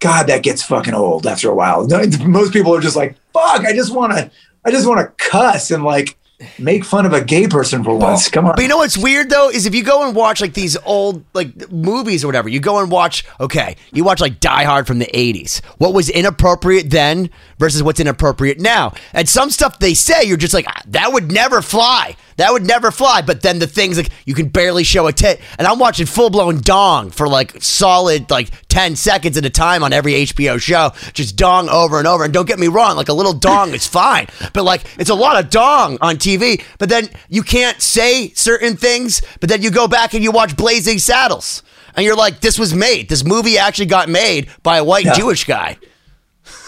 god 0.00 0.26
that 0.26 0.42
gets 0.42 0.62
fucking 0.62 0.94
old 0.94 1.26
after 1.26 1.48
a 1.48 1.54
while. 1.54 1.86
Most 2.26 2.52
people 2.52 2.74
are 2.74 2.80
just 2.80 2.96
like 2.96 3.16
fuck 3.34 3.66
i 3.66 3.72
just 3.72 3.92
want 3.92 4.12
to 4.12 4.30
i 4.64 4.70
just 4.70 4.86
want 4.86 5.00
to 5.00 5.24
cuss 5.24 5.70
and 5.70 5.84
like 5.84 6.16
make 6.58 6.84
fun 6.84 7.06
of 7.06 7.12
a 7.12 7.22
gay 7.22 7.46
person 7.46 7.84
for 7.84 7.96
once. 7.96 8.28
Come 8.28 8.46
on. 8.46 8.54
But 8.56 8.62
you 8.62 8.68
know 8.68 8.78
what's 8.78 8.98
weird 8.98 9.30
though 9.30 9.50
is 9.50 9.66
if 9.66 9.74
you 9.74 9.82
go 9.82 10.06
and 10.06 10.14
watch 10.14 10.40
like 10.40 10.54
these 10.54 10.76
old 10.84 11.24
like 11.32 11.70
movies 11.70 12.24
or 12.24 12.28
whatever, 12.28 12.48
you 12.48 12.60
go 12.60 12.80
and 12.80 12.90
watch. 12.90 13.24
Okay, 13.40 13.76
you 13.92 14.04
watch 14.04 14.20
like 14.20 14.40
Die 14.40 14.64
Hard 14.64 14.86
from 14.86 14.98
the 14.98 15.06
'80s. 15.06 15.64
What 15.78 15.94
was 15.94 16.08
inappropriate 16.08 16.90
then 16.90 17.30
versus 17.58 17.82
what's 17.82 18.00
inappropriate 18.00 18.58
now, 18.58 18.92
and 19.12 19.28
some 19.28 19.50
stuff 19.50 19.78
they 19.78 19.94
say 19.94 20.24
you're 20.24 20.36
just 20.36 20.54
like 20.54 20.66
ah, 20.68 20.82
that 20.86 21.12
would 21.12 21.30
never 21.30 21.62
fly. 21.62 22.16
That 22.36 22.52
would 22.52 22.66
never 22.66 22.90
fly. 22.90 23.22
But 23.22 23.42
then 23.42 23.60
the 23.60 23.66
things 23.66 23.96
like 23.96 24.10
you 24.24 24.34
can 24.34 24.48
barely 24.48 24.84
show 24.84 25.06
a 25.06 25.12
tit, 25.12 25.40
and 25.58 25.66
I'm 25.66 25.78
watching 25.78 26.06
full 26.06 26.30
blown 26.30 26.60
dong 26.60 27.10
for 27.10 27.28
like 27.28 27.62
solid 27.62 28.30
like 28.30 28.50
10 28.74 28.96
seconds 28.96 29.36
at 29.36 29.44
a 29.44 29.50
time 29.50 29.84
on 29.84 29.92
every 29.92 30.14
HBO 30.14 30.60
show, 30.60 30.90
just 31.12 31.36
dong 31.36 31.68
over 31.68 31.98
and 31.98 32.08
over. 32.08 32.24
And 32.24 32.34
don't 32.34 32.48
get 32.48 32.58
me 32.58 32.66
wrong, 32.66 32.96
like 32.96 33.08
a 33.08 33.12
little 33.12 33.32
dong 33.32 33.72
is 33.72 33.86
fine, 33.86 34.26
but 34.52 34.64
like 34.64 34.82
it's 34.98 35.10
a 35.10 35.14
lot 35.14 35.38
of 35.38 35.48
dong 35.48 35.96
on 36.00 36.16
TV. 36.16 36.60
But 36.78 36.88
then 36.88 37.08
you 37.28 37.44
can't 37.44 37.80
say 37.80 38.30
certain 38.30 38.76
things, 38.76 39.22
but 39.38 39.48
then 39.48 39.62
you 39.62 39.70
go 39.70 39.86
back 39.86 40.12
and 40.12 40.24
you 40.24 40.32
watch 40.32 40.56
Blazing 40.56 40.98
Saddles. 40.98 41.62
And 41.94 42.04
you're 42.04 42.16
like, 42.16 42.40
this 42.40 42.58
was 42.58 42.74
made. 42.74 43.08
This 43.08 43.24
movie 43.24 43.58
actually 43.58 43.86
got 43.86 44.08
made 44.08 44.48
by 44.64 44.78
a 44.78 44.84
white 44.84 45.04
yeah. 45.04 45.14
Jewish 45.14 45.44
guy. 45.44 45.78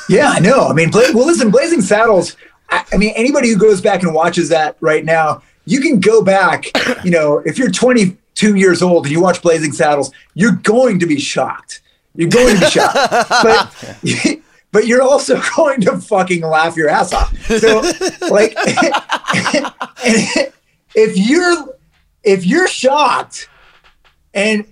Yeah, 0.08 0.28
I 0.28 0.38
know. 0.38 0.68
I 0.68 0.74
mean, 0.74 0.92
well, 0.92 1.26
listen, 1.26 1.50
Blazing 1.50 1.80
Saddles. 1.80 2.36
I, 2.70 2.84
I 2.92 2.98
mean, 2.98 3.14
anybody 3.16 3.48
who 3.48 3.58
goes 3.58 3.80
back 3.80 4.04
and 4.04 4.14
watches 4.14 4.48
that 4.50 4.76
right 4.78 5.04
now, 5.04 5.42
you 5.64 5.80
can 5.80 5.98
go 5.98 6.22
back, 6.22 6.70
you 7.04 7.10
know, 7.10 7.38
if 7.44 7.58
you're 7.58 7.72
22 7.72 8.54
years 8.54 8.80
old 8.80 9.06
and 9.06 9.12
you 9.12 9.20
watch 9.20 9.42
Blazing 9.42 9.72
Saddles, 9.72 10.12
you're 10.34 10.52
going 10.52 11.00
to 11.00 11.06
be 11.06 11.18
shocked. 11.18 11.80
You're 12.16 12.28
going 12.28 12.54
to 12.54 12.60
be 12.60 12.66
shocked. 12.66 13.28
but 13.42 14.40
but 14.72 14.86
you're 14.86 15.02
also 15.02 15.40
going 15.56 15.80
to 15.82 15.98
fucking 15.98 16.42
laugh 16.42 16.76
your 16.76 16.88
ass 16.88 17.12
off. 17.12 17.36
So 17.46 17.82
like 18.28 18.54
if 20.94 21.16
you're 21.16 21.76
if 22.24 22.44
you're 22.44 22.68
shocked 22.68 23.48
and 24.34 24.66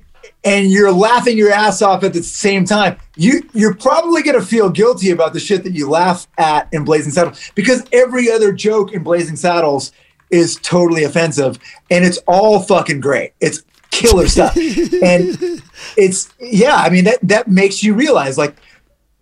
and 0.44 0.70
you're 0.70 0.92
laughing 0.92 1.38
your 1.38 1.50
ass 1.50 1.80
off 1.80 2.04
at 2.04 2.12
the 2.12 2.22
same 2.22 2.64
time, 2.64 2.98
you 3.16 3.48
you're 3.54 3.74
probably 3.74 4.22
gonna 4.22 4.42
feel 4.42 4.68
guilty 4.68 5.10
about 5.10 5.32
the 5.32 5.40
shit 5.40 5.64
that 5.64 5.72
you 5.72 5.88
laugh 5.88 6.26
at 6.38 6.68
in 6.72 6.84
Blazing 6.84 7.12
Saddles 7.12 7.50
because 7.54 7.84
every 7.92 8.30
other 8.30 8.52
joke 8.52 8.92
in 8.92 9.02
Blazing 9.02 9.36
Saddles 9.36 9.92
is 10.30 10.56
totally 10.56 11.04
offensive 11.04 11.58
and 11.90 12.04
it's 12.04 12.18
all 12.26 12.60
fucking 12.60 13.00
great. 13.00 13.32
It's 13.40 13.62
killer 13.94 14.28
stuff. 14.28 14.56
and 14.56 15.38
it's 15.96 16.32
yeah, 16.40 16.76
I 16.76 16.90
mean 16.90 17.04
that 17.04 17.18
that 17.22 17.48
makes 17.48 17.82
you 17.82 17.94
realize 17.94 18.38
like 18.38 18.56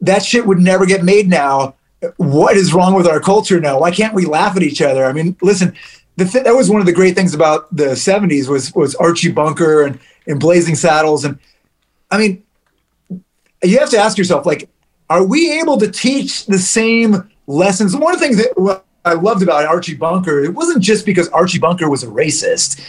that 0.01 0.25
shit 0.25 0.47
would 0.47 0.59
never 0.59 0.87
get 0.87 1.05
made 1.05 1.29
now. 1.29 1.77
What 2.17 2.57
is 2.57 2.75
wrong 2.75 2.95
with 2.95 3.07
our 3.07 3.21
culture 3.21 3.61
now? 3.61 3.79
Why 3.79 3.93
can't 3.93 4.15
we 4.15 4.25
laugh 4.25 4.57
at 4.57 4.63
each 4.63 4.83
other? 4.83 5.05
I 5.05 5.13
mean, 5.13 5.37
listen, 5.41 5.77
th- 6.19 6.33
that 6.33 6.55
was 6.55 6.69
one 6.69 6.81
of 6.81 6.87
the 6.87 6.93
great 6.93 7.15
things 7.15 7.35
about 7.35 7.75
the 7.75 7.91
70s 7.95 8.49
was 8.49 8.75
was 8.75 8.95
Archie 8.97 9.31
Bunker 9.31 9.85
and, 9.85 10.01
and 10.27 10.41
Blazing 10.41 10.75
Saddles 10.75 11.25
and 11.25 11.39
I 12.11 12.19
mean 12.19 12.43
you 13.63 13.79
have 13.79 13.91
to 13.91 13.99
ask 13.99 14.19
yourself 14.19 14.45
like 14.47 14.69
are 15.09 15.25
we 15.25 15.61
able 15.61 15.77
to 15.77 15.91
teach 15.91 16.47
the 16.47 16.59
same 16.59 17.31
lessons? 17.47 17.95
One 17.95 18.15
of 18.15 18.21
the 18.21 18.27
things 18.27 18.39
that 18.39 18.83
I 19.05 19.13
loved 19.13 19.43
about 19.43 19.67
Archie 19.67 19.95
Bunker, 19.95 20.43
it 20.43 20.55
wasn't 20.55 20.83
just 20.83 21.05
because 21.05 21.29
Archie 21.29 21.59
Bunker 21.59 21.91
was 21.91 22.03
a 22.03 22.07
racist. 22.07 22.81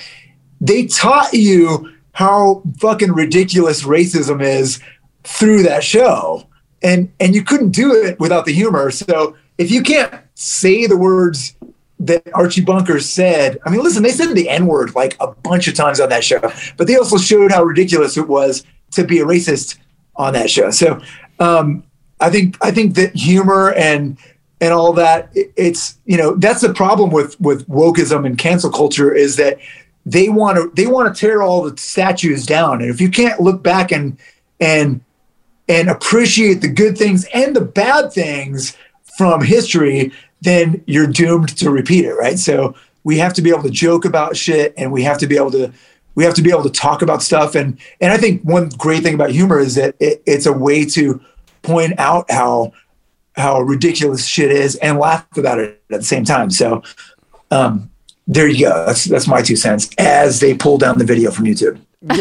They 0.64 0.86
taught 0.86 1.34
you 1.34 1.91
how 2.14 2.64
fucking 2.80 3.11
ridiculous 3.11 3.84
racism 3.84 4.41
is 4.41 4.80
through 5.24 5.64
that 5.64 5.84
show. 5.84 6.47
And 6.82 7.11
and 7.20 7.36
you 7.36 7.43
couldn't 7.43 7.72
do 7.72 7.93
it 7.93 8.20
without 8.20 8.45
the 8.45 8.53
humor. 8.53 8.89
So 8.91 9.36
if 9.57 9.70
you 9.72 9.84
can't 9.84 10.14
say 10.36 10.88
the 10.88 10.97
words 10.97 11.55
that 11.99 12.24
Archie 12.34 12.61
Bunker 12.61 12.99
said, 12.99 13.57
I 13.66 13.70
mean, 13.70 13.84
listen, 13.84 14.03
they 14.03 14.11
said 14.11 14.34
the 14.34 14.49
N 14.49 14.66
word 14.66 14.95
like 14.95 15.18
a 15.20 15.28
bunch 15.28 15.68
of 15.68 15.76
times 15.76 15.99
on 15.99 16.09
that 16.09 16.24
show, 16.24 16.39
but 16.78 16.88
they 16.88 16.95
also 16.95 17.18
showed 17.18 17.51
how 17.51 17.64
ridiculous 17.64 18.18
it 18.18 18.28
was 18.28 18.64
to 18.91 19.03
be 19.03 19.20
a 19.20 19.26
racist 19.26 19.78
on 20.16 20.34
that 20.34 20.49
show. 20.49 20.72
So 20.72 21.01
um, 21.39 21.84
I 22.20 22.30
think 22.30 22.57
I 22.61 22.72
think 22.72 22.95
that 22.95 23.16
humor 23.16 23.74
and 23.74 24.18
and 24.61 24.72
all 24.72 24.93
that 24.93 25.30
it's 25.34 25.97
you 26.05 26.18
know 26.18 26.36
that's 26.36 26.61
the 26.61 26.74
problem 26.74 27.11
with 27.11 27.39
with 27.41 27.68
wokeism 27.68 28.26
and 28.26 28.38
cancel 28.38 28.72
culture 28.72 29.14
is 29.14 29.36
that 29.36 29.59
they 30.06 30.30
want 30.30 30.58
to 30.58 30.72
they 30.76 30.88
want 30.88 31.14
to 31.14 31.20
tear 31.20 31.41
all 31.41 31.70
the 31.70 31.78
statues 31.78 32.45
down. 32.45 32.82
And 32.82 32.89
if 32.89 32.99
you 32.99 33.10
can't 33.10 33.39
look 33.39 33.64
back 33.64 33.91
and 33.91 34.18
and 34.60 35.01
and 35.68 35.89
appreciate 35.89 36.56
the 36.56 36.68
good 36.68 36.97
things 36.97 37.26
and 37.34 37.56
the 37.56 37.62
bad 37.62 38.12
things 38.12 38.76
from 39.18 39.41
history 39.41 40.12
then 40.41 40.84
you're 40.88 41.08
doomed 41.08 41.56
to 41.58 41.70
repeat 41.70 42.04
it 42.04 42.14
right? 42.16 42.38
So 42.38 42.76
we 43.06 43.18
have 43.18 43.34
to 43.36 43.41
be 43.41 43.49
able 43.49 43.64
to 43.64 43.70
joke 43.70 44.04
about 44.04 44.36
shit 44.36 44.74
and 44.76 44.91
we 44.91 45.04
have 45.04 45.18
to 45.20 45.28
be 45.28 45.38
able 45.38 45.51
to 45.51 45.72
we 46.16 46.24
have 46.26 46.34
to 46.36 46.41
be 46.41 46.51
able 46.51 46.64
to 46.64 46.70
talk 46.70 47.01
about 47.01 47.22
stuff. 47.24 47.56
And 47.56 47.80
and 48.01 48.12
i 48.12 48.18
think 48.18 48.41
one 48.43 48.70
great 48.78 49.04
thing 49.04 49.14
about 49.14 49.32
humor 49.32 49.60
is 49.60 49.76
that 49.76 49.95
it, 49.99 50.22
it's 50.26 50.45
a 50.45 50.54
way 50.54 50.86
to 50.86 51.22
point 51.62 51.97
out 51.97 52.30
how 52.30 52.74
how 53.36 53.62
ridiculous 53.62 54.26
shit 54.26 54.51
is 54.51 54.76
and 54.76 54.99
laugh 54.99 55.26
about 55.38 55.60
it 55.60 55.82
at 55.91 56.01
the 56.01 56.06
same 56.06 56.24
time. 56.24 56.51
So 56.51 56.84
um, 57.51 57.89
there 58.28 58.47
you 58.47 58.65
go. 58.65 58.86
That's 58.86 59.05
that's 59.05 59.28
my 59.28 59.41
two 59.41 59.55
cents 59.55 59.89
as 59.97 60.39
they 60.39 60.53
pull 60.53 60.78
down 60.78 60.97
the 60.97 61.05
video 61.05 61.32
from 61.32 61.45
YouTube. 61.45 61.80
no, 62.05 62.15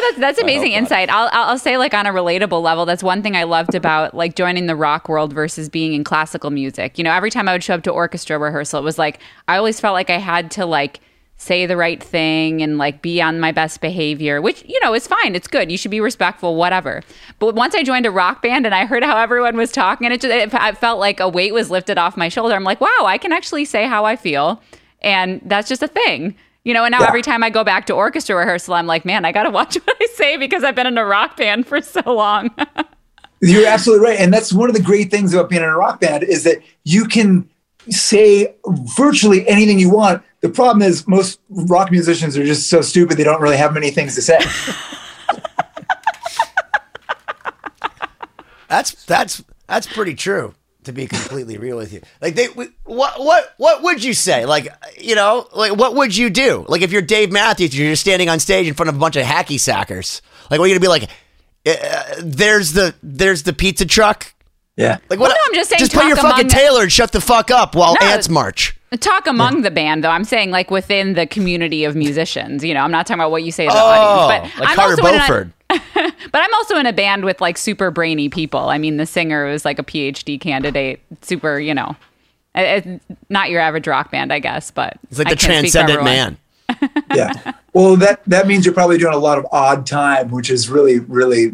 that's 0.00 0.18
that's 0.18 0.38
amazing 0.38 0.72
insight. 0.72 1.10
I'll 1.10 1.28
I'll 1.32 1.58
say 1.58 1.76
like 1.76 1.94
on 1.94 2.06
a 2.06 2.12
relatable 2.12 2.62
level, 2.62 2.86
that's 2.86 3.02
one 3.02 3.22
thing 3.22 3.36
I 3.36 3.44
loved 3.44 3.74
about 3.74 4.14
like 4.14 4.36
joining 4.36 4.66
the 4.66 4.76
rock 4.76 5.08
world 5.08 5.32
versus 5.32 5.68
being 5.68 5.94
in 5.94 6.04
classical 6.04 6.50
music. 6.50 6.96
You 6.96 7.04
know, 7.04 7.12
every 7.12 7.30
time 7.30 7.48
I 7.48 7.52
would 7.52 7.64
show 7.64 7.74
up 7.74 7.82
to 7.84 7.90
orchestra 7.90 8.38
rehearsal, 8.38 8.80
it 8.80 8.84
was 8.84 8.98
like 8.98 9.20
I 9.48 9.56
always 9.56 9.80
felt 9.80 9.94
like 9.94 10.10
I 10.10 10.18
had 10.18 10.50
to 10.52 10.66
like 10.66 11.00
say 11.36 11.66
the 11.66 11.76
right 11.76 12.02
thing 12.02 12.62
and 12.62 12.78
like 12.78 13.02
be 13.02 13.20
on 13.20 13.40
my 13.40 13.52
best 13.52 13.80
behavior, 13.80 14.40
which, 14.40 14.64
you 14.66 14.78
know, 14.80 14.94
is 14.94 15.06
fine. 15.06 15.34
It's 15.34 15.48
good. 15.48 15.70
You 15.70 15.76
should 15.76 15.90
be 15.90 16.00
respectful, 16.00 16.56
whatever. 16.56 17.02
But 17.38 17.54
once 17.54 17.74
I 17.74 17.82
joined 17.82 18.06
a 18.06 18.10
rock 18.10 18.40
band 18.42 18.66
and 18.66 18.74
I 18.74 18.86
heard 18.86 19.02
how 19.02 19.16
everyone 19.16 19.56
was 19.56 19.72
talking, 19.72 20.06
and 20.06 20.14
it 20.14 20.20
just 20.20 20.32
it, 20.32 20.54
it 20.54 20.78
felt 20.78 21.00
like 21.00 21.20
a 21.20 21.28
weight 21.28 21.52
was 21.52 21.70
lifted 21.70 21.98
off 21.98 22.16
my 22.16 22.28
shoulder. 22.28 22.54
I'm 22.54 22.64
like, 22.64 22.80
wow, 22.80 23.04
I 23.04 23.18
can 23.18 23.32
actually 23.32 23.64
say 23.64 23.86
how 23.86 24.04
I 24.04 24.16
feel. 24.16 24.62
And 25.02 25.40
that's 25.44 25.68
just 25.68 25.82
a 25.82 25.88
thing. 25.88 26.36
You 26.64 26.72
know, 26.72 26.84
and 26.84 26.92
now 26.92 27.00
yeah. 27.00 27.08
every 27.08 27.20
time 27.20 27.44
I 27.44 27.50
go 27.50 27.62
back 27.62 27.84
to 27.86 27.92
orchestra 27.92 28.36
rehearsal, 28.36 28.72
I'm 28.72 28.86
like, 28.86 29.04
man, 29.04 29.26
I 29.26 29.32
got 29.32 29.42
to 29.42 29.50
watch 29.58 29.74
what 29.74 29.96
I 30.00 30.06
say 30.14 30.36
because 30.36 30.64
I've 30.64 30.74
been 30.74 30.86
in 30.86 30.96
a 30.96 31.04
rock 31.04 31.36
band 31.36 31.66
for 31.66 31.80
so 31.82 32.00
long. 32.06 32.50
You're 33.40 33.66
absolutely 33.66 34.06
right. 34.06 34.18
And 34.18 34.32
that's 34.32 34.52
one 34.52 34.70
of 34.70 34.74
the 34.74 34.82
great 34.82 35.10
things 35.10 35.34
about 35.34 35.50
being 35.50 35.62
in 35.62 35.68
a 35.68 35.76
rock 35.76 36.00
band 36.00 36.22
is 36.22 36.44
that 36.44 36.62
you 36.84 37.04
can 37.04 37.50
say 37.90 38.54
virtually 38.96 39.46
anything 39.46 39.78
you 39.78 39.90
want 39.90 40.22
the 40.44 40.50
problem 40.50 40.82
is 40.82 41.08
most 41.08 41.40
rock 41.48 41.90
musicians 41.90 42.36
are 42.36 42.44
just 42.44 42.68
so 42.68 42.82
stupid 42.82 43.16
they 43.16 43.24
don't 43.24 43.40
really 43.40 43.56
have 43.56 43.72
many 43.72 43.90
things 43.90 44.14
to 44.14 44.20
say. 44.20 44.38
that's 48.68 48.92
that's 49.06 49.42
that's 49.66 49.86
pretty 49.86 50.14
true 50.14 50.54
to 50.82 50.92
be 50.92 51.06
completely 51.06 51.56
real 51.56 51.78
with 51.78 51.94
you. 51.94 52.02
Like 52.20 52.34
they 52.34 52.48
what 52.48 52.74
what 52.84 53.54
what 53.56 53.82
would 53.82 54.04
you 54.04 54.12
say? 54.12 54.44
Like 54.44 54.68
you 55.00 55.14
know, 55.14 55.48
like 55.54 55.76
what 55.76 55.94
would 55.94 56.14
you 56.14 56.28
do? 56.28 56.66
Like 56.68 56.82
if 56.82 56.92
you're 56.92 57.00
Dave 57.00 57.32
Matthews, 57.32 57.74
you're 57.74 57.92
just 57.92 58.02
standing 58.02 58.28
on 58.28 58.38
stage 58.38 58.68
in 58.68 58.74
front 58.74 58.90
of 58.90 58.96
a 58.96 58.98
bunch 58.98 59.16
of 59.16 59.24
hacky 59.24 59.58
sackers. 59.58 60.20
Like 60.50 60.60
what 60.60 60.66
are 60.66 60.68
you 60.68 60.74
gonna 60.74 60.80
be 60.80 60.88
like? 60.88 61.08
Uh, 61.66 62.16
there's 62.22 62.74
the 62.74 62.94
there's 63.02 63.44
the 63.44 63.54
pizza 63.54 63.86
truck. 63.86 64.34
Yeah. 64.76 64.98
Like 65.08 65.18
what? 65.18 65.20
Well, 65.20 65.30
no, 65.30 65.36
I'm 65.46 65.54
just 65.54 65.70
saying. 65.70 65.78
Just 65.78 65.94
put 65.94 66.04
your 66.04 66.16
fucking 66.16 66.48
Taylor 66.48 66.82
and 66.82 66.92
shut 66.92 67.12
the 67.12 67.22
fuck 67.22 67.50
up 67.50 67.74
while 67.74 67.96
no, 67.98 68.06
ants 68.08 68.28
march. 68.28 68.73
Talk 69.00 69.26
among 69.26 69.56
yeah. 69.56 69.62
the 69.62 69.70
band, 69.70 70.04
though. 70.04 70.10
I'm 70.10 70.24
saying 70.24 70.50
like 70.50 70.70
within 70.70 71.14
the 71.14 71.26
community 71.26 71.84
of 71.84 71.96
musicians. 71.96 72.64
You 72.64 72.74
know, 72.74 72.80
I'm 72.80 72.92
not 72.92 73.06
talking 73.06 73.20
about 73.20 73.32
what 73.32 73.42
you 73.42 73.50
say 73.50 73.66
to 73.66 73.72
the 73.72 73.76
oh, 73.76 73.84
audience, 73.84 74.52
but 74.54 74.60
like 74.60 74.70
I'm 74.70 74.76
Carter 74.76 75.02
Beauford. 75.02 75.52
But 76.32 76.42
I'm 76.42 76.54
also 76.54 76.76
in 76.76 76.86
a 76.86 76.92
band 76.92 77.24
with 77.24 77.40
like 77.40 77.56
super 77.58 77.90
brainy 77.90 78.28
people. 78.28 78.68
I 78.68 78.78
mean, 78.78 78.96
the 78.96 79.06
singer 79.06 79.46
was 79.46 79.64
like 79.64 79.78
a 79.78 79.82
PhD 79.82 80.40
candidate, 80.40 81.00
super, 81.22 81.58
you 81.58 81.74
know, 81.74 81.96
it- 82.54 82.86
it's 82.86 83.04
not 83.28 83.50
your 83.50 83.60
average 83.60 83.86
rock 83.86 84.10
band, 84.10 84.32
I 84.32 84.38
guess, 84.38 84.70
but 84.70 84.96
It's 85.10 85.18
like 85.18 85.28
I 85.28 85.30
the 85.30 85.36
can't 85.36 85.66
speak 85.66 85.72
for 85.72 85.86
transcendent 85.86 86.04
man. 86.04 86.38
yeah. 87.14 87.52
Well, 87.72 87.96
that 87.96 88.22
that 88.26 88.46
means 88.46 88.64
you're 88.64 88.74
probably 88.74 88.98
doing 88.98 89.14
a 89.14 89.18
lot 89.18 89.38
of 89.38 89.46
odd 89.52 89.86
time, 89.86 90.30
which 90.30 90.50
is 90.50 90.68
really, 90.68 91.00
really. 91.00 91.48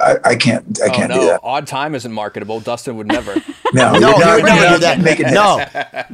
Uh, 0.00 0.16
I, 0.24 0.30
I 0.30 0.36
can't. 0.36 0.78
I 0.80 0.86
Oh 0.86 0.90
can't 0.92 1.08
no, 1.10 1.20
do 1.20 1.26
that. 1.26 1.40
odd 1.42 1.66
time 1.66 1.94
isn't 1.94 2.12
marketable. 2.12 2.60
Dustin 2.60 2.96
would 2.96 3.06
never. 3.08 3.34
No, 3.74 3.98
No, 3.98 4.16
you're 4.16 4.18
you 4.18 4.24
not- 4.24 4.36
would 4.36 4.44
never 4.44 4.60
you're 4.60 4.64
do 4.66 4.70
not 4.70 4.80
that. 4.80 5.00
making 5.00 5.26
No, 5.34 5.56
no, 5.56 5.64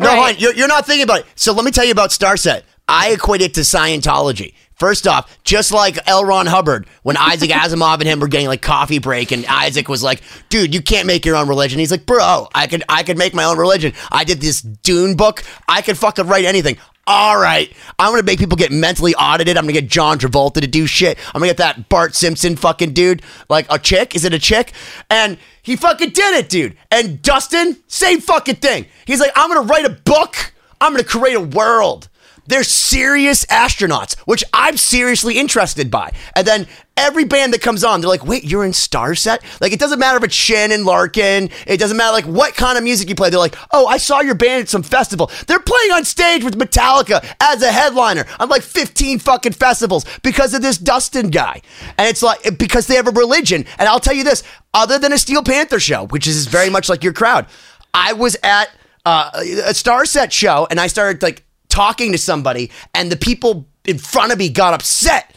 Right. 0.09 0.35
hon, 0.35 0.35
you're, 0.39 0.55
you're 0.55 0.69
not 0.69 0.87
thinking 0.87 1.05
about 1.05 1.21
it. 1.21 1.27
So 1.35 1.53
let 1.53 1.65
me 1.67 1.71
tell 1.71 1.85
you 1.85 1.93
about 1.93 2.09
Starset. 2.11 2.63
I 2.89 3.11
equate 3.11 3.43
it 3.43 3.53
to 3.55 3.61
Scientology. 3.61 4.55
First 4.83 5.07
off, 5.07 5.39
just 5.45 5.70
like 5.70 5.97
L. 6.09 6.24
Ron 6.24 6.47
Hubbard, 6.47 6.89
when 7.05 7.16
Isaac 7.16 7.51
Asimov 7.53 8.01
and 8.01 8.03
him 8.03 8.18
were 8.18 8.26
getting 8.26 8.49
like 8.49 8.62
coffee 8.62 8.99
break, 8.99 9.30
and 9.30 9.47
Isaac 9.47 9.89
was 9.89 10.03
like, 10.03 10.22
"Dude, 10.49 10.74
you 10.74 10.83
can't 10.83 11.07
make 11.07 11.24
your 11.24 11.37
own 11.37 11.49
religion." 11.49 11.78
He's 11.78 11.93
like, 11.93 12.05
"Bro, 12.05 12.49
I 12.53 12.66
could, 12.66 12.83
I 12.89 13.05
could 13.05 13.16
make 13.16 13.33
my 13.33 13.45
own 13.45 13.59
religion. 13.59 13.93
I 14.11 14.24
did 14.24 14.41
this 14.41 14.61
Dune 14.61 15.14
book. 15.14 15.45
I 15.68 15.83
could 15.83 15.97
fucking 15.97 16.26
write 16.26 16.47
anything." 16.47 16.78
All 17.07 17.39
right, 17.39 17.72
I'm 17.97 18.11
gonna 18.11 18.24
make 18.24 18.41
people 18.41 18.57
get 18.57 18.72
mentally 18.72 19.14
audited. 19.14 19.57
I'm 19.57 19.62
gonna 19.62 19.74
get 19.74 19.89
John 19.89 20.18
Travolta 20.18 20.55
to 20.55 20.66
do 20.66 20.89
shit. 20.89 21.16
I'm 21.28 21.39
gonna 21.39 21.51
get 21.51 21.59
that 21.59 21.89
Bart 21.89 22.16
Simpson 22.16 22.57
fucking 22.57 22.93
dude, 22.93 23.22
like 23.49 23.66
a 23.70 23.78
chick. 23.78 24.16
Is 24.16 24.24
it 24.24 24.35
a 24.35 24.39
chick? 24.41 24.72
And 25.09 25.39
he 25.62 25.76
fucking 25.76 26.11
did 26.11 26.35
it, 26.35 26.49
dude. 26.49 26.76
And 26.91 27.22
Dustin, 27.22 27.76
same 27.87 28.20
fucking 28.20 28.57
thing. 28.57 28.87
He's 29.07 29.20
like, 29.20 29.30
I'm 29.37 29.49
gonna 29.49 29.68
write 29.68 29.85
a 29.85 29.91
book. 29.91 30.55
I'm 30.80 30.91
gonna 30.91 31.05
create 31.05 31.37
a 31.37 31.41
world. 31.41 32.09
They're 32.47 32.64
serious 32.64 33.45
astronauts, 33.47 34.18
which 34.20 34.43
I'm 34.53 34.76
seriously 34.76 35.38
interested 35.38 35.90
by. 35.90 36.12
And 36.34 36.47
then 36.47 36.66
every 36.97 37.24
band 37.24 37.53
that 37.55 37.61
comes 37.61 37.84
on, 37.84 38.01
they're 38.01 38.09
like, 38.09 38.26
wait, 38.26 38.45
you're 38.45 38.64
in 38.64 38.72
Starset? 38.72 39.38
Like, 39.61 39.72
it 39.72 39.78
doesn't 39.78 39.99
matter 39.99 40.18
if 40.18 40.24
it's 40.24 40.34
Shannon 40.34 40.84
Larkin. 40.84 41.51
It 41.66 41.78
doesn't 41.78 41.97
matter, 41.97 42.12
like, 42.12 42.26
what 42.26 42.55
kind 42.55 42.76
of 42.76 42.84
music 42.84 43.09
you 43.09 43.14
play. 43.14 43.30
They're 43.30 43.38
like, 43.38 43.57
oh, 43.72 43.86
I 43.86 43.97
saw 43.97 44.20
your 44.20 44.34
band 44.34 44.62
at 44.62 44.68
some 44.68 44.82
festival. 44.82 45.30
They're 45.47 45.61
playing 45.61 45.93
on 45.93 46.05
stage 46.05 46.43
with 46.45 46.59
Metallica 46.59 47.24
as 47.40 47.62
a 47.62 47.70
headliner 47.70 48.26
on 48.40 48.49
like 48.49 48.62
15 48.62 49.20
fucking 49.20 49.53
festivals 49.53 50.05
because 50.22 50.53
of 50.55 50.62
this 50.62 50.78
Dustin 50.78 51.30
guy. 51.30 51.62
And 51.97 52.09
it's 52.09 52.22
like, 52.22 52.59
because 52.59 52.86
they 52.86 52.97
have 52.97 53.09
a 53.09 53.12
religion. 53.12 53.64
And 53.78 53.88
I'll 53.88 54.01
tell 54.01 54.14
you 54.14 54.24
this, 54.24 54.43
other 54.74 54.99
than 54.99 55.12
a 55.12 55.18
Steel 55.18 55.43
Panther 55.43 55.80
show, 55.80 56.07
which 56.07 56.26
is 56.26 56.47
very 56.47 56.70
much 56.70 56.88
like 56.88 57.05
your 57.05 57.12
crowd, 57.12 57.47
I 57.95 58.14
was 58.14 58.36
at 58.43 58.70
uh, 59.05 59.30
a 59.34 59.72
Starset 59.72 60.32
show 60.32 60.66
and 60.70 60.80
I 60.80 60.86
started 60.86 61.22
like 61.22 61.45
talking 61.73 62.12
to 62.12 62.18
somebody, 62.18 62.70
and 62.95 63.11
the 63.11 63.16
people 63.16 63.66
in 63.85 63.99
front 63.99 64.31
of 64.33 64.39
me 64.39 64.49
got 64.49 64.75
upset. 64.75 65.35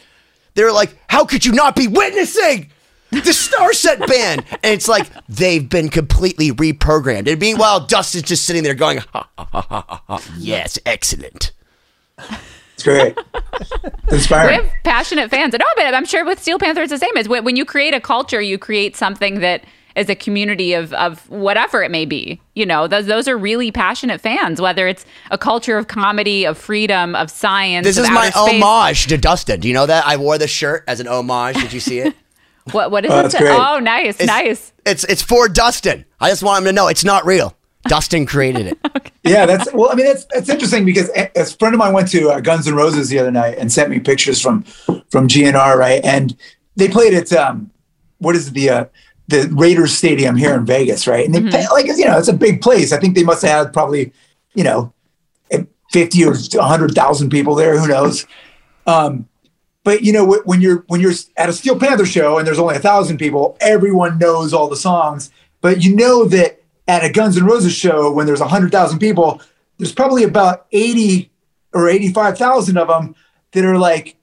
They 0.54 0.62
were 0.62 0.72
like, 0.72 0.94
How 1.08 1.24
could 1.24 1.44
you 1.44 1.52
not 1.52 1.74
be 1.74 1.88
witnessing? 1.88 2.70
The 3.10 3.20
Starset 3.20 4.06
band, 4.06 4.44
and 4.50 4.74
it's 4.74 4.88
like 4.88 5.06
they've 5.28 5.66
been 5.66 5.88
completely 5.88 6.50
reprogrammed. 6.50 7.30
And 7.30 7.40
meanwhile, 7.40 7.86
Dustin's 7.86 8.24
just 8.24 8.44
sitting 8.44 8.62
there 8.64 8.74
going, 8.74 8.98
ha, 8.98 9.28
ha, 9.38 9.48
ha, 9.52 9.60
ha, 9.88 10.02
ha. 10.06 10.22
"Yes, 10.36 10.78
excellent." 10.84 11.52
It's 12.74 12.82
great. 12.82 13.16
We 14.10 14.18
Inspiring. 14.18 14.60
have 14.64 14.72
passionate 14.84 15.30
fans. 15.30 15.54
No, 15.54 15.64
but 15.76 15.94
I'm 15.94 16.04
sure 16.04 16.24
with 16.24 16.40
Steel 16.40 16.58
Panther 16.58 16.82
it's 16.82 16.92
the 16.92 16.98
same. 16.98 17.16
Is 17.16 17.26
when 17.28 17.42
when 17.42 17.56
you 17.56 17.64
create 17.64 17.94
a 17.94 18.00
culture, 18.00 18.40
you 18.40 18.58
create 18.58 18.96
something 18.96 19.40
that 19.40 19.64
is 19.96 20.08
a 20.08 20.14
community 20.14 20.74
of 20.74 20.92
of 20.92 21.28
whatever 21.30 21.82
it 21.82 21.90
may 21.90 22.04
be. 22.04 22.40
You 22.54 22.66
know, 22.66 22.86
those 22.86 23.06
those 23.06 23.26
are 23.26 23.36
really 23.36 23.72
passionate 23.72 24.20
fans. 24.20 24.60
Whether 24.60 24.86
it's 24.86 25.04
a 25.30 25.38
culture 25.38 25.76
of 25.78 25.88
comedy, 25.88 26.44
of 26.44 26.56
freedom, 26.58 27.14
of 27.16 27.30
science. 27.30 27.84
This 27.86 27.96
of 27.98 28.04
is 28.04 28.10
my 28.10 28.30
outer 28.34 28.50
space. 28.50 28.62
homage 28.62 29.06
to 29.08 29.16
Dustin. 29.18 29.60
Do 29.60 29.68
you 29.68 29.74
know 29.74 29.86
that 29.86 30.06
I 30.06 30.16
wore 30.16 30.38
this 30.38 30.50
shirt 30.50 30.84
as 30.86 31.00
an 31.00 31.08
homage? 31.08 31.56
Did 31.56 31.72
you 31.72 31.80
see 31.80 31.98
it? 32.00 32.14
What 32.72 32.90
what 32.90 33.04
is 33.04 33.12
Oh, 33.12 33.20
it? 33.20 33.22
that's 33.22 33.38
great. 33.38 33.50
Oh, 33.56 33.78
nice, 33.78 34.16
It's, 34.18 34.26
nice. 34.26 34.72
It's 34.84 35.04
it's 35.04 35.22
for 35.22 35.48
Dustin. 35.48 36.04
I 36.18 36.30
just 36.30 36.42
want 36.42 36.58
him 36.58 36.64
to 36.64 36.72
know 36.72 36.88
it's 36.88 37.04
not 37.04 37.24
real. 37.24 37.56
Dustin 37.84 38.26
created 38.26 38.66
it. 38.66 38.78
Yeah, 39.22 39.44
that's 39.46 39.72
well. 39.72 39.90
I 39.90 39.94
mean, 39.96 40.06
that's 40.06 40.24
that's 40.26 40.48
interesting 40.48 40.84
because 40.84 41.08
a, 41.16 41.28
a 41.36 41.44
friend 41.44 41.74
of 41.74 41.78
mine 41.80 41.92
went 41.92 42.08
to 42.12 42.30
uh, 42.30 42.38
Guns 42.40 42.68
N' 42.68 42.74
Roses 42.76 43.08
the 43.08 43.18
other 43.20 43.32
night 43.32 43.58
and 43.58 43.72
sent 43.72 43.90
me 43.90 43.98
pictures 44.00 44.40
from 44.40 44.62
from 45.10 45.26
GNR, 45.26 45.76
right? 45.76 46.00
And 46.04 46.36
they 46.76 46.86
played 46.88 47.12
at 47.12 47.32
um, 47.32 47.70
what 48.18 48.36
is 48.36 48.48
it, 48.48 48.54
the 48.54 48.70
uh, 48.70 48.84
the 49.28 49.48
Raiders 49.52 49.92
Stadium 49.92 50.36
here 50.36 50.54
in 50.54 50.64
Vegas, 50.64 51.06
right? 51.06 51.24
And 51.24 51.34
they 51.34 51.42
play, 51.48 51.66
like 51.72 51.86
you 51.86 52.04
know, 52.04 52.18
it's 52.18 52.28
a 52.28 52.32
big 52.32 52.60
place. 52.60 52.92
I 52.92 52.98
think 52.98 53.14
they 53.14 53.24
must 53.24 53.42
have 53.42 53.66
had 53.66 53.72
probably 53.72 54.12
you 54.56 54.64
know, 54.64 54.92
fifty 55.92 56.24
or 56.24 56.34
hundred 56.54 56.92
thousand 56.92 57.30
people 57.30 57.54
there. 57.54 57.78
Who 57.78 57.86
knows? 57.86 58.26
Um, 58.86 59.28
but 59.84 60.02
you 60.02 60.12
know, 60.12 60.24
when 60.44 60.60
you're 60.60 60.84
when 60.88 61.00
you're 61.00 61.12
at 61.36 61.48
a 61.48 61.52
Steel 61.52 61.78
Panther 61.78 62.06
show 62.06 62.38
and 62.38 62.46
there's 62.46 62.58
only 62.58 62.74
a 62.74 62.80
thousand 62.80 63.18
people, 63.18 63.56
everyone 63.60 64.18
knows 64.18 64.52
all 64.52 64.68
the 64.68 64.76
songs. 64.76 65.30
But 65.60 65.84
you 65.84 65.94
know 65.94 66.24
that 66.24 66.60
at 66.88 67.04
a 67.04 67.12
Guns 67.12 67.36
N' 67.36 67.44
Roses 67.44 67.72
show, 67.72 68.10
when 68.10 68.26
there's 68.26 68.40
a 68.40 68.48
hundred 68.48 68.72
thousand 68.72 68.98
people, 68.98 69.40
there's 69.78 69.92
probably 69.92 70.24
about 70.24 70.66
eighty 70.72 71.30
or 71.72 71.88
eighty-five 71.88 72.36
thousand 72.36 72.78
of 72.78 72.88
them 72.88 73.14
that 73.52 73.64
are 73.64 73.78
like, 73.78 74.15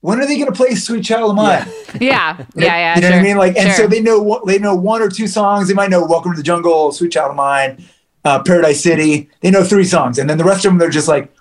when 0.00 0.18
are 0.18 0.26
they 0.26 0.36
going 0.36 0.46
to 0.46 0.52
play 0.52 0.74
"Sweet 0.74 1.04
Child 1.04 1.30
of 1.30 1.36
Mine"? 1.36 1.66
Yeah, 2.00 2.36
yeah, 2.38 2.44
yeah. 2.54 2.94
you 2.94 3.00
know 3.02 3.08
sure, 3.08 3.16
what 3.16 3.20
I 3.20 3.22
mean? 3.22 3.36
Like, 3.36 3.56
and 3.56 3.72
so 3.74 3.86
they 3.86 4.00
know 4.00 4.42
they 4.46 4.58
know 4.58 4.74
one 4.74 5.02
or 5.02 5.08
two 5.08 5.26
songs. 5.26 5.68
They 5.68 5.74
might 5.74 5.90
know 5.90 6.04
"Welcome 6.04 6.32
to 6.32 6.36
the 6.36 6.42
Jungle," 6.42 6.92
"Sweet 6.92 7.12
Child 7.12 7.30
of 7.30 7.36
Mine," 7.36 7.84
uh, 8.24 8.42
"Paradise 8.42 8.82
City." 8.82 9.28
They 9.40 9.50
know 9.50 9.62
three 9.62 9.84
songs, 9.84 10.18
and 10.18 10.28
then 10.28 10.38
the 10.38 10.44
rest 10.44 10.64
of 10.64 10.70
them 10.70 10.78
they're 10.78 10.90
just 10.90 11.08
like, 11.08 11.32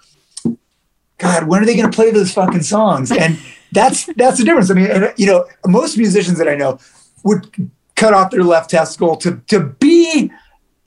God, 1.20 1.48
when 1.48 1.62
are 1.62 1.66
they 1.66 1.76
going 1.76 1.90
to 1.90 1.96
play 1.96 2.12
those 2.12 2.34
fucking 2.34 2.64
songs? 2.64 3.12
And 3.12 3.38
that's 3.72 4.08
that's 4.16 4.40
the 4.40 4.46
difference. 4.46 4.72
I 4.72 4.74
mean, 4.74 4.90
and, 4.90 5.14
you 5.18 5.28
know, 5.28 5.46
most 5.68 5.98
musicians 5.98 6.38
that 6.40 6.48
I 6.48 6.56
know 6.56 6.80
would 7.24 7.72
cut 7.96 8.14
off 8.14 8.32
their 8.32 8.44
left 8.44 8.72
testicle 8.72 9.16
to 9.18 9.42
to 9.48 9.62
be 9.62 10.32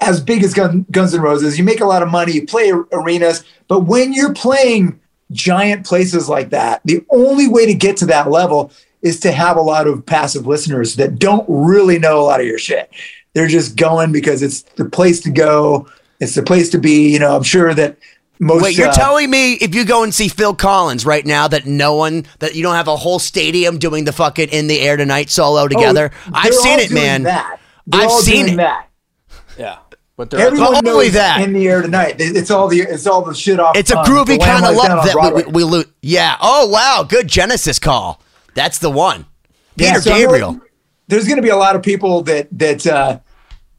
as 0.00 0.20
big 0.20 0.42
as 0.42 0.52
Gun, 0.52 0.84
Guns 0.90 1.14
N' 1.14 1.20
Roses. 1.20 1.56
You 1.56 1.64
make 1.64 1.80
a 1.80 1.86
lot 1.86 2.02
of 2.02 2.10
money, 2.10 2.32
you 2.32 2.46
play 2.46 2.72
arenas, 2.92 3.44
but 3.68 3.80
when 3.80 4.12
you're 4.12 4.34
playing 4.34 4.98
giant 5.32 5.86
places 5.86 6.28
like 6.28 6.50
that, 6.50 6.80
the 6.84 7.04
only 7.10 7.48
way 7.48 7.66
to 7.66 7.74
get 7.74 7.96
to 7.98 8.06
that 8.06 8.30
level 8.30 8.72
is 9.02 9.18
to 9.20 9.32
have 9.32 9.56
a 9.56 9.62
lot 9.62 9.86
of 9.86 10.04
passive 10.06 10.46
listeners 10.46 10.96
that 10.96 11.18
don't 11.18 11.44
really 11.48 11.98
know 11.98 12.20
a 12.20 12.22
lot 12.22 12.40
of 12.40 12.46
your 12.46 12.58
shit. 12.58 12.90
They're 13.34 13.48
just 13.48 13.76
going 13.76 14.12
because 14.12 14.42
it's 14.42 14.62
the 14.62 14.84
place 14.84 15.20
to 15.22 15.30
go. 15.30 15.88
It's 16.20 16.34
the 16.34 16.42
place 16.42 16.70
to 16.70 16.78
be. 16.78 17.12
You 17.12 17.18
know, 17.18 17.34
I'm 17.34 17.42
sure 17.42 17.74
that 17.74 17.96
most. 18.38 18.62
Wait, 18.62 18.76
you're 18.76 18.88
uh, 18.88 18.92
telling 18.92 19.30
me 19.30 19.54
if 19.54 19.74
you 19.74 19.84
go 19.84 20.04
and 20.04 20.14
see 20.14 20.28
Phil 20.28 20.54
Collins 20.54 21.06
right 21.06 21.24
now 21.24 21.48
that 21.48 21.66
no 21.66 21.96
one 21.96 22.26
that 22.40 22.54
you 22.54 22.62
don't 22.62 22.74
have 22.74 22.88
a 22.88 22.96
whole 22.96 23.18
stadium 23.18 23.78
doing 23.78 24.04
the 24.04 24.12
fucking 24.12 24.50
in 24.50 24.66
the 24.66 24.80
air 24.80 24.96
tonight 24.96 25.30
solo 25.30 25.66
together? 25.66 26.10
Oh, 26.26 26.30
I've 26.34 26.54
seen 26.54 26.78
it, 26.78 26.90
man. 26.92 27.26
I've 27.92 28.10
seen 28.10 28.50
it. 28.50 28.56
that. 28.56 28.88
But 30.22 30.30
there 30.30 30.46
everyone 30.46 30.76
are, 30.76 30.82
knows 30.82 31.14
that 31.14 31.40
in 31.40 31.52
the 31.52 31.66
air 31.66 31.82
tonight. 31.82 32.14
It's 32.20 32.52
all 32.52 32.68
the 32.68 32.78
it's 32.78 33.08
all 33.08 33.22
the 33.22 33.34
shit 33.34 33.58
off. 33.58 33.76
It's 33.76 33.90
a 33.90 33.96
groovy 33.96 34.40
kind 34.40 34.64
of 34.64 34.76
love 34.76 35.04
that 35.04 35.34
we, 35.34 35.50
we, 35.50 35.64
lose. 35.64 35.86
Yeah. 36.00 36.36
Oh 36.40 36.68
wow, 36.68 37.02
good 37.02 37.26
Genesis 37.26 37.80
call. 37.80 38.20
That's 38.54 38.78
the 38.78 38.88
one. 38.88 39.26
Peter 39.76 39.94
yeah, 39.94 39.98
so 39.98 40.10
Gabriel. 40.14 40.60
There's 41.08 41.24
going 41.24 41.38
to 41.38 41.42
be 41.42 41.48
a 41.48 41.56
lot 41.56 41.74
of 41.74 41.82
people 41.82 42.22
that 42.22 42.46
that 42.56 42.86
uh, 42.86 43.18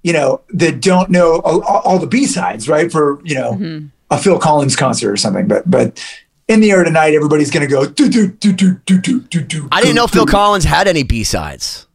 you 0.01 0.11
know 0.11 0.41
that 0.49 0.81
don't 0.81 1.09
know 1.09 1.39
all, 1.45 1.61
all 1.63 1.97
the 1.97 2.07
B 2.07 2.25
sides, 2.25 2.67
right? 2.67 2.91
For 2.91 3.21
you 3.23 3.35
know 3.35 3.53
mm-hmm. 3.53 3.85
a 4.11 4.17
Phil 4.17 4.37
Collins 4.37 4.75
concert 4.75 5.13
or 5.13 5.15
something. 5.15 5.47
But 5.47 5.71
but 5.71 6.05
in 6.49 6.59
the 6.59 6.71
air 6.71 6.83
tonight, 6.83 7.13
everybody's 7.13 7.51
going 7.51 7.65
to 7.65 7.73
go. 7.73 7.85
Do, 7.85 8.09
do, 8.09 8.27
do, 8.27 8.51
do, 8.51 8.73
do, 8.73 8.99
do, 8.99 9.21
do, 9.21 9.41
do, 9.41 9.69
I 9.71 9.79
didn't 9.79 9.95
know 9.95 10.07
Phil 10.07 10.25
Collins 10.25 10.65
had 10.65 10.89
any 10.89 11.03
B 11.03 11.23
sides. 11.23 11.87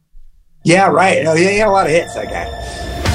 Yeah. 0.63 0.87
Right. 0.87 1.23
No. 1.23 1.35
yeah. 1.35 1.51
He 1.51 1.57
had 1.59 1.67
a 1.67 1.71
lot 1.71 1.85
of 1.85 1.91
hits. 1.91 2.15
That 2.15 2.31
guy. 2.31 3.08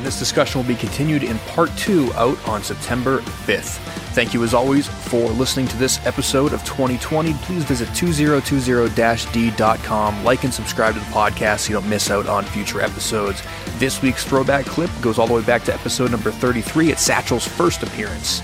And 0.00 0.06
this 0.06 0.18
discussion 0.18 0.58
will 0.58 0.66
be 0.66 0.76
continued 0.76 1.22
in 1.22 1.38
part 1.40 1.68
two 1.76 2.10
out 2.14 2.38
on 2.48 2.62
September 2.62 3.20
5th. 3.20 3.76
Thank 4.14 4.32
you 4.32 4.42
as 4.42 4.54
always 4.54 4.88
for 4.88 5.28
listening 5.28 5.68
to 5.68 5.76
this 5.76 6.00
episode 6.06 6.54
of 6.54 6.64
2020. 6.64 7.34
Please 7.34 7.64
visit 7.64 7.86
2020-d.com. 7.90 10.24
Like 10.24 10.44
and 10.44 10.54
subscribe 10.54 10.94
to 10.94 11.00
the 11.00 11.06
podcast 11.08 11.58
so 11.58 11.68
you 11.68 11.74
don't 11.78 11.90
miss 11.90 12.10
out 12.10 12.26
on 12.28 12.46
future 12.46 12.80
episodes. 12.80 13.42
This 13.76 14.00
week's 14.00 14.24
throwback 14.24 14.64
clip 14.64 14.88
goes 15.02 15.18
all 15.18 15.26
the 15.26 15.34
way 15.34 15.42
back 15.42 15.64
to 15.64 15.74
episode 15.74 16.12
number 16.12 16.30
33 16.30 16.92
at 16.92 16.98
Satchel's 16.98 17.46
first 17.46 17.82
appearance. 17.82 18.40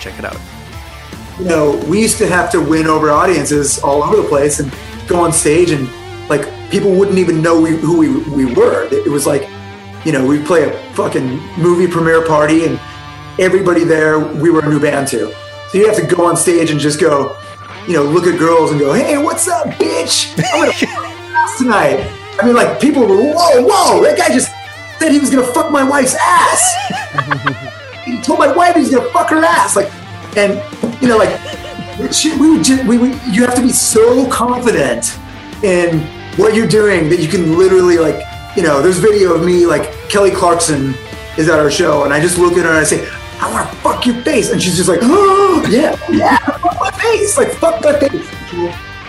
Check 0.00 0.18
it 0.18 0.24
out. 0.24 0.40
you 1.38 1.44
know, 1.44 1.76
we 1.88 2.02
used 2.02 2.18
to 2.18 2.26
have 2.26 2.50
to 2.50 2.60
win 2.60 2.88
over 2.88 3.12
audiences 3.12 3.78
all 3.78 4.02
over 4.02 4.16
the 4.16 4.28
place 4.28 4.58
and 4.58 4.74
go 5.06 5.20
on 5.20 5.32
stage 5.32 5.70
and 5.70 5.88
like 6.28 6.52
people 6.72 6.90
wouldn't 6.90 7.18
even 7.18 7.40
know 7.42 7.60
we, 7.60 7.76
who 7.76 7.96
we, 7.96 8.08
we 8.30 8.52
were. 8.56 8.88
It 8.92 9.08
was 9.08 9.24
like, 9.24 9.48
you 10.06 10.12
know, 10.12 10.24
we'd 10.24 10.46
play 10.46 10.62
a 10.62 10.92
fucking 10.94 11.40
movie 11.58 11.88
premiere 11.88 12.24
party 12.24 12.64
and 12.64 12.80
everybody 13.40 13.82
there, 13.82 14.20
we 14.20 14.50
were 14.50 14.64
a 14.64 14.68
new 14.68 14.78
band 14.78 15.08
to. 15.08 15.34
So 15.68 15.78
you 15.78 15.86
have 15.88 15.96
to 15.96 16.06
go 16.06 16.24
on 16.24 16.36
stage 16.36 16.70
and 16.70 16.78
just 16.78 17.00
go, 17.00 17.36
you 17.88 17.94
know, 17.94 18.04
look 18.04 18.24
at 18.28 18.38
girls 18.38 18.70
and 18.70 18.78
go, 18.78 18.92
hey, 18.92 19.18
what's 19.18 19.48
up, 19.48 19.66
bitch? 19.66 20.32
I'm 20.54 20.66
gonna 20.66 21.56
tonight. 21.58 22.08
I 22.40 22.46
mean, 22.46 22.54
like 22.54 22.80
people 22.80 23.02
were, 23.02 23.16
whoa, 23.16 23.66
whoa, 23.66 24.02
that 24.04 24.16
guy 24.16 24.28
just 24.28 24.52
said 25.00 25.10
he 25.10 25.18
was 25.18 25.28
gonna 25.28 25.46
fuck 25.48 25.72
my 25.72 25.82
wife's 25.82 26.14
ass. 26.14 28.04
he 28.04 28.22
told 28.22 28.38
my 28.38 28.52
wife 28.52 28.76
he 28.76 28.82
was 28.82 28.90
gonna 28.94 29.10
fuck 29.10 29.30
her 29.30 29.44
ass. 29.44 29.74
Like, 29.74 29.92
and 30.36 30.62
you 31.02 31.08
know, 31.08 31.18
like 31.18 31.36
shit, 32.14 32.38
we 32.38 32.48
would 32.48 32.62
just, 32.62 32.84
we 32.84 32.96
would, 32.96 33.20
you 33.26 33.44
have 33.44 33.56
to 33.56 33.62
be 33.62 33.72
so 33.72 34.30
confident 34.30 35.18
in 35.64 36.00
what 36.36 36.54
you're 36.54 36.68
doing 36.68 37.08
that 37.08 37.18
you 37.18 37.26
can 37.26 37.58
literally 37.58 37.98
like, 37.98 38.22
you 38.56 38.62
know, 38.62 38.80
there's 38.80 38.98
video 38.98 39.34
of 39.34 39.44
me 39.44 39.66
like 39.66 39.95
Kelly 40.08 40.30
Clarkson 40.30 40.94
is 41.36 41.48
at 41.48 41.58
our 41.58 41.70
show, 41.70 42.04
and 42.04 42.12
I 42.12 42.20
just 42.20 42.38
look 42.38 42.52
at 42.54 42.64
her 42.64 42.70
and 42.70 42.78
I 42.78 42.84
say, 42.84 43.08
I 43.40 43.52
want 43.52 43.68
to 43.68 43.76
fuck 43.76 44.06
your 44.06 44.20
face, 44.22 44.50
and 44.50 44.62
she's 44.62 44.76
just 44.76 44.88
like, 44.88 45.00
oh 45.02 45.66
yeah, 45.68 45.96
yeah, 46.10 46.38
fuck 46.38 46.78
my 46.80 46.90
face, 46.90 47.36
like 47.36 47.52
fuck 47.52 47.82
my 47.84 47.98
face. 47.98 48.28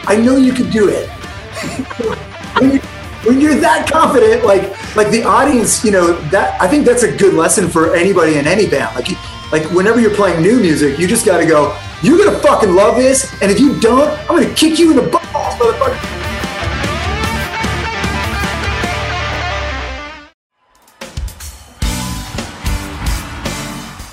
I 0.07 0.18
know 0.18 0.36
you 0.38 0.53
can 0.53 0.69
do 0.69 0.90
it. 0.90 1.10
when, 2.60 2.72
you, 2.74 2.80
when 3.24 3.41
you're 3.41 3.56
that 3.56 3.90
confident, 3.90 4.44
like 4.44 4.64
like 4.95 5.10
the 5.11 5.24
audience, 5.24 5.84
you 5.86 5.91
know 5.91 6.14
that 6.30 6.61
I 6.61 6.68
think 6.68 6.86
that's 6.86 7.03
a 7.03 7.15
good 7.15 7.34
lesson 7.34 7.69
for 7.69 7.95
anybody 7.95 8.38
in 8.38 8.48
any 8.48 8.68
band. 8.68 8.95
Like 8.95 9.07
like 9.52 9.72
whenever 9.72 9.99
you're 9.99 10.15
playing 10.15 10.41
new 10.41 10.60
music, 10.60 10.99
you 10.99 11.07
just 11.07 11.26
got 11.26 11.38
to 11.38 11.45
go. 11.45 11.78
You're 12.03 12.18
gonna 12.18 12.40
fucking 12.40 12.74
love 12.74 12.98
this, 12.98 13.32
and 13.41 13.49
if 13.52 13.60
you 13.60 13.80
don't, 13.80 14.10
I'm 14.30 14.41
gonna 14.41 14.53
kick 14.53 14.78
you 14.78 14.91
in 14.91 14.98
the 14.98 15.10
balls, 15.10 15.56
motherfucker. 15.56 16.16